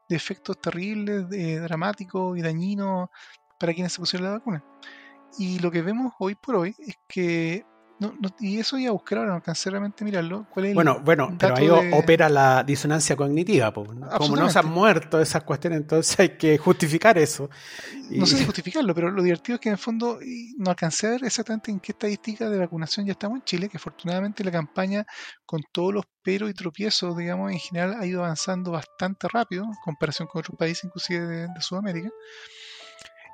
efectos 0.09 0.61
terribles, 0.61 1.27
dramáticos 1.63 2.37
y 2.37 2.41
dañinos 2.41 3.09
para 3.59 3.73
quienes 3.73 3.93
se 3.93 3.99
pusieron 3.99 4.27
la 4.27 4.37
vacuna. 4.37 4.63
Y 5.39 5.59
lo 5.59 5.71
que 5.71 5.81
vemos 5.81 6.13
hoy 6.19 6.35
por 6.35 6.55
hoy 6.55 6.75
es 6.79 6.97
que 7.07 7.65
no, 7.99 8.13
y 8.39 8.59
eso 8.59 8.77
iba 8.77 8.89
a 8.89 8.93
buscar 8.93 9.17
ahora, 9.17 9.31
no 9.31 9.35
alcancé 9.37 9.71
realmente 9.71 10.03
a 10.03 10.05
mirarlo. 10.05 10.45
bueno, 10.53 10.99
bueno, 11.03 11.35
pero 11.39 11.55
ahí 11.55 11.67
opera 11.93 12.29
la 12.29 12.63
disonancia 12.63 13.15
cognitiva. 13.15 13.73
Como 13.73 14.35
no 14.35 14.49
se 14.49 14.59
han 14.59 14.67
muerto 14.67 15.19
esas 15.19 15.43
cuestiones, 15.43 15.81
entonces 15.81 16.19
hay 16.19 16.29
que 16.37 16.57
justificar 16.59 17.17
eso. 17.17 17.49
No 18.11 18.25
sé 18.27 18.37
si 18.37 18.45
justificarlo, 18.45 18.93
pero 18.93 19.09
lo 19.09 19.23
divertido 19.23 19.55
es 19.55 19.61
que 19.61 19.69
en 19.69 19.73
el 19.73 19.79
fondo 19.79 20.19
no 20.57 20.69
alcancé 20.69 21.07
a 21.07 21.09
ver 21.11 21.25
exactamente 21.25 21.71
en 21.71 21.79
qué 21.79 21.93
estadística 21.93 22.47
de 22.49 22.59
vacunación 22.59 23.05
ya 23.07 23.13
estamos 23.13 23.39
en 23.39 23.45
Chile, 23.45 23.69
que 23.69 23.77
afortunadamente 23.77 24.43
la 24.43 24.51
campaña, 24.51 25.05
con 25.45 25.61
todos 25.71 25.91
los 25.91 26.05
peros 26.21 26.51
y 26.51 26.53
tropiezos, 26.53 27.17
digamos, 27.17 27.51
en 27.51 27.59
general 27.59 27.97
ha 27.99 28.05
ido 28.05 28.23
avanzando 28.23 28.71
bastante 28.71 29.27
rápido 29.27 29.63
en 29.63 29.73
comparación 29.83 30.27
con 30.27 30.39
otros 30.41 30.55
países, 30.55 30.83
inclusive 30.83 31.25
de, 31.25 31.47
de 31.47 31.61
Sudamérica. 31.61 32.09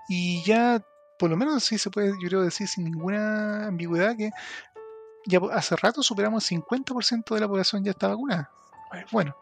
Y 0.08 0.44
ya 0.44 0.82
por 1.18 1.30
lo 1.30 1.38
menos 1.38 1.64
sí 1.64 1.78
se 1.78 1.90
puede, 1.90 2.14
yo 2.22 2.28
creo, 2.28 2.42
decir 2.42 2.68
sin 2.68 2.86
ninguna 2.86 3.68
ambigüedad 3.68 4.16
que 4.16 4.32
ya 5.26 5.40
hace 5.54 5.76
rato 5.76 6.04
superamos 6.04 6.52
el 6.52 6.62
50% 6.62 7.34
de 7.34 7.42
la 7.42 7.48
población 7.48 7.84
ya 7.84 7.92
está 7.92 8.08
vacunada. 8.10 8.52
Bueno, 9.12 9.36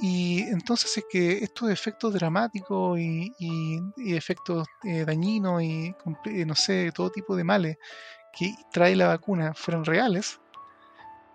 y 0.00 0.42
entonces 0.42 0.96
es 0.96 1.04
que 1.08 1.38
estos 1.38 1.70
efectos 1.70 2.12
dramáticos 2.12 2.98
y, 2.98 3.32
efectos 3.96 4.66
eh, 4.82 5.04
dañinos 5.04 5.62
y, 5.62 5.94
eh, 6.26 6.44
no 6.44 6.54
sé, 6.54 6.90
todo 6.92 7.10
tipo 7.10 7.36
de 7.36 7.44
males 7.44 7.78
que 8.32 8.54
trae 8.72 8.96
la 8.96 9.08
vacuna 9.08 9.54
fueran 9.54 9.84
reales, 9.84 10.40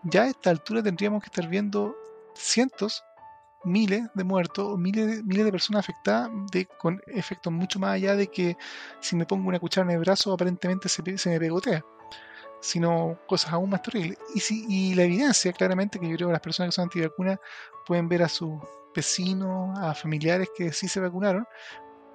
ya 0.03 0.23
a 0.23 0.27
esta 0.27 0.49
altura 0.49 0.83
tendríamos 0.83 1.23
que 1.23 1.27
estar 1.27 1.47
viendo 1.47 1.95
cientos 2.35 3.03
miles 3.63 4.03
de 4.13 4.23
muertos 4.23 4.65
o 4.65 4.77
miles, 4.77 5.23
miles 5.23 5.45
de 5.45 5.51
personas 5.51 5.81
afectadas 5.81 6.29
con 6.77 7.01
efectos 7.07 7.51
mucho 7.51 7.79
más 7.79 7.91
allá 7.91 8.15
de 8.15 8.27
que 8.27 8.57
si 8.99 9.15
me 9.15 9.25
pongo 9.25 9.49
una 9.49 9.59
cuchara 9.59 9.85
en 9.85 9.97
el 9.97 9.99
brazo 9.99 10.33
aparentemente 10.33 10.89
se, 10.89 11.17
se 11.17 11.29
me 11.29 11.39
pegotea 11.39 11.83
sino 12.61 13.17
cosas 13.27 13.53
aún 13.53 13.69
más 13.69 13.81
terribles. 13.81 14.17
Y, 14.35 14.39
si, 14.39 14.65
y 14.67 14.93
la 14.95 15.03
evidencia 15.03 15.53
claramente 15.53 15.99
que 15.99 16.09
yo 16.09 16.15
creo 16.15 16.27
que 16.27 16.33
las 16.33 16.41
personas 16.41 16.69
que 16.69 16.75
son 16.75 16.83
antivacunas 16.83 17.39
pueden 17.85 18.09
ver 18.09 18.23
a 18.23 18.29
sus 18.29 18.59
vecinos 18.93 19.77
a 19.79 19.93
familiares 19.93 20.49
que 20.55 20.73
sí 20.73 20.87
se 20.87 20.99
vacunaron 20.99 21.45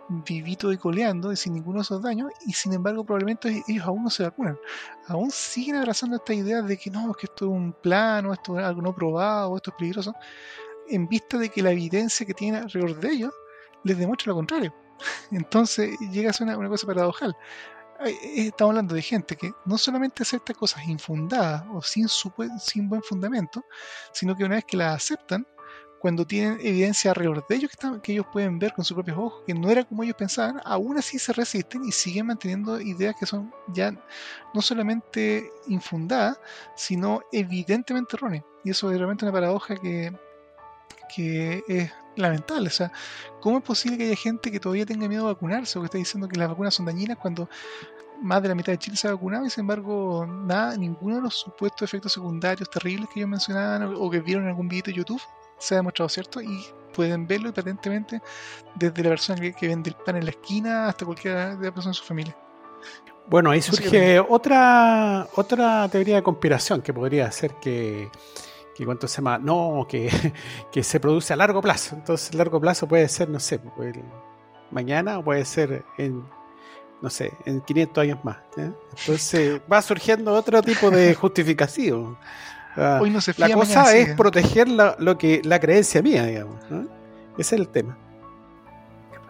vivitos 0.08 0.74
y 0.74 0.76
coleando 0.76 1.32
y 1.32 1.36
sin 1.36 1.54
ninguno 1.54 1.78
de 1.78 1.82
esos 1.82 2.02
daños 2.02 2.30
y 2.44 2.52
sin 2.52 2.74
embargo 2.74 3.04
probablemente 3.04 3.64
ellos 3.66 3.86
aún 3.86 4.04
no 4.04 4.10
se 4.10 4.24
vacunan. 4.24 4.58
Aún 5.08 5.30
siguen 5.30 5.76
abrazando 5.76 6.16
esta 6.16 6.34
idea 6.34 6.60
de 6.60 6.76
que 6.76 6.90
no, 6.90 7.14
que 7.14 7.26
esto 7.26 7.46
es 7.46 7.50
un 7.50 7.72
plano, 7.72 8.32
esto 8.32 8.58
es 8.58 8.64
algo 8.64 8.82
no 8.82 8.94
probado, 8.94 9.56
esto 9.56 9.70
es 9.70 9.76
peligroso 9.76 10.14
en 10.88 11.08
vista 11.08 11.38
de 11.38 11.48
que 11.48 11.62
la 11.62 11.72
evidencia 11.72 12.26
que 12.26 12.34
tienen 12.34 12.62
alrededor 12.62 12.98
de 13.00 13.10
ellos 13.10 13.34
les 13.84 13.98
demuestra 13.98 14.30
lo 14.30 14.36
contrario. 14.36 14.74
Entonces 15.30 15.98
llega 16.10 16.30
a 16.30 16.32
ser 16.32 16.46
una, 16.46 16.68
cosa 16.68 16.86
paradojal. 16.86 17.36
Eh, 18.04 18.46
estamos 18.46 18.70
hablando 18.70 18.94
de 18.94 19.02
gente 19.02 19.36
que 19.36 19.52
no 19.64 19.78
solamente 19.78 20.22
acepta 20.22 20.54
cosas 20.54 20.86
infundadas 20.86 21.64
o 21.72 21.82
sin, 21.82 22.08
sin 22.08 22.88
buen 22.88 23.02
fundamento, 23.02 23.64
sino 24.12 24.36
que 24.36 24.44
una 24.44 24.56
vez 24.56 24.64
que 24.64 24.76
las 24.76 24.96
aceptan, 24.96 25.46
cuando 26.04 26.26
tienen 26.26 26.58
evidencia 26.60 27.12
alrededor 27.12 27.46
de 27.46 27.54
ellos 27.54 27.70
que, 27.70 28.00
que, 28.02 28.12
ellos 28.12 28.26
pueden 28.30 28.58
ver 28.58 28.74
con 28.74 28.84
sus 28.84 28.94
propios 28.94 29.16
ojos, 29.16 29.42
que 29.46 29.54
no 29.54 29.70
era 29.70 29.84
como 29.84 30.02
ellos 30.02 30.16
pensaban, 30.18 30.60
aún 30.62 30.98
así 30.98 31.18
se 31.18 31.32
resisten 31.32 31.82
y 31.82 31.92
siguen 31.92 32.26
manteniendo 32.26 32.78
ideas 32.78 33.16
que 33.18 33.24
son 33.24 33.50
ya 33.68 33.90
no 34.52 34.60
solamente 34.60 35.50
infundadas, 35.66 36.38
sino 36.76 37.22
evidentemente 37.32 38.16
erróneas. 38.16 38.44
Y 38.64 38.70
eso 38.72 38.90
es 38.90 38.98
realmente 38.98 39.24
una 39.24 39.32
paradoja 39.32 39.76
que, 39.76 40.12
que 41.14 41.62
es 41.68 41.92
lamentable. 42.16 42.68
O 42.68 42.70
sea, 42.70 42.92
¿cómo 43.40 43.58
es 43.58 43.64
posible 43.64 43.98
que 43.98 44.04
haya 44.04 44.16
gente 44.16 44.50
que 44.50 44.60
todavía 44.60 44.86
tenga 44.86 45.08
miedo 45.08 45.26
a 45.26 45.32
vacunarse 45.32 45.78
o 45.78 45.82
que 45.82 45.86
está 45.86 45.98
diciendo 45.98 46.28
que 46.28 46.38
las 46.38 46.48
vacunas 46.48 46.74
son 46.74 46.86
dañinas 46.86 47.18
cuando 47.18 47.48
más 48.22 48.42
de 48.42 48.48
la 48.48 48.54
mitad 48.54 48.72
de 48.72 48.78
Chile 48.78 48.96
se 48.96 49.08
ha 49.08 49.12
vacunado 49.12 49.44
y 49.46 49.50
sin 49.50 49.62
embargo 49.62 50.26
nada, 50.26 50.76
ninguno 50.76 51.16
de 51.16 51.22
los 51.22 51.34
supuestos 51.34 51.82
efectos 51.82 52.12
secundarios 52.12 52.70
terribles 52.70 53.08
que 53.12 53.20
ellos 53.20 53.30
mencionaban 53.30 53.94
o 53.96 54.10
que 54.10 54.20
vieron 54.20 54.44
en 54.44 54.50
algún 54.50 54.68
video 54.68 54.84
de 54.84 54.92
YouTube 54.94 55.20
se 55.58 55.74
ha 55.74 55.78
demostrado 55.78 56.08
cierto 56.08 56.40
y 56.40 56.64
pueden 56.94 57.26
verlo 57.26 57.52
patentemente 57.52 58.20
desde 58.74 59.02
la 59.02 59.10
persona 59.10 59.40
que, 59.40 59.68
vende 59.68 59.90
el 59.90 59.96
pan 59.96 60.16
en 60.16 60.24
la 60.24 60.30
esquina 60.30 60.88
hasta 60.88 61.04
cualquiera 61.04 61.56
de 61.56 61.66
la 61.66 61.72
persona 61.74 61.90
en 61.90 61.94
su 61.94 62.04
familia. 62.04 62.36
Bueno, 63.26 63.50
ahí 63.50 63.62
surge 63.62 64.20
otra, 64.20 65.26
otra 65.34 65.88
teoría 65.88 66.16
de 66.16 66.22
conspiración 66.22 66.82
que 66.82 66.92
podría 66.92 67.30
ser 67.32 67.54
que, 67.54 68.10
que 68.74 68.84
cuánto 68.84 69.06
se 69.06 69.16
llama, 69.16 69.38
no, 69.38 69.86
que, 69.88 70.10
que, 70.72 70.82
se 70.82 71.00
produce 71.00 71.32
a 71.32 71.36
largo 71.36 71.62
plazo. 71.62 71.96
Entonces, 71.96 72.34
a 72.34 72.38
largo 72.38 72.60
plazo 72.60 72.86
puede 72.86 73.08
ser, 73.08 73.28
no 73.28 73.40
sé, 73.40 73.60
mañana 74.70 75.18
o 75.18 75.24
puede 75.24 75.44
ser 75.44 75.84
en, 75.96 76.24
no 77.00 77.10
sé, 77.10 77.32
en 77.44 77.60
500 77.60 78.02
años 78.02 78.24
más. 78.24 78.38
Entonces, 78.56 79.60
va 79.72 79.80
surgiendo 79.82 80.32
otro 80.32 80.62
tipo 80.62 80.90
de 80.90 81.14
justificación. 81.14 82.16
Ah, 82.76 82.98
Hoy 83.00 83.10
no 83.10 83.20
se 83.20 83.32
la 83.36 83.52
cosa 83.52 83.94
es 83.96 84.16
proteger 84.16 84.68
lo 84.68 85.16
que, 85.16 85.40
la 85.44 85.60
creencia 85.60 86.02
mía, 86.02 86.24
digamos. 86.24 86.56
Ese 87.38 87.54
es 87.54 87.60
el 87.60 87.68
tema. 87.68 87.96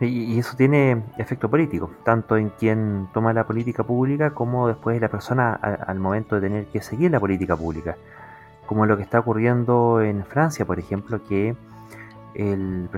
Y, 0.01 0.39
eso 0.39 0.57
tiene 0.57 1.03
efecto 1.19 1.49
político, 1.49 1.91
tanto 2.05 2.37
en 2.37 2.51
quien 2.51 3.09
toma 3.13 3.33
la 3.33 3.47
política 3.47 3.85
pública 3.85 4.31
como 4.31 4.69
después 4.69 5.01
la 5.01 5.09
persona 5.09 5.53
al 5.53 5.99
momento 5.99 6.35
de 6.35 6.41
tener 6.41 6.67
que 6.67 6.83
seguir 6.83 7.11
la 7.11 7.21
política 7.21 7.57
pública. 7.57 7.97
Como 8.67 8.87
lo 8.87 8.97
que 8.97 9.03
está 9.03 9.21
ocurriendo 9.21 10.01
en 10.01 10.25
Francia, 10.25 10.65
por 10.65 10.79
ejemplo, 10.79 11.23
que 11.29 11.55
el, 12.35 12.89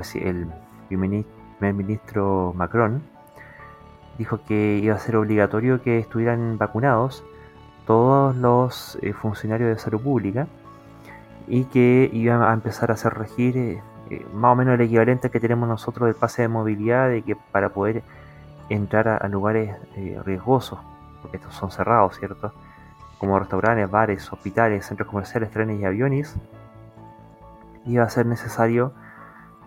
primer 0.88 1.24
ministro 1.74 2.52
Macron 2.56 3.02
dijo 4.18 4.40
que 4.46 4.80
iba 4.82 4.94
a 4.94 4.98
ser 4.98 5.16
obligatorio 5.16 5.82
que 5.82 5.98
estuvieran 5.98 6.58
vacunados 6.58 7.24
todos 7.86 8.34
los 8.36 8.98
eh, 9.02 9.12
funcionarios 9.12 9.68
de 9.68 9.78
salud 9.78 10.00
pública 10.00 10.46
y 11.46 11.64
que 11.64 12.10
iban 12.12 12.42
a 12.42 12.52
empezar 12.52 12.90
a 12.90 12.94
hacer 12.94 13.14
regir 13.14 13.56
eh, 13.56 13.82
eh, 14.10 14.26
más 14.32 14.52
o 14.52 14.56
menos 14.56 14.74
el 14.74 14.80
equivalente 14.80 15.30
que 15.30 15.38
tenemos 15.38 15.68
nosotros 15.68 16.06
del 16.06 16.16
pase 16.16 16.42
de 16.42 16.48
movilidad, 16.48 17.08
de 17.08 17.22
que 17.22 17.36
para 17.36 17.68
poder 17.68 18.02
entrar 18.68 19.08
a, 19.08 19.28
lugares 19.28 19.76
riesgosos, 20.24 20.80
porque 21.22 21.36
estos 21.36 21.54
son 21.54 21.70
cerrados, 21.70 22.18
¿cierto? 22.18 22.52
Como 23.18 23.38
restaurantes, 23.38 23.90
bares, 23.90 24.32
hospitales, 24.32 24.86
centros 24.86 25.08
comerciales, 25.08 25.50
trenes 25.50 25.80
y 25.80 25.84
aviones, 25.84 26.36
iba 27.86 28.04
a 28.04 28.10
ser 28.10 28.26
necesario 28.26 28.92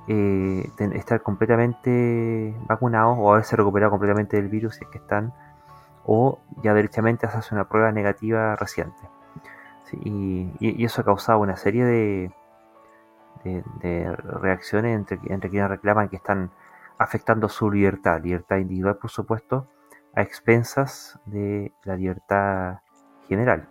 eh, 0.08 0.70
estar 0.94 1.22
completamente 1.22 2.56
vacunados 2.68 3.16
o 3.20 3.32
haberse 3.32 3.56
recuperado 3.56 3.92
completamente 3.92 4.38
del 4.38 4.50
virus 4.50 4.76
si 4.76 4.84
es 4.84 4.90
que 4.90 4.98
están, 4.98 5.34
o 6.06 6.40
ya 6.64 6.74
derechamente 6.74 7.28
hacerse 7.28 7.54
una 7.54 7.70
prueba 7.70 7.92
negativa 7.92 8.56
reciente. 8.56 8.98
y, 9.92 10.84
eso 10.84 11.02
ha 11.02 11.06
causado 11.06 11.40
una 11.40 11.56
serie 11.58 11.86
de, 11.86 12.32
reacciones 14.42 14.96
entre, 14.96 15.20
entre 15.34 15.50
quienes 15.50 15.70
reclaman 15.70 16.10
que 16.10 16.18
están 16.18 16.52
afectando 16.98 17.48
su 17.48 17.72
libertad, 17.72 18.22
libertad 18.22 18.58
individual 18.58 18.98
por 18.98 19.10
supuesto, 19.12 19.68
a 20.16 20.22
expensas 20.22 21.20
de 21.26 21.72
la 21.84 21.96
libertad 21.96 22.80
general. 23.30 23.70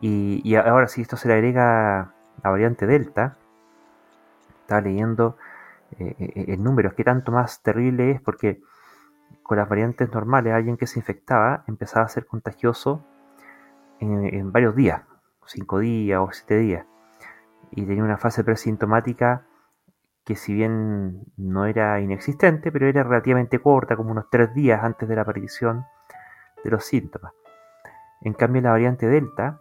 Y, 0.00 0.56
ahora 0.56 0.88
si 0.88 1.02
esto 1.02 1.16
se 1.16 1.28
le 1.28 1.34
agrega 1.34 2.12
la 2.42 2.50
variante 2.50 2.86
Delta, 2.86 3.36
estaba 4.62 4.80
leyendo 4.80 5.36
eh, 5.98 6.16
eh, 6.18 6.44
el 6.48 6.62
número, 6.62 6.88
es 6.88 6.94
que 6.94 7.04
tanto 7.04 7.30
más 7.30 7.62
terrible 7.62 8.10
es 8.10 8.20
porque 8.20 8.60
con 9.44 9.58
las 9.58 9.68
variantes 9.68 10.12
normales 10.12 10.52
alguien 10.52 10.76
que 10.76 10.88
se 10.88 10.98
infectaba 10.98 11.64
empezaba 11.68 12.06
a 12.06 12.08
ser 12.08 12.26
contagioso 12.26 13.04
en, 14.00 14.24
en 14.24 14.50
varios 14.50 14.74
días, 14.74 15.02
cinco 15.46 15.78
días 15.78 16.20
o 16.20 16.30
siete 16.32 16.58
días 16.58 16.86
y 17.72 17.86
tenía 17.86 18.04
una 18.04 18.18
fase 18.18 18.44
presintomática 18.44 19.46
que 20.24 20.36
si 20.36 20.54
bien 20.54 21.24
no 21.36 21.66
era 21.66 22.00
inexistente, 22.00 22.70
pero 22.70 22.86
era 22.86 23.02
relativamente 23.02 23.58
corta, 23.58 23.96
como 23.96 24.12
unos 24.12 24.30
tres 24.30 24.54
días 24.54 24.82
antes 24.84 25.08
de 25.08 25.16
la 25.16 25.22
aparición 25.22 25.84
de 26.62 26.70
los 26.70 26.84
síntomas. 26.84 27.32
En 28.24 28.34
cambio, 28.34 28.62
la 28.62 28.70
variante 28.70 29.06
Delta, 29.06 29.60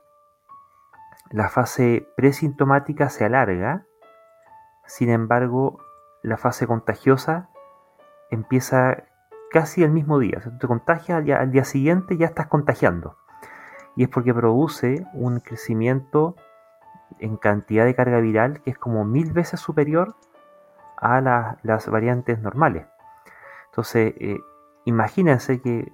la 1.30 1.50
fase 1.50 2.08
presintomática 2.16 3.10
se 3.10 3.26
alarga, 3.26 3.86
sin 4.86 5.10
embargo, 5.10 5.80
la 6.22 6.38
fase 6.38 6.68
contagiosa 6.68 7.50
empieza 8.30 9.04
casi 9.52 9.84
el 9.84 9.92
mismo 9.92 10.20
día. 10.20 10.42
Si 10.42 10.50
te 10.58 10.68
contagias 10.68 11.18
al 11.18 11.26
día, 11.26 11.40
al 11.40 11.52
día 11.52 11.64
siguiente 11.64 12.18
ya 12.18 12.28
estás 12.28 12.48
contagiando. 12.48 13.18
Y 13.96 14.04
es 14.04 14.10
porque 14.10 14.34
produce 14.34 15.06
un 15.14 15.40
crecimiento 15.40 16.36
en 17.20 17.38
cantidad 17.38 17.86
de 17.86 17.96
carga 17.96 18.20
viral 18.20 18.62
que 18.62 18.72
es 18.72 18.78
como 18.78 19.04
mil 19.04 19.32
veces 19.34 19.60
superior 19.60 20.16
a 20.98 21.20
las 21.64 21.90
variantes 21.90 22.40
normales. 22.40 22.86
Entonces, 23.66 24.14
eh, 24.20 24.40
imagínense 24.86 25.62
que 25.62 25.92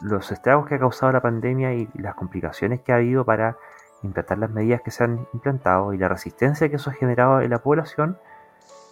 los 0.00 0.32
estragos 0.32 0.66
que 0.66 0.76
ha 0.76 0.78
causado 0.78 1.12
la 1.12 1.20
pandemia 1.20 1.74
y 1.74 1.88
las 1.94 2.14
complicaciones 2.14 2.80
que 2.80 2.92
ha 2.92 2.96
habido 2.96 3.24
para 3.24 3.56
implantar 4.02 4.38
las 4.38 4.50
medidas 4.50 4.82
que 4.82 4.90
se 4.90 5.04
han 5.04 5.26
implantado 5.32 5.92
y 5.92 5.98
la 5.98 6.08
resistencia 6.08 6.68
que 6.68 6.76
eso 6.76 6.90
ha 6.90 6.94
generado 6.94 7.40
en 7.40 7.50
la 7.50 7.58
población, 7.58 8.18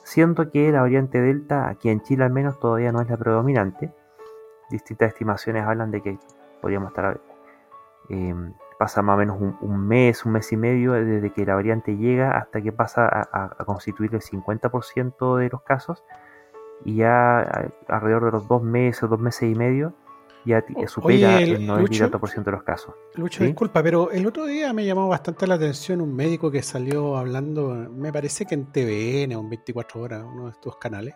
siendo 0.04 0.50
que 0.50 0.70
la 0.70 0.82
variante 0.82 1.20
Delta, 1.20 1.68
aquí 1.68 1.88
en 1.88 2.00
Chile 2.02 2.24
al 2.24 2.30
menos, 2.30 2.60
todavía 2.60 2.92
no 2.92 3.00
es 3.00 3.08
la 3.08 3.16
predominante. 3.16 3.92
Distintas 4.70 5.08
estimaciones 5.08 5.64
hablan 5.64 5.90
de 5.90 6.02
que 6.02 6.18
podríamos 6.60 6.88
estar 6.88 7.20
eh, 8.08 8.34
pasa 8.80 9.02
más 9.02 9.16
o 9.16 9.18
menos 9.18 9.36
un, 9.60 9.86
mes, 9.86 10.24
un 10.24 10.32
mes 10.32 10.50
y 10.52 10.56
medio 10.56 10.92
desde 10.92 11.30
que 11.34 11.44
la 11.44 11.54
variante 11.54 11.98
llega 11.98 12.38
hasta 12.38 12.62
que 12.62 12.72
pasa 12.72 13.28
a, 13.30 13.64
constituir 13.66 14.14
el 14.14 14.22
50% 14.22 15.36
de 15.36 15.50
los 15.50 15.60
casos 15.60 16.02
y 16.82 16.96
ya 16.96 17.40
alrededor 17.88 18.24
de 18.24 18.30
los 18.30 18.48
dos 18.48 18.62
meses, 18.62 19.06
dos 19.10 19.20
meses 19.20 19.50
y 19.50 19.54
medio, 19.54 19.92
ya 20.44 20.62
supera 20.86 21.40
el, 21.40 21.66
90% 21.66 22.44
de 22.44 22.50
los 22.52 22.62
casos. 22.62 22.94
Lucho, 23.14 23.44
disculpa, 23.44 23.82
pero 23.82 24.10
el 24.10 24.26
otro 24.26 24.46
día 24.46 24.72
me 24.72 24.84
llamó 24.84 25.08
bastante 25.08 25.46
la 25.46 25.54
atención 25.54 26.00
un 26.00 26.14
médico 26.14 26.50
que 26.50 26.62
salió 26.62 27.16
hablando, 27.16 27.74
me 27.74 28.12
parece 28.12 28.46
que 28.46 28.54
en 28.54 28.72
TVN 28.72 29.34
o 29.36 29.40
en 29.40 29.50
24 29.50 30.00
horas, 30.00 30.24
uno 30.24 30.46
de 30.46 30.50
estos 30.52 30.76
canales, 30.76 31.14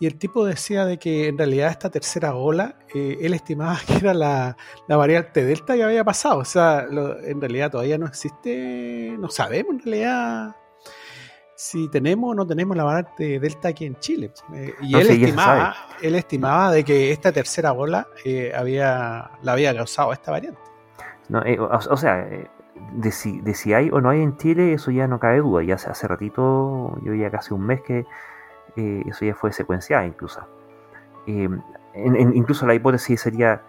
y 0.00 0.06
el 0.06 0.18
tipo 0.18 0.44
decía 0.44 0.84
de 0.84 0.98
que 0.98 1.28
en 1.28 1.38
realidad 1.38 1.70
esta 1.70 1.88
tercera 1.90 2.34
ola, 2.34 2.78
eh, 2.94 3.18
él 3.20 3.32
estimaba 3.32 3.78
que 3.86 3.94
era 3.94 4.12
la, 4.12 4.56
variante 4.88 5.44
Delta 5.44 5.76
que 5.76 5.84
había 5.84 6.04
pasado. 6.04 6.38
O 6.38 6.44
sea, 6.44 6.86
en 7.24 7.40
realidad 7.40 7.70
todavía 7.70 7.96
no 7.96 8.06
existe, 8.06 9.16
no 9.18 9.30
sabemos 9.30 9.74
en 9.74 9.80
realidad 9.80 10.56
si 11.54 11.88
tenemos 11.88 12.32
o 12.32 12.34
no 12.34 12.46
tenemos 12.46 12.76
la 12.76 12.84
variante 12.84 13.38
Delta 13.38 13.68
aquí 13.68 13.86
en 13.86 13.96
Chile. 13.96 14.32
Eh, 14.54 14.74
y 14.82 14.96
él, 14.96 15.08
estimaba, 15.10 15.74
él 16.02 16.14
estimaba 16.14 16.72
de 16.72 16.84
que 16.84 17.12
esta 17.12 17.32
tercera 17.32 17.72
ola 17.72 18.08
eh, 18.24 18.52
había, 18.54 19.30
la 19.42 19.52
había 19.52 19.74
causado 19.74 20.12
esta 20.12 20.30
variante. 20.30 20.60
No, 21.28 21.42
o, 21.70 21.96
sea, 21.96 22.28
de 22.92 23.10
si, 23.10 23.40
de 23.40 23.54
si 23.54 23.72
hay 23.72 23.88
o 23.90 24.00
no 24.00 24.10
hay 24.10 24.20
en 24.20 24.36
Chile, 24.36 24.74
eso 24.74 24.90
ya 24.90 25.06
no 25.06 25.18
cabe 25.18 25.38
duda. 25.38 25.62
Ya 25.62 25.76
hace, 25.76 25.88
hace 25.88 26.06
ratito, 26.06 26.98
yo 27.02 27.14
ya 27.14 27.30
casi 27.30 27.54
un 27.54 27.64
mes 27.66 27.80
que 27.82 28.04
eh, 28.76 29.02
eso 29.06 29.24
ya 29.24 29.34
fue 29.34 29.52
secuenciado 29.52 30.04
incluso. 30.04 30.40
Eh, 31.26 31.48
incluso 31.94 32.66
la 32.66 32.74
hipótesis 32.74 33.20
sería 33.20 33.62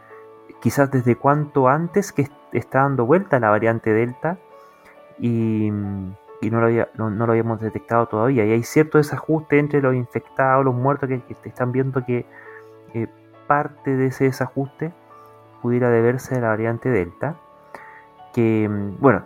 quizás 0.61 0.91
desde 0.91 1.15
cuánto 1.15 1.67
antes 1.67 2.11
que 2.11 2.27
está 2.51 2.79
dando 2.79 3.05
vuelta 3.05 3.39
la 3.39 3.49
variante 3.49 3.93
Delta 3.93 4.37
y, 5.19 5.71
no, 6.49 6.59
lo 6.59 6.67
había, 6.67 6.89
no, 6.95 7.09
lo 7.09 7.31
habíamos 7.31 7.59
detectado 7.59 8.07
todavía. 8.07 8.45
Y 8.45 8.51
hay 8.51 8.63
cierto 8.63 8.97
desajuste 8.97 9.59
entre 9.59 9.81
los 9.81 9.95
infectados, 9.95 10.65
los 10.65 10.75
muertos, 10.75 11.09
que, 11.09 11.23
están 11.43 11.71
viendo 11.71 12.05
que 12.05 12.25
eh, 12.93 13.07
parte 13.47 13.95
de 13.95 14.07
ese 14.07 14.25
desajuste 14.25 14.91
pudiera 15.61 15.89
deberse 15.89 16.35
a 16.35 16.41
la 16.41 16.47
variante 16.49 16.89
Delta, 16.89 17.35
que, 18.33 18.69
bueno, 18.99 19.23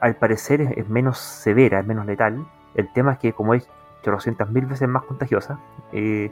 al, 0.00 0.16
parecer 0.16 0.60
es, 0.60 0.88
menos 0.88 1.18
severa, 1.18 1.80
es 1.80 1.86
menos 1.86 2.06
letal. 2.06 2.46
El 2.74 2.92
tema 2.92 3.12
es 3.12 3.18
que 3.18 3.32
como 3.32 3.54
es 3.54 3.68
800 4.02 4.50
mil 4.50 4.66
veces 4.66 4.88
más 4.88 5.02
contagiosa, 5.02 5.58
eh, 5.92 6.30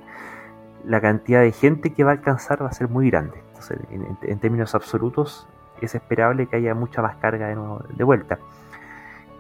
la 0.85 1.01
cantidad 1.01 1.41
de 1.41 1.53
gente 1.53 1.93
que 1.93 2.05
va 2.05 2.11
a 2.11 2.15
alcanzar 2.15 2.63
va 2.63 2.69
a 2.69 2.73
ser 2.73 2.89
muy 2.89 3.11
grande. 3.11 3.43
Entonces, 3.49 3.79
en, 4.23 4.39
términos 4.39 4.75
absolutos, 4.75 5.47
es 5.81 5.95
esperable 5.95 6.47
que 6.47 6.57
haya 6.57 6.75
mucha 6.75 7.03
más 7.03 7.17
carga 7.17 7.49
de, 7.49 8.05
vuelta. 8.05 8.39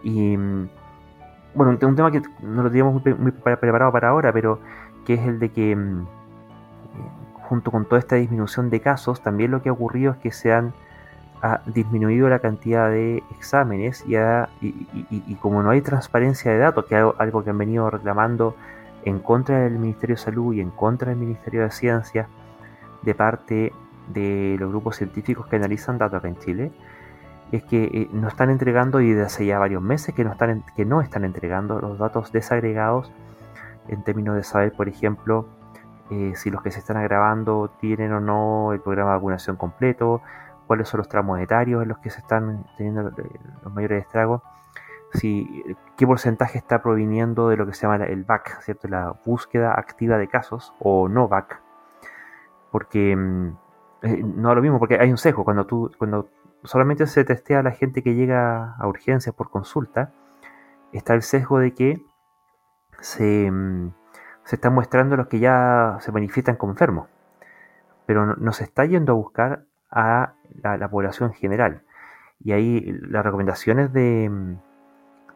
Y 0.03 0.37
bueno, 1.55 1.79
un, 1.81 1.97
tema 1.97 2.11
que 2.11 2.23
no 2.43 2.63
lo 2.63 2.69
teníamos 2.69 3.03
muy, 3.19 3.33
preparado 3.33 3.93
para 3.93 4.09
ahora, 4.09 4.33
pero 4.33 4.61
que 5.07 5.15
es 5.15 5.27
el 5.27 5.39
de 5.39 5.51
que 5.51 5.77
mm, 5.77 6.07
junto 7.49 7.71
con 7.71 7.85
toda 7.85 7.99
esta 7.99 8.17
disminución 8.17 8.71
de 8.71 8.81
casos, 8.81 9.23
también 9.23 9.51
lo 9.51 9.63
que 9.63 9.69
ha 9.69 9.73
ocurrido 9.73 10.13
es 10.13 10.19
que 10.19 10.31
se 10.33 10.53
han 10.53 10.73
ha 11.45 11.61
disminuido 11.67 12.31
la 12.31 12.39
cantidad 12.39 12.89
de 12.89 13.23
exámenes 13.37 14.03
y, 14.07 14.17
y, 14.63 15.35
como 15.43 15.63
no 15.63 15.69
hay 15.69 15.83
transparencia 15.83 16.51
de 16.51 16.57
datos, 16.57 16.87
que 16.87 16.99
es 16.99 17.05
algo 17.19 17.45
que 17.45 17.51
han 17.51 17.59
venido 17.59 17.91
reclamando 17.91 18.57
en 19.05 19.19
contra 19.19 19.59
del 19.59 19.79
Ministerio 19.79 20.17
de 20.17 20.23
Salud 20.23 20.55
y 20.55 20.63
en 20.63 20.71
contra 20.71 21.11
del 21.11 21.19
Ministerio 21.19 21.63
de 21.63 21.71
Ciencia 21.71 22.29
de 23.03 23.15
parte 23.15 23.75
de 24.09 24.57
los 24.59 24.71
grupos 24.71 24.97
científicos 24.97 25.47
que 25.47 25.57
analizan 25.57 25.99
datos 25.99 26.19
acá 26.19 26.29
en 26.29 26.39
Chile, 26.39 26.73
es 27.53 27.65
que 27.65 27.85
eh, 27.85 28.09
no 28.13 28.29
están 28.29 28.51
entregando 28.51 29.01
y 29.01 29.11
desde 29.11 29.27
hace 29.27 29.47
ya 29.47 29.59
varios 29.59 29.83
meses 29.83 30.15
que 30.15 30.25
no 30.25 30.33
están, 30.33 30.65
que 30.77 30.85
no 30.85 31.01
están 31.01 31.25
entregando 31.25 31.81
los 31.81 31.99
datos 31.99 32.33
desagregados 32.33 33.13
en 33.89 34.03
términos 34.03 34.37
de 34.37 34.45
saber, 34.45 34.73
por 34.73 34.89
ejemplo, 34.89 35.47
eh, 36.11 36.33
si 36.37 36.51
los 36.51 36.63
que 36.63 36.71
se 36.71 36.79
están 36.79 36.97
agravando 36.97 37.71
tienen 37.81 38.13
o 38.13 38.21
no 38.21 38.73
el 38.73 38.81
programa 38.81 39.11
de 39.11 39.17
vacunación 39.17 39.57
completo, 39.57 40.23
cuáles 40.67 40.89
son 40.89 40.99
los 40.99 41.09
tramos 41.09 41.41
etarios 41.41 41.83
en 41.83 41.89
los 41.89 41.99
que 41.99 42.11
se 42.11 42.21
están 42.21 42.67
teniendo 42.77 43.03
los 43.63 43.73
mayores 43.73 44.03
estragos, 44.03 44.43
si, 45.15 45.77
qué 45.97 46.07
porcentaje 46.07 46.59
está 46.59 46.83
proviniendo 46.83 47.49
de 47.49 47.57
lo 47.57 47.67
que 47.67 47.75
se 47.75 47.83
llama 47.83 48.05
el 48.05 48.25
BAC, 48.25 48.61
¿cierto? 48.63 48.89
la 48.89 49.15
búsqueda 49.25 49.73
activa 49.79 50.19
de 50.19 50.29
casos 50.29 50.75
o 50.81 51.09
no 51.09 51.29
BAC, 51.29 51.61
porque 52.71 53.15
mm, 53.15 53.49
eh, 54.03 54.23
no 54.23 54.51
es 54.51 54.57
lo 54.57 54.63
mismo, 54.63 54.79
porque 54.79 54.99
hay 54.99 55.11
un 55.11 55.19
sesgo, 55.19 55.45
cuando, 55.45 55.67
tú, 55.67 55.91
cuando 55.99 56.29
solamente 56.65 57.07
se 57.07 57.25
testea 57.25 57.61
a 57.61 57.63
la 57.63 57.73
gente 57.73 58.03
que 58.03 58.15
llega 58.15 58.75
a 58.77 58.89
urgencias 58.89 59.35
por 59.35 59.51
consulta, 59.51 60.13
está 60.93 61.15
el 61.15 61.23
sesgo 61.23 61.59
de 61.59 61.75
que 61.75 62.03
se, 63.01 63.51
mm, 63.51 63.93
se 64.45 64.57
están 64.57 64.75
mostrando 64.75 65.17
los 65.17 65.29
que 65.29 65.39
ya 65.39 65.99
se 66.01 66.13
manifiestan 66.13 66.57
como 66.57 66.73
enfermos, 66.73 67.09
pero 68.07 68.37
no, 68.37 68.53
se 68.53 68.65
está 68.65 68.85
yendo 68.85 69.13
a 69.13 69.17
buscar 69.17 69.65
a 69.91 70.35
la, 70.63 70.89
población 70.89 71.33
general. 71.33 71.83
Y 72.41 72.53
ahí 72.53 72.93
las 73.09 73.25
recomendaciones 73.25 73.93
de, 73.93 74.29
mm, 74.31 74.57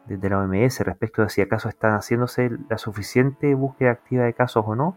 de, 0.06 0.30
la 0.30 0.40
OMS 0.40 0.80
respecto 0.80 1.22
de 1.22 1.28
si 1.28 1.40
acaso 1.40 1.68
están 1.68 1.94
haciéndose 1.94 2.50
la 2.68 2.78
suficiente 2.78 3.54
búsqueda 3.54 3.92
activa 3.92 4.24
de 4.24 4.34
casos 4.34 4.64
o 4.66 4.74
no, 4.76 4.96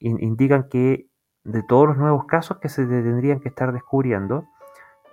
indican 0.00 0.68
que 0.68 1.08
de 1.44 1.62
todos 1.62 1.88
los 1.88 1.96
nuevos 1.96 2.26
casos 2.26 2.58
que 2.58 2.68
se 2.68 2.86
tendrían 2.86 3.40
que 3.40 3.48
estar 3.48 3.72
descubriendo, 3.72 4.48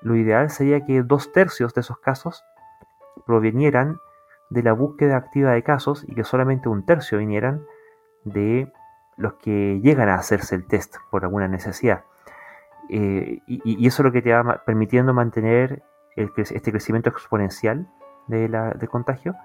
lo 0.02 0.16
ideal 0.16 0.50
sería 0.50 0.86
que 0.86 1.04
dos 1.04 1.32
tercios 1.32 1.74
de 1.74 1.82
esos 1.82 2.00
casos 2.00 2.44
provinieran 3.26 4.00
de 4.50 4.64
la 4.64 4.74
búsqueda 4.74 5.18
activa 5.18 5.52
de 5.52 5.64
casos 5.64 6.06
y 6.08 6.16
que 6.16 6.24
solamente 6.24 6.70
un 6.70 6.86
tercio 6.86 7.18
vinieran 7.18 7.64
de 8.24 8.72
los 9.18 9.34
que 9.34 9.80
llegan 9.82 10.10
a 10.10 10.16
hacerse 10.16 10.56
el 10.56 10.66
test 10.66 10.96
por 11.12 11.24
alguna 11.24 11.48
necesidad. 11.48 12.04
Eh, 12.90 13.42
y, 13.46 13.86
eso 13.86 14.02
es 14.02 14.06
lo 14.06 14.12
que 14.12 14.22
te 14.22 14.34
va 14.34 14.64
permitiendo 14.66 15.14
mantener 15.14 15.84
este 16.16 16.72
crecimiento 16.72 17.10
exponencial 17.10 17.88
de, 18.28 18.50
la, 18.50 18.74
contagio, 18.90 19.36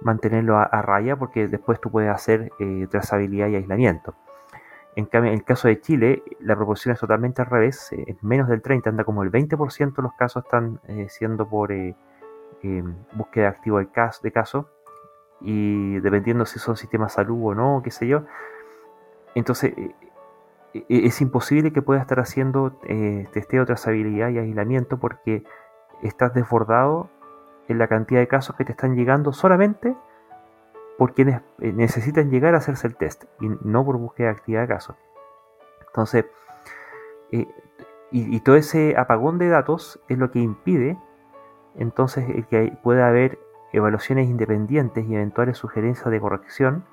mantenerlo 0.00 0.58
a, 0.58 0.82
raya 0.82 1.16
porque 1.16 1.46
después 1.46 1.80
tú 1.80 1.90
puedes 1.90 2.10
hacer 2.10 2.50
eh, 2.58 2.86
trazabilidad 2.90 3.48
y 3.48 3.56
aislamiento. 3.56 4.14
En 4.98 5.06
cambio, 5.06 5.30
en 5.30 5.38
el 5.38 5.44
caso 5.44 5.68
de 5.68 5.80
Chile, 5.80 6.22
la 6.40 6.56
proporción 6.56 6.92
es 6.92 7.00
totalmente 7.00 7.40
al 7.40 7.48
revés, 7.48 7.92
eh, 7.92 8.04
es 8.08 8.22
menos 8.22 8.48
del 8.48 8.60
30, 8.62 8.90
anda 8.90 9.04
como 9.04 9.22
el 9.22 9.30
20% 9.30 9.94
de 9.94 10.02
los 10.02 10.12
casos 10.14 10.44
están 10.44 10.80
siendo 11.08 11.48
por 11.48 11.72
búsqueda 13.12 13.48
activa 13.48 13.78
de 13.78 13.88
caso, 13.90 14.20
de 14.22 14.32
caso 14.32 14.68
y 15.40 15.98
dependiendo 16.00 16.44
si 16.46 16.58
son 16.58 16.76
sistemas 16.76 17.12
salud 17.12 17.38
o 17.42 17.54
no, 17.54 17.80
qué 17.82 17.90
sé 17.90 18.06
yo. 18.06 18.24
Entonces, 19.34 19.72
eh, 19.76 19.94
eh, 20.74 20.84
es 20.88 21.20
imposible 21.20 21.72
que 21.72 21.82
pueda 21.82 22.00
estar 22.00 22.20
haciendo 22.20 22.78
eh, 22.84 23.28
testeo, 23.32 23.64
trazabilidad 23.66 24.30
y 24.30 24.38
aislamiento 24.38 24.98
porque 24.98 25.44
estás 26.02 26.34
desbordado 26.34 27.08
en 27.68 27.78
la 27.78 27.88
cantidad 27.88 28.20
de 28.20 28.28
casos 28.28 28.56
que 28.56 28.64
te 28.64 28.72
están 28.72 28.96
llegando 28.96 29.32
solamente 29.32 29.94
por 30.98 31.14
quienes 31.14 31.40
necesitan 31.58 32.30
llegar 32.30 32.54
a 32.54 32.58
hacerse 32.58 32.86
el 32.88 32.96
test 32.96 33.24
y 33.40 33.48
no 33.62 33.84
por 33.84 33.96
búsqueda 33.96 34.30
activa 34.30 34.62
de 34.62 34.68
casos. 34.68 34.96
Entonces, 35.86 36.26
y, 37.30 37.48
y, 38.10 38.40
todo 38.40 38.56
ese 38.56 38.96
apagón 38.96 39.38
de 39.38 39.48
datos 39.48 40.00
es 40.08 40.18
lo 40.18 40.30
que 40.30 40.40
impide 40.40 40.98
entonces 41.76 42.24
que 42.48 42.76
pueda 42.82 43.08
haber 43.08 43.38
evaluaciones 43.72 44.28
independientes 44.28 45.06
y 45.06 45.14
eventuales 45.14 45.56
sugerencias 45.58 46.10
de 46.10 46.20
corrección 46.20 46.84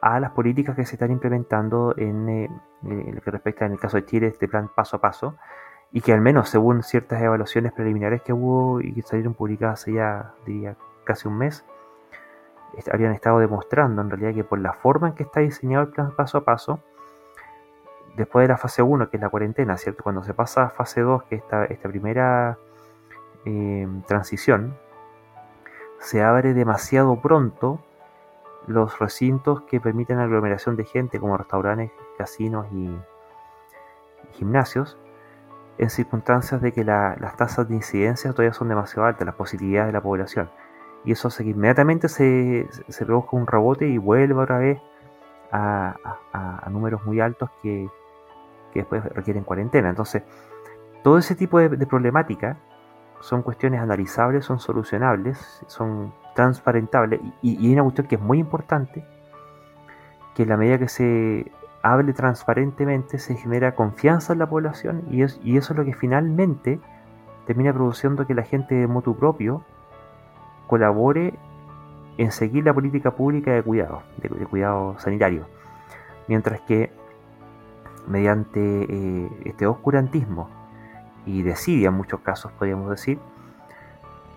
a 0.00 0.18
las 0.20 0.30
políticas 0.30 0.76
que 0.76 0.86
se 0.86 0.94
están 0.94 1.10
implementando 1.10 1.94
en, 1.96 2.28
eh, 2.28 2.48
lo 2.82 3.20
que 3.20 3.30
respecta 3.30 3.66
en 3.66 3.72
el 3.72 3.78
caso 3.78 3.98
de 3.98 4.06
Chile 4.06 4.28
este 4.28 4.48
plan 4.48 4.70
paso 4.74 4.96
a 4.96 5.00
paso 5.00 5.36
y 5.92 6.00
que 6.00 6.12
al 6.12 6.20
menos 6.20 6.48
según 6.48 6.82
ciertas 6.82 7.20
evaluaciones 7.20 7.72
preliminares 7.72 8.22
que 8.22 8.32
hubo 8.32 8.80
y 8.80 8.94
que 8.94 9.02
salieron 9.02 9.34
publicadas 9.34 9.82
hace 9.82 9.92
ya 9.94 10.34
diría 10.46 10.76
casi 11.04 11.28
un 11.28 11.36
mes 11.36 11.64
habrían 12.92 13.12
estado 13.12 13.38
demostrando 13.38 14.02
en 14.02 14.10
realidad 14.10 14.34
que 14.34 14.44
por 14.44 14.58
la 14.58 14.72
forma 14.72 15.08
en 15.08 15.14
que 15.14 15.24
está 15.24 15.40
diseñado 15.40 15.84
el 15.84 15.90
plan 15.90 16.14
paso 16.16 16.38
a 16.38 16.44
paso 16.44 16.80
después 18.16 18.44
de 18.44 18.48
la 18.48 18.58
fase 18.58 18.82
1 18.82 19.10
que 19.10 19.16
es 19.16 19.22
la 19.22 19.28
cuarentena 19.28 19.76
cierto 19.76 20.02
cuando 20.02 20.22
se 20.22 20.34
pasa 20.34 20.64
a 20.64 20.70
fase 20.70 21.00
2 21.00 21.24
que 21.24 21.36
es 21.36 21.42
esta, 21.42 21.64
esta 21.66 21.88
primera 21.88 22.58
eh, 23.44 23.88
transición 24.06 24.76
se 25.98 26.22
abre 26.22 26.54
demasiado 26.54 27.20
pronto 27.20 27.80
los 28.66 28.98
recintos 28.98 29.62
que 29.62 29.80
permiten 29.80 30.18
aglomeración 30.18 30.76
de 30.76 30.84
gente 30.84 31.18
como 31.18 31.36
restaurantes, 31.36 31.90
casinos 32.16 32.66
y, 32.72 32.96
gimnasios 34.32 34.96
en 35.78 35.90
circunstancias 35.90 36.60
de 36.60 36.72
que 36.72 36.84
las 36.84 37.36
tasas 37.36 37.68
de 37.68 37.74
incidencia 37.74 38.32
todavía 38.32 38.52
son 38.52 38.68
demasiado 38.68 39.06
altas, 39.06 39.26
las 39.26 39.34
posibilidades 39.34 39.88
de 39.88 39.92
la 39.92 40.02
población. 40.02 40.50
Y 41.04 41.12
eso 41.12 41.28
hace 41.28 41.44
que 41.44 41.50
inmediatamente 41.50 42.08
se, 42.08 42.68
se 42.88 43.06
produzca 43.06 43.36
un 43.36 43.46
rebote 43.46 43.88
y 43.88 43.98
vuelva 43.98 44.42
otra 44.42 44.58
vez 44.58 44.80
a, 45.52 45.96
números 46.70 47.04
muy 47.04 47.20
altos 47.20 47.50
que, 47.62 47.88
después 48.74 49.02
requieren 49.04 49.44
cuarentena. 49.44 49.88
Entonces, 49.88 50.22
todo 51.02 51.18
ese 51.18 51.34
tipo 51.34 51.58
de, 51.58 51.68
de 51.70 51.86
problemática 51.86 52.58
son 53.20 53.42
cuestiones 53.42 53.80
analizables, 53.80 54.44
son 54.44 54.60
solucionables, 54.60 55.62
son 55.66 56.12
transparentables 56.34 57.20
y, 57.42 57.66
hay 57.66 57.72
una 57.72 57.82
cuestión 57.82 58.06
que 58.06 58.14
es 58.16 58.20
muy 58.20 58.38
importante, 58.38 59.04
que 60.34 60.44
en 60.44 60.48
la 60.48 60.56
medida 60.56 60.78
que 60.78 60.88
se 60.88 61.50
hable 61.82 62.12
transparentemente 62.12 63.18
se 63.18 63.36
genera 63.36 63.74
confianza 63.74 64.32
en 64.32 64.38
la 64.38 64.48
población 64.48 65.04
y, 65.10 65.22
eso 65.22 65.38
es 65.44 65.76
lo 65.76 65.84
que 65.84 65.94
finalmente 65.94 66.80
termina 67.46 67.72
produciendo 67.72 68.26
que 68.26 68.34
la 68.34 68.42
gente 68.42 68.74
de 68.74 68.86
motu 68.86 69.16
propio 69.16 69.64
colabore 70.70 71.34
en 72.16 72.30
seguir 72.30 72.64
la 72.64 72.72
política 72.72 73.10
pública 73.10 73.50
de 73.50 73.60
cuidado, 73.60 74.04
de, 74.18 74.28
cuidado 74.46 74.96
sanitario. 75.00 75.48
Mientras 76.28 76.60
que 76.60 76.92
mediante 78.06 78.60
eh, 78.60 79.28
este 79.46 79.66
oscurantismo 79.66 80.48
y 81.26 81.42
desidia 81.42 81.88
en 81.88 81.94
muchos 81.94 82.20
casos, 82.20 82.52
podríamos 82.52 82.88
decir, 82.88 83.18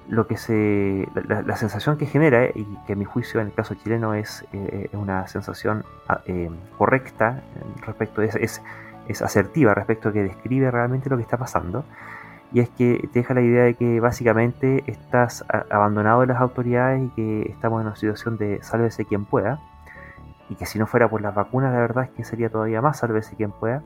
lo 0.10 0.26
que 0.26 0.38
se 0.38 1.08
la, 1.14 1.56
sensación 1.56 1.98
que 1.98 2.08
genera 2.08 2.46
y 2.48 2.66
que 2.88 2.94
a 2.94 2.96
mi 2.96 3.06
juicio 3.06 3.40
en 3.40 3.48
el 3.48 3.54
caso 3.54 3.76
chileno 3.76 4.16
es, 4.16 4.44
eh, 4.54 4.90
una 4.94 5.28
sensación 5.28 5.86
ah, 6.10 6.22
eh, 6.26 6.50
correcta 6.80 7.44
respecto 7.86 8.22
es, 8.24 8.36
es, 8.36 8.62
es, 9.08 9.22
asertiva 9.22 9.74
respecto 9.74 10.10
a 10.10 10.14
que 10.14 10.24
describe 10.24 10.70
realmente 10.72 11.10
lo 11.10 11.16
que 11.16 11.22
está 11.22 11.38
pasando 11.38 11.86
y 12.54 12.60
es 12.60 12.70
que 12.70 13.10
te 13.12 13.20
deja 13.20 13.34
la 13.34 13.42
idea 13.42 13.64
de 13.64 13.74
que 13.74 14.00
básicamente 14.00 14.84
estás 14.86 15.44
abandonado 15.72 16.22
de 16.22 16.28
las 16.28 16.40
autoridades 16.40 17.02
y 17.02 17.10
que 17.10 17.42
estamos 17.52 17.82
en 17.82 17.88
una 17.88 17.96
situación 17.96 18.38
de 18.38 18.62
sálvese 18.62 19.06
quien 19.06 19.26
pueda. 19.26 19.60
Y 20.50 20.56
que 20.56 20.68
si 20.68 20.78
no 20.78 20.86
fuera 20.86 21.10
por 21.10 21.22
las 21.22 21.34
vacunas 21.34 21.74
la 21.74 21.80
verdad 21.80 22.04
es 22.04 22.12
que 22.12 22.24
sería 22.24 22.50
todavía 22.50 22.80
más 22.80 23.00
sálvese 23.00 23.36
quien 23.36 23.52
pueda. 23.52 23.82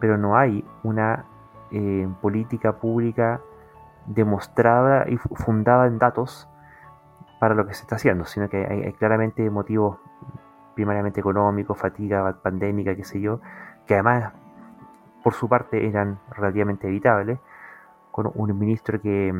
Pero 0.00 0.18
no 0.18 0.36
hay 0.36 0.64
una 0.82 1.24
eh, 1.70 2.08
política 2.20 2.72
pública 2.72 3.40
demostrada 4.06 5.08
y 5.08 5.16
fundada 5.16 5.86
en 5.86 5.98
datos 6.00 6.48
para 7.38 7.54
lo 7.54 7.64
que 7.64 7.74
se 7.74 7.82
está 7.82 7.94
haciendo, 7.94 8.24
sino 8.24 8.48
que 8.48 8.66
hay, 8.66 8.92
claramente 8.94 9.48
motivos 9.50 9.98
primariamente 10.74 11.20
económicos, 11.20 11.78
fatiga 11.78 12.40
pandémica, 12.42 12.96
qué 12.96 13.04
sé 13.04 13.20
yo, 13.20 13.40
que 13.86 13.94
además 13.94 14.32
por 15.22 15.34
su 15.34 15.48
parte 15.48 15.86
eran 15.86 16.18
relativamente 16.30 16.88
evitables, 16.88 17.38
con 18.14 18.30
un 18.34 18.58
ministro 18.58 19.00
que, 19.00 19.32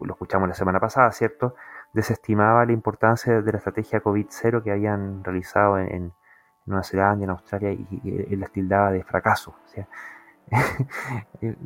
lo 0.00 0.12
escuchamos 0.12 0.48
la 0.48 0.54
semana 0.54 0.78
pasada, 0.78 1.10
¿cierto?, 1.10 1.54
desestimaba 1.92 2.64
la 2.66 2.72
importancia 2.72 3.40
de 3.40 3.52
la 3.52 3.58
estrategia 3.58 4.02
COVID-0 4.02 4.62
que 4.62 4.70
habían 4.70 5.24
realizado 5.24 5.78
en, 5.78 6.12
Nueva 6.66 6.82
Zelanda, 6.82 7.24
en 7.24 7.30
Australia, 7.30 7.72
y, 7.72 7.86
y, 8.02 8.32
él 8.32 8.40
la 8.40 8.46
tildaba 8.46 8.90
de 8.90 9.04
fracaso. 9.04 9.54
O 9.64 9.68
sea, 9.68 9.86
Eh, 11.40 11.56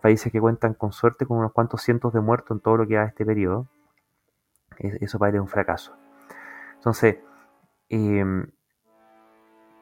países 0.00 0.32
que 0.32 0.40
cuentan 0.40 0.74
con 0.74 0.92
suerte 0.92 1.26
con 1.26 1.38
unos 1.38 1.52
cuantos 1.52 1.82
cientos 1.82 2.12
de 2.12 2.20
muertos 2.20 2.56
en 2.56 2.60
todo 2.60 2.76
lo 2.76 2.86
que 2.86 2.96
va 2.96 3.04
este 3.04 3.24
periodo, 3.24 3.68
eso 4.78 5.18
parece 5.18 5.40
un 5.40 5.48
fracaso. 5.48 5.96
Entonces, 6.74 7.18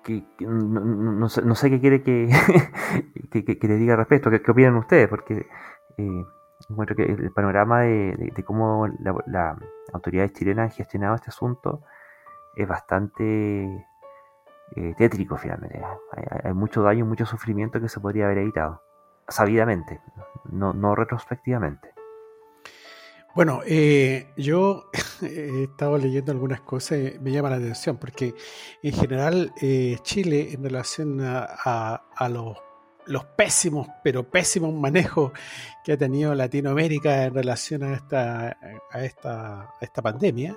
em, 0.09 1.19
no, 1.19 1.29
sé, 1.29 1.71
qué 1.71 1.81
quiere 1.81 2.03
que, 2.03 2.29
que, 3.45 3.69
le 3.69 3.77
diga 3.77 3.95
al 3.95 3.99
respecto, 3.99 4.31
qué, 4.31 4.51
opinan 4.51 4.77
ustedes, 4.77 5.09
porque 5.09 5.47
eh, 5.99 6.25
encuentro 6.69 6.97
que 6.97 7.05
el 7.05 7.33
panorama 7.33 7.83
de, 7.83 8.45
cómo 8.45 8.87
las 8.87 9.15
la 9.27 9.59
autoridades 9.93 10.33
chilenas 10.33 10.71
han 10.71 10.77
gestionado 10.77 11.15
este 11.15 11.31
asunto 11.31 11.83
es 12.55 12.67
bastante 12.67 13.87
eh, 14.75 14.95
tétrico 14.97 15.37
finalmente. 15.37 15.83
Hay, 16.43 16.53
mucho 16.55 16.83
daño, 16.83 17.05
mucho 17.05 17.27
sufrimiento 17.27 17.81
que 17.81 17.89
se 17.89 18.01
podría 18.01 18.27
haber 18.27 18.39
evitado, 18.39 18.83
sabidamente, 19.29 20.01
no, 20.45 20.73
no 20.73 20.95
retrospectivamente. 20.95 21.96
Bueno, 23.37 23.61
eh, 23.67 24.33
yo 24.39 24.89
he 25.21 25.65
estado 25.65 25.99
leyendo 25.99 26.33
algunas 26.33 26.63
cosas 26.63 26.99
y 26.99 27.19
me 27.19 27.33
llama 27.33 27.51
la 27.51 27.57
atención 27.57 27.99
porque 27.99 28.35
en 28.83 28.93
general 28.95 29.53
eh, 29.61 29.99
Chile 30.01 30.55
en 30.55 30.65
relación 30.65 31.21
a, 31.21 32.29
los, 32.31 32.57
los, 33.05 33.27
pésimos, 33.27 33.89
pero 34.03 34.31
pésimos 34.31 34.73
manejos 34.73 35.33
que 35.85 35.93
ha 35.93 35.99
tenido 35.99 36.35
Latinoamérica 36.35 37.25
en 37.25 37.35
relación 37.35 37.83
a 37.83 37.93
esta, 37.93 38.57
a 38.91 39.05
esta, 39.05 39.61
a 39.65 39.79
esta 39.83 40.01
pandemia, 40.01 40.57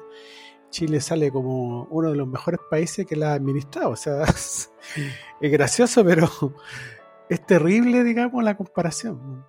Chile 0.70 1.02
sale 1.02 1.34
como 1.34 1.84
uno 1.84 2.12
de 2.12 2.16
los 2.16 2.30
mejores 2.30 2.62
países 2.72 3.06
que 3.06 3.18
la 3.18 3.32
ha 3.32 3.34
administrado. 3.34 3.90
O 3.90 3.98
sea, 3.98 4.24
es 5.42 5.52
gracioso, 5.52 6.06
pero 6.06 6.30
es 7.30 7.46
terrible, 7.46 8.06
digamos, 8.06 8.42
la 8.42 8.56
comparación. 8.56 9.44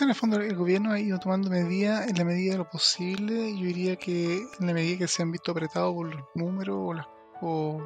En 0.00 0.08
el 0.08 0.14
fondo 0.14 0.40
el 0.40 0.56
gobierno 0.56 0.90
ha 0.90 0.98
ido 0.98 1.18
tomando 1.18 1.50
medidas 1.50 2.08
en 2.08 2.16
la 2.16 2.24
medida 2.24 2.52
de 2.52 2.58
lo 2.58 2.68
posible. 2.68 3.52
Yo 3.54 3.66
diría 3.66 3.96
que 3.96 4.38
en 4.58 4.66
la 4.66 4.72
medida 4.72 4.98
que 4.98 5.06
se 5.06 5.22
han 5.22 5.30
visto 5.30 5.52
apretados 5.52 5.94
por 5.94 6.14
los 6.14 6.24
números 6.34 6.76
o 6.80 6.94
las, 6.94 7.06
o, 7.42 7.80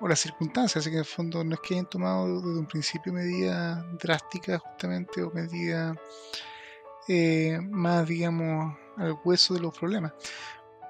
las 0.00 0.18
circunstancias. 0.18 0.78
Así 0.78 0.90
que 0.90 0.96
en 0.96 1.00
el 1.00 1.04
fondo 1.04 1.44
no 1.44 1.54
es 1.54 1.60
que 1.60 1.74
hayan 1.74 1.86
tomado 1.86 2.40
desde 2.40 2.58
un 2.58 2.66
principio 2.66 3.12
medidas 3.12 3.84
drásticas 3.98 4.60
justamente 4.62 5.22
o 5.22 5.30
medidas 5.30 5.96
eh, 7.06 7.60
más, 7.70 8.08
digamos, 8.08 8.76
al 8.96 9.16
hueso 9.24 9.54
de 9.54 9.60
los 9.60 9.78
problemas. 9.78 10.14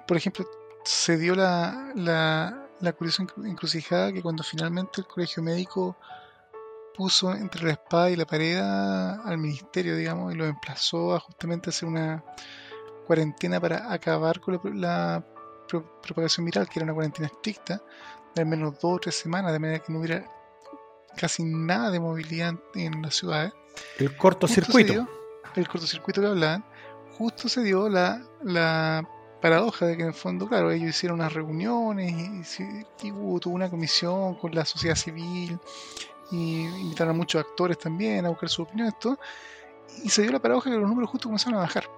Por 0.06 0.16
ejemplo, 0.16 0.46
se 0.84 1.18
dio 1.18 1.34
la, 1.34 1.92
la, 1.96 2.68
la 2.80 2.92
curiosa 2.92 3.26
encrucijada 3.44 4.12
que 4.12 4.22
cuando 4.22 4.44
finalmente 4.44 5.00
el 5.00 5.06
colegio 5.06 5.42
médico 5.42 5.96
puso 6.96 7.34
entre 7.34 7.64
la 7.64 7.72
espada 7.72 8.10
y 8.10 8.16
la 8.16 8.24
pared 8.24 8.58
al 8.58 9.36
ministerio, 9.38 9.96
digamos, 9.96 10.32
y 10.32 10.36
lo 10.36 10.46
emplazó 10.46 11.14
a 11.14 11.20
justamente 11.20 11.70
hacer 11.70 11.88
una 11.88 12.24
cuarentena 13.06 13.60
para 13.60 13.92
acabar 13.92 14.40
con 14.40 14.80
la, 14.80 15.24
propagación 16.02 16.46
viral, 16.46 16.68
que 16.68 16.78
era 16.78 16.84
una 16.84 16.94
cuarentena 16.94 17.26
estricta, 17.26 17.82
de 18.34 18.42
al 18.42 18.48
menos 18.48 18.74
dos 18.74 18.96
o 18.96 18.98
tres 18.98 19.16
semanas, 19.16 19.52
de 19.52 19.58
manera 19.58 19.78
que 19.80 19.92
no 19.92 19.98
hubiera 19.98 20.24
casi 21.16 21.42
nada 21.44 21.90
de 21.90 22.00
movilidad 22.00 22.54
en 22.74 23.02
las 23.02 23.16
ciudades. 23.16 23.52
El 23.98 24.16
cortocircuito. 24.16 25.08
El 25.56 25.68
cortocircuito 25.68 26.20
que 26.20 26.26
hablaban, 26.28 26.64
justo 27.16 27.48
se 27.48 27.62
dio 27.62 27.88
la, 27.88 28.22
la 28.42 29.08
paradoja 29.40 29.86
de 29.86 29.96
que 29.96 30.02
en 30.02 30.08
el 30.08 30.14
fondo, 30.14 30.48
claro, 30.48 30.70
ellos 30.70 30.90
hicieron 30.90 31.20
unas 31.20 31.32
reuniones 31.32 32.58
y, 32.60 33.06
y, 33.06 33.12
hubo 33.12 33.38
tuvo 33.40 33.54
una 33.54 33.70
comisión 33.70 34.34
con 34.36 34.54
la 34.54 34.64
sociedad 34.64 34.96
civil 34.96 35.58
y 36.30 36.62
invitaron 36.62 37.14
a 37.14 37.18
muchos 37.18 37.44
actores 37.44 37.78
también 37.78 38.24
a 38.24 38.28
buscar 38.28 38.48
su 38.48 38.62
opinión 38.62 38.88
esto 38.88 39.18
y 40.02 40.08
se 40.08 40.22
dio 40.22 40.32
la 40.32 40.40
paradoja 40.40 40.70
que 40.70 40.76
los 40.76 40.88
números 40.88 41.10
justo 41.10 41.28
comenzaron 41.28 41.58
a 41.58 41.62
bajar 41.62 41.88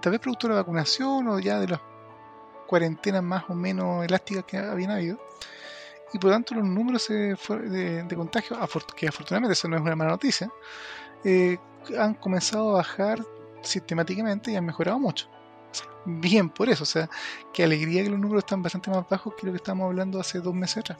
tal 0.00 0.12
vez 0.12 0.20
producto 0.20 0.48
de 0.48 0.54
la 0.54 0.60
vacunación 0.60 1.28
o 1.28 1.38
ya 1.38 1.58
de 1.58 1.68
las 1.68 1.80
cuarentenas 2.66 3.22
más 3.22 3.44
o 3.48 3.54
menos 3.54 4.04
elásticas 4.04 4.44
que 4.44 4.58
habían 4.58 4.92
habido 4.92 5.18
y 6.12 6.18
por 6.18 6.30
lo 6.30 6.36
tanto 6.36 6.54
los 6.54 6.64
números 6.64 7.08
de, 7.08 8.04
de 8.04 8.16
contagio 8.16 8.56
que 8.96 9.08
afortunadamente 9.08 9.52
eso 9.52 9.68
no 9.68 9.76
es 9.76 9.82
una 9.82 9.96
mala 9.96 10.10
noticia 10.10 10.50
eh, 11.24 11.58
han 11.98 12.14
comenzado 12.14 12.70
a 12.70 12.74
bajar 12.74 13.24
sistemáticamente 13.62 14.52
y 14.52 14.56
han 14.56 14.66
mejorado 14.66 14.98
mucho 14.98 15.28
bien 16.04 16.50
por 16.50 16.68
eso, 16.68 16.82
o 16.82 16.86
sea, 16.86 17.08
qué 17.52 17.64
alegría 17.64 18.02
que 18.02 18.10
los 18.10 18.18
números 18.18 18.44
están 18.44 18.62
bastante 18.62 18.90
más 18.90 19.08
bajos 19.08 19.34
que 19.34 19.46
lo 19.46 19.52
que 19.52 19.56
estábamos 19.56 19.86
hablando 19.86 20.20
hace 20.20 20.40
dos 20.40 20.54
meses 20.54 20.78
atrás. 20.78 20.98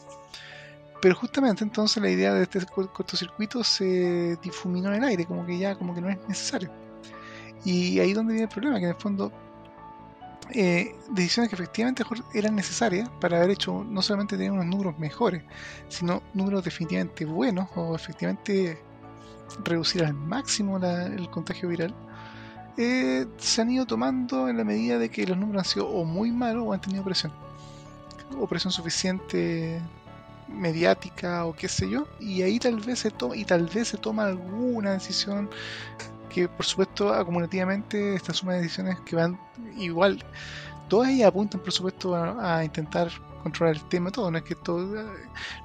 Pero 1.02 1.16
justamente 1.16 1.64
entonces 1.64 2.00
la 2.00 2.08
idea 2.08 2.32
de 2.32 2.44
este 2.44 2.64
cortocircuito 2.64 3.64
se 3.64 4.38
difuminó 4.40 4.88
en 4.90 5.02
el 5.02 5.04
aire, 5.08 5.26
como 5.26 5.44
que 5.44 5.58
ya 5.58 5.74
como 5.74 5.94
que 5.94 6.00
no 6.00 6.08
es 6.08 6.18
necesario. 6.28 6.70
Y 7.64 7.98
ahí 7.98 8.12
donde 8.12 8.34
viene 8.34 8.44
el 8.44 8.48
problema, 8.48 8.78
que 8.78 8.84
en 8.84 8.90
el 8.90 8.96
fondo 8.96 9.32
eh, 10.50 10.94
decisiones 11.10 11.48
que 11.50 11.56
efectivamente 11.56 12.04
eran 12.34 12.54
necesarias 12.54 13.08
para 13.20 13.38
haber 13.38 13.50
hecho 13.50 13.82
no 13.82 14.00
solamente 14.00 14.36
tener 14.36 14.52
unos 14.52 14.66
números 14.66 14.96
mejores, 14.96 15.42
sino 15.88 16.22
números 16.34 16.62
definitivamente 16.62 17.24
buenos 17.24 17.68
o 17.74 17.96
efectivamente 17.96 18.78
reducir 19.64 20.04
al 20.04 20.14
máximo 20.14 20.78
el 20.78 21.28
contagio 21.30 21.68
viral, 21.68 21.92
eh, 22.76 23.26
se 23.38 23.60
han 23.60 23.72
ido 23.72 23.86
tomando 23.86 24.48
en 24.48 24.56
la 24.56 24.62
medida 24.62 24.98
de 24.98 25.08
que 25.08 25.26
los 25.26 25.36
números 25.36 25.66
han 25.66 25.68
sido 25.68 25.88
o 25.88 26.04
muy 26.04 26.30
malos 26.30 26.62
o 26.64 26.72
han 26.72 26.80
tenido 26.80 27.02
presión, 27.02 27.32
o 28.38 28.46
presión 28.46 28.72
suficiente 28.72 29.80
mediática 30.48 31.44
o 31.46 31.54
qué 31.54 31.68
sé 31.68 31.88
yo, 31.88 32.06
y 32.20 32.42
ahí 32.42 32.58
tal 32.58 32.80
vez 32.80 33.00
se 33.00 33.10
toma, 33.10 33.36
y 33.36 33.44
tal 33.44 33.66
vez 33.66 33.88
se 33.88 33.98
toma 33.98 34.26
alguna 34.26 34.92
decisión 34.92 35.50
que 36.28 36.48
por 36.48 36.64
supuesto 36.64 37.12
acumulativamente 37.12 38.14
esta 38.14 38.32
suma 38.32 38.54
de 38.54 38.62
decisiones 38.62 38.98
que 39.00 39.16
van 39.16 39.38
igual, 39.76 40.24
todas 40.88 41.10
ellas 41.10 41.28
apuntan 41.28 41.60
por 41.60 41.72
supuesto 41.72 42.14
a, 42.16 42.64
intentar 42.64 43.10
controlar 43.42 43.76
el 43.76 43.84
tema 43.88 44.10
todo, 44.10 44.30
no 44.30 44.38
es 44.38 44.44
que 44.44 44.54
todo, 44.54 45.04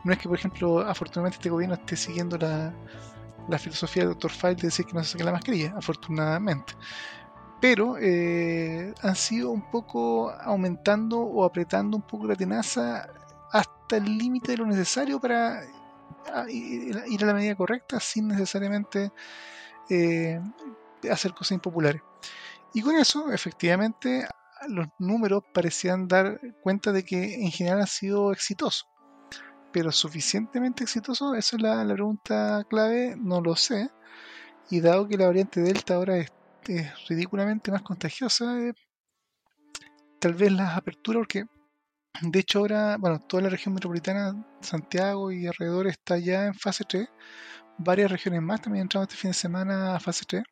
no 0.04 0.14
es 0.14 0.20
que 0.20 0.28
por 0.28 0.38
ejemplo 0.38 0.80
afortunadamente 0.82 1.38
este 1.38 1.49
gobierno 1.49 1.76
esté 1.76 1.95
siguiendo 1.95 2.38
la, 2.38 2.74
la 3.48 3.58
filosofía 3.58 4.04
del 4.04 4.14
Dr. 4.14 4.32
File 4.32 4.56
de 4.56 4.62
decir 4.64 4.86
que 4.86 4.94
no 4.94 5.04
se 5.04 5.12
saque 5.12 5.24
la 5.24 5.32
mascarilla, 5.32 5.74
afortunadamente. 5.78 6.74
Pero 7.60 7.98
eh, 7.99 8.94
han 9.02 9.16
sido 9.16 9.49
un 9.49 9.70
poco 9.72 10.32
aumentando 10.32 11.20
o 11.20 11.44
apretando 11.44 11.98
un 11.98 12.04
poco 12.04 12.28
la 12.28 12.36
tenaza 12.36 13.08
hasta 13.52 13.98
el 13.98 14.18
límite 14.18 14.53
de 14.53 14.57
lo 14.57 14.65
necesario 14.65 15.19
para 15.19 15.61
ir 16.49 17.24
a 17.24 17.28
la 17.28 17.34
medida 17.34 17.56
correcta 17.56 17.99
sin 17.99 18.28
necesariamente 18.28 19.11
eh, 19.90 20.40
hacer 21.10 21.34
cosas 21.34 21.53
impopulares. 21.53 22.02
Y 22.74 22.82
con 22.82 22.95
eso, 22.95 23.32
efectivamente, 23.32 24.28
los 24.68 24.88
números 24.99 25.44
parecían 25.53 26.07
dar 26.07 26.40
cuenta 26.61 26.91
de 26.91 27.03
que 27.03 27.36
en 27.36 27.52
general 27.52 27.82
ha 27.82 27.88
sido 27.88 28.32
exitoso. 28.32 28.86
Pero 29.72 29.91
suficientemente 29.91 30.84
exitoso, 30.84 31.36
esa 31.36 31.56
es 31.56 31.61
la, 31.61 31.86
pregunta 31.94 32.65
clave, 32.69 33.15
no 33.18 33.41
lo 33.41 33.56
sé. 33.56 33.90
Y 34.69 34.82
dado 34.82 35.07
que 35.07 35.18
la 35.18 35.28
variante 35.28 35.61
Delta 35.61 35.95
ahora 35.95 36.18
es, 36.18 36.32
ridículamente 37.07 37.72
más 37.72 37.82
contagiosa, 37.82 38.60
eh, 38.60 38.74
tal 40.19 40.34
vez 40.34 40.52
las 40.52 40.76
aperturas, 40.76 41.22
porque 41.22 41.45
de 42.22 42.39
hecho, 42.39 42.60
ahora, 42.60 42.98
bueno, 42.98 43.19
toda 43.19 43.44
la 43.44 43.49
región 43.49 43.73
metropolitana, 43.73 44.34
Santiago 44.61 45.31
y 45.31 45.45
alrededor 45.45 45.88
está 45.88 46.18
ya 46.18 46.45
en 46.45 46.56
fase 46.56 46.84
3. 46.88 47.07
Varias 47.77 48.11
regiones 48.11 48.41
más 48.41 48.61
también 48.61 48.84
entrado 48.84 49.03
este 49.03 49.15
fin 49.15 49.31
de 49.31 49.35
semana 49.35 49.95
a 49.95 49.99
fase 49.99 50.26
3, 50.27 50.44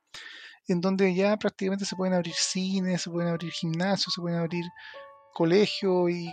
en 0.67 0.81
donde 0.81 1.15
ya 1.15 1.37
prácticamente 1.37 1.85
se 1.85 1.95
pueden 1.95 2.13
abrir 2.13 2.35
cines, 2.35 3.01
se 3.01 3.09
pueden 3.09 3.31
abrir 3.31 3.51
gimnasios, 3.51 4.13
se 4.13 4.21
pueden 4.21 4.39
abrir 4.39 4.65
colegios 5.33 6.11
y 6.11 6.31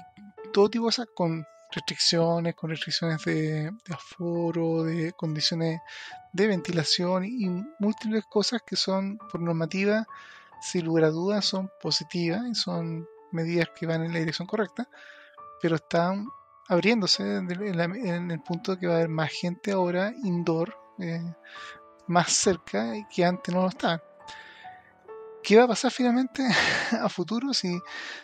todo 0.53 0.69
tipo 0.69 0.85
de 0.85 0.89
cosas 0.89 1.07
con 1.15 1.47
restricciones, 1.71 2.55
con 2.55 2.69
restricciones 2.71 3.25
de, 3.25 3.71
aforo, 3.91 4.85
de 4.85 5.13
condiciones 5.13 5.81
de 6.35 6.47
ventilación 6.47 7.25
y 7.25 7.49
múltiples 7.79 8.25
cosas 8.27 8.61
que 8.67 8.77
son 8.77 9.19
por 9.31 9.41
normativa, 9.41 10.07
sin 10.61 10.85
lugar 10.85 11.05
a 11.05 11.11
dudas, 11.11 11.47
son 11.47 11.71
positivas 11.81 12.43
y 12.51 12.55
son 12.55 13.09
medidas 13.33 13.71
que 13.75 13.87
van 13.87 14.05
en 14.05 14.13
la 14.13 14.19
dirección 14.19 14.47
correcta 14.47 14.89
pero 15.63 15.77
están 15.77 16.27
abriéndose 16.69 17.37
en, 17.37 18.31
el 18.31 18.41
punto 18.41 18.79
que 18.79 18.89
va 18.89 18.95
a 18.95 18.97
haber 18.97 19.09
más 19.09 19.31
gente 19.31 19.71
ahora 19.71 20.13
indoor, 20.25 20.77
eh, 20.99 21.23
más 22.09 22.33
cerca 22.33 22.93
que 23.09 23.25
antes 23.25 23.55
no 23.55 23.63
lo 23.63 23.69
estaba. 23.69 24.03
¿Qué 25.43 25.57
va 25.57 25.65
a 25.65 25.69
pasar 25.69 25.91
finalmente 25.91 26.45
a 27.01 27.09
futuro 27.09 27.53
si, 27.55 27.81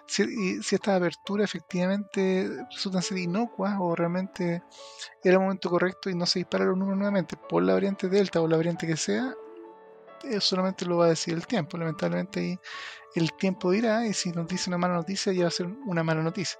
si, 0.06 0.62
si 0.62 0.74
estas 0.74 0.97
aperturas 0.97 1.47
efectivamente 1.47 2.48
resultan 2.70 3.02
ser 3.02 3.19
inocuas 3.19 3.77
o 3.78 3.94
realmente 3.94 4.62
era 5.23 5.35
el 5.35 5.40
momento 5.40 5.70
correcto 5.70 6.10
y 6.10 6.15
no 6.15 6.27
se 6.27 6.40
disparan 6.40 6.69
los 6.69 6.77
números 6.77 6.98
nuevamente 6.98 7.36
por 7.36 7.62
la 7.62 7.74
variante 7.74 8.09
Delta 8.09 8.40
o 8.40 8.48
la 8.48 8.56
variante 8.56 8.86
que 8.86 8.97
sea? 8.97 9.32
Eso 10.24 10.40
solamente 10.40 10.85
lo 10.86 10.97
va 10.97 11.06
a 11.06 11.10
decir 11.10 11.35
el 11.35 11.47
tiempo. 11.47 11.77
Lamentablemente 11.77 12.40
ahí 12.40 12.60
el 13.15 13.32
tiempo 13.32 13.70
dirá 13.70 14.06
y 14.06 14.12
si 14.12 14.31
nos 14.31 14.47
dice 14.48 14.70
una 14.70 14.78
mala 14.78 14.94
noticia 14.94 15.32
ya 15.32 15.43
va 15.43 15.48
a 15.48 15.52
ser 15.52 15.66
una 15.66 16.02
mala 16.02 16.23
noticia 16.23 16.59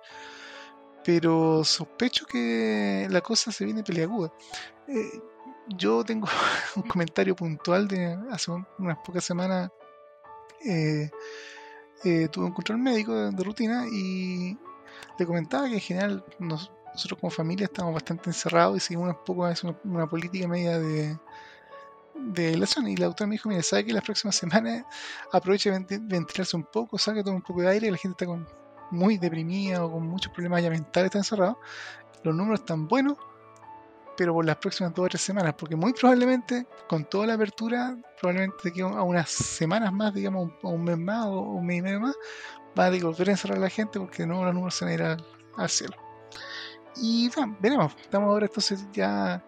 pero 1.09 1.65
sospecho 1.65 2.27
que 2.27 3.07
la 3.09 3.23
cosa 3.23 3.51
se 3.51 3.65
viene 3.65 3.83
peleaguda. 3.83 4.31
Eh, 4.87 5.23
yo 5.67 6.05
tengo 6.05 6.29
un 6.77 6.83
comentario 6.83 7.35
puntual 7.35 7.89
de 7.89 8.19
hace 8.31 8.51
unas 8.79 8.99
pocas 8.99 9.25
semanas. 9.25 9.71
Eh, 10.63 11.11
eh, 12.05 12.29
tuve 12.31 12.45
un 12.45 12.53
control 12.53 12.77
médico 12.77 13.15
de, 13.15 13.43
rutina 13.43 13.87
y 13.91 14.59
le 15.19 15.25
comentaba 15.25 15.67
que 15.69 15.77
en 15.77 15.81
general 15.81 16.25
nosotros 16.41 17.19
como 17.19 17.31
familia 17.31 17.65
estamos 17.65 17.95
bastante 17.95 18.29
encerrados 18.29 18.77
y 18.77 18.81
seguimos 18.81 19.09
un 19.09 19.25
poco 19.25 19.49
una, 19.85 20.07
política 20.11 20.47
media 20.47 20.79
de, 20.79 21.17
de 22.17 22.53
relación. 22.53 22.87
Y 22.87 22.99
la 22.99 23.07
autora 23.07 23.29
me 23.29 23.37
dijo, 23.37 23.49
mira, 23.49 23.63
sabe 23.63 23.87
que 23.87 23.95
las 23.95 24.05
próximas 24.05 24.37
semanas 24.37 24.85
aproveche 25.33 25.71
ventilarse 25.71 26.55
un 26.55 26.65
poco, 26.65 26.99
saque 26.99 27.23
todo 27.23 27.33
un 27.33 27.41
poco 27.41 27.63
de 27.63 27.69
aire 27.69 27.91
la 27.91 27.97
gente 27.97 28.13
está 28.13 28.27
con 28.27 28.47
muy 28.91 29.19
deprimida 29.19 29.85
o 29.85 29.93
con 29.93 30.07
muchos 30.07 30.33
problemas 30.33 30.63
ya 30.63 30.71
mentales, 30.71 31.07
está 31.07 31.19
encerrado, 31.19 31.59
los 32.23 32.35
números 32.35 32.61
están 32.61 32.89
buenos, 32.89 33.17
pero 34.17 34.35
por 34.35 34.45
las 34.45 34.57
próximas 34.57 34.93
dos 34.95 35.07
o 35.07 35.09
tres 35.09 35.23
semanas, 35.23 35.55
porque 35.57 35.77
muy 35.77 35.93
probablemente 35.93 36.67
con 36.89 37.05
toda 37.05 37.27
la 37.27 37.35
apertura, 37.35 37.97
probablemente 38.21 38.69
aquí 38.69 38.81
a 38.81 38.87
unas 38.87 39.31
semanas 39.31 39.93
más, 39.93 40.13
digamos, 40.13 40.51
un, 40.63 40.73
un 40.73 40.85
mes 40.85 40.99
más 40.99 41.27
o 41.27 41.41
un 41.41 41.67
mes 41.67 41.79
y 41.79 41.83
medio 41.83 42.01
más, 42.01 42.17
va 42.79 42.87
a 42.87 42.91
volver 42.91 43.29
a 43.29 43.33
encerrar 43.33 43.59
a 43.59 43.63
la 43.63 43.71
gente 43.71 43.99
porque 43.99 44.23
de 44.23 44.27
nuevo 44.29 44.45
los 44.45 44.55
números 44.55 44.75
se 44.75 44.85
van 44.85 44.93
a 44.93 44.95
ir 44.95 45.03
al, 45.57 45.69
cielo. 45.69 45.97
Y 46.97 47.29
bueno, 47.35 47.57
veremos, 47.61 47.97
estamos 48.01 48.29
ahora 48.29 48.47
entonces 48.47 48.87
ya 48.93 49.45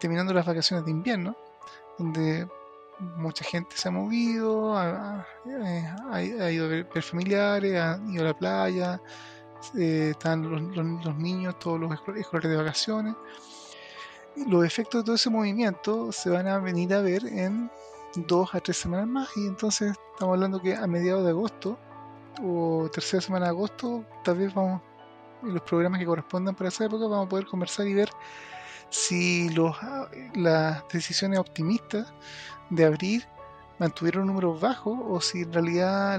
terminando 0.00 0.32
las 0.32 0.46
vacaciones 0.46 0.84
de 0.84 0.90
invierno, 0.90 1.36
donde 1.98 2.48
mucha 3.00 3.44
gente 3.44 3.76
se 3.76 3.88
ha 3.88 3.92
movido, 3.92 4.76
ha, 4.76 5.26
eh, 5.46 6.52
ido 6.52 6.66
a 6.66 6.68
ver, 6.68 7.02
familiares, 7.02 7.80
ha 7.80 8.00
ido 8.08 8.22
a 8.22 8.26
la 8.26 8.38
playa, 8.38 9.00
eh, 9.76 10.10
están 10.10 10.48
los, 10.48 11.16
niños, 11.16 11.58
todos 11.58 11.80
los 11.80 11.92
escolares 11.92 12.50
de 12.50 12.56
vacaciones. 12.56 13.14
Los 14.46 14.64
efectos 14.64 15.02
de 15.02 15.04
todo 15.06 15.16
ese 15.16 15.30
movimiento 15.30 16.12
se 16.12 16.30
van 16.30 16.46
a 16.46 16.58
venir 16.58 16.94
a 16.94 17.00
ver 17.00 17.26
en 17.26 17.70
dos 18.14 18.54
a 18.54 18.60
tres 18.60 18.76
semanas 18.76 19.06
más 19.06 19.36
y 19.36 19.46
entonces 19.46 19.96
estamos 20.12 20.34
hablando 20.34 20.60
que 20.60 20.74
a 20.74 20.86
mediados 20.86 21.24
de 21.24 21.30
agosto 21.30 21.78
o 22.42 22.88
tercera 22.92 23.20
semana 23.20 23.46
de 23.46 23.50
agosto 23.50 24.04
tal 24.24 24.38
vez 24.38 24.54
vamos 24.54 24.80
en 25.42 25.54
los 25.54 25.62
programas 25.62 26.00
que 26.00 26.06
correspondan 26.06 26.54
para 26.54 26.68
esa 26.68 26.84
época 26.84 27.06
vamos 27.06 27.26
a 27.26 27.28
poder 27.28 27.46
conversar 27.46 27.86
y 27.86 27.94
ver 27.94 28.10
si 28.90 29.48
los, 29.50 29.76
las 30.34 30.82
decisiones 30.88 31.38
optimistas 31.38 32.12
de 32.70 32.84
abrir 32.84 33.24
mantuvieron 33.78 34.26
números 34.26 34.60
bajos 34.60 34.98
o 35.06 35.20
si 35.20 35.42
en 35.42 35.52
realidad 35.52 36.18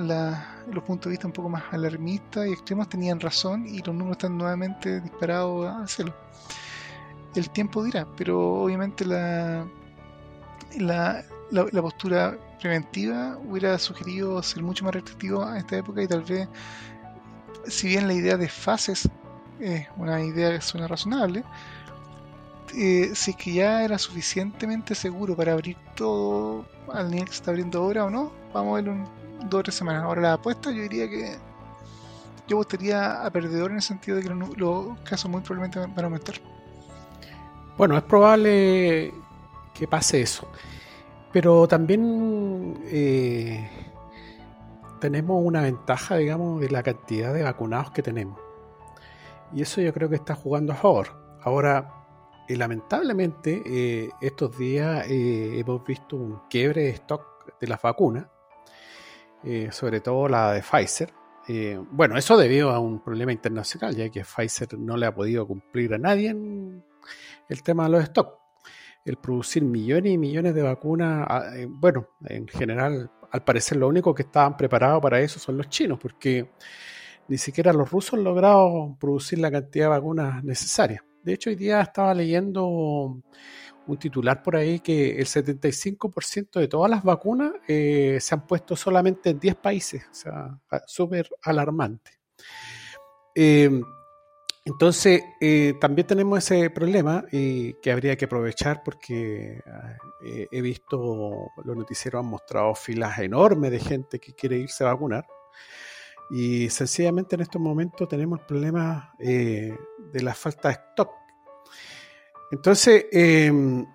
los 0.71 0.83
puntos 0.83 1.05
de 1.05 1.11
vista 1.11 1.27
un 1.27 1.33
poco 1.33 1.49
más 1.49 1.63
alarmistas 1.71 2.47
y 2.47 2.53
extremos 2.53 2.87
tenían 2.87 3.19
razón 3.19 3.67
y 3.67 3.79
los 3.79 3.93
números 3.93 4.17
están 4.17 4.37
nuevamente 4.37 5.01
disparados 5.01 5.67
a 5.67 5.85
cero. 5.87 6.15
El 7.35 7.49
tiempo 7.51 7.83
dirá, 7.83 8.07
pero 8.17 8.63
obviamente 8.63 9.05
la, 9.05 9.67
la, 10.77 11.23
la, 11.51 11.81
postura 11.81 12.37
preventiva 12.59 13.37
hubiera 13.37 13.77
sugerido 13.77 14.41
ser 14.41 14.63
mucho 14.63 14.85
más 14.85 14.95
restrictivo 14.95 15.43
a 15.43 15.57
esta 15.57 15.77
época 15.77 16.01
y 16.01 16.07
tal 16.07 16.23
vez, 16.23 16.47
si 17.67 17.87
bien 17.87 18.07
la 18.07 18.13
idea 18.13 18.35
de 18.37 18.47
fases 18.47 19.07
es 19.59 19.87
una 19.97 20.23
idea 20.23 20.51
que 20.51 20.61
suena 20.61 20.87
razonable, 20.87 21.43
eh, 22.75 23.11
si 23.13 23.31
es 23.31 23.37
que 23.37 23.53
ya 23.53 23.83
era 23.83 23.97
suficientemente 23.97 24.95
seguro 24.95 25.35
para 25.35 25.53
abrir 25.53 25.77
todo 25.95 26.65
al 26.91 27.09
nivel 27.09 27.25
que 27.25 27.31
se 27.31 27.37
está 27.37 27.51
abriendo 27.51 27.79
ahora 27.79 28.05
o 28.05 28.09
no, 28.09 28.31
vamos 28.53 28.73
a 28.73 28.81
ver 28.81 28.89
un, 28.89 29.05
dos 29.49 29.59
o 29.59 29.63
tres 29.63 29.75
semanas. 29.75 30.03
Ahora 30.03 30.21
la 30.21 30.33
apuesta 30.33 30.71
yo 30.71 30.81
diría 30.81 31.09
que 31.09 31.37
yo 32.47 32.57
votaría 32.57 33.23
a 33.23 33.29
perdedor 33.29 33.71
en 33.71 33.77
el 33.77 33.83
sentido 33.83 34.17
de 34.17 34.23
que 34.23 34.29
los, 34.29 34.99
casos 35.01 35.29
muy 35.29 35.41
probablemente 35.41 35.79
van 35.79 35.99
a 35.99 36.03
aumentar. 36.03 36.35
Bueno, 37.77 37.95
es 37.95 38.03
probable 38.03 39.13
que 39.73 39.87
pase 39.87 40.21
eso. 40.21 40.47
Pero 41.31 41.67
también 41.67 42.81
eh, 42.85 43.69
tenemos 44.99 45.41
una 45.43 45.61
ventaja, 45.61 46.17
digamos, 46.17 46.59
de 46.59 46.69
la 46.69 46.81
cantidad 46.81 47.33
de 47.33 47.43
vacunados 47.43 47.91
que 47.91 48.01
tenemos. 48.01 48.39
Y 49.53 49.61
eso 49.61 49.79
yo 49.81 49.93
creo 49.93 50.09
que 50.09 50.15
está 50.15 50.35
jugando 50.35 50.73
a 50.73 50.75
favor. 50.75 51.07
Ahora, 51.43 51.98
eh, 52.49 52.57
lamentablemente, 52.57 53.61
eh, 53.63 54.09
estos 54.19 54.57
días 54.57 55.05
eh, 55.07 55.59
hemos 55.59 55.85
visto 55.85 56.15
un 56.15 56.41
quiebre 56.49 56.81
de 56.85 56.89
stock 56.89 57.59
de 57.61 57.67
las 57.67 57.79
vacunas, 57.79 58.25
sobre 59.69 60.01
todo 60.01 60.27
la 60.27 60.53
de 60.53 60.61
Pfizer. 60.61 61.13
bueno, 61.91 62.17
eso 62.17 62.35
debido 62.37 62.71
a 62.71 62.79
un 62.79 63.01
problema 63.03 63.31
internacional, 63.31 63.95
ya 63.95 64.09
que 64.09 64.23
Pfizer 64.23 64.79
no 64.79 64.97
le 64.97 65.05
ha 65.05 65.13
podido 65.13 65.45
cumplir 65.45 65.93
a 65.93 65.99
nadie 65.99 66.29
en 66.29 66.83
el 67.47 67.63
tema 67.63 67.83
de 67.83 67.89
los 67.91 68.05
stocks. 68.05 68.33
El 69.05 69.17
producir 69.17 69.63
millones 69.63 70.11
y 70.13 70.17
millones 70.17 70.55
de 70.55 70.63
vacunas, 70.63 71.25
ah, 71.29 71.51
bueno, 71.67 72.07
en 72.25 72.47
general, 72.47 73.11
al 73.31 73.43
parecer 73.43 73.77
lo 73.77 73.87
único 73.87 74.13
que 74.15 74.23
estaban 74.23 74.57
preparados 74.57 75.01
para 75.01 75.21
eso 75.21 75.39
son 75.39 75.55
los 75.55 75.69
chinos, 75.69 75.99
porque 76.01 76.49
ni 77.27 77.37
siquiera 77.37 77.71
los 77.73 77.91
rusos 77.91 78.15
han 78.15 78.23
logrado 78.23 78.97
producir 78.99 79.37
la 79.37 79.51
cantidad 79.51 79.85
de 79.85 79.89
vacunas 79.89 80.43
necesarias. 80.43 81.03
De 81.23 81.33
hecho, 81.33 81.49
hoy 81.49 81.55
día 81.55 81.81
estaba 81.81 82.13
leyendo 82.13 82.65
un 83.89 83.97
titular 83.97 84.41
por 84.43 84.55
ahí 84.55 84.79
que 84.79 85.19
el 85.19 85.25
75% 85.25 86.59
de 86.59 86.67
todas 86.67 86.89
las 86.89 87.03
vacunas 87.03 87.53
eh, 87.67 88.17
se 88.21 88.35
han 88.35 88.45
puesto 88.45 88.75
solamente 88.75 89.31
en 89.31 89.39
10 89.39 89.55
países, 89.55 90.03
o 90.09 90.13
sea, 90.13 90.59
súper 90.85 91.29
alarmante. 91.41 92.11
Em, 93.33 93.83
entonces, 94.65 95.23
eh, 95.41 95.73
también 95.81 96.05
tenemos 96.05 96.37
ese 96.37 96.69
problema 96.69 97.25
y 97.31 97.73
que 97.75 97.91
habría 97.91 98.15
que 98.15 98.25
aprovechar 98.25 98.83
porque 98.83 99.61
eh, 100.23 100.47
he 100.51 100.61
visto, 100.61 101.47
los 101.63 101.75
noticieros 101.75 102.23
han 102.23 102.29
mostrado 102.29 102.75
filas 102.75 103.17
enormes 103.19 103.71
de 103.71 103.79
gente 103.79 104.19
que 104.19 104.33
quiere 104.33 104.57
irse 104.57 104.83
a 104.83 104.93
vacunar. 104.93 105.25
Y 106.31 106.69
sencillamente 106.69 107.35
en 107.35 107.41
estos 107.41 107.61
momentos 107.61 108.07
tenemos 108.07 108.39
el 108.39 108.45
problema 108.45 109.13
de 109.17 109.77
la 110.13 110.33
falta 110.33 110.69
de 110.69 110.75
stock 110.75 111.09
entonces, 112.51 113.05
em, 113.11 113.85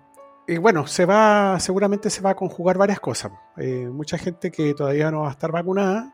bueno, 0.61 0.87
se 0.87 1.05
va, 1.05 1.59
seguramente 1.59 2.09
se 2.09 2.21
va 2.21 2.31
a 2.31 2.35
conjugar 2.35 2.77
varias 2.77 2.99
cosas. 2.99 3.31
Eh, 3.57 3.87
mucha 3.91 4.17
gente 4.17 4.51
que 4.51 4.73
todavía 4.73 5.11
no 5.11 5.21
va 5.21 5.29
a 5.29 5.31
estar 5.31 5.51
vacunada. 5.51 6.13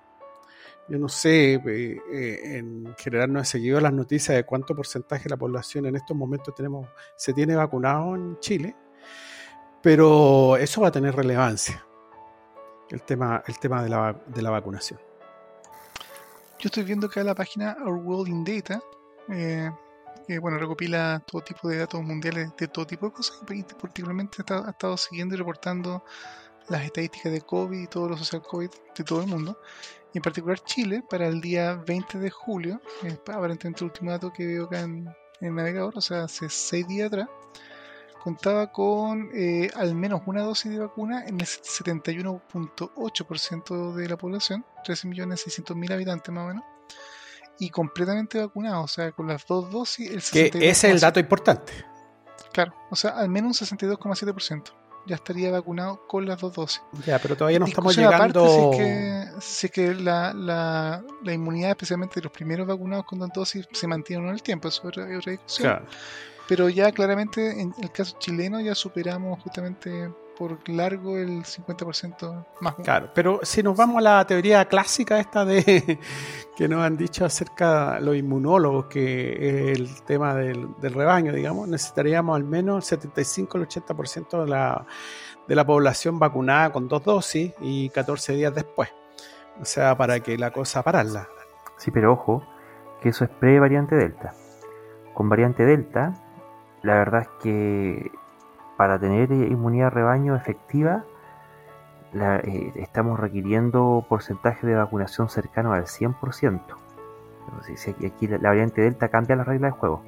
Yo 0.90 0.98
no 0.98 1.08
sé, 1.08 1.54
eh, 1.54 2.02
eh, 2.12 2.58
en 2.58 2.96
general 2.98 3.32
no 3.32 3.40
he 3.40 3.46
seguido 3.46 3.80
las 3.80 3.94
noticias 3.94 4.36
de 4.36 4.44
cuánto 4.44 4.76
porcentaje 4.76 5.26
de 5.26 5.30
la 5.30 5.38
población 5.38 5.86
en 5.86 5.96
estos 5.96 6.18
momentos 6.18 6.54
tenemos, 6.56 6.88
se 7.16 7.34
tiene 7.34 7.56
vacunado 7.56 8.16
en 8.16 8.40
Chile, 8.40 8.76
pero 9.82 10.58
eso 10.58 10.82
va 10.82 10.90
a 10.90 10.92
tener 10.92 11.16
relevancia, 11.16 11.86
el 12.90 13.04
tema, 13.04 13.42
el 13.48 13.58
tema 13.60 13.84
de, 13.84 13.90
la, 13.90 14.22
de 14.28 14.42
la 14.42 14.50
vacunación. 14.50 15.00
Yo 16.62 16.68
estoy 16.68 16.84
viendo 16.84 17.08
acá 17.08 17.24
la 17.24 17.34
página 17.34 17.76
Our 17.84 17.96
World 17.96 18.28
in 18.28 18.44
Data, 18.44 18.84
que 19.28 20.38
bueno, 20.38 20.60
recopila 20.60 21.20
todo 21.26 21.42
tipo 21.42 21.68
de 21.68 21.80
datos 21.80 22.04
mundiales 22.04 22.52
de 22.56 22.68
todo 22.68 22.86
tipo 22.86 23.08
de 23.08 23.14
cosas 23.14 23.42
y 23.50 23.64
particularmente 23.64 24.44
ha 24.48 24.70
estado, 24.70 24.96
siguiendo 24.96 25.34
y 25.34 25.40
reportando 25.40 26.04
las 26.70 26.84
estadísticas 26.84 27.32
de 27.32 27.42
COVID 27.42 27.80
y 27.80 27.88
todo 27.88 28.10
lo 28.10 28.16
social 28.16 28.44
COVID 28.44 28.70
de 28.96 29.04
todo 29.04 29.22
el 29.22 29.28
mundo. 29.28 29.60
Y 30.14 30.20
en 30.20 30.22
particular 30.22 30.60
Chile, 30.60 31.04
para 31.10 31.26
el 31.26 31.42
día 31.42 31.82
20 31.88 32.20
de 32.20 32.30
julio, 32.30 32.80
aparentemente 33.28 33.84
el 33.84 33.90
último 33.90 34.12
dato 34.12 34.32
que 34.32 34.46
veo 34.46 34.66
acá 34.66 34.82
en, 34.82 35.10
el 35.40 35.56
navegador, 35.56 35.98
o 35.98 36.02
sea, 36.02 36.26
hace 36.26 36.48
seis 36.48 36.88
días 36.88 37.08
atrás, 37.08 37.28
contaba 38.24 38.72
con 38.72 39.30
eh, 39.34 39.70
al 39.76 39.96
menos 39.96 40.22
una 40.26 40.44
dosis 40.44 40.72
de 40.72 40.80
vacuna 40.80 41.26
en 41.26 41.40
el 41.40 41.48
71.8% 41.48 43.96
de 43.96 44.08
la 44.08 44.18
población, 44.18 44.64
13.600.000 44.86 45.94
habitantes 45.94 46.32
más 46.34 46.44
o 46.44 46.48
menos 46.48 46.64
y 47.60 47.70
completamente 47.70 48.40
vacunado, 48.40 48.84
o 48.84 48.88
sea, 48.88 49.12
con 49.12 49.28
las 49.28 49.46
dos 49.46 49.70
dosis, 49.70 50.10
el 50.10 50.24
Que 50.24 50.48
ese 50.48 50.70
es 50.70 50.84
el 50.86 51.00
dato 51.00 51.20
importante. 51.20 51.74
Claro, 52.52 52.74
o 52.90 52.96
sea, 52.96 53.12
al 53.12 53.30
menos 53.30 53.62
un 53.62 53.68
62,7% 53.68 54.72
ya 55.06 55.16
estaría 55.16 55.52
vacunado 55.52 56.06
con 56.08 56.26
las 56.26 56.40
dos 56.40 56.54
dosis. 56.54 56.82
Ya, 57.06 57.20
pero 57.20 57.36
todavía 57.36 57.60
no 57.60 57.66
estamos 57.66 57.96
llegando. 57.96 58.72
si 59.40 59.68
es 59.68 59.72
que, 59.72 59.94
la, 59.94 60.34
la, 60.34 61.04
la, 61.24 61.34
inmunidad, 61.34 61.72
especialmente 61.72 62.16
de 62.16 62.24
los 62.24 62.32
primeros 62.32 62.68
vacunados 62.68 63.06
con 63.06 63.20
dos 63.20 63.30
dosis, 63.34 63.68
se 63.72 63.88
mantiene 63.88 64.28
en 64.28 64.34
el 64.34 64.44
tiempo, 64.44 64.68
eso 64.68 64.82
es 64.82 64.88
otra, 64.88 65.18
otra 65.18 65.32
discusión. 65.32 65.70
Claro. 65.70 65.86
Pero 66.52 66.68
ya 66.68 66.92
claramente 66.92 67.62
en 67.62 67.74
el 67.82 67.94
caso 67.94 68.18
chileno 68.20 68.60
ya 68.60 68.76
superamos 68.76 69.42
justamente 69.42 70.12
por 70.38 70.68
largo 70.68 71.16
el 71.16 71.44
50% 71.46 72.46
más. 72.60 72.76
Claro, 72.84 73.10
pero 73.16 73.40
si 73.42 73.64
nos 73.64 73.78
vamos 73.78 74.00
a 74.00 74.02
la 74.02 74.28
teoría 74.28 74.66
clásica 74.66 75.18
esta 75.18 75.46
de 75.46 75.98
que 76.58 76.68
nos 76.68 76.84
han 76.84 76.98
dicho 76.98 77.24
acerca 77.24 77.94
de 77.94 78.02
los 78.02 78.18
inmunólogos, 78.18 78.88
que 78.88 79.32
es 79.72 79.80
el 79.80 80.04
tema 80.04 80.36
del, 80.36 80.68
rebaño, 80.82 81.32
digamos, 81.32 81.70
necesitaríamos 81.70 82.36
al 82.36 82.44
menos 82.44 82.84
el 82.92 83.00
75 83.00 83.58
al 83.58 83.68
80% 83.70 84.44
de 84.44 84.50
la, 84.50 84.86
de 85.48 85.56
la 85.56 85.66
población 85.66 86.20
vacunada 86.20 86.74
con 86.74 86.90
dos 86.90 87.02
dosis 87.06 87.54
y 87.62 87.88
14 87.92 88.34
días 88.34 88.54
después. 88.54 88.90
O 89.62 89.64
sea, 89.64 89.96
para 89.96 90.20
que 90.20 90.38
la 90.38 90.52
cosa 90.52 90.84
pararla. 90.84 91.30
Sí, 91.78 91.92
pero 91.92 92.12
ojo, 92.12 92.46
que 93.02 93.08
eso 93.08 93.24
es 93.24 93.30
pre-variante 93.30 93.96
Delta. 93.96 94.34
Con 95.14 95.30
variante 95.30 95.66
Delta, 95.66 96.14
la 96.84 96.96
verdad 96.96 97.22
es 97.22 97.30
que 97.42 98.12
para 98.78 98.98
tener 98.98 99.32
eh, 99.32 99.48
inmunidad 99.48 99.92
rebaño 99.92 100.36
efectiva, 100.36 101.04
eh, 102.14 102.72
estamos 102.76 103.20
requiriendo 103.20 104.04
porcentaje 104.10 104.66
de 104.66 104.76
vacunación 104.76 105.30
cercano 105.30 105.74
al 105.74 105.86
100%. 105.86 106.62
aquí 108.08 108.28
la, 108.28 108.38
variante 108.40 108.82
Delta 108.82 109.10
cambia 109.10 109.36
las 109.36 109.48
reglas 109.48 109.72
del 109.72 109.80
juego. 109.80 110.02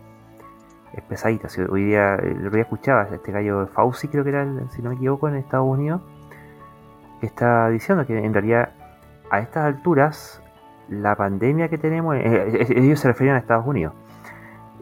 Es 0.93 1.03
pesadita. 1.03 1.47
hoy 1.69 1.85
día, 1.85 2.15
el 2.15 2.39
otro 2.39 2.51
día 2.51 2.63
escuchaba 2.63 3.03
este 3.03 3.31
gallo 3.31 3.67
Fauci, 3.67 4.07
creo 4.07 4.23
que 4.23 4.31
era, 4.31 4.45
si 4.69 4.81
no 4.81 4.89
me 4.89 4.95
equivoco, 4.95 5.27
en 5.27 5.35
Estados 5.35 5.67
Unidos, 5.67 6.01
que 7.19 7.27
está 7.27 7.69
diciendo 7.69 8.05
que 8.05 8.17
en 8.17 8.33
realidad 8.33 8.69
a 9.29 9.39
estas 9.39 9.65
alturas 9.65 10.41
la 10.89 11.15
pandemia 11.15 11.69
que 11.69 11.77
tenemos, 11.77 12.15
eh, 12.15 12.67
ellos 12.75 12.99
se 12.99 13.07
referían 13.07 13.35
a 13.35 13.39
Estados 13.39 13.65
Unidos, 13.65 13.93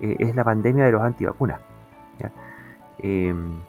es 0.02 0.36
la 0.36 0.44
pandemia 0.44 0.86
de 0.86 0.92
los 0.94 1.02
antivacunas. 1.02 1.60
Em, 3.00 3.60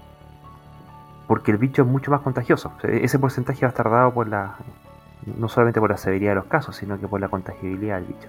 porque 1.27 1.51
el 1.51 1.59
bicho 1.59 1.82
es 1.82 1.89
mucho 1.89 2.11
más 2.11 2.20
contagioso. 2.20 2.73
ese 2.82 3.19
porcentaje 3.19 3.62
va 3.62 3.69
a 3.69 3.70
estar 3.70 3.90
dado 3.90 4.12
por 4.12 4.28
la, 4.28 4.57
no 5.24 5.49
solamente 5.49 5.81
por 5.81 5.90
la 5.90 5.97
severidad 5.97 6.32
de 6.32 6.36
los 6.36 6.47
casos, 6.47 6.77
sino 6.77 6.99
que 6.99 7.09
por 7.09 7.20
la 7.20 7.28
contagibilidad 7.28 7.97
del 7.97 8.07
bicho. 8.07 8.28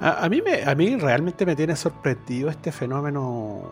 A, 0.00 0.28
mí, 0.28 0.42
me, 0.42 0.62
a 0.64 0.74
mí 0.74 0.96
realmente 0.96 1.46
me 1.46 1.56
tiene 1.56 1.74
sorprendido 1.74 2.50
este 2.50 2.70
fenómeno, 2.70 3.62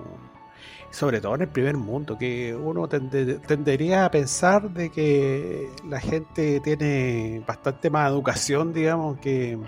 sobre 0.91 1.21
todo 1.21 1.35
en 1.35 1.43
el 1.43 1.49
primer 1.49 1.77
mundo, 1.77 2.17
que 2.17 2.55
uno 2.55 2.89
tendería 2.89 4.07
a 4.07 4.11
pensar 4.11 4.71
de 4.71 4.91
que 4.91 5.71
la 5.87 6.01
gente 6.01 6.61
tiene 6.61 7.43
bastante 7.47 7.91
más 7.91 8.11
educación, 8.11 8.73
digamos, 8.73 9.19
que... 9.19 9.59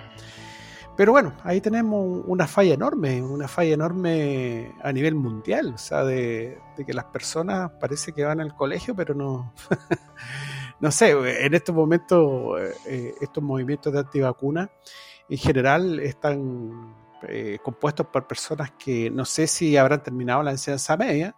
Pero 0.96 1.12
bueno, 1.12 1.34
ahí 1.44 1.60
tenemos 1.60 2.22
una 2.26 2.46
falla 2.46 2.72
enorme, 2.72 3.20
una 3.20 3.48
falla 3.48 3.74
enorme 3.74 4.72
a 4.82 4.92
nivel 4.92 5.14
mundial, 5.14 5.74
o 5.74 5.78
sea, 5.78 6.04
de, 6.04 6.58
que 6.86 6.94
las 6.94 7.04
personas 7.06 7.70
parece 7.78 8.12
que 8.12 8.24
van 8.24 8.40
al 8.40 8.54
colegio, 8.54 8.94
pero 8.94 9.14
no... 9.14 9.52
no 10.80 10.90
sé, 10.90 11.10
en 11.44 11.54
estos 11.54 11.74
momentos, 11.74 12.60
eh, 12.86 13.14
estos 13.20 13.42
movimientos 13.42 13.92
de 13.92 13.98
antivacuna 13.98 14.70
en 15.28 15.38
general 15.38 16.00
están 16.00 16.94
eh, 17.28 17.58
compuestos 17.62 18.06
por 18.06 18.26
personas 18.26 18.72
que 18.72 19.10
no 19.10 19.24
sé 19.24 19.46
si 19.46 19.76
habrán 19.76 20.02
terminado 20.02 20.42
la 20.42 20.52
enseñanza 20.52 20.96
media, 20.96 21.36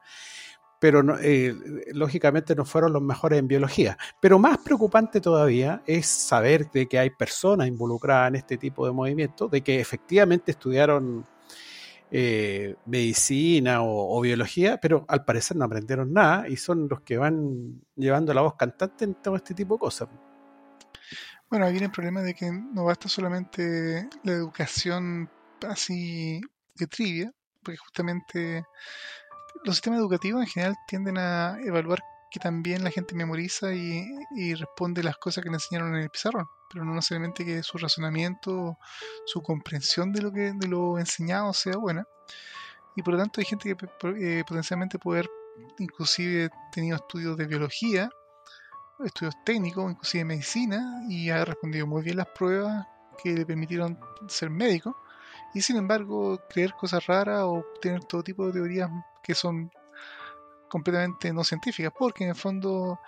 pero 0.80 1.02
eh, 1.20 1.54
lógicamente 1.92 2.54
no 2.54 2.64
fueron 2.64 2.92
los 2.92 3.02
mejores 3.02 3.38
en 3.38 3.48
biología. 3.48 3.98
Pero 4.20 4.38
más 4.38 4.58
preocupante 4.58 5.20
todavía 5.20 5.82
es 5.86 6.06
saber 6.06 6.70
de 6.70 6.86
que 6.86 6.98
hay 6.98 7.10
personas 7.10 7.68
involucradas 7.68 8.28
en 8.28 8.36
este 8.36 8.56
tipo 8.56 8.86
de 8.86 8.92
movimientos, 8.92 9.50
de 9.50 9.62
que 9.62 9.80
efectivamente 9.80 10.52
estudiaron 10.52 11.26
eh, 12.10 12.76
medicina 12.86 13.82
o, 13.82 14.20
biología, 14.22 14.78
pero 14.80 15.04
al 15.08 15.24
parecer 15.24 15.56
no 15.56 15.66
aprendieron 15.66 16.12
nada 16.12 16.48
y 16.48 16.56
son 16.56 16.88
los 16.88 17.02
que 17.02 17.18
van 17.18 17.82
llevando 17.96 18.32
la 18.32 18.40
voz 18.40 18.54
cantante 18.54 19.04
en 19.04 19.14
todo 19.14 19.36
este 19.36 19.54
tipo 19.54 19.74
de 19.74 19.80
cosas. 19.80 20.08
Bueno, 21.50 21.66
ahí 21.66 21.72
viene 21.72 21.86
el 21.86 21.92
problema 21.92 22.22
de 22.22 22.34
que 22.34 22.50
no 22.50 22.84
basta 22.84 23.08
solamente 23.08 24.08
la 24.22 24.32
educación 24.32 25.28
así 25.66 26.40
de 26.76 26.86
trivia, 26.86 27.32
porque 27.62 27.76
justamente 27.76 28.64
los 29.64 29.76
sistemas 29.76 30.00
educativos 30.00 30.42
en 30.42 30.46
general 30.48 30.76
tienden 30.86 31.18
a 31.18 31.58
evaluar 31.64 32.00
que 32.30 32.40
también 32.40 32.84
la 32.84 32.90
gente 32.90 33.14
memoriza 33.14 33.72
y, 33.72 34.54
responde 34.54 35.02
las 35.02 35.16
cosas 35.16 35.42
que 35.42 35.50
le 35.50 35.56
enseñaron 35.56 35.94
en 35.94 36.02
el 36.02 36.10
pizarrón, 36.10 36.46
pero 36.70 36.84
no 36.84 36.94
necesariamente 36.94 37.44
que 37.44 37.62
su 37.62 37.78
razonamiento, 37.78 38.76
su 39.24 39.42
comprensión 39.42 40.12
de 40.12 40.22
lo 40.22 40.32
que 40.32 40.52
de 40.52 40.68
lo 40.68 40.98
enseñado 40.98 41.52
sea 41.52 41.76
buena. 41.76 42.04
Y 42.96 43.02
por 43.02 43.14
lo 43.14 43.20
tanto 43.20 43.40
hay 43.40 43.46
gente 43.46 43.74
que 43.74 43.86
eh, 44.20 44.44
potencialmente 44.46 44.98
puede 44.98 45.20
haber 45.20 45.30
inclusive 45.78 46.50
tenido 46.72 46.96
estudios 46.96 47.36
de 47.36 47.46
biología 47.46 48.10
estudios 49.04 49.34
técnicos, 49.44 49.90
inclusive 49.90 50.24
medicina, 50.24 51.02
y 51.08 51.30
ha 51.30 51.44
respondido 51.44 51.86
muy 51.86 52.02
bien 52.02 52.16
las 52.16 52.28
pruebas 52.28 52.86
que 53.22 53.32
le 53.32 53.46
permitieron 53.46 53.98
ser 54.28 54.50
médico. 54.50 54.96
Y 55.54 55.62
sin 55.62 55.76
embargo, 55.76 56.40
creer 56.48 56.72
cosas 56.72 57.06
raras 57.06 57.42
o 57.44 57.64
tener 57.80 58.04
todo 58.04 58.22
tipo 58.22 58.46
de 58.46 58.52
teorías 58.52 58.90
que 59.28 59.34
son 59.34 59.70
completamente 60.68 61.32
no 61.34 61.44
científicas, 61.44 61.92
porque 61.96 62.24
en 62.24 62.30
el 62.30 62.36
fondo 62.36 62.98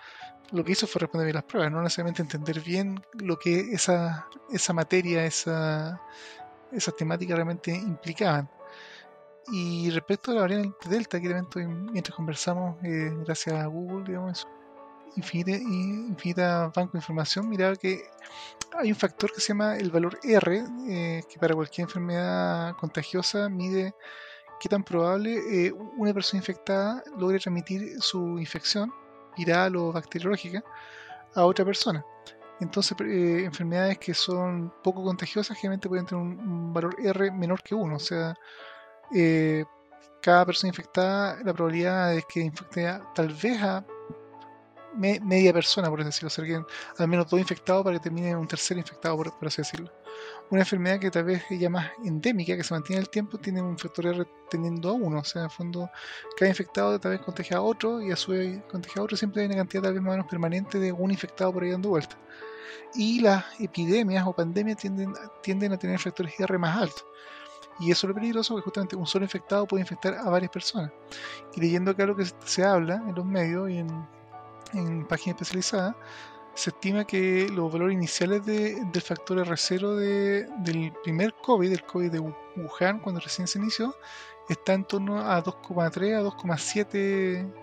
lo 0.51 0.63
que 0.63 0.73
hizo 0.73 0.85
fue 0.85 0.99
responder 0.99 1.25
bien 1.25 1.35
las 1.35 1.45
pruebas, 1.45 1.71
no 1.71 1.81
necesariamente 1.81 2.21
entender 2.21 2.61
bien 2.61 3.03
lo 3.13 3.39
que 3.39 3.59
esa, 3.73 4.27
esa 4.51 4.73
materia, 4.73 5.25
esa, 5.25 5.99
esas 6.71 6.95
temáticas 6.95 7.35
realmente 7.35 7.73
implicaban. 7.73 8.47
Y 9.51 9.89
respecto 9.89 10.31
a 10.31 10.35
la 10.35 10.41
variante 10.41 10.87
Delta, 10.87 11.19
que 11.19 11.33
mientras 11.57 12.15
conversamos, 12.15 12.77
eh, 12.83 13.11
gracias 13.25 13.55
a 13.55 13.65
Google, 13.65 14.03
digamos, 14.05 14.47
infinita, 15.15 15.51
infinita 15.51 16.71
banco 16.75 16.93
de 16.93 16.99
información, 16.99 17.49
miraba 17.49 17.75
que 17.75 18.03
hay 18.77 18.91
un 18.91 18.95
factor 18.95 19.33
que 19.33 19.41
se 19.41 19.49
llama 19.49 19.75
el 19.77 19.89
valor 19.89 20.19
R, 20.23 20.63
eh, 20.87 21.23
que 21.27 21.39
para 21.39 21.55
cualquier 21.55 21.87
enfermedad 21.87 22.75
contagiosa 22.77 23.49
mide 23.49 23.95
qué 24.61 24.69
tan 24.69 24.83
probable 24.83 25.39
eh, 25.49 25.73
una 25.97 26.13
persona 26.13 26.39
infectada 26.39 27.03
logre 27.17 27.39
transmitir 27.39 27.99
su 27.99 28.37
infección 28.37 28.93
viral 29.35 29.75
o 29.75 29.91
bacteriológica 29.91 30.63
a 31.33 31.45
otra 31.45 31.65
persona. 31.65 32.05
Entonces, 32.59 32.95
eh, 33.01 33.43
enfermedades 33.43 33.97
que 33.97 34.13
son 34.13 34.71
poco 34.83 35.03
contagiosas 35.03 35.57
generalmente 35.57 35.89
pueden 35.89 36.05
tener 36.05 36.23
un, 36.23 36.71
valor 36.71 36.95
R 37.03 37.31
menor 37.31 37.63
que 37.63 37.73
1. 37.73 37.95
O 37.95 37.99
sea, 37.99 38.37
cada 40.21 40.45
persona 40.45 40.69
infectada, 40.69 41.39
la 41.43 41.53
probabilidad 41.53 42.11
de 42.11 42.21
que 42.21 42.41
infecte 42.41 42.87
tal 43.15 43.29
vez 43.29 43.61
a 43.63 43.83
media 44.95 45.53
persona, 45.53 45.89
por 45.89 46.03
decirlo, 46.03 46.27
o 46.27 46.29
sea, 46.29 46.65
al 46.97 47.07
menos 47.07 47.29
dos 47.29 47.39
infectados 47.39 47.83
para 47.83 47.97
que 47.97 48.03
termine 48.03 48.35
un 48.35 48.47
tercer 48.47 48.77
infectado, 48.77 49.17
por, 49.17 49.33
así 49.47 49.61
decirlo. 49.61 49.91
Una 50.49 50.61
enfermedad 50.61 50.99
que 50.99 51.09
tal 51.09 51.23
vez 51.23 51.43
es 51.49 51.69
más 51.69 51.91
endémica, 52.03 52.55
que 52.57 52.63
se 52.63 52.73
mantiene 52.73 52.97
en 52.97 53.03
el 53.03 53.09
tiempo, 53.09 53.37
tiene 53.37 53.61
un 53.61 53.77
factor 53.77 54.07
R 54.07 54.27
teniendo 54.49 54.89
a 54.89 54.93
uno, 54.93 55.19
o 55.19 55.23
sea, 55.23 55.41
en 55.41 55.45
el 55.45 55.51
fondo, 55.51 55.89
cada 56.37 56.49
infectado 56.49 56.99
tal 56.99 57.11
vez 57.11 57.21
contagia 57.21 57.57
a 57.57 57.61
otro 57.61 58.01
y 58.01 58.11
a 58.11 58.15
su 58.15 58.31
vez 58.31 58.61
contagia 58.69 59.01
a 59.01 59.05
otro, 59.05 59.15
siempre 59.15 59.41
hay 59.41 59.47
una 59.47 59.57
cantidad 59.57 59.83
tal 59.83 59.93
vez 59.93 60.01
más 60.01 60.09
o 60.09 60.17
menos 60.17 60.27
permanente 60.27 60.79
de 60.79 60.91
un 60.91 61.11
infectado 61.11 61.53
por 61.53 61.63
ahí 61.63 61.71
dando 61.71 61.89
vuelta. 61.89 62.17
Y 62.93 63.21
las 63.21 63.45
epidemias 63.59 64.25
o 64.27 64.33
pandemias 64.33 64.77
tienden, 64.77 65.13
tienden 65.41 65.71
a 65.71 65.77
tener 65.77 65.97
factores 65.99 66.37
R 66.39 66.57
más 66.57 66.81
altos. 66.81 67.05
Y 67.79 67.91
eso 67.91 68.05
es 68.05 68.09
lo 68.09 68.15
peligroso, 68.15 68.53
porque 68.53 68.65
justamente 68.65 68.95
un 68.95 69.07
solo 69.07 69.25
infectado 69.25 69.65
puede 69.65 69.81
infectar 69.81 70.13
a 70.13 70.29
varias 70.29 70.51
personas. 70.51 70.91
Y 71.55 71.61
leyendo 71.61 71.91
acá 71.91 72.05
lo 72.05 72.15
que 72.15 72.25
se 72.45 72.63
habla 72.63 73.03
en 73.07 73.15
los 73.15 73.25
medios 73.25 73.69
y 73.69 73.77
en 73.77 74.07
en 74.73 75.05
páginas 75.05 75.41
especializadas, 75.41 75.95
se 76.53 76.69
estima 76.71 77.05
que 77.05 77.47
los 77.49 77.71
valores 77.71 77.95
iniciales 77.95 78.45
del 78.45 79.01
factor 79.01 79.37
R0 79.45 79.95
del 80.63 80.93
primer 81.03 81.33
COVID, 81.35 81.71
el 81.71 81.83
COVID 81.83 82.11
de 82.11 82.19
Wuhan, 82.19 82.99
cuando 82.99 83.21
recién 83.21 83.47
se 83.47 83.59
inició, 83.59 83.95
está 84.49 84.73
en 84.73 84.83
torno 84.83 85.19
a 85.19 85.41
2,3 85.41 86.17
a 86.17 86.21
2,7, 86.23 87.53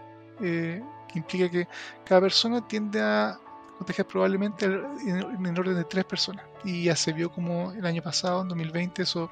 eh, 0.41 0.83
que 1.09 1.19
implica 1.19 1.51
que 1.51 1.69
cada 2.05 2.23
persona 2.23 2.67
tiende 2.67 3.01
a 3.01 3.39
contagiar 3.77 4.07
probablemente 4.07 4.65
en, 4.65 5.47
en, 5.47 5.59
orden 5.59 5.77
de 5.77 5.85
3 5.85 6.05
personas. 6.05 6.45
Y 6.65 6.85
ya 6.85 6.97
se 6.97 7.13
vio 7.13 7.31
como 7.31 7.73
el 7.73 7.85
año 7.85 8.03
pasado, 8.03 8.43
en 8.43 8.49
2020, 8.49 9.03
eso 9.03 9.31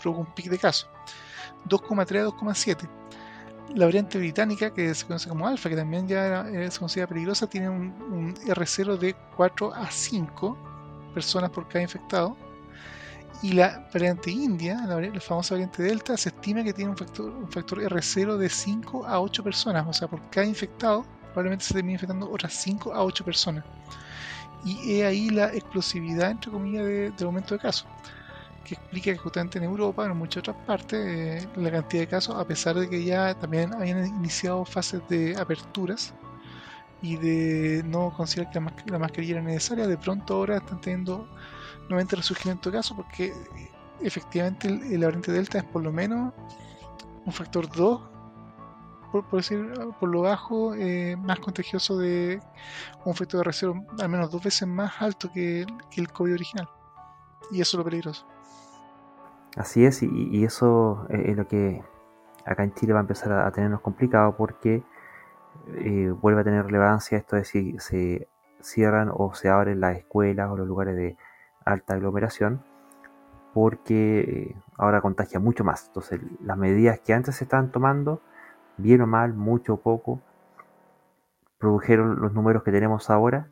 provocó 0.00 0.28
un 0.28 0.34
pic 0.34 0.46
de 0.46 0.58
casos. 0.58 0.88
2,3 1.68 2.20
a 2.20 2.26
2,7 2.26 2.88
la 3.74 3.86
variante 3.86 4.18
británica, 4.18 4.72
que 4.72 4.94
se 4.94 5.06
conoce 5.06 5.28
como 5.28 5.46
alfa, 5.46 5.68
que 5.68 5.76
también 5.76 6.06
ya 6.08 6.48
es 6.48 6.78
considerada 6.78 7.08
peligrosa, 7.08 7.46
tiene 7.46 7.68
un, 7.68 8.34
R0 8.34 8.96
de 8.98 9.14
4 9.36 9.74
a 9.74 9.90
5 9.90 10.56
personas 11.14 11.50
por 11.50 11.68
cada 11.68 11.82
infectado. 11.82 12.36
Y 13.42 13.52
la 13.52 13.86
variante 13.92 14.30
india, 14.30 14.80
la, 14.86 15.20
famosa 15.20 15.54
variante 15.54 15.82
delta, 15.82 16.16
se 16.16 16.30
estima 16.30 16.64
que 16.64 16.72
tiene 16.72 16.90
un 16.90 16.96
factor, 16.96 17.28
un 17.28 17.50
factor 17.50 17.80
R0 17.80 18.36
de 18.36 18.48
5 18.48 19.06
a 19.06 19.20
8 19.20 19.44
personas. 19.44 19.86
O 19.86 19.92
sea, 19.92 20.08
por 20.08 20.22
cada 20.30 20.46
infectado, 20.46 21.04
probablemente 21.32 21.66
se 21.66 21.74
termine 21.74 21.94
infectando 21.94 22.30
otras 22.30 22.54
5 22.54 22.94
a 22.94 23.04
8 23.04 23.24
personas. 23.24 23.64
Y 24.64 25.00
es 25.00 25.06
ahí 25.06 25.28
la 25.28 25.52
explosividad, 25.52 26.30
entre 26.30 26.50
comillas, 26.50 26.84
de, 26.84 27.10
del 27.10 27.26
aumento 27.26 27.54
de 27.54 27.60
casos 27.60 27.86
que 28.66 28.74
explica 28.74 29.12
que 29.12 29.16
justamente 29.16 29.58
en 29.58 29.64
Europa, 29.64 30.04
en 30.04 30.16
muchas 30.16 30.40
otras 30.40 30.56
partes, 30.66 31.44
eh, 31.44 31.48
la 31.56 31.70
cantidad 31.70 32.02
de 32.02 32.08
casos, 32.08 32.34
a 32.34 32.44
pesar 32.44 32.74
de 32.74 32.88
que 32.88 33.04
ya 33.04 33.34
también 33.38 33.72
habían 33.72 34.04
iniciado 34.06 34.64
fases 34.64 35.00
de 35.08 35.36
aperturas 35.36 36.12
y 37.00 37.16
de 37.16 37.82
no 37.86 38.12
considerar 38.16 38.52
que 38.52 38.90
la, 38.90 38.98
mascarilla 38.98 39.34
era 39.34 39.42
necesaria, 39.42 39.86
de 39.86 39.96
pronto 39.96 40.34
ahora 40.34 40.56
están 40.56 40.80
teniendo 40.80 41.28
nuevamente 41.88 42.16
resurgimiento 42.16 42.70
de 42.70 42.78
casos 42.78 42.96
porque 42.96 43.32
efectivamente 44.00 44.66
el, 44.66 45.00
variante 45.00 45.30
Delta 45.30 45.58
es 45.58 45.64
por 45.64 45.82
lo 45.82 45.92
menos 45.92 46.34
un 47.24 47.32
factor 47.32 47.70
2 47.70 48.00
por, 49.12 49.24
decir 49.30 49.72
por 50.00 50.08
lo 50.08 50.22
bajo, 50.22 50.74
eh, 50.74 51.16
más 51.16 51.38
contagioso 51.38 51.96
de 51.96 52.40
un 53.04 53.14
factor 53.14 53.38
de 53.38 53.44
reserva 53.44 53.80
al 54.00 54.08
menos 54.08 54.30
dos 54.30 54.42
veces 54.42 54.66
más 54.66 55.00
alto 55.00 55.30
que 55.32 55.64
el 55.96 56.12
COVID 56.12 56.34
original. 56.34 56.68
Y 57.52 57.60
eso 57.60 57.76
es 57.76 57.78
lo 57.78 57.84
peligroso. 57.84 58.26
Así 59.56 59.86
es, 59.86 60.02
y, 60.02 60.44
eso 60.44 61.06
es 61.08 61.34
lo 61.34 61.48
que 61.48 61.82
acá 62.44 62.62
en 62.62 62.74
Chile 62.74 62.92
va 62.92 63.00
a 63.00 63.02
empezar 63.02 63.32
a, 63.32 63.50
tenernos 63.52 63.80
complicado 63.80 64.36
porque 64.36 64.82
eh, 65.78 66.10
vuelve 66.20 66.42
a 66.42 66.44
tener 66.44 66.66
relevancia 66.66 67.16
esto 67.16 67.36
de 67.36 67.44
si 67.44 67.78
se 67.78 68.28
cierran 68.60 69.10
o 69.12 69.34
se 69.34 69.48
abren 69.48 69.80
las 69.80 69.96
escuelas 69.96 70.50
o 70.50 70.56
los 70.56 70.68
lugares 70.68 70.94
de 70.96 71.16
alta 71.64 71.94
aglomeración 71.94 72.62
porque 73.54 74.20
eh, 74.20 74.56
ahora 74.76 75.00
contagia 75.00 75.40
mucho 75.40 75.64
más. 75.64 75.86
Entonces 75.86 76.20
las 76.42 76.58
medidas 76.58 77.00
que 77.00 77.14
antes 77.14 77.36
se 77.36 77.44
estaban 77.44 77.72
tomando, 77.72 78.20
bien 78.76 79.00
o 79.00 79.06
mal, 79.06 79.32
mucho 79.32 79.74
o 79.74 79.76
poco, 79.78 80.20
produjeron 81.58 82.20
los 82.20 82.34
números 82.34 82.62
que 82.62 82.72
tenemos 82.72 83.08
ahora 83.08 83.48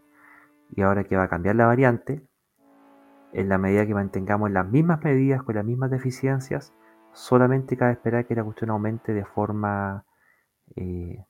y 0.70 0.82
ahora 0.82 1.04
que 1.04 1.16
va 1.16 1.24
a 1.24 1.28
cambiar 1.28 1.56
la 1.56 1.64
variante, 1.66 2.22
en 3.34 3.48
la 3.48 3.58
medida 3.58 3.86
que 3.86 3.94
mantengamos 3.94 4.50
las 4.50 4.66
mismas 4.66 5.02
medidas 5.02 5.42
con 5.42 5.56
las 5.56 5.64
mismas 5.64 5.90
deficiencias, 5.90 6.72
solamente 7.12 7.76
cabe 7.76 7.92
esperar 7.92 8.26
que 8.26 8.34
la 8.34 8.44
cuestión 8.44 8.70
aumente 8.70 9.12
de 9.12 9.24
forma 9.24 10.04
eh, 10.76 11.24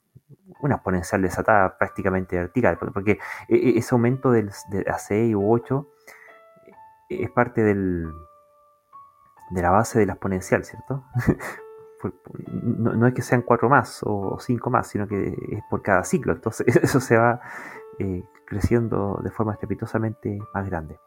una 0.60 0.76
exponencial 0.76 1.22
desatada 1.22 1.76
prácticamente 1.78 2.36
vertical, 2.36 2.78
porque 2.78 3.18
ese 3.48 3.94
aumento 3.94 4.30
del, 4.30 4.50
de 4.70 4.84
a 4.88 4.98
6 4.98 5.34
u 5.34 5.52
8 5.52 5.88
es 7.08 7.30
parte 7.30 7.62
del, 7.62 8.06
de 9.50 9.62
la 9.62 9.70
base 9.70 9.98
de 9.98 10.06
la 10.06 10.12
exponencial, 10.14 10.64
¿cierto? 10.64 11.04
no, 12.62 13.06
es 13.06 13.14
que 13.14 13.22
sean 13.22 13.42
4 13.42 13.68
más 13.68 14.00
o 14.04 14.38
5 14.38 14.70
más, 14.70 14.88
sino 14.88 15.06
que 15.06 15.36
es 15.50 15.62
por 15.70 15.82
cada 15.82 16.04
ciclo, 16.04 16.32
entonces 16.34 16.66
eso 16.82 17.00
se 17.00 17.16
va 17.16 17.40
creciendo 18.46 19.20
de 19.22 19.30
forma 19.30 19.52
estrepitosamente 19.52 20.38
más 20.52 20.68
grande. 20.68 20.98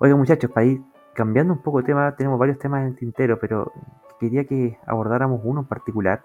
Oiga 0.00 0.14
muchachos, 0.14 0.52
para 0.52 0.64
ir 0.64 0.80
cambiando 1.12 1.52
un 1.52 1.60
poco 1.60 1.78
de 1.78 1.84
tema, 1.84 2.14
tenemos 2.14 2.38
varios 2.38 2.60
temas 2.60 2.82
en 2.82 2.88
el 2.88 2.96
tintero, 2.96 3.40
pero 3.40 3.72
quería 4.20 4.44
que 4.44 4.78
abordáramos 4.86 5.40
uno 5.42 5.62
en 5.62 5.66
particular, 5.66 6.22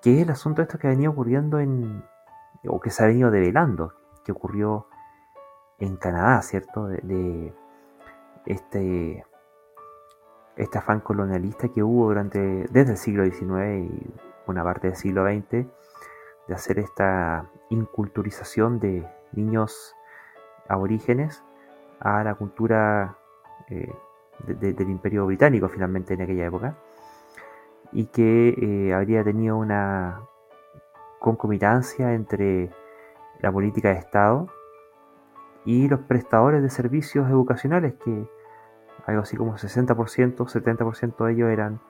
que 0.00 0.16
es 0.16 0.22
el 0.22 0.30
asunto 0.30 0.62
de 0.62 0.64
esto 0.64 0.78
que 0.78 0.86
ha 0.86 0.90
venido 0.90 1.12
ocurriendo 1.12 1.60
en, 1.60 2.02
o 2.66 2.80
que 2.80 2.88
se 2.88 3.04
ha 3.04 3.06
venido 3.06 3.30
develando, 3.30 3.92
que 4.24 4.32
ocurrió 4.32 4.86
en 5.78 5.96
Canadá, 5.96 6.40
¿cierto? 6.40 6.86
De, 6.86 7.52
este, 8.46 9.26
este 10.56 10.78
afán 10.78 11.00
colonialista 11.00 11.68
que 11.68 11.82
hubo 11.82 12.06
durante, 12.06 12.38
desde 12.70 12.92
el 12.92 12.96
siglo 12.96 13.24
XIX 13.26 13.92
y 13.92 14.14
una 14.46 14.64
parte 14.64 14.86
del 14.86 14.96
siglo 14.96 15.26
XX, 15.26 15.50
de 16.48 16.54
hacer 16.54 16.78
esta 16.78 17.50
inculturización 17.68 18.80
de 18.80 19.06
niños 19.32 19.94
aborígenes 20.66 21.44
a 22.00 22.22
la 22.24 22.34
cultura 22.34 23.16
eh, 23.68 23.92
del 24.46 24.88
imperio 24.88 25.26
británico 25.26 25.68
finalmente 25.68 26.14
en 26.14 26.22
aquella 26.22 26.46
época 26.46 26.76
y 27.92 28.06
que 28.06 28.54
eh, 28.60 28.94
habría 28.94 29.24
tenido 29.24 29.56
una 29.56 30.20
concomitancia 31.18 32.14
entre 32.14 32.70
la 33.40 33.50
política 33.50 33.90
de 33.90 33.98
Estado 33.98 34.48
y 35.64 35.88
los 35.88 36.00
prestadores 36.00 36.62
de 36.62 36.70
servicios 36.70 37.28
educacionales 37.28 37.94
que 38.04 38.28
algo 39.06 39.22
así 39.22 39.36
como 39.36 39.54
60%, 39.54 40.36
70% 40.36 41.24
de 41.24 41.32
ellos 41.32 41.50
eran 41.50 41.80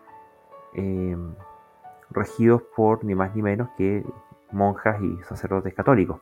em, 0.73 1.35
regidos 2.11 2.63
por 2.77 3.05
ni 3.05 3.15
más 3.15 3.35
ni 3.35 3.43
menos 3.43 3.69
que 3.77 4.05
monjas 4.53 5.01
y 5.03 5.23
sacerdotes 5.25 5.75
católicos. 5.75 6.21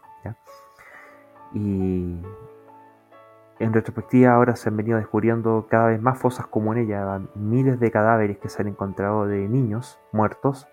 Y 1.53 2.21
en 3.59 3.73
retrospectiva 3.73 4.35
ahora 4.35 4.55
se 4.57 4.69
han 4.69 4.77
venido 4.77 4.99
descubriendo 4.99 5.67
cada 5.69 5.87
vez 5.87 6.01
más 6.01 6.19
fosas 6.19 6.47
comunes, 6.47 6.87
ya 6.87 7.21
miles 7.35 7.81
de 7.81 7.91
cadáveres 7.91 8.39
que 8.39 8.49
se 8.49 8.63
han 8.63 8.69
encontrado 8.69 9.27
de 9.27 9.49
niños 9.49 9.99
muertos, 10.13 10.69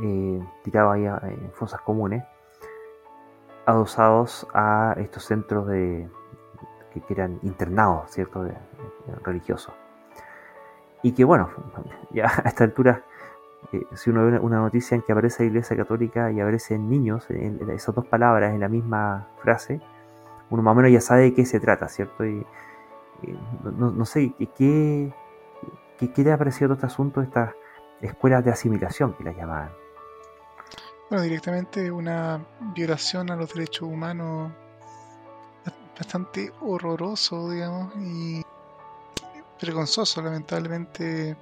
eh, 0.00 0.40
tirados 0.62 0.94
ahí 0.94 1.06
en 1.06 1.50
fosas 1.52 1.80
comunes, 1.80 2.24
adosados 3.66 4.46
a 4.54 4.94
estos 4.98 5.24
centros 5.24 5.66
de 5.66 6.08
que, 6.92 7.02
eran 7.12 7.38
internados, 7.42 8.10
¿cierto?, 8.10 8.46
religiosos. 9.24 9.74
Y 11.02 11.12
que 11.12 11.24
bueno, 11.24 11.50
ya 12.10 12.26
a 12.26 12.48
esta 12.48 12.64
altura, 12.64 13.02
eh, 13.72 13.84
si 13.94 14.10
uno 14.10 14.24
ve 14.24 14.38
una 14.38 14.58
noticia 14.58 14.94
en 14.94 15.02
que 15.02 15.12
aparece 15.12 15.44
Iglesia 15.44 15.76
Católica 15.76 16.30
y 16.30 16.40
aparecen 16.40 16.88
niños, 16.88 17.28
en 17.30 17.68
esas 17.70 17.94
dos 17.94 18.06
palabras 18.06 18.54
en 18.54 18.60
la 18.60 18.68
misma 18.68 19.28
frase, 19.42 19.80
uno 20.50 20.62
más 20.62 20.72
o 20.72 20.74
menos 20.76 20.92
ya 20.92 21.00
sabe 21.00 21.22
de 21.22 21.34
qué 21.34 21.44
se 21.44 21.60
trata, 21.60 21.88
¿cierto? 21.88 22.24
Y, 22.24 22.46
no, 23.62 24.04
sé, 24.04 24.32
¿qué, 24.38 25.12
qué, 25.98 26.12
qué 26.12 26.22
le 26.22 26.32
ha 26.32 26.38
parecido 26.38 26.68
todo 26.68 26.74
este 26.74 26.86
asunto 26.86 27.20
de 27.20 27.26
estas 27.26 27.54
escuelas 28.00 28.44
de 28.44 28.52
asimilación 28.52 29.14
que 29.14 29.24
la 29.24 29.32
llamaban? 29.32 29.70
Bueno, 31.10 31.24
directamente 31.24 31.90
una 31.90 32.40
violación 32.74 33.30
a 33.30 33.36
los 33.36 33.52
derechos 33.52 33.88
humanos 33.88 34.52
bastante 35.98 36.52
horroroso, 36.60 37.50
digamos, 37.50 37.92
y 37.96 38.42
vergonzoso, 39.60 40.22
lamentablemente. 40.22 41.36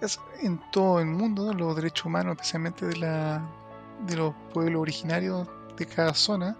Es 0.00 0.20
en 0.42 0.60
todo 0.70 1.00
el 1.00 1.06
mundo, 1.06 1.52
los 1.52 1.76
derechos 1.76 2.06
humanos, 2.06 2.32
especialmente 2.32 2.86
de, 2.86 2.96
la, 2.96 3.42
de 4.06 4.16
los 4.16 4.34
pueblos 4.52 4.82
originarios 4.82 5.48
de 5.76 5.86
cada 5.86 6.14
zona, 6.14 6.56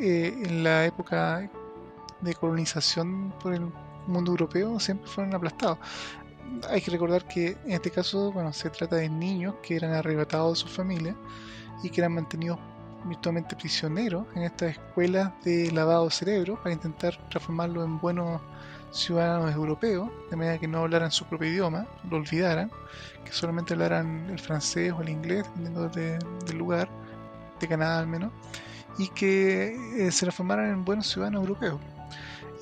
eh, 0.00 0.34
en 0.44 0.64
la 0.64 0.86
época 0.86 1.50
de 2.20 2.34
colonización 2.34 3.32
por 3.42 3.54
el 3.54 3.70
mundo 4.06 4.32
europeo 4.32 4.80
siempre 4.80 5.08
fueron 5.08 5.34
aplastados. 5.34 5.78
Hay 6.68 6.80
que 6.80 6.90
recordar 6.90 7.26
que 7.28 7.56
en 7.64 7.72
este 7.72 7.90
caso, 7.90 8.32
bueno, 8.32 8.52
se 8.52 8.70
trata 8.70 8.96
de 8.96 9.08
niños 9.08 9.54
que 9.62 9.76
eran 9.76 9.92
arrebatados 9.92 10.58
de 10.58 10.62
sus 10.62 10.76
familias 10.76 11.14
y 11.82 11.90
que 11.90 12.00
eran 12.00 12.14
mantenidos 12.14 12.58
virtualmente 13.04 13.56
prisioneros 13.56 14.26
en 14.34 14.42
estas 14.42 14.72
escuelas 14.72 15.32
de 15.44 15.70
lavado 15.70 16.06
de 16.06 16.10
cerebro 16.10 16.56
para 16.62 16.72
intentar 16.72 17.16
transformarlos 17.28 17.84
en 17.84 17.98
buenos 17.98 18.40
ciudadanos 18.90 19.54
europeos, 19.54 20.10
de 20.30 20.36
manera 20.36 20.58
que 20.58 20.66
no 20.66 20.78
hablaran 20.80 21.10
su 21.10 21.24
propio 21.24 21.48
idioma, 21.48 21.86
lo 22.10 22.16
olvidaran, 22.16 22.70
que 23.24 23.32
solamente 23.32 23.74
hablaran 23.74 24.28
el 24.30 24.38
francés 24.38 24.92
o 24.92 25.02
el 25.02 25.08
inglés, 25.08 25.44
dependiendo 25.44 25.88
del 25.88 26.58
lugar, 26.58 26.88
de 27.60 27.68
Canadá 27.68 28.00
al 28.00 28.06
menos, 28.06 28.32
y 28.98 29.08
que 29.08 30.06
eh, 30.06 30.12
se 30.12 30.26
transformaran 30.26 30.70
en 30.70 30.84
buenos 30.84 31.08
ciudadanos 31.08 31.42
europeos. 31.42 31.80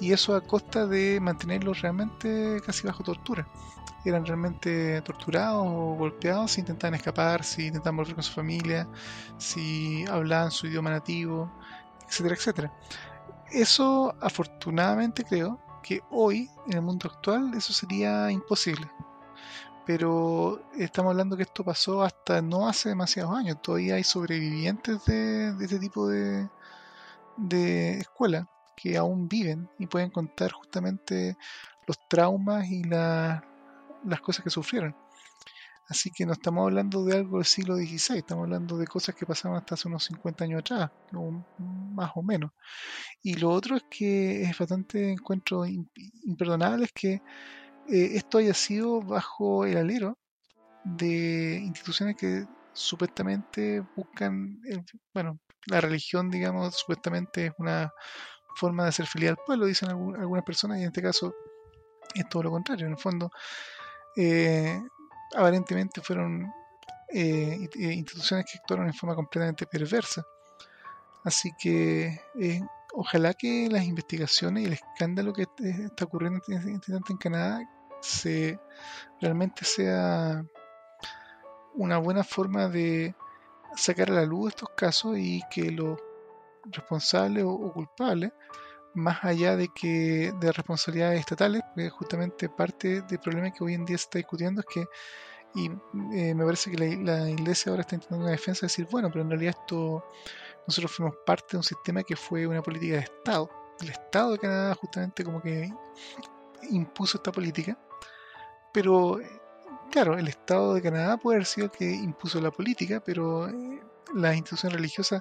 Y 0.01 0.13
eso 0.13 0.37
a 0.37 0.41
costa 0.41 0.87
de 0.87 1.19
mantenerlos 1.21 1.83
realmente 1.83 2.61
casi 2.65 2.87
bajo 2.87 3.03
tortura. 3.03 3.47
Eran 4.05 4.25
realmente 4.25 5.03
torturados 5.03 5.67
o 5.67 5.97
golpeados 5.97 6.53
si 6.53 6.61
intentaban 6.61 6.95
escapar, 6.95 7.45
si 7.45 7.67
intentaban 7.67 7.97
volver 7.97 8.15
con 8.15 8.23
su 8.23 8.33
familia, 8.33 8.89
si 9.39 10.05
hablaban 10.07 10.53
su 10.53 10.69
idioma 10.69 10.91
nativo, 10.91 11.51
etcétera, 12.07 12.35
etcétera. 12.37 12.73
Eso 13.51 14.15
afortunadamente 14.21 15.25
creo 15.25 15.59
que 15.83 16.03
hoy, 16.11 16.49
en 16.67 16.75
el 16.75 16.83
mundo 16.83 17.11
actual, 17.13 17.53
eso 17.55 17.73
sería 17.73 18.31
imposible 18.31 18.89
pero 19.89 20.61
estamos 20.77 21.13
hablando 21.13 21.35
que 21.35 21.45
esto 21.45 21.65
pasó 21.65 22.03
hasta 22.03 22.43
no 22.43 22.69
hace 22.69 22.91
demasiados 22.91 23.35
años. 23.35 23.63
Todavía 23.63 23.95
hay 23.95 24.05
sobrevivientes 24.05 25.03
de, 25.07 25.57
este 25.63 25.79
tipo 25.79 26.07
de, 26.07 26.47
de 27.39 27.93
escuela 27.97 28.47
que 28.77 28.99
aún 28.99 29.31
viven 29.31 29.67
y 29.79 29.87
pueden 29.87 30.11
contar 30.11 30.53
justamente 30.53 31.39
los 31.87 32.07
traumas 32.07 32.69
y 32.69 32.83
las 32.85 33.41
cosas 34.23 34.45
que 34.45 34.51
sufrieron. 34.51 34.95
Así 35.89 36.11
que 36.11 36.27
no 36.27 36.35
estamos 36.35 36.65
hablando 36.65 37.03
de 37.07 37.17
algo 37.17 37.39
del 37.39 37.47
siglo 37.47 37.75
XVI, 37.75 38.19
estamos 38.19 38.45
hablando 38.45 38.77
de 38.77 38.87
cosas 38.87 39.15
que 39.15 39.25
pasaron 39.25 39.57
hasta 39.57 39.75
hace 39.75 39.89
unos 39.89 40.05
50 40.05 40.45
años 40.45 40.61
atrás, 40.61 40.91
más 41.95 42.11
o 42.15 42.23
menos. 42.23 42.51
Y 43.23 43.37
lo 43.37 43.49
otro 43.49 43.77
es 43.77 43.85
que 43.89 44.43
es 44.43 44.59
bastante 44.59 45.13
encuentro 45.13 45.65
imperdonable, 45.65 46.85
es 46.85 46.93
que 46.93 47.23
eh, 47.89 48.17
esto 48.17 48.39
haya 48.39 48.55
sido 48.55 49.01
bajo 49.01 49.65
el 49.65 49.77
alero 49.77 50.19
de 50.85 51.61
instituciones 51.63 52.17
que 52.17 52.47
supuestamente 52.73 53.83
buscan, 53.97 54.61
bueno, 55.13 55.41
la 55.67 55.81
religión, 55.81 56.31
digamos, 56.31 56.77
supuestamente 56.77 57.47
es 57.47 57.53
una 57.59 57.93
forma 58.57 58.85
de 58.85 58.89
hacer 58.91 59.07
feliz 59.07 59.31
al 59.31 59.39
pueblo, 59.45 59.67
dicen 59.67 59.91
algunas 59.91 60.45
personas, 60.45 60.79
y 60.79 60.83
en 60.83 60.89
este 60.89 61.03
caso 61.03 61.35
es 62.15 62.29
todo 62.29 62.45
lo 62.45 62.51
contrario. 62.51 62.87
En 62.87 62.93
el 62.93 62.99
fondo, 62.99 63.31
eh, 64.17 64.81
aparentemente 65.37 66.01
fueron 66.01 66.53
eh, 67.09 67.69
instituciones 67.75 68.47
que 68.51 68.59
actuaron 68.59 68.87
en 68.87 68.95
forma 68.95 69.15
completamente 69.15 69.67
perversa. 69.67 70.25
Así 71.25 71.53
que 71.59 72.21
ojalá 72.95 73.35
que 73.35 73.69
las 73.71 73.85
investigaciones 73.85 74.63
y 74.63 74.67
el 74.67 74.73
escándalo 74.75 75.33
que 75.33 75.47
está 75.67 76.05
ocurriendo 76.05 76.41
en 76.49 77.17
Canadá 77.19 77.61
se 78.01 78.59
realmente 79.21 79.65
sea 79.65 80.45
una 81.75 81.99
buena 81.99 82.25
forma 82.25 82.69
de 82.69 83.15
sacar 83.77 84.11
a 84.11 84.15
la 84.15 84.25
luz 84.25 84.49
estos 84.49 84.71
casos 84.71 85.17
y 85.19 85.43
que 85.51 85.71
los 85.71 85.99
responsables 86.65 87.45
o, 87.47 87.73
culpables, 87.73 88.33
más 88.95 89.23
allá 89.23 89.57
de 89.57 89.69
que 89.69 90.33
de 90.41 90.53
responsabilidades 90.53 91.21
estatales, 91.21 91.63
porque 91.69 91.91
justamente 91.91 92.49
parte 92.49 93.03
del 93.03 93.19
problema 93.21 93.53
que 93.53 93.63
hoy 93.63 93.75
en 93.75 93.85
día 93.85 93.97
se 93.97 94.05
está 94.05 94.19
discutiendo 94.19 94.61
es 94.63 94.67
que, 94.67 94.87
y 95.55 95.67
eh, 96.17 96.35
me 96.35 96.45
parece 96.45 96.71
que 96.71 96.97
la, 96.97 97.31
iglesia 97.31 97.71
ahora 97.71 97.83
está 97.83 97.95
intentando 97.95 98.25
una 98.25 98.33
defensa 98.33 98.63
de 98.63 98.67
decir, 98.67 98.89
bueno, 98.91 99.09
pero 99.11 99.23
en 99.23 99.31
realidad 99.31 99.55
esto, 99.61 100.05
nosotros 100.67 100.93
fuimos 100.93 101.15
parte 101.25 101.47
de 101.53 101.57
un 101.59 101.63
sistema 101.63 102.03
que 102.03 102.17
fue 102.17 102.47
una 102.47 102.63
política 102.63 102.95
de 102.95 103.03
Estado. 103.03 103.51
El 103.81 103.91
Estado 103.91 104.33
de 104.33 104.39
Canadá 104.39 104.75
justamente 104.75 105.25
como 105.25 105.41
que 105.41 105.73
impuso 106.71 107.19
esta 107.19 107.31
política 107.31 107.79
pero, 108.79 109.19
claro, 109.91 110.17
el 110.17 110.29
Estado 110.29 110.75
de 110.75 110.83
Canadá 110.83 111.17
puede 111.17 111.39
haber 111.39 111.47
sido 111.47 111.65
el 111.65 111.73
que 111.73 111.91
impuso 111.91 112.41
la 112.41 112.53
política, 112.53 113.03
pero 113.05 113.49
eh, 113.49 113.83
las 114.15 114.37
instituciones 114.37 114.77
religiosas 114.77 115.21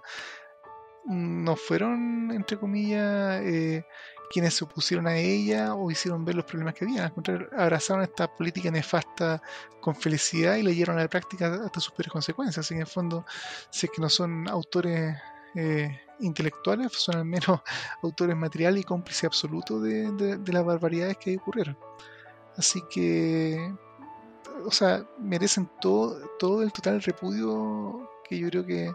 no 1.05 1.55
fueron, 1.55 2.29
entre 2.31 2.59
comillas, 2.59 3.41
eh, 3.41 3.83
quienes 4.29 4.53
se 4.53 4.63
opusieron 4.63 5.07
a 5.07 5.17
ella 5.17 5.73
o 5.73 5.89
hicieron 5.89 6.23
ver 6.23 6.35
los 6.35 6.45
problemas 6.45 6.75
que 6.75 6.85
había. 6.85 7.05
Al 7.05 7.13
contrario, 7.13 7.49
abrazaron 7.57 8.03
esta 8.03 8.27
política 8.27 8.69
nefasta 8.69 9.41
con 9.81 9.95
felicidad 9.95 10.57
y 10.57 10.61
leyeron 10.61 10.99
a 10.99 11.01
la 11.01 11.07
práctica 11.07 11.51
hasta 11.65 11.79
sus 11.79 11.93
peores 11.93 12.11
consecuencias. 12.11 12.69
En 12.69 12.81
el 12.81 12.85
fondo, 12.85 13.25
si 13.71 13.87
es 13.87 13.91
que 13.91 14.03
no 14.03 14.09
son 14.09 14.47
autores 14.47 15.17
eh, 15.55 15.99
intelectuales, 16.19 16.91
son 16.91 17.15
al 17.15 17.25
menos 17.25 17.61
autores 18.03 18.35
materiales 18.35 18.81
y 18.81 18.83
cómplices 18.83 19.23
absolutos 19.23 19.81
de, 19.81 20.39
las 20.45 20.63
barbaridades 20.63 21.17
que 21.17 21.37
ocurrieron. 21.37 21.75
Así 22.57 22.81
que, 22.89 23.73
o 24.65 24.71
sea, 24.71 25.05
merecen 25.19 25.69
todo, 25.79 26.19
todo 26.39 26.63
el 26.63 26.71
total 26.71 27.01
repudio 27.01 28.09
que 28.27 28.39
yo 28.39 28.49
creo 28.49 28.65
que 28.65 28.91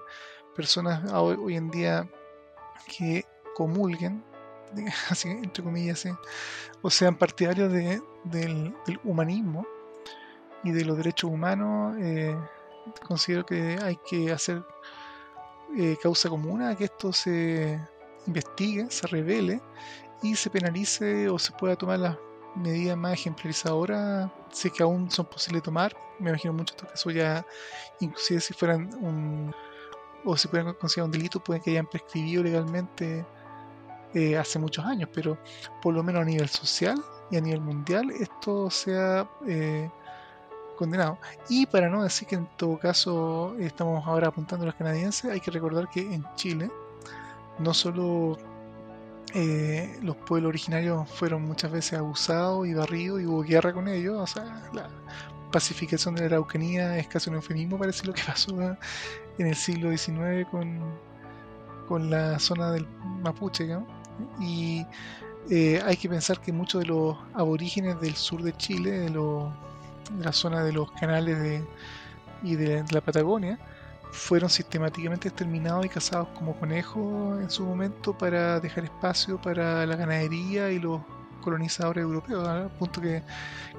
personas 0.55 1.10
hoy 1.12 1.56
en 1.56 1.70
día 1.70 2.09
que 2.98 3.24
comulguen 3.55 4.22
así 5.10 5.28
entre 5.28 5.62
comillas, 5.62 6.05
o 6.80 6.90
sean 6.90 7.16
partidarios 7.16 7.72
de, 7.72 8.02
del, 8.24 8.74
humanismo 9.05 9.66
y 10.64 10.72
de 10.72 10.84
los 10.84 10.97
derechos 10.97 11.30
humanos, 11.30 11.97
eh, 12.01 12.36
considero 13.06 13.44
que 13.44 13.78
hay 13.82 13.98
que 14.09 14.32
hacer 14.32 14.64
eh, 15.76 15.97
causa 16.02 16.28
común 16.28 16.74
que 16.76 16.84
esto 16.84 17.12
se 17.12 17.80
investigue, 18.26 18.90
se 18.90 19.06
revele 19.06 19.60
y 20.22 20.36
se 20.36 20.51
penalice 20.51 21.28
o 21.28 21.39
se 21.39 21.52
pueda 21.52 21.76
tomar 21.76 21.98
las 21.98 22.16
medidas 22.54 22.96
más 22.96 23.14
ejemplarizadoras, 23.14 24.30
si 24.50 24.68
es 24.68 24.74
que 24.74 24.82
aún 24.82 25.10
son 25.10 25.26
posibles 25.26 25.62
tomar. 25.62 25.96
Me 26.18 26.30
imagino 26.30 26.52
mucho 26.52 26.76
que 26.76 26.86
eso 26.92 27.10
ya, 27.10 27.44
inclusive 28.00 28.40
si 28.40 28.54
fueran 28.54 28.90
un 29.00 29.54
o 30.24 30.36
si 30.36 30.48
pueden 30.48 30.72
considerar 30.74 31.06
un 31.06 31.12
delito, 31.12 31.40
pueden 31.40 31.62
que 31.62 31.70
hayan 31.70 31.86
prescribido 31.86 32.42
legalmente 32.44 33.24
eh, 34.14 34.36
hace 34.36 34.58
muchos 34.58 34.84
años, 34.84 35.08
pero 35.12 35.38
por 35.80 35.94
lo 35.94 36.02
menos 36.02 36.22
a 36.22 36.24
nivel 36.24 36.48
social 36.48 37.02
y 37.30 37.36
a 37.36 37.40
nivel 37.40 37.60
mundial 37.60 38.10
esto 38.10 38.70
sea 38.70 39.28
eh, 39.46 39.90
condenado. 40.76 41.18
Y 41.48 41.66
para 41.66 41.88
no 41.88 42.02
decir 42.02 42.28
que 42.28 42.36
en 42.36 42.46
todo 42.56 42.78
caso 42.78 43.56
estamos 43.58 44.06
ahora 44.06 44.28
apuntando 44.28 44.64
a 44.64 44.66
los 44.66 44.74
canadienses, 44.74 45.30
hay 45.30 45.40
que 45.40 45.50
recordar 45.50 45.88
que 45.88 46.00
en 46.00 46.24
Chile 46.36 46.70
no 47.58 47.74
solo 47.74 48.38
eh, 49.34 49.98
los 50.02 50.16
pueblos 50.16 50.50
originarios 50.50 51.09
fueron 51.10 51.42
muchas 51.42 51.70
veces 51.70 51.98
abusados 51.98 52.66
y 52.66 52.74
barridos 52.74 53.20
y 53.20 53.26
hubo 53.26 53.42
guerra 53.42 53.72
con 53.72 53.88
ellos, 53.88 54.18
o 54.18 54.26
sea, 54.26 54.68
la 54.72 54.88
pacificación 55.50 56.14
de 56.14 56.22
la 56.22 56.26
Araucanía 56.28 56.98
es 56.98 57.06
casi 57.09 57.30
un 57.30 57.36
eufemismo 57.36 57.78
parece 57.78 58.06
lo 58.06 58.12
que 58.12 58.22
pasó 58.26 58.76
en 59.38 59.46
el 59.46 59.54
siglo 59.54 59.96
XIX 59.96 60.46
con, 60.50 60.80
con 61.88 62.10
la 62.10 62.38
zona 62.38 62.72
del 62.72 62.86
Mapuche, 63.22 63.68
y 64.40 64.86
eh, 65.50 65.80
hay 65.84 65.96
que 65.96 66.09
pensar 66.09 66.40
que 66.40 66.52
muchos 66.52 66.82
de 66.82 66.86
los 66.86 67.16
aborígenes 67.34 68.00
del 68.00 68.14
sur 68.14 68.42
de 68.42 68.56
Chile, 68.56 68.90
de, 68.90 69.10
la 70.18 70.32
zona 70.32 70.62
de 70.62 70.72
los 70.72 70.90
canales 70.92 71.62
y 72.42 72.56
de, 72.56 72.84
la 72.90 73.00
Patagonia, 73.00 73.59
fueron 74.12 74.51
sistemáticamente 74.51 75.28
exterminados 75.28 75.86
y 75.86 75.89
cazados 75.89 76.28
como 76.39 76.55
conejos 76.55 77.40
en 77.40 77.51
su 77.51 77.64
momento 77.64 78.16
para 78.16 78.60
dejar 78.60 78.84
espacio 78.84 79.40
para 79.40 79.86
la 79.86 79.97
ganadería 79.97 80.70
y 80.70 80.78
los 80.78 81.01
colonizadores 81.40 82.02
europeos, 82.02 82.47
al 82.47 82.70
punto 82.70 83.01
que 83.01 83.22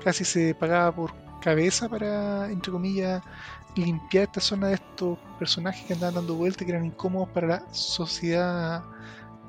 casi 0.03 0.25
se 0.25 0.55
pagaba 0.55 0.91
por 0.93 1.13
cabeza 1.39 1.87
para, 1.87 2.49
entre 2.49 2.71
comillas, 2.71 3.21
limpiar 3.75 4.25
esta 4.25 4.41
zona 4.41 4.67
de 4.67 4.75
estos 4.75 5.17
personajes 5.39 5.85
que 5.85 5.93
andaban 5.93 6.15
dando 6.15 6.35
vueltas 6.35 6.65
que 6.65 6.71
eran 6.71 6.85
incómodos 6.85 7.29
para 7.29 7.47
la 7.47 7.73
sociedad 7.73 8.83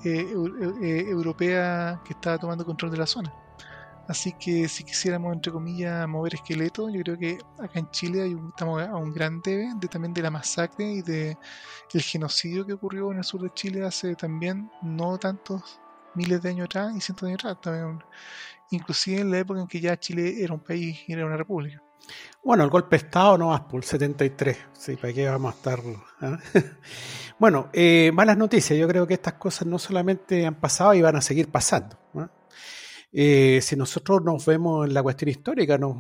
eh, 0.04 0.34
eh, 0.82 1.04
europea 1.08 2.00
que 2.04 2.12
estaba 2.12 2.38
tomando 2.38 2.64
control 2.64 2.90
de 2.90 2.98
la 2.98 3.06
zona. 3.06 3.32
Así 4.06 4.32
que 4.32 4.68
si 4.68 4.84
quisiéramos, 4.84 5.32
entre 5.32 5.50
comillas, 5.50 6.06
mover 6.06 6.34
esqueletos, 6.34 6.92
yo 6.92 7.00
creo 7.00 7.18
que 7.18 7.38
acá 7.58 7.78
en 7.78 7.90
Chile 7.90 8.22
hay 8.22 8.36
estamos 8.48 8.82
a 8.82 8.96
un 8.96 9.12
gran 9.12 9.40
debe 9.40 9.72
de, 9.76 9.88
también 9.88 10.12
de 10.12 10.22
la 10.22 10.30
masacre 10.30 10.84
y 10.92 11.02
de 11.02 11.38
el 11.92 12.02
genocidio 12.02 12.66
que 12.66 12.72
ocurrió 12.72 13.12
en 13.12 13.18
el 13.18 13.24
sur 13.24 13.40
de 13.40 13.50
Chile 13.54 13.84
hace 13.84 14.16
también 14.16 14.70
no 14.82 15.16
tantos 15.16 15.80
miles 16.14 16.42
de 16.42 16.50
años 16.50 16.66
atrás 16.66 16.92
y 16.96 17.00
cientos 17.00 17.26
de 17.26 17.32
años 17.32 17.44
atrás, 17.44 17.60
también, 17.62 18.04
inclusive 18.70 19.20
en 19.20 19.30
la 19.30 19.38
época 19.38 19.60
en 19.60 19.68
que 19.68 19.80
ya 19.80 19.98
Chile 19.98 20.42
era 20.42 20.52
un 20.52 20.60
país 20.60 20.98
y 21.06 21.12
era 21.12 21.24
una 21.24 21.36
república. 21.36 21.80
Bueno, 22.42 22.64
el 22.64 22.70
golpe 22.70 22.98
de 22.98 23.06
Estado 23.06 23.38
no 23.38 23.48
más 23.48 23.62
por 23.62 23.80
el 23.80 23.84
73, 23.84 24.58
sí, 24.72 24.96
¿para 24.96 25.12
qué 25.12 25.28
vamos 25.28 25.54
a 25.54 25.56
estar? 25.56 25.80
Ah? 26.20 26.38
bueno, 27.38 27.70
eh, 27.72 28.10
malas 28.12 28.36
noticias, 28.36 28.78
yo 28.78 28.86
creo 28.86 29.06
que 29.06 29.14
estas 29.14 29.34
cosas 29.34 29.66
no 29.66 29.78
solamente 29.78 30.44
han 30.44 30.56
pasado 30.56 30.92
y 30.94 31.00
van 31.00 31.16
a 31.16 31.22
seguir 31.22 31.50
pasando. 31.50 32.03
Eh, 33.16 33.60
si 33.62 33.76
nosotros 33.76 34.22
nos 34.24 34.44
vemos 34.44 34.88
en 34.88 34.92
la 34.92 35.00
cuestión 35.00 35.28
histórica, 35.28 35.78
nos, 35.78 35.94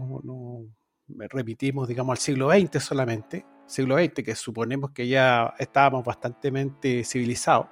remitimos, 1.30 1.86
digamos, 1.86 2.18
al 2.18 2.18
siglo 2.18 2.50
XX 2.50 2.82
solamente, 2.82 3.46
siglo 3.66 3.96
XX, 3.96 4.24
que 4.24 4.34
suponemos 4.34 4.90
que 4.90 5.06
ya 5.06 5.54
estábamos 5.56 6.04
bastante 6.04 7.04
civilizados. 7.04 7.68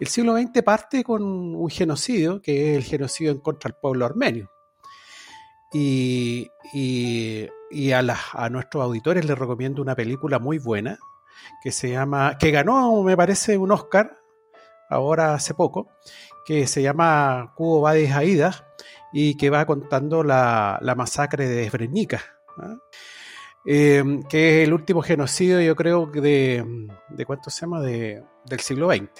El 0.00 0.08
siglo 0.08 0.36
XX 0.36 0.62
parte 0.64 1.04
con 1.04 1.22
un 1.22 1.70
genocidio, 1.70 2.42
que 2.42 2.72
es 2.72 2.78
el 2.78 2.82
genocidio 2.82 3.30
en 3.30 3.38
contra 3.38 3.68
del 3.68 3.78
pueblo 3.80 4.04
armenio. 4.04 4.50
Y, 5.72 6.48
y, 6.72 7.92
a, 7.92 8.04
a, 8.32 8.50
nuestros 8.50 8.82
auditores 8.82 9.24
les 9.24 9.38
recomiendo 9.38 9.80
una 9.80 9.94
película 9.94 10.40
muy 10.40 10.58
buena 10.58 10.98
que 11.62 11.70
se 11.70 11.90
llama, 11.90 12.36
que 12.36 12.50
ganó, 12.50 13.00
me 13.04 13.16
parece, 13.16 13.56
un 13.56 13.70
Oscar 13.70 14.18
ahora 14.90 15.34
hace 15.34 15.54
poco, 15.54 15.88
que 16.44 16.66
se 16.66 16.82
llama 16.82 17.52
Cubo 17.54 17.80
Bades 17.80 18.12
Aida 18.12 18.68
y 19.12 19.36
que 19.36 19.50
va 19.50 19.66
contando 19.66 20.22
la, 20.22 20.80
masacre 20.96 21.48
de 21.48 21.68
Srebrenica, 21.68 22.22
¿ah? 22.58 22.76
em, 23.64 24.22
que 24.24 24.62
es 24.62 24.68
el 24.68 24.74
último 24.74 25.02
genocidio, 25.02 25.60
yo 25.60 25.76
creo, 25.76 26.06
de, 26.06 26.88
de 27.08 27.26
¿cuánto 27.26 27.50
se 27.50 27.62
llama?, 27.62 27.80
de, 27.80 28.22
del 28.44 28.60
siglo 28.60 28.90
XX. 28.90 29.10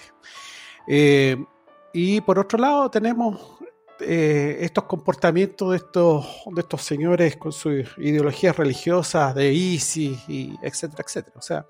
Em, 0.87 1.45
y 1.93 2.21
por 2.21 2.39
otro 2.39 2.57
lado 2.57 2.89
tenemos 2.89 3.59
eh, 3.99 4.57
estos 4.61 4.85
comportamientos 4.85 5.71
de 5.71 5.77
estos, 5.77 6.25
de 6.51 6.61
estos 6.61 6.81
señores 6.81 7.37
con 7.37 7.51
sus 7.51 7.87
ideologías 7.97 8.57
religiosas 8.57 9.35
de 9.35 9.53
ISIS, 9.53 10.19
y 10.27 10.57
etcétera, 10.61 11.03
etcétera. 11.05 11.35
O 11.37 11.41
sea, 11.41 11.65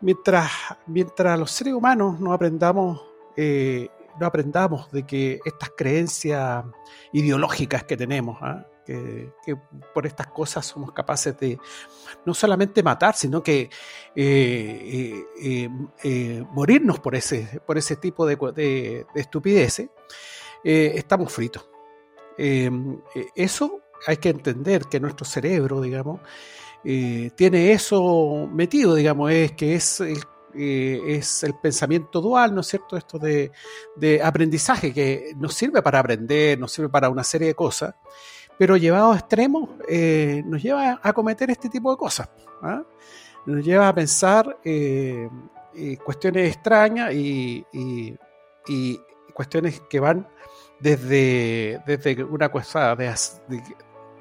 mientras, 0.00 0.50
mientras 0.86 1.38
los 1.38 1.50
seres 1.50 1.74
humanos 1.74 2.20
no 2.20 2.32
aprendamos, 2.32 3.02
eh, 3.36 3.88
no 4.18 4.26
aprendamos 4.26 4.90
de 4.90 5.04
que 5.04 5.40
estas 5.44 5.70
creencias 5.76 6.64
ideológicas 7.12 7.84
que 7.84 7.96
tenemos, 7.96 8.38
¿ah? 8.40 8.66
que, 8.84 9.30
por 9.94 10.06
estas 10.06 10.26
cosas 10.26 10.66
somos 10.66 10.92
capaces 10.92 11.38
de 11.38 11.58
no 12.26 12.34
solamente 12.34 12.82
matar, 12.82 13.14
sino 13.16 13.42
que 13.42 13.70
eh, 14.14 15.68
morirnos 16.50 17.00
por 17.00 17.14
ese, 17.14 17.60
por 17.66 17.78
ese 17.78 17.96
tipo 17.96 18.26
de, 18.26 18.36
de, 18.36 19.06
de 19.14 19.20
estupideces, 19.20 19.88
eh, 20.64 20.92
estamos 20.96 21.30
fritos. 21.30 21.68
Eh, 22.38 22.70
eh, 23.14 23.26
eso 23.36 23.82
hay 24.06 24.16
que 24.16 24.30
entender 24.30 24.86
que 24.86 24.98
nuestro 24.98 25.26
cerebro, 25.26 25.80
digamos, 25.80 26.20
tiene 26.82 27.72
eso 27.72 28.46
metido, 28.52 28.94
digamos, 28.94 29.30
es 29.30 29.52
que 29.52 29.74
es 29.74 30.00
el, 30.00 30.18
es 30.56 31.42
el 31.42 31.54
pensamiento 31.54 32.20
dual, 32.20 32.54
¿no 32.54 32.60
es 32.60 32.68
cierto? 32.68 32.96
Esto 32.96 33.18
de, 33.18 33.50
aprendizaje 34.22 34.92
que 34.92 35.32
nos 35.36 35.54
sirve 35.54 35.82
para 35.82 36.00
aprender, 36.00 36.58
nos 36.58 36.72
sirve 36.72 36.88
para 36.88 37.08
una 37.08 37.24
serie 37.24 37.48
de 37.48 37.54
cosas, 37.54 37.94
pero 38.58 38.76
llevado 38.76 39.12
a 39.12 39.16
extremos 39.16 39.68
nos 40.44 40.62
lleva 40.62 41.00
a 41.02 41.12
cometer 41.12 41.50
este 41.50 41.68
tipo 41.68 41.90
de 41.90 41.96
cosas. 41.96 42.28
¿ah? 42.62 42.82
Nos 43.46 43.64
lleva 43.64 43.88
a 43.88 43.94
pensar 43.94 44.58
cuestiones 46.04 46.54
extrañas 46.54 47.12
y, 47.12 47.66
y 47.72 49.00
cuestiones 49.34 49.82
que 49.90 50.00
van 50.00 50.26
desde, 50.80 51.82
desde 51.86 52.24
una 52.24 52.50
cosa 52.50 52.96
de, 52.96 53.12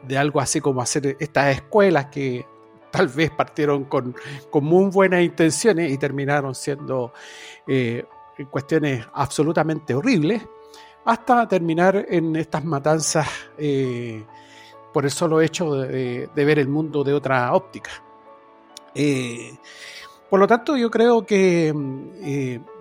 de, 0.04 0.18
algo 0.18 0.42
así 0.42 0.60
como 0.60 0.82
hacer 0.82 1.16
estas 1.20 1.56
escuelas 1.56 2.08
que 2.08 2.46
tal 2.94 3.08
vez 3.08 3.32
partieron 3.32 3.86
con, 3.86 4.16
con 4.52 4.64
muy 4.64 4.92
buenas 4.92 5.24
intenciones 5.24 5.92
y 5.92 5.98
terminaron 5.98 6.54
siendo 6.54 7.12
eh, 7.66 8.06
cuestiones 8.52 9.04
absolutamente 9.14 9.96
horribles, 9.96 10.44
hasta 11.04 11.48
terminar 11.48 12.06
en 12.08 12.36
estas 12.36 12.64
matanzas 12.64 13.28
eh, 13.58 14.24
por 14.94 15.06
el 15.06 15.12
solo 15.12 15.42
hecho 15.42 15.74
de, 15.74 16.30
ver 16.36 16.60
el 16.60 16.68
mundo 16.68 17.04
de 17.04 17.14
otra 17.14 17.52
óptica. 17.56 17.90
Eh, 18.94 19.58
por 20.30 20.40
lo 20.40 20.46
tanto, 20.46 20.78
yo 20.78 20.92
creo 20.92 21.26
que 21.26 21.74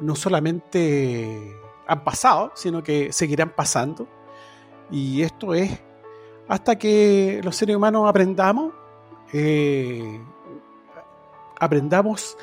no 0.01 0.14
solamente 0.14 1.56
han 1.86 2.05
pasado, 2.05 2.52
sino 2.55 2.82
que 2.82 3.12
seguirán 3.12 3.55
pasando. 3.56 4.06
Y 4.90 5.22
esto 5.22 5.55
es 5.55 5.80
hasta 6.48 6.76
que 6.76 7.40
los 7.43 7.56
seres 7.56 7.76
humanos 7.76 8.06
aprendamos, 8.06 8.74
eh, 9.33 10.21
aprendamos 11.59 12.37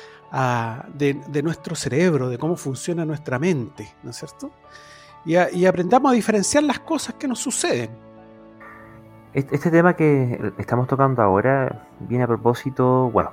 de, 0.94 1.42
nuestro 1.42 1.74
cerebro, 1.74 2.28
de 2.28 2.38
cómo 2.38 2.56
funciona 2.56 3.04
nuestra 3.04 3.38
mente, 3.38 3.92
¿no 4.02 4.10
es 4.10 4.16
cierto? 4.16 4.50
Y, 5.24 5.66
aprendamos 5.66 6.12
a 6.12 6.14
diferenciar 6.14 6.64
las 6.64 6.80
cosas 6.80 7.14
que 7.16 7.28
nos 7.28 7.38
suceden. 7.38 7.90
Este 9.34 9.70
tema 9.70 9.94
que 9.94 10.52
estamos 10.58 10.88
tocando 10.88 11.22
ahora 11.22 11.86
viene 12.00 12.24
a 12.24 12.26
propósito, 12.26 13.10
bueno, 13.10 13.30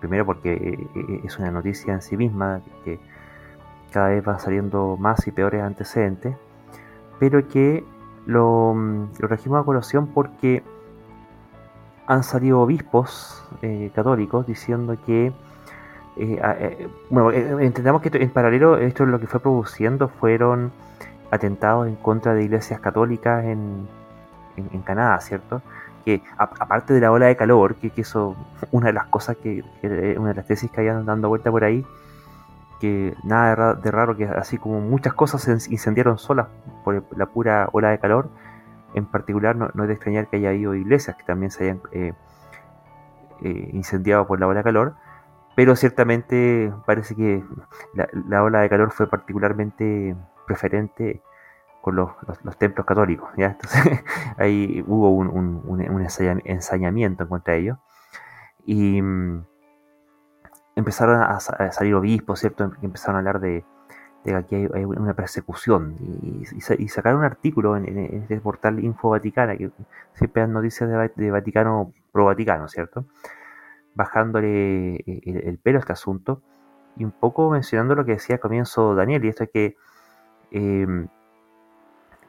primero 0.00 0.26
porque 0.26 0.54
eh, 0.54 0.88
eh, 0.94 1.20
es 1.24 1.38
una 1.38 1.50
noticia 1.50 1.92
en 1.92 2.02
sí 2.02 2.16
misma, 2.16 2.62
que 2.84 2.98
cada 3.92 4.08
vez 4.08 4.24
van 4.24 4.40
saliendo 4.40 4.96
más 4.96 5.26
y 5.26 5.30
peores 5.30 5.62
antecedentes, 5.62 6.36
pero 7.20 7.46
que 7.48 7.84
lo, 8.26 8.74
lo 8.74 9.28
regimos 9.28 9.60
a 9.60 9.64
colación 9.64 10.08
porque 10.08 10.64
han 12.06 12.22
salido 12.22 12.60
obispos 12.60 13.42
eh, 13.62 13.90
católicos 13.94 14.46
diciendo 14.46 14.96
que 15.04 15.32
eh, 16.16 16.40
eh, 16.42 16.88
bueno, 17.10 17.30
entendamos 17.60 18.00
que 18.00 18.10
en 18.12 18.30
paralelo 18.30 18.78
esto 18.78 19.04
es 19.04 19.10
lo 19.10 19.20
que 19.20 19.26
fue 19.26 19.40
produciendo 19.40 20.08
fueron 20.08 20.72
atentados 21.30 21.86
en 21.88 21.96
contra 21.96 22.32
de 22.32 22.44
iglesias 22.44 22.80
católicas 22.80 23.44
en, 23.44 23.86
en, 24.56 24.80
Canadá, 24.82 25.20
¿cierto? 25.20 25.60
Que 26.04 26.22
aparte 26.38 26.94
de 26.94 27.00
la 27.00 27.10
ola 27.10 27.26
de 27.26 27.36
calor, 27.36 27.74
que, 27.74 27.90
que, 27.90 28.02
eso, 28.02 28.36
una 28.70 28.86
de 28.86 28.92
las 28.94 29.06
cosas 29.06 29.36
que, 29.36 29.62
una 30.16 30.28
de 30.28 30.34
las 30.34 30.46
tesis 30.46 30.70
que 30.70 30.80
habían 30.80 31.04
dando 31.04 31.28
vuelta 31.28 31.50
por 31.50 31.64
ahí, 31.64 31.84
que 32.80 33.14
nada 33.24 33.74
de 33.74 33.90
raro, 33.90 34.16
que 34.16 34.24
así 34.24 34.56
como 34.56 34.80
muchas 34.80 35.12
cosas 35.14 35.42
se 35.42 35.52
incendiaron 35.70 36.16
solas 36.16 36.46
por 36.84 37.04
la 37.16 37.26
pura 37.26 37.68
ola 37.72 37.90
de 37.90 37.98
calor, 37.98 38.30
en 38.96 39.04
particular 39.06 39.54
no, 39.54 39.66
es 39.66 39.88
de 39.88 39.92
extrañar 39.92 40.28
que 40.28 40.38
haya 40.38 40.48
habido 40.48 40.74
iglesias 40.74 41.16
que 41.16 41.24
también 41.24 41.50
se 41.50 41.64
hayan 41.64 41.82
eh, 41.92 42.14
eh, 43.42 43.70
incendiado 43.74 44.26
por 44.26 44.40
la 44.40 44.46
ola 44.46 44.60
de 44.60 44.64
calor, 44.64 44.94
pero 45.54 45.76
ciertamente 45.76 46.72
parece 46.86 47.14
que 47.14 47.44
la, 47.94 48.42
ola 48.42 48.60
de 48.60 48.70
calor 48.70 48.92
fue 48.92 49.06
particularmente 49.08 50.16
preferente 50.46 51.22
con 51.82 51.96
los, 51.96 52.10
templos 52.58 52.86
católicos. 52.86 53.28
¿ya? 53.36 53.48
Entonces 53.48 54.02
ahí 54.38 54.82
hubo 54.86 55.10
un, 55.10 56.40
ensañamiento 56.44 57.24
en 57.24 57.28
contra 57.28 57.54
de 57.54 57.60
ellos. 57.60 57.78
Y 58.64 59.02
mm, 59.02 59.44
empezaron 60.74 61.22
a, 61.22 61.38
salir 61.38 61.94
obispos, 61.94 62.40
¿cierto? 62.40 62.72
Empezaron 62.80 63.16
a 63.16 63.18
hablar 63.18 63.40
de, 63.40 63.62
que 64.26 64.34
aquí 64.34 64.56
hay, 64.56 64.84
una 64.84 65.14
persecución 65.14 65.96
y, 66.42 66.88
sacar 66.88 67.14
un 67.14 67.24
artículo 67.24 67.76
en, 67.76 67.98
este 67.98 68.40
portal 68.40 68.82
Info 68.82 69.10
Vaticana, 69.10 69.56
que 69.56 69.70
siempre 70.14 70.42
dan 70.42 70.52
noticias 70.52 70.90
de, 71.14 71.30
Vaticano 71.30 71.92
pro 72.12 72.24
Vaticano, 72.24 72.68
¿cierto? 72.68 73.04
Bajándole 73.94 74.96
eh, 74.96 75.42
el, 75.46 75.58
pelo 75.58 75.78
a 75.78 75.80
este 75.80 75.92
asunto 75.92 76.42
y 76.96 77.04
un 77.04 77.12
poco 77.12 77.50
mencionando 77.50 77.94
lo 77.94 78.04
que 78.04 78.12
decía 78.12 78.36
al 78.36 78.40
comienzo 78.40 78.94
Daniel, 78.94 79.24
y 79.24 79.28
esto 79.28 79.44
es 79.44 79.50
que 79.50 79.76
em, 80.50 81.08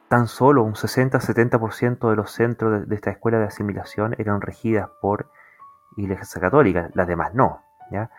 tan 0.08 0.28
solo 0.28 0.62
un 0.62 0.74
60-70% 0.74 2.10
de 2.10 2.16
los 2.16 2.30
centros 2.30 2.80
de, 2.80 2.86
de, 2.86 2.94
esta 2.94 3.10
escuela 3.10 3.38
de 3.38 3.46
asimilación 3.46 4.14
eran 4.18 4.40
regidas 4.40 4.88
por 5.00 5.30
Iglesia 5.96 6.40
Católica, 6.40 6.90
las 6.94 7.08
demás 7.08 7.34
no, 7.34 7.62
¿ya? 7.90 8.10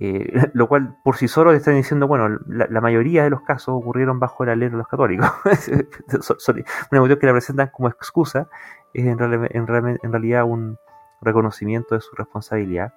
Eh, 0.00 0.32
lo 0.54 0.68
cual 0.68 0.96
por 1.02 1.16
sí 1.16 1.28
solo 1.28 1.52
le 1.52 1.58
están 1.58 1.74
diciendo, 1.74 2.06
bueno, 2.06 2.38
la, 2.46 2.80
mayoría 2.80 3.24
de 3.24 3.30
los 3.30 3.42
casos 3.42 3.74
ocurrieron 3.74 4.18
bajo 4.18 4.44
el 4.44 4.50
alero 4.50 4.72
de 4.72 4.78
los 4.78 4.88
católicos. 4.88 5.30
una 5.44 7.00
cuestión 7.00 7.18
que 7.18 7.26
la 7.26 7.32
presentan 7.32 7.70
como 7.72 7.88
excusa 7.88 8.48
es 8.92 9.06
en, 9.06 9.18
en, 9.20 10.12
realidad 10.12 10.44
un 10.44 10.78
reconocimiento 11.20 11.94
de 11.94 12.00
su 12.00 12.14
responsabilidad. 12.14 12.92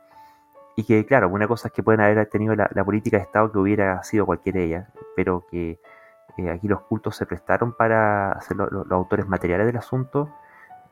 Y 0.76 0.84
que, 0.84 1.06
claro, 1.06 1.30
una 1.30 1.48
cosa 1.48 1.70
es 1.70 1.74
que 1.74 1.82
pueden 1.82 2.02
haber 2.02 2.28
tenido 2.28 2.56
la, 2.56 2.84
política 2.86 3.18
de 3.18 3.24
Estado 3.24 3.52
que 3.52 3.58
hubiera 3.58 4.04
sido 4.04 4.28
cualquiera 4.28 4.60
de 4.60 4.66
ellas, 4.66 4.88
pero 5.16 5.44
que 5.50 5.80
eh, 6.38 6.50
aquí 6.52 6.68
los 6.68 6.82
cultos 6.82 7.16
se 7.16 7.26
prestaron 7.26 7.74
para 7.74 8.40
ser 8.42 8.58
los 8.58 8.92
autores 8.92 9.28
materiales 9.28 9.66
del 9.66 9.78
asunto. 9.78 10.30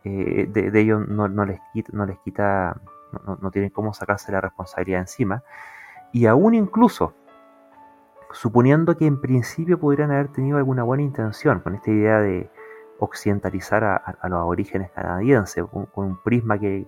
Eh, 0.03 0.47
de, 0.49 0.79
ellos 0.79 1.07
no, 1.07 1.27
les 1.45 1.59
quita, 1.71 1.91
no 1.93 2.05
les 2.05 2.17
quita 2.19 2.79
no, 3.25 3.37
no, 3.41 3.51
tienen 3.51 3.69
cómo 3.69 3.93
sacarse 3.93 4.31
la 4.31 4.41
responsabilidad 4.41 5.01
encima. 5.01 5.43
Y 6.15 6.27
aún 6.27 6.53
incluso, 6.53 7.13
suponiendo 8.31 8.95
que 8.95 9.05
en 9.05 9.19
principio 9.19 9.77
pudieran 9.77 10.11
haber 10.11 10.29
tenido 10.29 10.57
alguna 10.57 10.81
buena 10.81 11.03
intención 11.03 11.59
con 11.59 11.75
esta 11.75 11.91
idea 11.91 12.21
de 12.21 12.49
occidentalizar 12.99 13.83
a, 13.83 14.17
los 14.29 14.39
orígenes 14.45 14.91
canadienses, 14.91 15.65
con, 15.65 15.89
un 15.93 16.15
prisma 16.23 16.57
que 16.57 16.87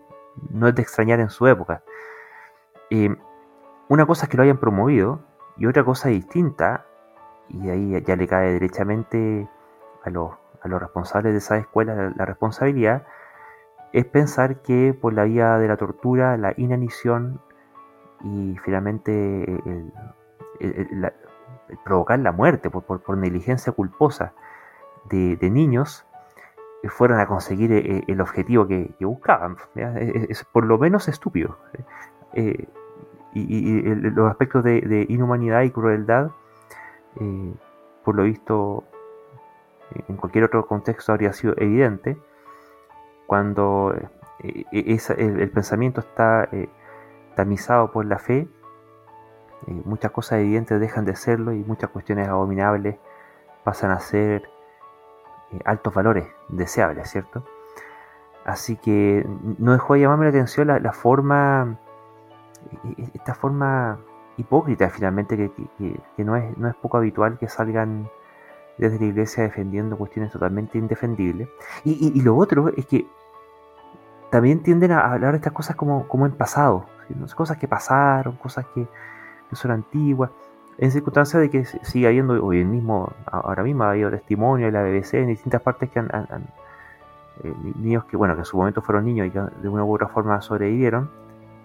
no 0.49 0.69
es 0.69 0.75
de 0.75 0.81
extrañar 0.81 1.19
en 1.19 1.29
su 1.29 1.45
época. 1.45 1.83
Eh, 2.89 3.13
una 3.89 4.05
cosa 4.05 4.27
es 4.27 4.29
que 4.29 4.37
lo 4.37 4.43
hayan 4.43 4.59
promovido 4.59 5.19
y 5.57 5.65
otra 5.65 5.83
cosa 5.83 6.07
distinta, 6.07 6.85
y 7.49 7.69
ahí 7.69 8.01
ya 8.05 8.15
le 8.15 8.29
cae 8.29 8.53
derechamente 8.53 9.49
a 10.05 10.09
los, 10.09 10.31
a 10.61 10.69
los 10.69 10.81
responsables 10.81 11.33
de 11.33 11.39
esa 11.39 11.57
escuela 11.57 12.13
la 12.15 12.25
responsabilidad, 12.25 13.05
es 13.91 14.05
pensar 14.05 14.61
que 14.61 14.93
por 14.93 15.11
la 15.11 15.25
vía 15.25 15.57
de 15.57 15.67
la 15.67 15.75
tortura, 15.75 16.37
la 16.37 16.53
inanición 16.55 17.41
y 18.23 18.57
finalmente 18.63 19.61
provocar 21.83 22.19
la 22.19 22.31
muerte 22.31 22.69
por, 22.69 22.83
por, 22.83 23.17
negligencia 23.17 23.73
culposa 23.73 24.33
de, 25.09 25.37
niños 25.49 26.05
eh, 26.83 26.89
fueran 26.89 27.19
a 27.19 27.27
conseguir 27.27 27.71
eh, 27.71 28.03
el 28.07 28.21
objetivo 28.21 28.67
que, 28.67 28.93
buscaban. 28.99 29.57
Es, 29.75 30.43
por 30.45 30.65
lo 30.65 30.77
menos 30.77 31.07
estúpido. 31.07 31.57
Eh, 32.33 32.67
y, 33.33 33.83
los 33.83 34.29
aspectos 34.29 34.63
de, 34.63 35.05
inhumanidad 35.09 35.61
y 35.61 35.71
crueldad, 35.71 36.31
por 38.03 38.15
lo 38.15 38.23
visto, 38.23 38.83
en 40.07 40.17
cualquier 40.17 40.45
otro 40.45 40.65
contexto 40.65 41.11
habría 41.11 41.33
sido 41.33 41.53
evidente. 41.57 42.17
Cuando 43.27 43.93
el, 44.39 45.51
pensamiento 45.51 46.01
está 46.01 46.49
tamizado 47.37 47.91
por 47.91 48.03
la 48.05 48.17
fe, 48.17 48.49
eh, 49.67 49.81
muchas 49.85 50.11
cosas 50.11 50.39
evidentes 50.39 50.79
dejan 50.79 51.05
de 51.05 51.15
serlo 51.15 51.53
y 51.53 51.63
muchas 51.63 51.91
cuestiones 51.91 52.27
abominables 52.27 52.97
pasan 53.63 53.91
a 53.91 53.99
ser 53.99 54.49
eh, 55.51 55.59
altos 55.63 55.93
valores 55.93 56.27
deseables, 56.49 57.07
¿cierto? 57.09 57.45
Así 58.43 58.75
que 58.75 59.23
no 59.59 59.73
dejó 59.73 59.93
de 59.93 60.01
llamarme 60.01 60.25
la 60.25 60.29
atención 60.29 60.67
la, 60.67 60.93
forma, 60.93 61.77
e-, 62.97 63.11
esta 63.13 63.35
forma 63.35 63.99
hipócrita 64.37 64.89
finalmente, 64.89 65.51
que, 65.77 66.23
no, 66.23 66.35
es, 66.35 66.57
no 66.57 66.67
es 66.67 66.75
poco 66.75 66.97
habitual 66.97 67.37
que 67.37 67.47
salgan 67.49 68.09
desde 68.79 68.97
la 68.99 69.05
iglesia 69.05 69.43
defendiendo 69.43 69.95
cuestiones 69.95 70.31
totalmente 70.31 70.79
indefendibles. 70.79 71.49
Y, 71.83 72.19
lo 72.21 72.35
otro 72.35 72.69
es 72.69 72.85
que 72.87 73.05
también 74.29 74.61
tienden 74.61 74.91
a 74.91 75.11
hablar 75.11 75.31
de 75.31 75.37
estas 75.37 75.53
cosas 75.53 75.75
como, 75.75 76.07
como 76.07 76.25
en 76.25 76.33
pasado, 76.33 76.85
cosas 77.35 77.57
que 77.57 77.67
pasaron, 77.67 78.35
cosas 78.35 78.65
que, 78.73 78.87
son 79.53 79.71
antiguas, 79.71 80.29
en 80.77 80.91
circunstancias 80.91 81.41
de 81.41 81.49
que 81.49 81.65
sigue 81.65 82.07
habiendo, 82.07 82.33
hoy 82.43 82.63
mismo, 82.65 83.13
ahora 83.25 83.63
mismo 83.63 83.83
ha 83.83 83.91
habido 83.91 84.11
testimonio 84.11 84.67
de 84.67 84.71
la 84.71 84.83
BBC 84.83 85.15
en 85.15 85.27
distintas 85.27 85.61
partes 85.61 85.89
que 85.89 85.99
han, 85.99 86.09
eh, 87.43 87.53
niños 87.79 88.05
que, 88.05 88.17
bueno, 88.17 88.35
que 88.35 88.41
en 88.41 88.45
su 88.45 88.57
momento 88.57 88.81
fueron 88.81 89.05
niños 89.05 89.27
y 89.27 89.31
que 89.31 89.39
de 89.39 89.69
una 89.69 89.83
u 89.83 89.93
otra 89.93 90.07
forma 90.07 90.39
sobrevivieron, 90.41 91.09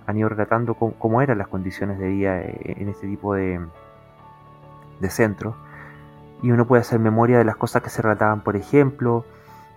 han 0.06 0.16
ido 0.16 0.28
relatando 0.28 0.74
cómo, 0.74 1.22
eran 1.22 1.38
las 1.38 1.48
condiciones 1.48 1.98
de 1.98 2.08
vida 2.08 2.40
eh, 2.40 2.76
en 2.78 2.88
este 2.88 3.06
tipo 3.06 3.34
de, 3.34 3.60
de 5.00 5.10
centros. 5.10 5.54
Y 6.42 6.50
uno 6.50 6.66
puede 6.66 6.80
hacer 6.80 6.98
memoria 6.98 7.38
de 7.38 7.44
las 7.44 7.56
cosas 7.56 7.82
que 7.82 7.90
se 7.90 8.02
relataban, 8.02 8.40
por 8.40 8.56
ejemplo, 8.56 9.24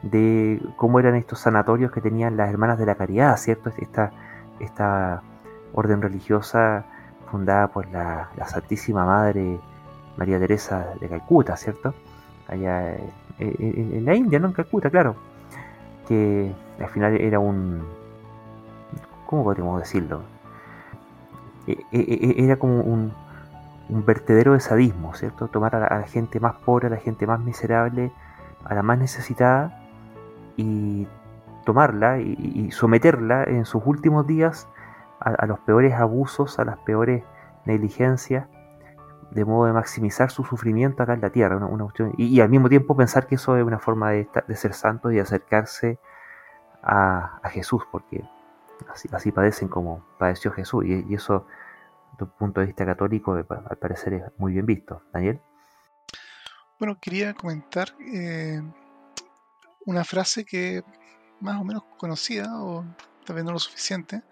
de 0.06 0.61
cómo 0.76 0.99
eran 0.99 1.15
estos 1.15 1.40
sanatorios 1.40 1.91
que 1.91 1.99
tenían 1.99 2.38
las 2.38 2.49
hermanas 2.49 2.77
de 2.77 2.86
la 2.86 2.95
caridad, 2.95 3.36
¿cierto? 3.38 3.72
Esta, 3.77 4.11
esta 4.60 5.23
orden 5.73 6.02
religiosa 6.02 6.86
fundada 7.32 7.68
por 7.68 7.88
la, 7.90 8.30
Santísima 8.45 9.03
Madre 9.03 9.60
María 10.15 10.40
Teresa 10.40 10.94
de 10.99 11.10
Calcuta, 11.10 11.57
¿cierto? 11.57 11.94
Allá 12.48 12.94
eh, 12.94 13.02
en, 13.40 14.06
la 14.06 14.15
India, 14.15 14.40
¿no? 14.40 14.48
En 14.48 14.53
Calcuta, 14.53 14.90
claro. 14.90 15.15
Que 16.07 16.53
al 16.80 16.90
final 16.90 17.19
era 17.19 17.40
un... 17.40 17.84
¿Cómo 19.26 19.44
podríamos 19.44 19.82
decirlo? 19.82 20.22
E, 21.65 21.72
e, 21.91 21.99
e, 21.99 22.45
era 22.45 22.57
como 22.57 22.82
un, 22.82 23.11
un 23.90 24.06
vertedero 24.06 24.53
de 24.53 24.60
sadismo, 24.60 25.15
¿cierto? 25.15 25.48
Tomar 25.48 25.76
a 25.76 25.99
la, 25.99 26.03
gente 26.03 26.40
más 26.40 26.53
pobre, 26.57 26.88
a 26.88 26.90
la 26.91 26.98
gente 26.98 27.26
más 27.26 27.40
miserable, 27.40 28.11
a 28.64 28.76
la 28.76 28.84
más 28.84 28.99
necesitada 28.99 29.85
y 30.57 31.07
tomarla 31.65 32.19
y 32.19 32.72
someterla 32.72 33.44
en 33.44 33.65
sus 33.65 33.82
últimos 33.86 34.27
días 34.27 34.68
a, 35.19 35.45
los 35.45 35.60
peores 35.60 35.94
abusos, 35.94 36.60
a 36.60 36.65
las 36.65 36.77
peores 36.80 37.23
negligencias, 37.65 38.48
de 39.32 39.44
modo 39.44 39.65
de 39.65 39.73
maximizar 39.73 40.30
su 40.30 40.44
sufrimiento 40.44 41.03
acá 41.03 41.14
en 41.14 41.22
la 41.22 41.32
tierra. 41.32 41.57
Una, 41.57 41.88
y, 42.18 42.40
al 42.41 42.49
mismo 42.49 42.69
tiempo 42.69 42.95
pensar 42.95 43.27
que 43.27 43.36
eso 43.36 43.57
es 43.57 43.64
una 43.64 43.80
forma 43.80 44.11
de, 44.11 44.27
ser 44.56 44.73
santos 44.73 45.14
y 45.14 45.19
acercarse 45.19 45.99
a, 46.84 47.41
Jesús, 47.49 47.84
porque 47.91 48.23
así, 49.11 49.32
padecen 49.32 49.68
como 49.68 50.06
padeció 50.19 50.52
Jesús. 50.52 50.86
Y, 50.86 51.14
eso 51.14 51.48
un 52.19 52.27
punto 52.30 52.61
de 52.61 52.68
vista 52.68 52.86
católico, 52.86 53.34
al 53.34 53.77
parecer 53.77 54.14
es 54.14 54.23
muy 54.38 54.53
bien 54.53 54.65
visto. 54.65 55.02
Daniel. 55.11 55.41
Bueno, 56.80 56.98
quería 57.02 57.34
comentar 57.34 57.90
eh, 57.99 58.61
una 59.86 60.03
frase 60.03 60.45
que 60.45 60.84
más 61.41 61.60
o 61.60 61.64
menos 61.64 61.84
conocida, 61.98 62.62
o 62.62 62.86
tal 63.26 63.36
vez 63.36 63.45
no 63.45 63.52
lo 63.52 63.60
suficiente, 63.60 64.24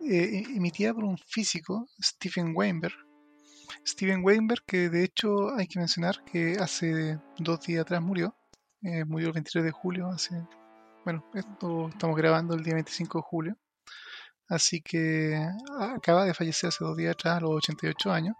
eh, 0.00 0.44
emitida 0.56 0.94
por 0.94 1.04
un 1.04 1.18
físico, 1.18 1.86
Stephen 2.02 2.52
Weinberg. 2.54 2.94
Steven 3.86 4.24
Weinberg, 4.24 4.62
que 4.66 4.88
de 4.88 5.04
hecho 5.04 5.54
hay 5.54 5.66
que 5.66 5.78
mencionar 5.78 6.24
que 6.24 6.56
hace 6.58 7.18
dos 7.38 7.60
días 7.60 7.82
atrás 7.82 8.02
murió, 8.02 8.34
eh, 8.82 9.04
murió 9.04 9.28
el 9.28 9.34
23 9.34 9.64
de 9.64 9.70
julio, 9.70 10.08
hace, 10.08 10.34
bueno, 11.04 11.24
esto 11.34 11.88
estamos 11.88 12.16
grabando 12.16 12.54
el 12.54 12.62
día 12.62 12.74
25 12.74 13.18
de 13.18 13.22
julio, 13.22 13.56
así 14.48 14.80
que 14.80 15.40
acaba 15.78 16.24
de 16.24 16.34
fallecer 16.34 16.68
hace 16.68 16.84
dos 16.84 16.96
días 16.96 17.12
atrás, 17.12 17.38
a 17.38 17.40
los 17.40 17.52
88 17.52 18.12
años, 18.12 18.36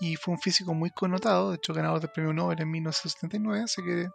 y 0.00 0.16
fue 0.16 0.34
un 0.34 0.40
físico 0.40 0.74
muy 0.74 0.90
connotado, 0.90 1.50
de 1.50 1.56
hecho 1.56 1.74
ganador 1.74 2.00
del 2.00 2.10
premio 2.10 2.32
Nobel 2.32 2.60
en 2.60 2.70
1979, 2.70 3.64
así 3.64 3.82
que 3.82 4.08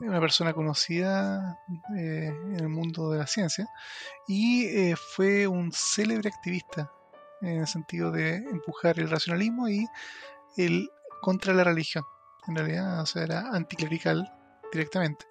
una 0.00 0.20
persona 0.20 0.52
conocida 0.52 1.58
eh, 1.96 2.26
en 2.26 2.60
el 2.60 2.68
mundo 2.68 3.10
de 3.10 3.18
la 3.18 3.26
ciencia 3.26 3.68
y 4.26 4.66
eh, 4.66 4.96
fue 4.96 5.46
un 5.46 5.72
célebre 5.72 6.28
activista 6.28 6.90
en 7.42 7.60
el 7.60 7.66
sentido 7.66 8.10
de 8.10 8.36
empujar 8.36 8.98
el 8.98 9.10
racionalismo 9.10 9.68
y 9.68 9.86
el 10.56 10.90
contra 11.20 11.54
la 11.54 11.64
religión. 11.64 12.04
En 12.46 12.56
realidad, 12.56 13.00
o 13.00 13.06
sea, 13.06 13.22
era 13.22 13.48
anticlerical 13.50 14.30
directamente. 14.72 15.26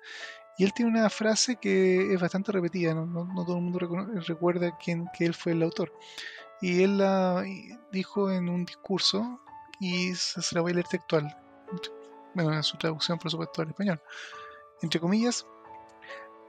Y 0.57 0.63
él 0.63 0.73
tiene 0.73 0.91
una 0.91 1.09
frase 1.09 1.57
que 1.57 2.13
es 2.13 2.21
bastante 2.21 2.51
repetida, 2.51 2.93
no, 2.93 3.43
todo 3.43 3.57
el 3.57 3.63
mundo 3.63 3.79
recuerda 4.27 4.77
quién, 4.77 5.07
que 5.15 5.25
él 5.25 5.33
fue 5.33 5.53
el 5.53 5.63
autor. 5.63 5.91
Y 6.61 6.83
él 6.83 6.99
la 6.99 7.43
dijo 7.91 8.31
en 8.31 8.49
un 8.49 8.65
discurso 8.65 9.41
y 9.79 10.13
se 10.15 10.55
la 10.55 10.61
voy 10.61 10.71
a 10.71 10.75
leer 10.75 10.87
textual. 10.87 11.35
Bueno, 12.35 12.53
en 12.53 12.63
su 12.63 12.77
traducción, 12.77 13.17
por 13.17 13.31
supuesto, 13.31 13.61
al 13.61 13.69
español 13.69 14.01
entre 14.81 14.99
comillas, 14.99 15.45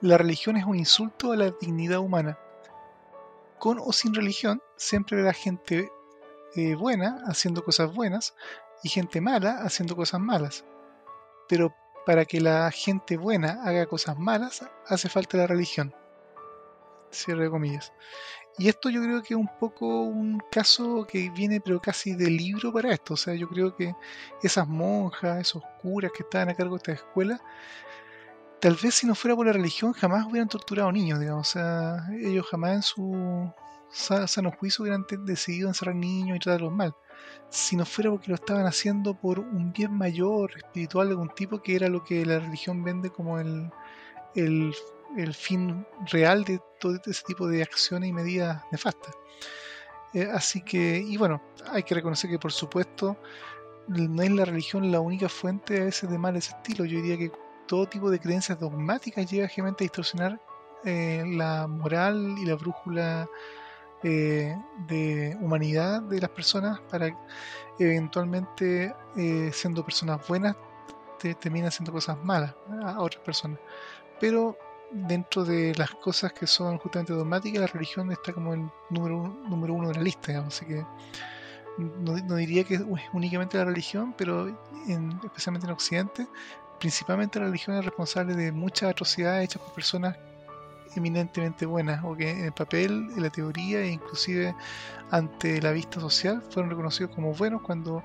la 0.01 0.19
religión 0.19 0.57
es 0.57 0.65
un 0.65 0.77
insulto 0.77 1.33
a 1.33 1.37
la 1.37 1.51
dignidad 1.51 1.99
humana. 1.99 2.39
Con 3.59 3.79
o 3.79 3.93
sin 3.93 4.15
religión, 4.15 4.61
siempre 4.77 5.19
habrá 5.19 5.33
gente 5.33 5.91
eh, 6.57 6.75
buena 6.75 7.23
haciendo 7.27 7.65
cosas 7.65 7.95
buenas 7.95 8.35
y 8.83 8.89
gente 8.89 9.21
mala 9.21 9.59
haciendo 9.63 9.97
cosas 9.97 10.21
malas. 10.21 10.65
Pero 11.49 11.75
para 12.05 12.25
que 12.25 12.41
la 12.41 12.71
gente 12.71 13.17
buena 13.17 13.63
haga 13.65 13.87
cosas 13.87 14.19
malas, 14.19 14.65
hace 14.87 15.09
falta 15.09 15.39
la 15.39 15.47
religión. 15.47 15.95
Cierre 17.11 17.45
de 17.45 17.51
comillas. 17.51 17.93
Y 18.57 18.69
esto 18.69 18.89
yo 18.89 19.03
creo 19.03 19.21
que 19.23 19.35
es 19.35 19.41
un 19.41 19.51
poco 19.59 20.03
un 20.03 20.41
caso 20.51 21.07
que 21.09 21.29
viene 21.31 21.61
pero 21.61 21.81
casi 21.81 22.15
de 22.15 22.31
libro 22.31 22.73
para 22.73 22.93
esto. 22.93 23.15
O 23.15 23.17
sea, 23.17 23.35
yo 23.35 23.49
creo 23.49 23.75
que 23.75 23.95
esas 24.43 24.69
monjas, 24.69 25.41
esos 25.41 25.63
curas 25.83 26.13
que 26.13 26.23
estaban 26.23 26.51
a 26.51 26.55
cargo 26.55 26.77
de 26.77 26.79
esta 26.79 26.93
escuela, 26.93 27.41
tal 28.65 28.77
vez 28.83 28.95
si 28.95 29.07
no 29.07 29.15
fuera 29.15 29.37
por 29.37 29.45
la 29.45 29.53
religión 29.53 29.93
jamás 29.93 30.25
hubieran 30.25 30.49
torturado 30.49 30.91
niños, 30.91 31.21
digamos. 31.21 31.51
O 31.51 31.53
sea, 31.53 32.09
ellos 32.19 32.47
jamás 32.51 32.77
en 32.77 32.83
su 32.83 33.53
sano 33.91 34.53
juicio 34.53 34.85
hubieran 34.85 35.05
decidido 35.27 35.69
encerrar 35.69 35.95
niños 35.95 36.39
y 36.39 36.41
tratarlos 36.41 36.73
mal. 36.73 36.95
Si 37.51 37.77
no 37.77 37.85
fuera 37.85 38.11
porque 38.11 38.31
lo 38.31 38.37
estaban 38.37 38.65
haciendo 38.65 39.21
por 39.21 39.39
un 39.39 39.71
bien 39.75 39.93
mayor, 39.93 40.57
espiritual 40.57 41.09
de 41.09 41.13
algún 41.13 41.29
tipo, 41.35 41.61
que 41.61 41.77
era 41.77 41.91
lo 41.91 42.05
que 42.05 42.25
la 42.25 42.39
religión 42.39 42.83
vende 42.83 43.11
como 43.11 43.39
el, 43.39 43.71
el, 44.35 44.73
fin 45.35 45.87
real 46.11 46.45
de 46.45 46.59
todo 46.81 46.99
ese 47.05 47.23
tipo 47.27 47.47
de 47.47 47.63
acciones 47.63 48.09
y 48.09 48.15
medidas 48.15 48.63
nefastas. 48.73 49.15
Eh, 50.15 50.27
así 50.33 50.63
que, 50.63 51.05
y 51.07 51.19
bueno, 51.19 51.43
hay 51.71 51.83
que 51.83 51.95
reconocer 51.95 52.31
que 52.31 52.39
por 52.39 52.53
supuesto 52.53 53.19
no 53.89 54.23
es 54.23 54.31
la 54.31 54.47
religión 54.47 54.91
la 54.91 55.01
única 55.01 55.29
fuente 55.29 55.83
a 55.83 55.85
veces 55.85 56.09
de 56.09 56.17
mal 56.17 56.35
ese 56.37 56.53
estilo. 56.53 56.87
Yo 56.87 56.97
diría 57.03 57.19
que 57.19 57.44
todo 57.67 57.87
tipo 57.87 58.11
de 58.11 58.19
creencias 58.19 58.59
dogmáticas 58.59 59.31
llega 59.31 59.47
realmente 59.47 59.85
a 59.85 59.87
distorsionar 59.87 60.41
eh, 60.85 61.25
la 61.27 61.67
moral 61.67 62.37
y 62.39 62.45
la 62.45 62.57
brújula 62.57 63.29
eh, 64.03 64.55
de 64.87 65.37
humanidad 65.41 66.03
de 66.03 66.21
las 66.21 66.31
personas 66.31 66.79
para 66.91 67.09
eventualmente 67.79 68.95
eh, 69.17 69.51
siendo 69.53 69.83
personas 69.85 70.27
buenas 70.29 70.57
te, 71.19 71.35
terminan 71.35 71.69
haciendo 71.69 71.91
cosas 71.91 72.23
malas 72.23 72.55
a 72.83 73.01
otras 73.01 73.25
personas. 73.25 73.59
Pero 74.21 74.59
dentro 74.91 75.45
de 75.45 75.75
las 75.77 75.91
cosas 75.93 76.33
que 76.33 76.47
son 76.47 76.79
justamente 76.79 77.13
dogmáticas 77.15 77.61
la 77.61 77.67
religión 77.67 78.13
está 78.13 78.33
como 78.33 78.55
el 78.55 78.71
número 78.91 79.19
uno, 79.19 79.37
número 79.49 79.75
uno 79.75 79.89
de 79.89 79.95
la 79.95 80.03
lista 80.03 80.39
así 80.47 80.67
que 80.67 80.87
no, 81.79 82.37
diría 82.37 82.63
que 82.63 82.75
es 82.75 82.83
únicamente 83.13 83.59
la 83.59 83.65
religión 83.65 84.15
pero 84.17 84.57
especialmente 85.25 85.67
en 85.67 85.73
Occidente 85.73 86.29
principalmente 86.85 87.39
la 87.39 87.47
religión 87.47 87.79
es 87.79 87.85
responsable 87.87 88.35
de 88.35 88.53
muchas 88.53 88.91
atrocidades 88.91 89.45
hechas 89.45 89.63
por 89.63 89.73
personas 89.73 90.19
eminentemente 90.95 91.65
buenas 91.65 92.05
o 92.05 92.15
que 92.15 92.31
en 92.31 92.45
el 92.45 92.53
papel, 92.53 93.09
en 93.17 93.23
la 93.23 93.31
teoría 93.31 93.81
e 93.81 93.89
inclusive 93.89 94.55
ante 95.11 95.63
la 95.63 95.71
vista 95.71 95.99
social 95.99 96.43
fueron 96.51 96.69
reconocidos 96.69 97.11
como 97.15 97.33
buenos 97.33 97.63
cuando 97.63 98.05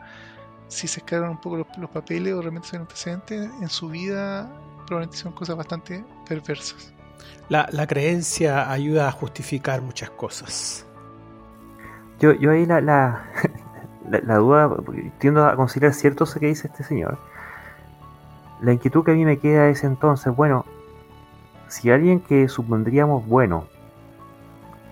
si 0.70 0.88
se 0.88 1.02
escalan 1.02 1.32
un 1.32 1.42
poco 1.42 1.58
los, 1.58 1.90
papeles 1.90 2.34
o 2.34 2.42
realmente 2.42 2.70
son 2.70 2.80
antecedentes, 2.80 3.50
en 3.62 3.68
su 3.68 3.90
vida 3.90 4.50
probablemente 4.88 5.18
son 5.18 5.34
cosas 5.34 5.58
bastante 5.58 6.06
perversas. 6.26 6.94
La, 7.50 7.86
creencia 7.86 8.72
ayuda 8.72 9.10
a 9.10 9.12
justificar 9.12 9.82
muchas 9.82 10.10
cosas. 10.12 10.86
Yo, 12.22 12.32
yo 12.32 12.52
ahí 12.52 12.66
la, 12.66 12.80
la, 12.80 13.26
la, 14.10 14.36
duda, 14.38 14.74
tiendo 15.18 15.46
a 15.46 15.58
considerar 15.58 15.94
cierto 15.94 16.24
eso 16.24 16.40
que 16.40 16.48
dice 16.48 16.68
este 16.68 16.86
señor, 16.86 17.20
la 18.62 18.74
inquietud 18.74 19.04
que 19.04 19.12
a 19.12 19.16
mí 19.16 19.26
me 19.26 19.40
queda 19.40 19.68
es 19.70 19.84
entonces, 19.84 20.36
bueno, 20.36 20.66
si 21.68 21.92
alguien 21.92 22.20
que 22.20 22.48
supondríamos 22.50 23.26
bueno, 23.28 23.66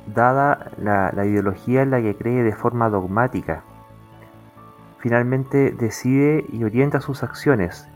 dada 0.05 0.71
la, 0.77 1.25
ideología 1.25 1.81
en 1.81 1.91
la 1.91 2.01
que 2.01 2.15
cree 2.15 2.43
de 2.43 2.53
forma 2.53 2.89
dogmática, 2.89 3.63
finalmente 4.99 5.71
decide 5.71 6.45
y 6.51 6.63
orienta 6.63 7.01
sus 7.01 7.23
acciones 7.23 7.87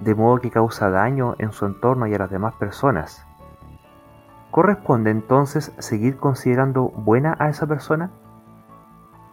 de 0.00 0.14
modo 0.14 0.40
que 0.40 0.50
causa 0.50 0.90
daño 0.90 1.34
en 1.38 1.52
su 1.52 1.66
entorno 1.66 2.06
y 2.06 2.14
a 2.14 2.18
las 2.18 2.30
demás 2.30 2.54
personas, 2.54 3.26
¿corresponde 4.50 5.10
entonces 5.10 5.72
seguir 5.78 6.16
considerando 6.16 6.88
buena 6.88 7.34
a 7.38 7.48
esa 7.48 7.66
persona? 7.66 8.10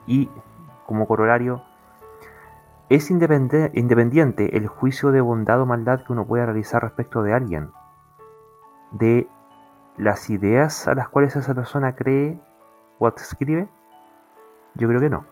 Y, 0.08 0.30
como 0.86 1.08
corolario, 1.08 1.64
es 2.90 3.10
independiente 3.10 4.58
el 4.58 4.68
juicio 4.68 5.12
de 5.12 5.22
bondad 5.22 5.62
o 5.62 5.66
maldad 5.66 6.04
que 6.06 6.14
uno 6.14 6.28
pueda 6.28 6.46
realizar 6.46 6.82
respecto 6.82 7.24
de 7.24 7.34
alguien, 7.34 7.72
de 8.92 9.28
las 9.98 10.30
ideas 10.30 10.88
a 10.88 10.96
las 10.96 11.10
cuales 11.10 11.36
esa 11.36 11.54
persona 11.54 11.96
cree 11.96 12.40
o 13.00 13.08
escribe. 13.08 13.68
Yo 14.76 14.88
creo 14.88 15.00
que 15.00 15.10
no. 15.10 15.26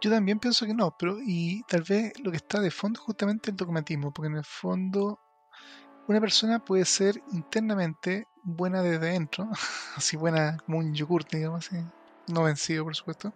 Yo 0.00 0.10
también 0.10 0.38
pienso 0.38 0.66
que 0.66 0.74
no, 0.74 0.94
pero 0.96 1.16
y 1.20 1.62
tal 1.68 1.82
vez 1.82 2.12
lo 2.20 2.30
que 2.30 2.36
está 2.36 2.60
de 2.60 2.70
fondo 2.70 3.00
es 3.00 3.04
justamente 3.04 3.50
el 3.50 3.56
dogmatismo, 3.56 4.12
porque 4.12 4.28
en 4.28 4.36
el 4.36 4.44
fondo 4.44 5.18
una 6.06 6.20
persona 6.20 6.58
puede 6.58 6.84
ser 6.84 7.22
internamente 7.32 8.28
buena 8.42 8.82
desde 8.82 9.06
dentro, 9.06 9.48
así 9.96 10.16
buena 10.16 10.58
como 10.64 10.78
un 10.78 10.94
yogur, 10.94 11.24
digamos 11.24 11.66
así, 11.66 11.82
no 12.28 12.44
vencido 12.44 12.84
por 12.84 12.94
supuesto, 12.94 13.32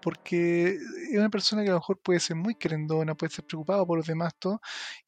porque 0.00 0.74
es 0.74 1.18
una 1.18 1.28
persona 1.30 1.62
que 1.62 1.68
a 1.68 1.72
lo 1.72 1.78
mejor 1.78 2.00
puede 2.00 2.20
ser 2.20 2.36
muy 2.36 2.54
querendona, 2.54 3.14
puede 3.14 3.32
ser 3.32 3.46
preocupada 3.46 3.84
por 3.84 3.98
los 3.98 4.06
demás, 4.06 4.34
todo, 4.38 4.60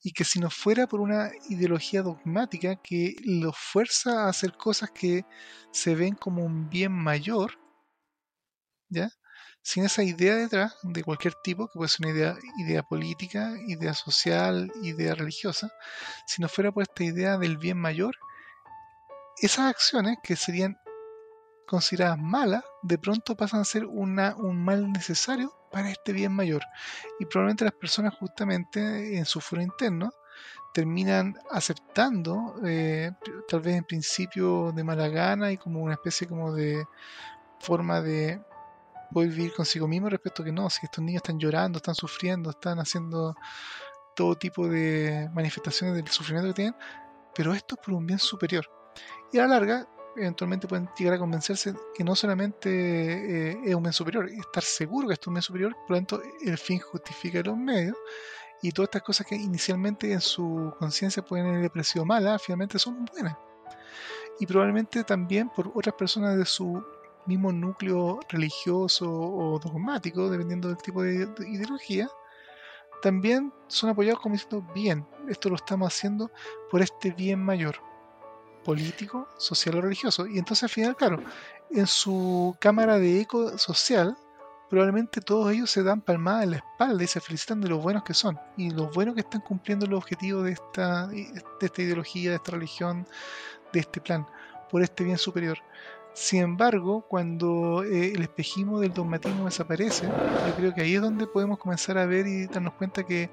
y 0.02 0.12
que 0.12 0.24
si 0.24 0.38
no 0.40 0.50
fuera 0.50 0.86
por 0.86 1.00
una 1.00 1.30
ideología 1.48 2.02
dogmática 2.02 2.76
que 2.76 3.16
lo 3.24 3.52
fuerza 3.52 4.24
a 4.24 4.28
hacer 4.28 4.52
cosas 4.56 4.90
que 4.90 5.24
se 5.72 5.94
ven 5.94 6.14
como 6.14 6.44
un 6.44 6.68
bien 6.68 6.92
mayor, 6.92 7.58
¿ya? 8.88 9.10
Sin 9.62 9.84
esa 9.84 10.02
idea 10.02 10.34
detrás 10.36 10.76
de 10.82 11.04
cualquier 11.04 11.34
tipo, 11.42 11.68
que 11.68 11.78
puede 11.78 11.88
ser 11.88 12.06
una 12.06 12.16
idea, 12.16 12.36
idea 12.58 12.82
política, 12.82 13.52
idea 13.68 13.94
social, 13.94 14.72
idea 14.82 15.14
religiosa, 15.14 15.72
si 16.26 16.42
no 16.42 16.48
fuera 16.48 16.72
por 16.72 16.82
esta 16.82 17.04
idea 17.04 17.38
del 17.38 17.58
bien 17.58 17.78
mayor, 17.78 18.16
esas 19.40 19.70
acciones 19.70 20.18
que 20.22 20.36
serían 20.36 20.78
consideradas 21.66 22.18
malas, 22.18 22.64
de 22.82 22.98
pronto 22.98 23.36
pasan 23.36 23.60
a 23.60 23.64
ser 23.64 23.86
una, 23.86 24.34
un 24.36 24.62
mal 24.62 24.90
necesario 24.92 25.52
para 25.70 25.90
este 25.90 26.12
bien 26.12 26.32
mayor. 26.32 26.62
Y 27.18 27.26
probablemente 27.26 27.64
las 27.64 27.74
personas 27.74 28.14
justamente 28.14 29.16
en 29.16 29.24
su 29.24 29.40
foro 29.40 29.62
interno 29.62 30.12
terminan 30.72 31.36
aceptando, 31.50 32.56
eh, 32.64 33.10
tal 33.48 33.60
vez 33.60 33.76
en 33.76 33.84
principio 33.84 34.72
de 34.72 34.84
mala 34.84 35.08
gana 35.08 35.52
y 35.52 35.58
como 35.58 35.80
una 35.80 35.94
especie 35.94 36.26
como 36.26 36.52
de 36.52 36.86
forma 37.60 38.00
de 38.00 38.42
poder 39.12 39.30
vivir 39.30 39.52
consigo 39.52 39.86
mismo 39.86 40.08
respecto 40.08 40.42
a 40.42 40.46
que 40.46 40.52
no, 40.52 40.70
si 40.70 40.86
estos 40.86 41.04
niños 41.04 41.22
están 41.22 41.38
llorando, 41.38 41.76
están 41.76 41.94
sufriendo, 41.94 42.50
están 42.50 42.78
haciendo 42.78 43.34
todo 44.16 44.36
tipo 44.36 44.66
de 44.68 45.28
manifestaciones 45.34 45.94
del 45.96 46.08
sufrimiento 46.08 46.48
que 46.48 46.54
tienen, 46.54 46.76
pero 47.34 47.52
esto 47.52 47.74
es 47.74 47.84
por 47.84 47.94
un 47.94 48.06
bien 48.06 48.18
superior. 48.18 48.66
Y 49.32 49.38
a 49.38 49.42
la 49.42 49.48
larga 49.48 49.88
eventualmente 50.16 50.68
pueden 50.68 50.88
llegar 50.96 51.14
a 51.14 51.18
convencerse 51.18 51.74
que 51.94 52.04
no 52.04 52.14
solamente 52.14 52.70
eh, 53.50 53.60
es 53.64 53.74
un 53.74 53.82
bien 53.82 53.92
superior, 53.92 54.28
estar 54.28 54.62
seguro 54.62 55.08
que 55.08 55.14
es 55.14 55.26
un 55.26 55.34
bien 55.34 55.42
superior, 55.42 55.76
por 55.86 55.90
lo 55.90 55.96
tanto 55.96 56.22
el 56.42 56.58
fin 56.58 56.78
justifica 56.78 57.42
los 57.42 57.56
medios, 57.56 57.96
y 58.62 58.70
todas 58.70 58.88
estas 58.88 59.02
cosas 59.02 59.26
que 59.26 59.34
inicialmente 59.34 60.12
en 60.12 60.20
su 60.20 60.72
conciencia 60.78 61.24
pueden 61.24 61.46
haber 61.46 61.70
parecido 61.70 62.04
malas, 62.04 62.40
finalmente 62.42 62.78
son 62.78 63.04
buenas. 63.06 63.36
Y 64.38 64.46
probablemente 64.46 65.02
también 65.04 65.50
por 65.50 65.72
otras 65.74 65.94
personas 65.96 66.36
de 66.36 66.44
su 66.44 66.82
mismo 67.26 67.52
núcleo 67.52 68.20
religioso 68.28 69.10
o 69.10 69.58
dogmático, 69.58 70.30
dependiendo 70.30 70.68
del 70.68 70.78
tipo 70.78 71.02
de 71.02 71.28
ideología, 71.48 72.08
también 73.02 73.52
son 73.66 73.90
apoyados 73.90 74.20
como 74.20 74.34
diciendo, 74.34 74.64
bien, 74.72 75.06
esto 75.28 75.48
lo 75.48 75.56
estamos 75.56 75.88
haciendo 75.88 76.30
por 76.70 76.82
este 76.82 77.10
bien 77.10 77.40
mayor, 77.40 77.76
político, 78.62 79.28
social 79.38 79.76
o 79.76 79.80
religioso. 79.80 80.26
Y 80.26 80.38
entonces 80.38 80.64
al 80.64 80.68
final, 80.70 80.96
claro, 80.96 81.22
en 81.70 81.86
su 81.86 82.56
cámara 82.60 82.98
de 82.98 83.20
eco 83.20 83.56
social, 83.58 84.16
probablemente 84.72 85.20
todos 85.20 85.52
ellos 85.52 85.70
se 85.70 85.82
dan 85.82 86.00
palmadas 86.00 86.44
en 86.44 86.50
la 86.52 86.56
espalda 86.56 87.04
y 87.04 87.06
se 87.06 87.20
felicitan 87.20 87.60
de 87.60 87.68
lo 87.68 87.78
buenos 87.78 88.04
que 88.04 88.14
son 88.14 88.38
y 88.56 88.70
lo 88.70 88.88
buenos 88.90 89.14
que 89.14 89.20
están 89.20 89.42
cumpliendo 89.42 89.86
los 89.86 89.98
objetivos 89.98 90.44
de 90.44 90.52
esta, 90.52 91.08
de 91.08 91.42
esta 91.60 91.82
ideología, 91.82 92.30
de 92.30 92.36
esta 92.36 92.52
religión, 92.52 93.06
de 93.72 93.80
este 93.80 94.00
plan, 94.00 94.26
por 94.70 94.82
este 94.82 95.04
bien 95.04 95.18
superior. 95.18 95.58
Sin 96.14 96.42
embargo, 96.42 97.06
cuando 97.08 97.84
eh, 97.84 98.12
el 98.14 98.22
espejismo 98.22 98.80
del 98.80 98.92
dogmatismo 98.92 99.46
desaparece, 99.46 100.06
yo 100.06 100.54
creo 100.56 100.74
que 100.74 100.82
ahí 100.82 100.94
es 100.94 101.00
donde 101.00 101.26
podemos 101.26 101.58
comenzar 101.58 101.96
a 101.96 102.06
ver 102.06 102.26
y 102.26 102.46
darnos 102.46 102.74
cuenta 102.74 103.04
que 103.04 103.30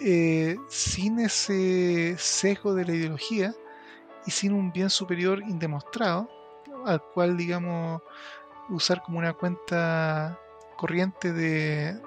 eh, 0.00 0.56
sin 0.68 1.20
ese 1.20 2.16
sesgo 2.18 2.74
de 2.74 2.86
la 2.86 2.94
ideología 2.94 3.54
y 4.26 4.30
sin 4.30 4.52
un 4.52 4.72
bien 4.72 4.90
superior 4.90 5.42
indemostrado, 5.42 6.28
al 6.86 7.02
cual, 7.02 7.36
digamos, 7.36 8.02
usar 8.68 9.02
como 9.02 9.18
una 9.18 9.32
cuenta 9.32 10.38
corriente 10.76 11.32
de, 11.32 12.00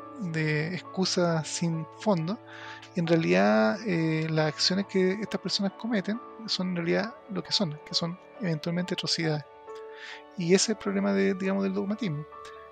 excusas 0.74 1.48
sin 1.48 1.86
fondo, 2.00 2.40
en 2.96 3.08
realidad 3.08 3.78
eh, 3.86 4.28
las 4.30 4.48
acciones 4.48 4.86
que 4.88 5.14
estas 5.14 5.42
personas 5.42 5.74
cometen 5.74 6.20
son 6.46 6.70
en 6.70 6.76
realidad 6.78 7.16
lo 7.30 7.44
que 7.44 7.52
son, 7.52 7.80
que 7.86 7.94
son 7.94 8.18
eventualmente 8.42 8.94
atrocidades. 8.94 9.44
Y 10.38 10.54
ese 10.54 10.56
es 10.56 10.70
el 10.70 10.76
problema 10.78 11.14
de, 11.14 11.34
digamos, 11.34 11.64
del 11.64 11.74
dogmatismo. 11.74 12.26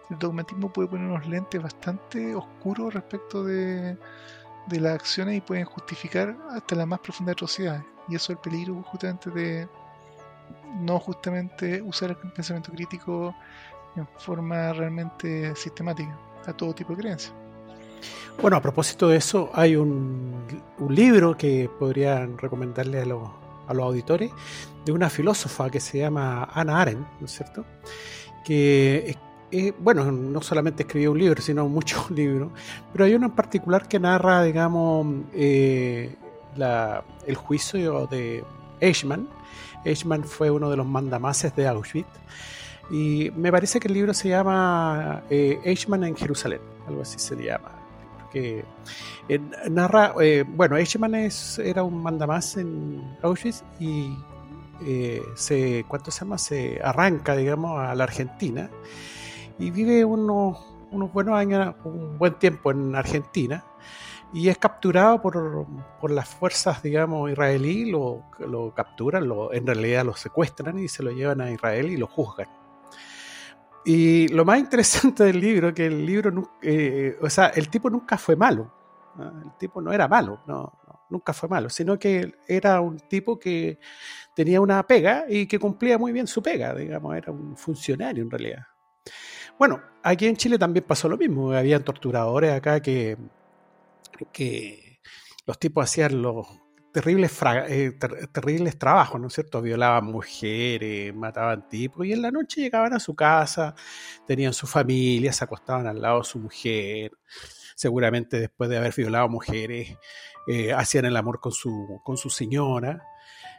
El 0.09 0.19
dogmatismo 0.19 0.71
puede 0.71 0.89
poner 0.89 1.07
unos 1.07 1.27
lentes 1.27 1.61
bastante 1.61 2.35
oscuros 2.35 2.93
respecto 2.93 3.43
de, 3.43 3.97
de 4.67 4.79
las 4.79 4.95
acciones 4.95 5.37
y 5.37 5.41
pueden 5.41 5.65
justificar 5.65 6.35
hasta 6.51 6.75
las 6.75 6.87
más 6.87 6.99
profundas 6.99 7.33
atrocidades. 7.33 7.83
Y 8.07 8.15
eso 8.15 8.31
es 8.31 8.37
el 8.37 8.41
peligro 8.41 8.81
justamente 8.83 9.29
de 9.29 9.67
no 10.79 10.99
justamente 10.99 11.81
usar 11.81 12.11
el 12.11 12.17
pensamiento 12.17 12.71
crítico 12.71 13.35
en 13.95 14.07
forma 14.17 14.73
realmente 14.73 15.55
sistemática 15.55 16.17
a 16.45 16.53
todo 16.53 16.73
tipo 16.73 16.95
de 16.95 17.01
creencias. 17.01 17.33
Bueno, 18.41 18.57
a 18.57 18.61
propósito 18.61 19.09
de 19.09 19.17
eso, 19.17 19.51
hay 19.53 19.75
un, 19.75 20.63
un 20.79 20.95
libro 20.95 21.37
que 21.37 21.69
podrían 21.79 22.37
recomendarle 22.37 23.01
a 23.01 23.05
los, 23.05 23.29
a 23.67 23.73
los 23.73 23.85
auditores 23.85 24.31
de 24.85 24.91
una 24.91 25.09
filósofa 25.09 25.69
que 25.69 25.79
se 25.79 25.99
llama 25.99 26.49
Ana 26.53 26.81
Arendt, 26.81 27.07
¿no 27.19 27.25
es 27.25 27.31
cierto? 27.31 27.65
Que, 28.43 29.15
bueno, 29.79 30.11
no 30.11 30.41
solamente 30.41 30.83
escribió 30.83 31.11
un 31.11 31.19
libro, 31.19 31.41
sino 31.41 31.67
muchos 31.67 32.09
libros, 32.11 32.51
pero 32.91 33.05
hay 33.05 33.15
uno 33.15 33.27
en 33.27 33.31
particular 33.33 33.87
que 33.87 33.99
narra, 33.99 34.43
digamos, 34.43 35.07
eh, 35.33 36.15
el 37.27 37.35
juicio 37.35 38.07
de 38.07 38.43
Eichmann. 38.79 39.27
Eichmann 39.83 40.23
fue 40.23 40.51
uno 40.51 40.69
de 40.69 40.77
los 40.77 40.85
mandamases 40.85 41.55
de 41.55 41.67
Auschwitz 41.67 42.07
y 42.91 43.31
me 43.35 43.51
parece 43.51 43.79
que 43.79 43.87
el 43.87 43.95
libro 43.95 44.13
se 44.13 44.29
llama 44.29 45.23
eh, 45.29 45.59
Eichmann 45.63 46.03
en 46.03 46.15
Jerusalén, 46.15 46.61
algo 46.87 47.01
así 47.01 47.19
se 47.19 47.35
llama. 47.35 47.71
Que 48.31 48.63
eh, 49.27 49.39
narra, 49.69 50.13
bueno, 50.47 50.77
Eichmann 50.77 51.15
era 51.15 51.83
un 51.83 52.01
mandamás 52.01 52.57
en 52.57 53.17
Auschwitz 53.21 53.63
y 53.79 54.15
se, 55.35 55.85
¿cuánto 55.87 56.09
se 56.11 56.21
llama? 56.21 56.37
Se 56.37 56.79
arranca, 56.83 57.35
digamos, 57.35 57.79
a 57.79 57.93
la 57.95 58.03
Argentina 58.03 58.69
y 59.61 59.69
vive 59.69 60.03
unos, 60.03 60.57
unos 60.89 61.13
buenos 61.13 61.35
años, 61.35 61.75
un 61.83 62.17
buen 62.17 62.33
tiempo 62.33 62.71
en 62.71 62.95
Argentina 62.95 63.63
y 64.33 64.49
es 64.49 64.57
capturado 64.57 65.21
por, 65.21 65.67
por 65.99 66.09
las 66.09 66.27
fuerzas, 66.27 66.81
digamos, 66.81 67.29
israelí, 67.29 67.91
lo, 67.91 68.23
lo 68.39 68.73
capturan, 68.73 69.27
lo, 69.27 69.53
en 69.53 69.67
realidad 69.67 70.03
lo 70.03 70.15
secuestran 70.15 70.79
y 70.79 70.87
se 70.87 71.03
lo 71.03 71.11
llevan 71.11 71.41
a 71.41 71.51
Israel 71.51 71.91
y 71.91 71.97
lo 71.97 72.07
juzgan. 72.07 72.47
Y 73.85 74.29
lo 74.29 74.45
más 74.45 74.59
interesante 74.59 75.25
del 75.25 75.39
libro 75.39 75.69
es 75.69 75.73
que 75.75 75.85
el 75.85 76.05
libro, 76.07 76.53
eh, 76.63 77.17
o 77.21 77.29
sea, 77.29 77.47
el 77.47 77.69
tipo 77.69 77.89
nunca 77.89 78.17
fue 78.17 78.35
malo. 78.35 78.73
El 79.19 79.57
tipo 79.59 79.81
no 79.81 79.91
era 79.91 80.07
malo, 80.07 80.39
no, 80.47 80.73
nunca 81.09 81.33
fue 81.33 81.49
malo, 81.49 81.69
sino 81.69 81.99
que 81.99 82.33
era 82.47 82.81
un 82.81 82.97
tipo 82.97 83.37
que 83.37 83.77
tenía 84.33 84.59
una 84.59 84.81
pega 84.87 85.25
y 85.29 85.45
que 85.45 85.59
cumplía 85.59 85.99
muy 85.99 86.13
bien 86.13 86.25
su 86.25 86.41
pega, 86.41 86.73
digamos, 86.73 87.15
era 87.15 87.31
un 87.31 87.55
funcionario 87.57 88.23
en 88.23 88.31
realidad. 88.31 88.65
Bueno, 89.61 89.79
aquí 90.01 90.25
en 90.25 90.37
Chile 90.37 90.57
también 90.57 90.83
pasó 90.87 91.07
lo 91.07 91.19
mismo, 91.19 91.51
había 91.51 91.79
torturadores 91.79 92.51
acá 92.51 92.79
que, 92.81 93.15
que 94.33 94.99
los 95.45 95.59
tipos 95.59 95.83
hacían 95.83 96.19
los 96.19 96.47
terribles, 96.91 97.31
eh, 97.67 97.91
terribles 98.31 98.79
trabajos, 98.79 99.21
¿no 99.21 99.27
es 99.27 99.33
cierto? 99.33 99.61
Violaban 99.61 100.05
mujeres, 100.05 101.13
mataban 101.13 101.69
tipos 101.69 102.07
y 102.07 102.13
en 102.13 102.23
la 102.23 102.31
noche 102.31 102.61
llegaban 102.61 102.93
a 102.93 102.99
su 102.99 103.13
casa, 103.13 103.75
tenían 104.25 104.53
su 104.53 104.65
familia, 104.65 105.31
se 105.31 105.43
acostaban 105.43 105.85
al 105.85 106.01
lado 106.01 106.21
de 106.21 106.25
su 106.25 106.39
mujer, 106.39 107.11
seguramente 107.75 108.39
después 108.39 108.67
de 108.67 108.77
haber 108.77 108.95
violado 108.95 109.29
mujeres, 109.29 109.95
eh, 110.47 110.73
hacían 110.73 111.05
el 111.05 111.15
amor 111.15 111.39
con 111.39 111.51
su, 111.51 112.01
con 112.03 112.17
su 112.17 112.31
señora. 112.31 113.03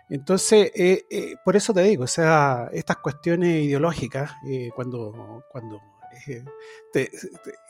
Entonces, 0.09 0.73
eh, 0.75 1.37
por 1.45 1.55
eso 1.55 1.73
te 1.73 1.83
digo, 1.85 2.03
o 2.03 2.09
sea, 2.09 2.69
estas 2.73 2.97
cuestiones 2.97 3.63
ideológicas, 3.63 4.33
cuando, 4.75 5.45
cuando 5.53 5.92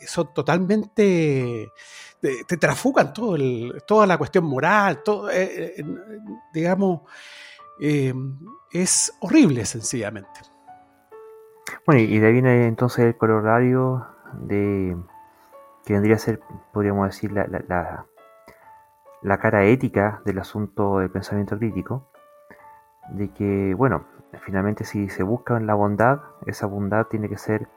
son 0.06 0.32
totalmente, 0.34 1.72
te, 2.20 2.56
trafugan 2.56 3.12
todo 3.12 3.36
toda 3.86 4.06
la 4.06 4.18
cuestión 4.18 4.44
moral, 4.44 5.02
todo, 5.02 5.30
eh, 5.30 5.74
eh, 5.78 5.84
digamos, 6.52 7.02
eh, 7.80 8.14
es 8.70 9.12
horrible 9.20 9.64
sencillamente. 9.64 10.40
Bueno, 11.86 12.00
y 12.00 12.18
de 12.18 12.26
ahí 12.26 12.32
viene 12.32 12.66
entonces 12.66 13.04
el 13.06 13.16
corolario 13.16 14.06
de 14.34 14.96
que 15.84 15.94
vendría 15.94 16.16
a 16.16 16.18
ser, 16.18 16.40
podríamos 16.72 17.06
decir, 17.08 17.32
la, 17.32 17.46
la, 17.46 18.06
la 19.22 19.38
cara 19.38 19.64
ética 19.64 20.22
del 20.24 20.38
asunto 20.38 20.98
del 20.98 21.10
pensamiento 21.10 21.58
crítico, 21.58 22.08
de 23.10 23.32
que, 23.32 23.74
bueno, 23.74 24.04
finalmente 24.44 24.84
si 24.84 25.08
se 25.08 25.22
busca 25.22 25.58
la 25.60 25.74
bondad, 25.74 26.20
esa 26.46 26.66
bondad 26.66 27.06
tiene 27.06 27.28
que 27.28 27.38
ser 27.38 27.68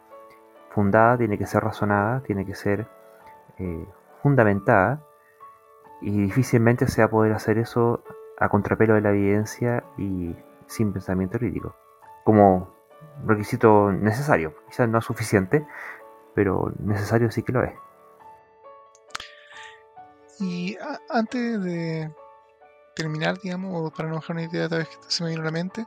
fundada, 0.75 1.17
tiene 1.17 1.37
que 1.37 1.47
ser 1.47 1.63
razonada, 1.63 2.21
tiene 2.21 2.45
que 2.45 2.53
ser 2.53 2.85
eh, 3.57 3.87
fundamentada 4.21 5.01
y 6.01 6.11
difícilmente 6.23 6.87
se 6.87 7.01
va 7.01 7.05
a 7.05 7.09
poder 7.09 7.31
hacer 7.31 7.57
eso 7.57 8.03
a 8.37 8.49
contrapelo 8.49 8.95
de 8.95 9.01
la 9.01 9.11
evidencia 9.11 9.85
y 9.97 10.35
sin 10.67 10.91
pensamiento 10.91 11.39
crítico, 11.39 11.73
como 12.25 12.75
requisito 13.25 13.93
necesario, 13.93 14.53
quizás 14.67 14.89
no 14.89 14.99
suficiente, 15.01 15.65
pero 16.33 16.73
necesario 16.79 17.31
sí 17.31 17.41
que 17.41 17.53
lo 17.53 17.63
es. 17.63 17.73
Y 20.41 20.77
antes 21.09 21.63
de 21.63 22.11
terminar, 22.93 23.39
digamos, 23.39 23.93
para 23.93 24.09
no 24.09 24.15
dejar 24.15 24.35
una 24.35 24.43
idea 24.43 24.67
tal 24.67 24.79
vez 24.79 24.89
que 24.89 24.97
se 25.07 25.23
me 25.23 25.29
vino 25.29 25.41
a 25.41 25.45
la 25.45 25.51
mente, 25.51 25.85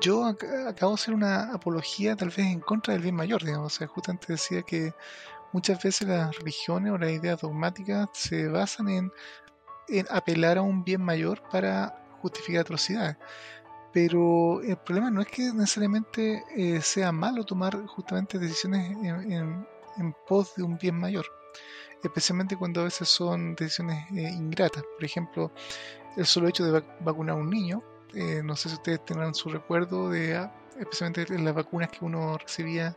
yo 0.00 0.24
acabo 0.24 0.92
de 0.92 0.94
hacer 0.94 1.14
una 1.14 1.52
apología 1.52 2.16
tal 2.16 2.28
vez 2.28 2.38
en 2.38 2.60
contra 2.60 2.94
del 2.94 3.02
bien 3.02 3.14
mayor, 3.14 3.44
digamos. 3.44 3.74
O 3.74 3.76
sea, 3.76 3.86
justamente 3.86 4.26
decía 4.28 4.62
que 4.62 4.92
muchas 5.52 5.82
veces 5.82 6.08
las 6.08 6.36
religiones 6.38 6.92
o 6.92 6.98
las 6.98 7.10
ideas 7.10 7.40
dogmáticas 7.40 8.08
se 8.12 8.48
basan 8.48 8.88
en, 8.88 9.12
apelar 10.10 10.58
a 10.58 10.62
un 10.62 10.82
bien 10.84 11.02
mayor 11.02 11.42
para 11.50 11.96
justificar 12.20 12.62
atrocidades. 12.62 13.16
Pero 13.92 14.60
el 14.62 14.76
problema 14.78 15.10
no 15.10 15.20
es 15.20 15.28
que 15.28 15.52
necesariamente 15.52 16.42
eh, 16.56 16.80
sea 16.82 17.12
malo 17.12 17.44
tomar 17.44 17.86
justamente 17.86 18.38
decisiones 18.38 18.96
en, 19.04 19.66
pos 20.26 20.56
de 20.56 20.64
un 20.64 20.76
bien 20.76 20.98
mayor, 20.98 21.24
especialmente 22.02 22.56
cuando 22.56 22.80
a 22.80 22.84
veces 22.84 23.08
son 23.08 23.54
decisiones 23.54 24.04
eh, 24.10 24.22
ingratas. 24.22 24.82
Por 24.96 25.04
ejemplo, 25.04 25.52
el 26.16 26.26
solo 26.26 26.48
hecho 26.48 26.64
de 26.64 26.82
vacunar 27.00 27.36
a 27.36 27.38
un 27.38 27.50
niño 27.50 27.84
eh, 28.14 28.42
no 28.44 28.56
sé 28.56 28.68
si 28.68 28.74
ustedes 28.76 29.04
tendrán 29.04 29.34
su 29.34 29.48
recuerdo 29.48 30.10
de, 30.10 30.36
ah, 30.36 30.52
especialmente 30.78 31.32
en 31.34 31.44
las 31.44 31.54
vacunas 31.54 31.90
que 31.90 32.04
uno 32.04 32.38
recibía 32.38 32.96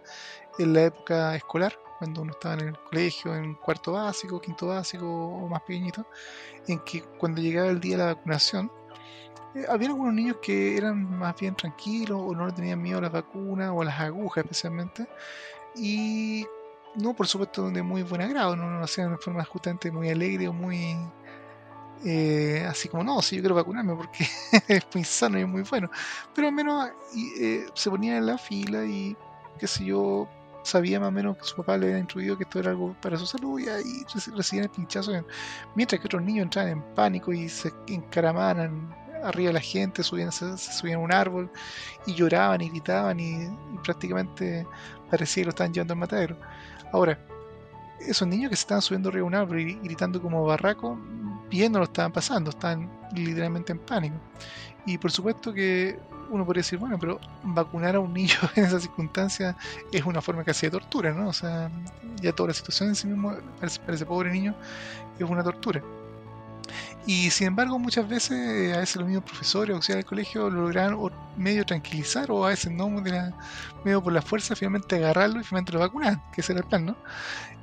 en 0.60 0.73
la 0.73 0.85
época 0.85 1.35
escolar, 1.35 1.77
cuando 1.99 2.22
uno 2.22 2.31
estaba 2.31 2.56
en 2.56 2.69
el 2.69 2.77
colegio, 2.77 3.35
en 3.35 3.56
cuarto 3.56 3.94
básico, 3.94 4.39
quinto 4.39 4.68
básico 4.68 5.06
o 5.07 5.48
más 5.48 5.61
pequeñito, 5.61 6.06
en 6.68 6.80
que 6.80 7.02
cuando 7.19 7.41
llegaba 7.41 7.69
el 7.69 7.80
día 7.80 7.98
de 7.98 8.03
la 8.03 8.14
vacunación, 8.14 8.72
eh, 9.56 9.65
había 9.69 9.89
algunos 9.89 10.14
niños 10.14 10.38
que 10.41 10.77
eran 10.77 11.18
más 11.18 11.35
bien 11.39 11.56
tranquilos 11.56 12.19
o 12.22 12.35
no 12.35 12.45
le 12.45 12.53
tenían 12.53 12.81
miedo 12.81 12.99
a 12.99 13.02
las 13.02 13.11
vacunas 13.11 13.72
o 13.73 13.81
a 13.81 13.85
las 13.85 13.99
agujas 13.99 14.44
especialmente. 14.44 15.07
Y 15.76 16.45
no, 16.95 17.15
por 17.15 17.27
supuesto, 17.27 17.69
de 17.69 17.84
muy 17.84 18.03
buen 18.03 18.22
agrado, 18.22 18.56
no 18.56 18.69
lo 18.69 18.84
hacían 18.84 19.11
de 19.11 19.18
forma 19.18 19.44
justamente 19.44 19.91
muy 19.91 20.10
alegre 20.10 20.48
o 20.48 20.53
muy... 20.53 20.98
Eh, 22.06 22.65
así 22.68 22.90
como, 22.90 23.03
no, 23.03 23.22
si 23.22 23.36
yo 23.36 23.41
quiero 23.41 23.56
vacunarme 23.56 23.95
porque 23.95 24.26
es 24.68 24.84
muy 24.94 25.03
sano 25.03 25.38
y 25.40 25.41
es 25.41 25.48
muy 25.48 25.64
bueno. 25.64 25.90
Pero 26.34 26.48
al 26.48 26.53
menos 26.53 26.90
eh, 27.40 27.65
se 27.74 27.90
ponían 27.90 28.18
en 28.18 28.26
la 28.26 28.38
fila 28.38 28.86
y, 28.86 29.15
qué 29.60 29.68
sé 29.68 29.86
yo, 29.86 30.28
sabía 30.64 30.99
más 30.99 31.10
o 31.10 31.11
menos 31.11 31.38
que 31.38 31.45
su 31.45 31.56
papá 31.56 31.78
le 31.78 31.88
había 31.88 31.99
instruido 31.99 32.38
que 32.38 32.44
esto 32.44 32.60
era 32.60 32.72
algo 32.72 32.95
para 33.02 33.18
su 33.18 33.26
salud 33.26 33.60
y 33.60 33.69
ahí 33.69 34.06
recibían 34.36 34.65
el 34.65 34.72
pinchazo. 34.72 35.11
Mientras 35.76 35.99
que 35.99 36.07
otros 36.07 36.22
niños 36.22 36.44
entraban 36.44 36.72
en 36.72 36.82
pánico 36.94 37.32
y 37.34 37.49
se 37.49 37.72
encaramaban 37.88 38.94
arriba 39.24 39.48
de 39.48 39.53
la 39.53 39.60
gente, 39.61 40.03
subían, 40.03 40.32
se, 40.32 40.57
subían 40.57 40.99
a 40.99 41.03
un 41.03 41.14
árbol 41.14 41.49
y 42.06 42.14
lloraban 42.14 42.61
y 42.61 42.69
gritaban 42.69 43.19
y, 43.19 43.49
prácticamente 43.84 44.68
parecía 45.10 45.41
que 45.41 45.45
lo 45.45 45.49
estaban 45.52 45.74
llevando 45.74 45.94
al 45.94 45.99
matadero. 45.99 46.38
Ahora, 46.91 47.18
esos 47.99 48.28
niños 48.28 48.49
que 48.49 48.56
se 48.56 48.61
estaban 48.61 48.82
subiendo 48.82 49.10
arriba 49.10 49.24
de 49.24 49.28
un 49.28 49.36
árbol 49.36 49.60
y 49.60 49.74
gritando 49.76 50.22
como 50.22 50.45
barraco, 50.45 50.98
bien 51.49 51.72
no 51.72 51.80
lo 51.80 51.86
estaban 51.86 52.11
pasando, 52.11 52.49
estaban 52.49 52.90
literalmente 53.14 53.72
en 53.72 53.80
pánico. 53.80 54.15
Y 54.86 54.98
por 54.98 55.11
supuesto 55.11 55.53
que 55.53 55.99
uno 56.30 56.45
podría 56.45 56.61
decir, 56.61 56.80
bueno, 56.80 56.98
pero 56.99 57.19
vacunar 57.44 57.95
a 57.95 57.99
un 57.99 58.14
niño 58.14 58.36
en 58.56 58.65
esa 58.65 58.80
circunstancia 58.80 59.56
es 59.91 60.06
una 60.06 60.22
forma 60.22 60.44
casi 60.44 60.68
de 60.68 60.72
tortura, 60.72 61.11
¿no? 61.11 61.30
O 61.30 61.34
sea, 61.34 61.69
ya 62.22 62.34
toda 62.34 62.49
la 62.49 62.53
situación 62.53 62.90
en 62.90 62.95
sí 62.95 63.07
mismo, 63.07 63.36
para 63.60 63.95
ese 63.95 64.06
pobre 64.06 64.32
niño, 64.32 64.56
es 65.18 65.30
una 65.30 65.44
tortura. 65.44 65.82
Y 67.06 67.30
sin 67.30 67.48
embargo, 67.48 67.80
muchas 67.80 68.07
veces, 68.07 68.76
a 68.76 68.80
veces 68.80 68.98
los 68.98 69.07
mismos 69.07 69.24
profesores 69.24 69.72
o 69.72 69.76
auxiliares 69.78 70.03
del 70.03 70.10
colegio 70.10 70.49
lo 70.49 70.64
lograban 70.64 70.98
medio 71.38 71.65
tranquilizar 71.65 72.30
o 72.30 72.45
a 72.45 72.49
veces 72.49 72.74
no, 72.74 72.90
medio 72.90 74.03
por 74.03 74.11
la 74.11 74.22
fuerza, 74.22 74.57
finalmente 74.57 74.98
agarrarlo 74.98 75.40
y 75.40 75.44
finalmente 75.45 75.72
lo 75.72 75.80
vacunar, 75.80 76.19
que 76.34 76.41
ese 76.41 76.52
era 76.52 76.61
el 76.61 76.68
plan, 76.68 76.86
¿no? 76.86 76.98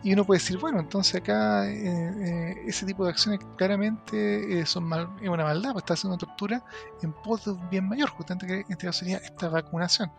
Y 0.04 0.12
uno 0.12 0.24
puede 0.24 0.38
decir, 0.38 0.58
bueno, 0.58 0.80
entonces 0.80 1.14
acá 1.14 1.66
eh, 1.66 1.78
eh, 1.78 2.54
ese 2.66 2.84
tipo 2.84 3.04
de 3.04 3.10
acciones 3.10 3.40
claramente 3.56 4.64
son 4.66 4.84
mal, 4.84 5.08
es 5.22 5.28
una 5.28 5.44
maldad, 5.44 5.72
pues 5.72 5.82
está 5.82 5.94
haciendo 5.94 6.14
una 6.14 6.20
tortura 6.20 6.62
en 7.02 7.12
pos 7.12 7.46
de 7.46 7.52
un 7.52 7.70
bien 7.70 7.88
mayor, 7.88 8.10
justamente 8.10 8.46
que 8.46 8.54
en 8.60 8.66
este 8.68 8.86
caso 8.86 8.98
sería 9.00 9.16
esta 9.16 9.48
vacunación. 9.48 10.12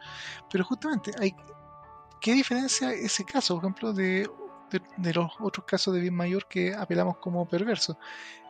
Pero 0.52 0.64
justamente, 0.64 1.12
hay 1.20 1.36
¿qué 2.20 2.34
diferencia 2.34 2.92
ese 2.94 3.24
caso, 3.24 3.54
por 3.54 3.64
ejemplo, 3.64 3.94
de, 3.94 4.28
de, 4.72 4.82
de 4.98 5.14
los 5.14 5.32
otros 5.40 5.66
casos 5.68 5.94
de 5.94 6.00
bien 6.00 6.16
mayor 6.16 6.48
que 6.48 6.74
apelamos 6.74 7.18
como 7.18 7.48
perversos? 7.48 7.96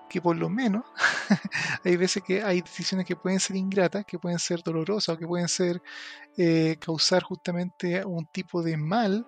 que 0.07 0.21
por 0.21 0.35
lo 0.35 0.49
menos 0.49 0.83
hay 1.83 1.95
veces 1.97 2.23
que 2.23 2.43
hay 2.43 2.61
decisiones 2.61 3.05
que 3.05 3.15
pueden 3.15 3.39
ser 3.39 3.55
ingratas, 3.55 4.05
que 4.05 4.19
pueden 4.19 4.39
ser 4.39 4.61
dolorosas 4.63 5.15
o 5.15 5.17
que 5.17 5.27
pueden 5.27 5.47
ser 5.47 5.81
eh, 6.37 6.77
causar 6.79 7.23
justamente 7.23 8.05
un 8.05 8.25
tipo 8.27 8.61
de 8.61 8.77
mal 8.77 9.25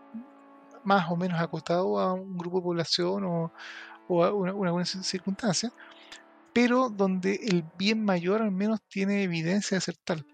más 0.88 1.12
o 1.12 1.18
menos 1.18 1.40
acotado 1.42 2.00
a 2.00 2.14
un 2.14 2.38
grupo 2.38 2.58
de 2.58 2.64
población 2.64 3.24
o, 3.26 3.52
a 4.24 4.34
una, 4.34 4.54
buena 4.54 4.86
circunstancia, 4.86 5.72
pero 6.54 6.90
donde 6.90 7.36
el 7.44 7.66
bien 7.78 8.04
mayor 8.06 8.42
al 8.42 8.52
menos 8.52 8.80
tiene 8.88 9.24
evidencia 9.24 9.76
de 9.76 9.82
ser 9.82 9.98
tal, 9.98 10.26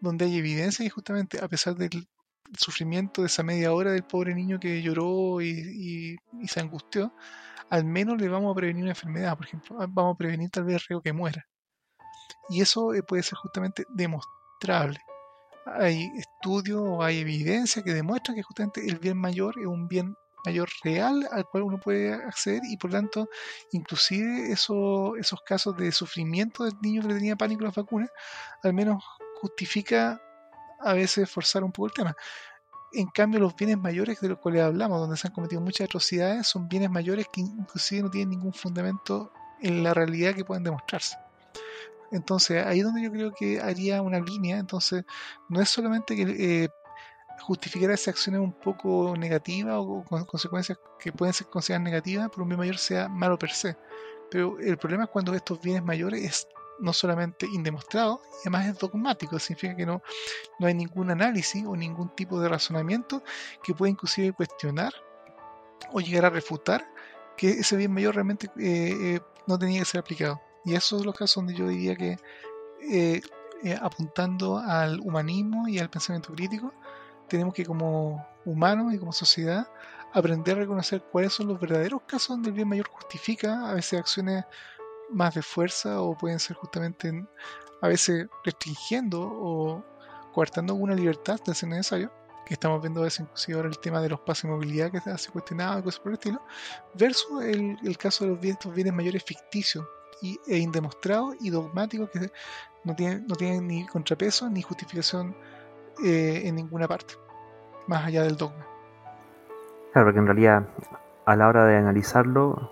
donde 0.00 0.26
hay 0.26 0.38
evidencia 0.38 0.86
y 0.86 0.88
justamente 0.88 1.42
a 1.42 1.48
pesar 1.48 1.74
del 1.74 2.06
sufrimiento 2.56 3.22
de 3.22 3.26
esa 3.26 3.42
media 3.42 3.72
hora 3.72 3.90
del 3.90 4.04
pobre 4.04 4.34
niño 4.34 4.60
que 4.60 4.80
lloró 4.80 5.42
y 5.42 6.16
se 6.46 6.60
angustió, 6.60 7.12
al 7.70 7.84
menos 7.84 8.20
le 8.20 8.28
vamos 8.28 8.52
a 8.52 8.54
prevenir 8.54 8.82
una 8.82 8.92
enfermedad, 8.92 9.36
por 9.36 9.46
ejemplo, 9.46 9.76
ah, 9.80 9.86
vamos 9.88 10.14
a 10.14 10.18
prevenir 10.18 10.48
tal 10.50 10.64
vez 10.64 10.74
el 10.74 10.80
riesgo 10.80 11.02
que 11.02 11.12
muera. 11.12 11.46
Y 12.48 12.60
eso 12.60 12.94
eh, 12.94 13.02
puede 13.02 13.22
ser 13.22 13.36
justamente 13.38 13.84
demostrable. 13.90 15.00
Hay 15.76 16.10
estudios 16.16 16.80
o 16.82 17.02
hay 17.02 17.18
evidencia 17.18 17.82
que 17.82 17.92
demuestra 17.92 18.34
que 18.34 18.42
justamente 18.42 18.86
el 18.86 18.98
bien 18.98 19.16
mayor 19.16 19.58
es 19.58 19.66
un 19.66 19.88
bien 19.88 20.14
mayor 20.44 20.68
real 20.84 21.28
al 21.32 21.44
cual 21.46 21.64
uno 21.64 21.80
puede 21.80 22.14
acceder 22.14 22.62
y 22.64 22.76
por 22.76 22.90
tanto 22.92 23.28
inclusive 23.72 24.52
eso, 24.52 25.16
esos 25.16 25.40
casos 25.42 25.76
de 25.76 25.90
sufrimiento 25.90 26.64
del 26.64 26.74
niño 26.80 27.02
que 27.02 27.08
le 27.08 27.14
tenía 27.14 27.36
pánico 27.36 27.62
a 27.62 27.66
las 27.66 27.74
vacunas 27.74 28.08
al 28.62 28.72
menos 28.72 29.02
justifica 29.40 30.22
a 30.80 30.92
veces 30.94 31.30
forzar 31.30 31.64
un 31.64 31.72
poco 31.72 31.86
el 31.86 31.92
tema. 31.92 32.16
En 32.92 33.08
cambio, 33.08 33.40
los 33.40 33.54
bienes 33.54 33.78
mayores 33.78 34.20
de 34.20 34.28
los 34.28 34.38
cuales 34.38 34.62
hablamos, 34.62 34.98
donde 35.00 35.16
se 35.16 35.28
han 35.28 35.34
cometido 35.34 35.60
muchas 35.60 35.86
atrocidades, 35.86 36.46
son 36.46 36.68
bienes 36.68 36.90
mayores 36.90 37.26
que 37.30 37.42
inclusive 37.42 38.02
no 38.02 38.10
tienen 38.10 38.30
ningún 38.30 38.54
fundamento 38.54 39.30
en 39.60 39.82
la 39.82 39.92
realidad 39.92 40.34
que 40.34 40.44
pueden 40.44 40.64
demostrarse. 40.64 41.16
Entonces, 42.12 42.64
ahí 42.64 42.78
es 42.78 42.84
donde 42.84 43.02
yo 43.02 43.10
creo 43.10 43.32
que 43.32 43.60
haría 43.60 44.02
una 44.02 44.20
línea. 44.20 44.58
Entonces, 44.58 45.04
no 45.48 45.60
es 45.60 45.68
solamente 45.68 46.16
que 46.16 46.22
eh, 46.22 46.68
justificar 47.40 47.90
esa 47.90 48.10
acciones 48.10 48.40
un 48.40 48.52
poco 48.52 49.14
negativa 49.16 49.78
o 49.80 50.04
con 50.04 50.24
consecuencias 50.24 50.78
que 50.98 51.12
pueden 51.12 51.34
ser 51.34 51.48
consideradas 51.48 51.84
negativas 51.84 52.28
por 52.30 52.42
un 52.42 52.48
bien 52.48 52.58
mayor 52.58 52.78
sea 52.78 53.08
malo 53.08 53.38
per 53.38 53.50
se. 53.50 53.76
Pero 54.30 54.58
el 54.58 54.76
problema 54.76 55.04
es 55.04 55.10
cuando 55.10 55.34
estos 55.34 55.60
bienes 55.60 55.82
mayores 55.82 56.22
es 56.22 56.48
no 56.80 56.92
solamente 56.92 57.46
indemostrado, 57.46 58.22
además 58.40 58.66
es 58.66 58.78
dogmático, 58.78 59.38
significa 59.38 59.74
que 59.74 59.84
no, 59.84 60.00
no 60.60 60.66
hay 60.66 60.74
ningún 60.74 61.10
análisis 61.10 61.64
o 61.66 61.74
ningún 61.74 62.14
tipo 62.14 62.40
de 62.40 62.48
razonamiento 62.48 63.22
que 63.64 63.74
pueda 63.74 63.90
inclusive 63.90 64.32
cuestionar 64.32 64.92
o 65.92 66.00
llegar 66.00 66.26
a 66.26 66.30
refutar 66.30 66.86
que 67.36 67.50
ese 67.50 67.76
bien 67.76 67.92
mayor 67.92 68.14
realmente 68.14 68.46
eh, 68.58 69.16
eh, 69.16 69.20
no 69.46 69.58
tenía 69.58 69.80
que 69.80 69.86
ser 69.86 70.00
aplicado. 70.00 70.40
Y 70.64 70.74
esos 70.74 70.98
son 70.98 71.06
los 71.06 71.14
casos 71.14 71.36
donde 71.36 71.54
yo 71.54 71.68
diría 71.68 71.96
que 71.96 72.18
eh, 72.80 73.22
apuntando 73.80 74.58
al 74.58 75.00
humanismo 75.00 75.68
y 75.68 75.78
al 75.78 75.90
pensamiento 75.90 76.32
crítico, 76.32 76.72
tenemos 77.28 77.54
que 77.54 77.64
como 77.64 78.26
humanos 78.44 78.94
y 78.94 78.98
como 78.98 79.12
sociedad 79.12 79.68
aprender 80.12 80.56
a 80.56 80.60
reconocer 80.60 81.02
cuáles 81.12 81.32
son 81.32 81.48
los 81.48 81.60
verdaderos 81.60 82.02
casos 82.06 82.28
donde 82.28 82.48
el 82.48 82.54
bien 82.54 82.68
mayor 82.68 82.88
justifica 82.88 83.68
a 83.68 83.74
veces 83.74 84.00
acciones 84.00 84.44
más 85.10 85.34
de 85.34 85.42
fuerza 85.42 86.00
o 86.00 86.16
pueden 86.16 86.38
ser 86.38 86.56
justamente 86.56 87.26
a 87.82 87.88
veces 87.88 88.26
restringiendo 88.44 89.20
o 89.20 89.84
coartando 90.32 90.72
alguna 90.72 90.94
libertad 90.94 91.40
de 91.44 91.54
ser 91.54 91.68
necesario, 91.68 92.12
que 92.46 92.54
estamos 92.54 92.80
viendo 92.80 93.00
a 93.00 93.04
veces 93.04 93.20
inclusive 93.20 93.56
ahora 93.56 93.68
el 93.68 93.78
tema 93.78 94.00
de 94.00 94.08
los 94.08 94.20
pases 94.20 94.44
de 94.44 94.50
movilidad 94.50 94.90
que 94.90 95.00
se 95.00 95.10
hace 95.10 95.30
cuestionado 95.30 95.78
y 95.78 95.82
cosas 95.82 96.00
por 96.00 96.12
el 96.12 96.14
estilo, 96.14 96.42
versus 96.94 97.42
el, 97.42 97.98
caso 97.98 98.24
de 98.24 98.30
los 98.30 98.40
bienes, 98.40 98.74
bienes 98.74 98.94
mayores 98.94 99.22
ficticios 99.24 99.84
e 100.22 100.58
indemostrados 100.58 101.36
y 101.40 101.50
dogmáticos 101.50 102.10
que 102.10 102.30
no 102.84 102.94
tienen, 102.94 103.26
no 103.26 103.34
tienen 103.34 103.66
ni 103.66 103.86
contrapeso 103.86 104.48
ni 104.48 104.62
justificación 104.62 105.34
eh, 106.04 106.42
en 106.44 106.56
ninguna 106.56 106.86
parte, 106.86 107.14
más 107.86 108.06
allá 108.06 108.22
del 108.22 108.36
dogma. 108.36 108.66
Claro, 109.92 110.06
porque 110.06 110.20
en 110.20 110.26
realidad 110.26 110.68
a 111.26 111.36
la 111.36 111.48
hora 111.48 111.66
de 111.66 111.76
analizarlo, 111.76 112.70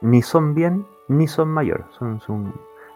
ni 0.00 0.22
son 0.22 0.54
bien 0.54 0.86
ni 1.08 1.26
son 1.28 1.48
mayor, 1.48 1.86
son, 1.98 2.20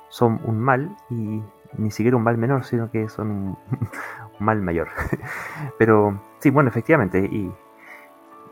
son, 0.08 0.40
un 0.44 0.58
mal 0.58 0.96
y 1.10 1.42
ni 1.76 1.90
siquiera 1.90 2.16
un 2.16 2.24
mal 2.24 2.36
menor, 2.36 2.64
sino 2.64 2.90
que 2.90 3.08
son 3.08 3.30
un, 3.30 3.58
mal 4.38 4.60
mayor. 4.60 4.88
Pero 5.78 6.20
sí, 6.40 6.50
bueno, 6.50 6.68
efectivamente, 6.68 7.20
y, 7.20 7.52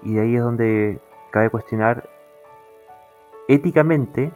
y 0.03 0.15
de 0.15 0.21
ahí 0.21 0.37
es 0.37 0.43
donde 0.43 1.01
cabe 1.31 1.51
cuestionar 1.51 2.09
éticamente 3.49 4.33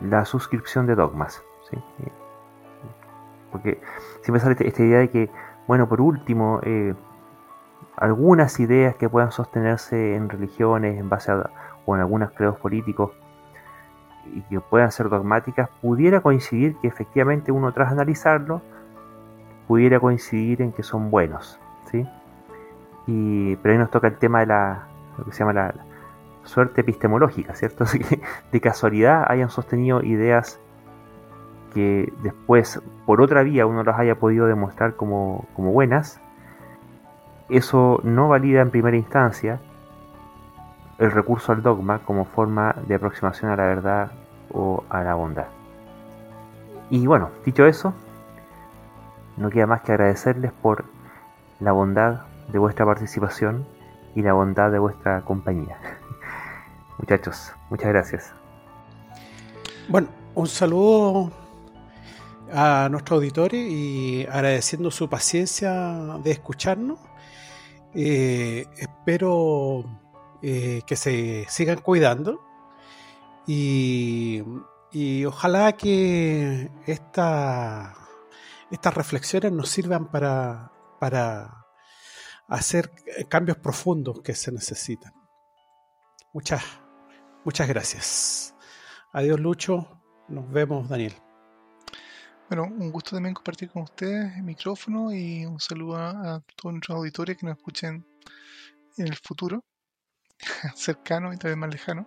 la 0.00 0.24
suscripción 0.24 0.86
de 0.86 0.94
dogmas. 0.94 1.42
Porque 3.50 3.80
siempre 4.22 4.40
sale 4.40 4.56
esta 4.58 4.82
idea 4.82 4.98
de 4.98 5.10
que, 5.10 5.30
bueno, 5.66 5.88
por 5.88 6.00
último, 6.00 6.60
eh, 6.62 6.94
algunas 7.96 8.58
ideas 8.58 8.96
que 8.96 9.08
puedan 9.08 9.32
sostenerse 9.32 10.16
en 10.16 10.28
religiones 10.28 10.98
en 10.98 11.08
base 11.08 11.30
a, 11.30 11.50
o 11.86 11.94
en 11.94 12.00
algunos 12.00 12.32
credos 12.32 12.56
políticos 12.58 13.12
y 14.26 14.42
que 14.42 14.60
puedan 14.60 14.90
ser 14.90 15.08
dogmáticas, 15.08 15.68
pudiera 15.82 16.20
coincidir 16.20 16.76
que 16.78 16.88
efectivamente 16.88 17.52
uno 17.52 17.72
tras 17.72 17.92
analizarlo, 17.92 18.62
pudiera 19.68 20.00
coincidir 20.00 20.62
en 20.62 20.72
que 20.72 20.82
son 20.82 21.10
buenos. 21.10 21.60
¿sí? 21.90 22.06
Y, 23.06 23.56
pero 23.56 23.72
ahí 23.72 23.78
nos 23.78 23.90
toca 23.90 24.08
el 24.08 24.16
tema 24.16 24.40
de 24.40 24.46
la, 24.46 24.86
lo 25.18 25.24
que 25.24 25.32
se 25.32 25.40
llama 25.40 25.52
la, 25.52 25.74
suerte 26.44 26.82
epistemológica, 26.82 27.54
¿cierto? 27.54 27.84
Que 27.92 28.20
de 28.52 28.60
casualidad 28.60 29.24
hayan 29.28 29.50
sostenido 29.50 30.02
ideas 30.02 30.60
que 31.72 32.12
después 32.22 32.80
por 33.04 33.20
otra 33.20 33.42
vía 33.42 33.66
uno 33.66 33.82
las 33.82 33.98
haya 33.98 34.14
podido 34.14 34.46
demostrar 34.46 34.94
como, 34.94 35.46
como 35.54 35.72
buenas, 35.72 36.20
eso 37.48 38.00
no 38.04 38.28
valida 38.28 38.62
en 38.62 38.70
primera 38.70 38.96
instancia 38.96 39.60
el 40.98 41.10
recurso 41.10 41.52
al 41.52 41.62
dogma 41.62 41.98
como 41.98 42.24
forma 42.24 42.74
de 42.86 42.94
aproximación 42.94 43.50
a 43.50 43.56
la 43.56 43.64
verdad 43.64 44.12
o 44.52 44.84
a 44.88 45.02
la 45.02 45.14
bondad. 45.14 45.46
Y 46.90 47.06
bueno, 47.06 47.30
dicho 47.44 47.66
eso, 47.66 47.92
no 49.36 49.50
queda 49.50 49.66
más 49.66 49.82
que 49.82 49.92
agradecerles 49.92 50.52
por 50.52 50.84
la 51.60 51.72
bondad 51.72 52.20
de 52.52 52.58
vuestra 52.58 52.86
participación 52.86 53.66
y 54.14 54.22
la 54.22 54.32
bondad 54.32 54.70
de 54.70 54.78
vuestra 54.78 55.22
compañía. 55.22 55.76
Muchachos, 57.04 57.52
muchas 57.68 57.88
gracias. 57.88 58.32
Bueno, 59.90 60.08
un 60.34 60.46
saludo 60.46 61.30
a 62.50 62.88
nuestros 62.90 63.18
auditores 63.18 63.70
y 63.70 64.24
agradeciendo 64.24 64.90
su 64.90 65.10
paciencia 65.10 66.18
de 66.24 66.30
escucharnos. 66.30 66.98
Eh, 67.94 68.64
espero 68.78 69.84
eh, 70.40 70.80
que 70.86 70.96
se 70.96 71.44
sigan 71.50 71.82
cuidando 71.82 72.40
y, 73.46 74.42
ojalá 75.26 75.72
que 75.72 76.70
esta, 76.86 77.92
estas 78.70 78.94
reflexiones 78.94 79.52
nos 79.52 79.68
sirvan 79.68 80.10
para, 80.10 80.72
para 80.98 81.66
hacer 82.48 82.90
cambios 83.28 83.58
profundos 83.58 84.22
que 84.22 84.34
se 84.34 84.50
necesitan. 84.52 85.12
Muchas, 86.32 86.62
muchas 87.44 87.68
gracias. 87.68 88.54
Adiós 89.12 89.38
Lucho, 89.38 90.00
nos 90.28 90.50
vemos 90.50 90.88
Daniel. 90.88 91.14
Bueno, 92.48 92.64
un 92.64 92.90
gusto 92.90 93.16
también 93.16 93.34
compartir 93.34 93.70
con 93.70 93.82
ustedes 93.82 94.36
el 94.36 94.42
micrófono 94.42 95.12
y 95.12 95.46
un 95.46 95.60
saludo 95.60 95.96
a, 95.96 96.42
todos 96.56 96.72
nuestros 96.72 96.98
auditores 96.98 97.36
que 97.36 97.46
nos 97.46 97.56
escuchen 97.56 98.06
en 98.96 99.06
el 99.08 99.16
futuro, 99.16 99.64
cercano 100.74 101.32
y 101.32 101.36
también 101.36 101.58
más 101.58 101.70
lejano. 101.70 102.06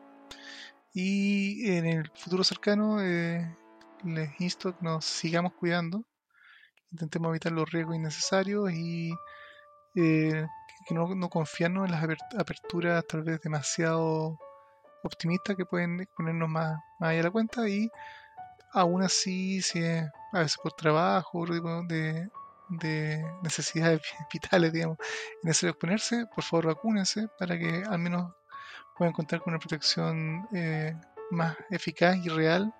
Y 0.94 1.70
en 1.72 1.86
el 1.86 2.12
futuro 2.16 2.44
cercano 2.44 3.02
eh, 3.02 3.56
les 4.04 4.42
insto 4.42 4.78
que 4.78 4.84
nos 4.84 5.06
sigamos 5.06 5.54
cuidando, 5.54 6.04
intentemos 6.92 7.30
evitar 7.30 7.52
los 7.52 7.70
riesgos 7.72 7.96
innecesarios 7.96 8.72
y 8.72 9.12
eh, 9.96 10.46
que 10.88 10.94
no, 10.94 11.16
no, 11.16 11.30
confiarnos 11.30 11.86
en 11.86 11.92
las 11.92 12.04
aperturas 12.38 13.06
tal 13.08 13.24
vez 13.24 13.42
demasiado 13.42 14.40
optimistas 15.04 15.56
que 15.56 15.66
pueden 15.66 16.08
ponernos 16.16 16.50
más, 16.50 16.80
allá 17.00 17.18
de 17.18 17.24
la 17.24 17.32
cuenta 17.32 17.68
y 17.68 17.90
aún 18.74 19.02
así, 19.04 19.62
si 19.62 19.84
es 19.84 20.10
a 20.34 20.40
veces 20.40 20.58
por 20.62 20.74
trabajo, 20.74 21.46
de, 21.46 22.30
de 22.70 23.26
necesidades 23.44 24.02
vitales, 24.34 24.74
digamos, 24.74 24.98
es 25.00 25.44
necesario 25.44 25.72
exponerse, 25.72 26.26
por 26.34 26.44
favor 26.44 26.68
vacúnense 26.68 27.28
para 27.40 27.58
que 27.58 27.84
al 27.88 28.00
menos 28.00 28.34
puedan 28.98 29.14
contar 29.14 29.42
con 29.42 29.54
una 29.54 29.60
protección 29.60 30.48
eh, 30.54 30.96
más 31.32 31.56
eficaz 31.70 32.18
y 32.18 32.30
real 32.30 32.74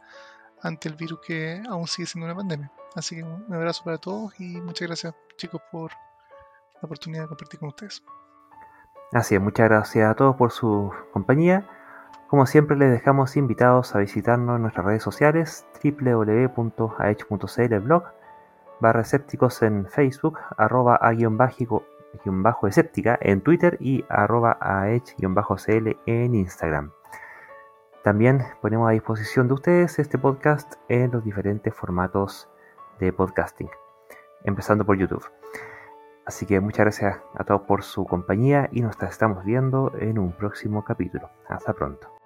ante 0.62 0.90
el 0.90 0.96
virus 0.96 1.20
que 1.26 1.62
aún 1.70 1.88
sigue 1.88 2.08
siendo 2.08 2.26
una 2.26 2.36
pandemia. 2.36 2.72
Así 2.96 3.16
que 3.16 3.24
un 3.24 3.54
abrazo 3.54 3.84
para 3.84 3.98
todos 3.98 4.34
y 4.40 4.60
muchas 4.62 4.88
gracias 4.88 5.14
chicos 5.38 5.62
por 5.72 5.92
la 5.92 6.82
oportunidad 6.82 7.24
de 7.24 7.28
compartir 7.28 7.60
con 7.60 7.70
ustedes. 7.70 8.04
Así 9.14 9.36
es, 9.36 9.42
muchas 9.42 9.70
gracias 9.70 10.10
a 10.10 10.16
todos 10.16 10.36
por 10.36 10.52
su 10.52 10.92
compañía. 11.14 11.66
Como 12.28 12.46
siempre 12.46 12.76
les 12.76 12.92
dejamos 12.92 13.38
invitados 13.38 13.96
a 13.96 14.00
visitarnos 14.00 14.58
en 14.58 14.64
nuestras 14.64 14.86
redes 14.86 15.02
sociales 15.02 15.66
www.aech.cl 15.82 17.80
blog 17.80 18.04
barra 18.82 19.02
escépticos 19.02 19.62
en 19.62 19.86
Facebook, 19.88 20.38
arroba 20.58 20.98
a 20.98 21.14
guion 21.14 21.38
bajo 21.38 22.68
escéptica 22.68 23.18
en 23.22 23.40
Twitter 23.40 23.78
y 23.80 24.04
arroba 24.10 24.58
aech-cl 24.60 25.98
en 26.06 26.36
Instagram. 26.36 26.92
También 28.04 28.44
ponemos 28.62 28.90
a 28.90 28.92
disposición 28.92 29.48
de 29.48 29.54
ustedes 29.54 29.98
este 29.98 30.18
podcast 30.18 30.74
en 30.90 31.12
los 31.12 31.24
diferentes 31.24 31.74
formatos 31.74 32.50
de 33.00 33.14
podcasting, 33.14 33.70
empezando 34.44 34.86
por 34.86 34.98
YouTube. 34.98 35.26
Así 36.26 36.46
que 36.46 36.60
muchas 36.60 36.80
gracias 36.80 37.22
a 37.36 37.46
todos 37.46 37.62
por 37.62 37.84
su 37.84 38.06
compañía 38.06 38.68
y 38.74 38.82
nos 38.82 39.02
estamos 39.02 39.46
viendo 39.46 39.94
en 39.98 40.20
un 40.20 40.34
próximo 40.34 40.84
capítulo. 40.84 41.30
Hasta 41.48 41.72
pronto. 41.72 42.17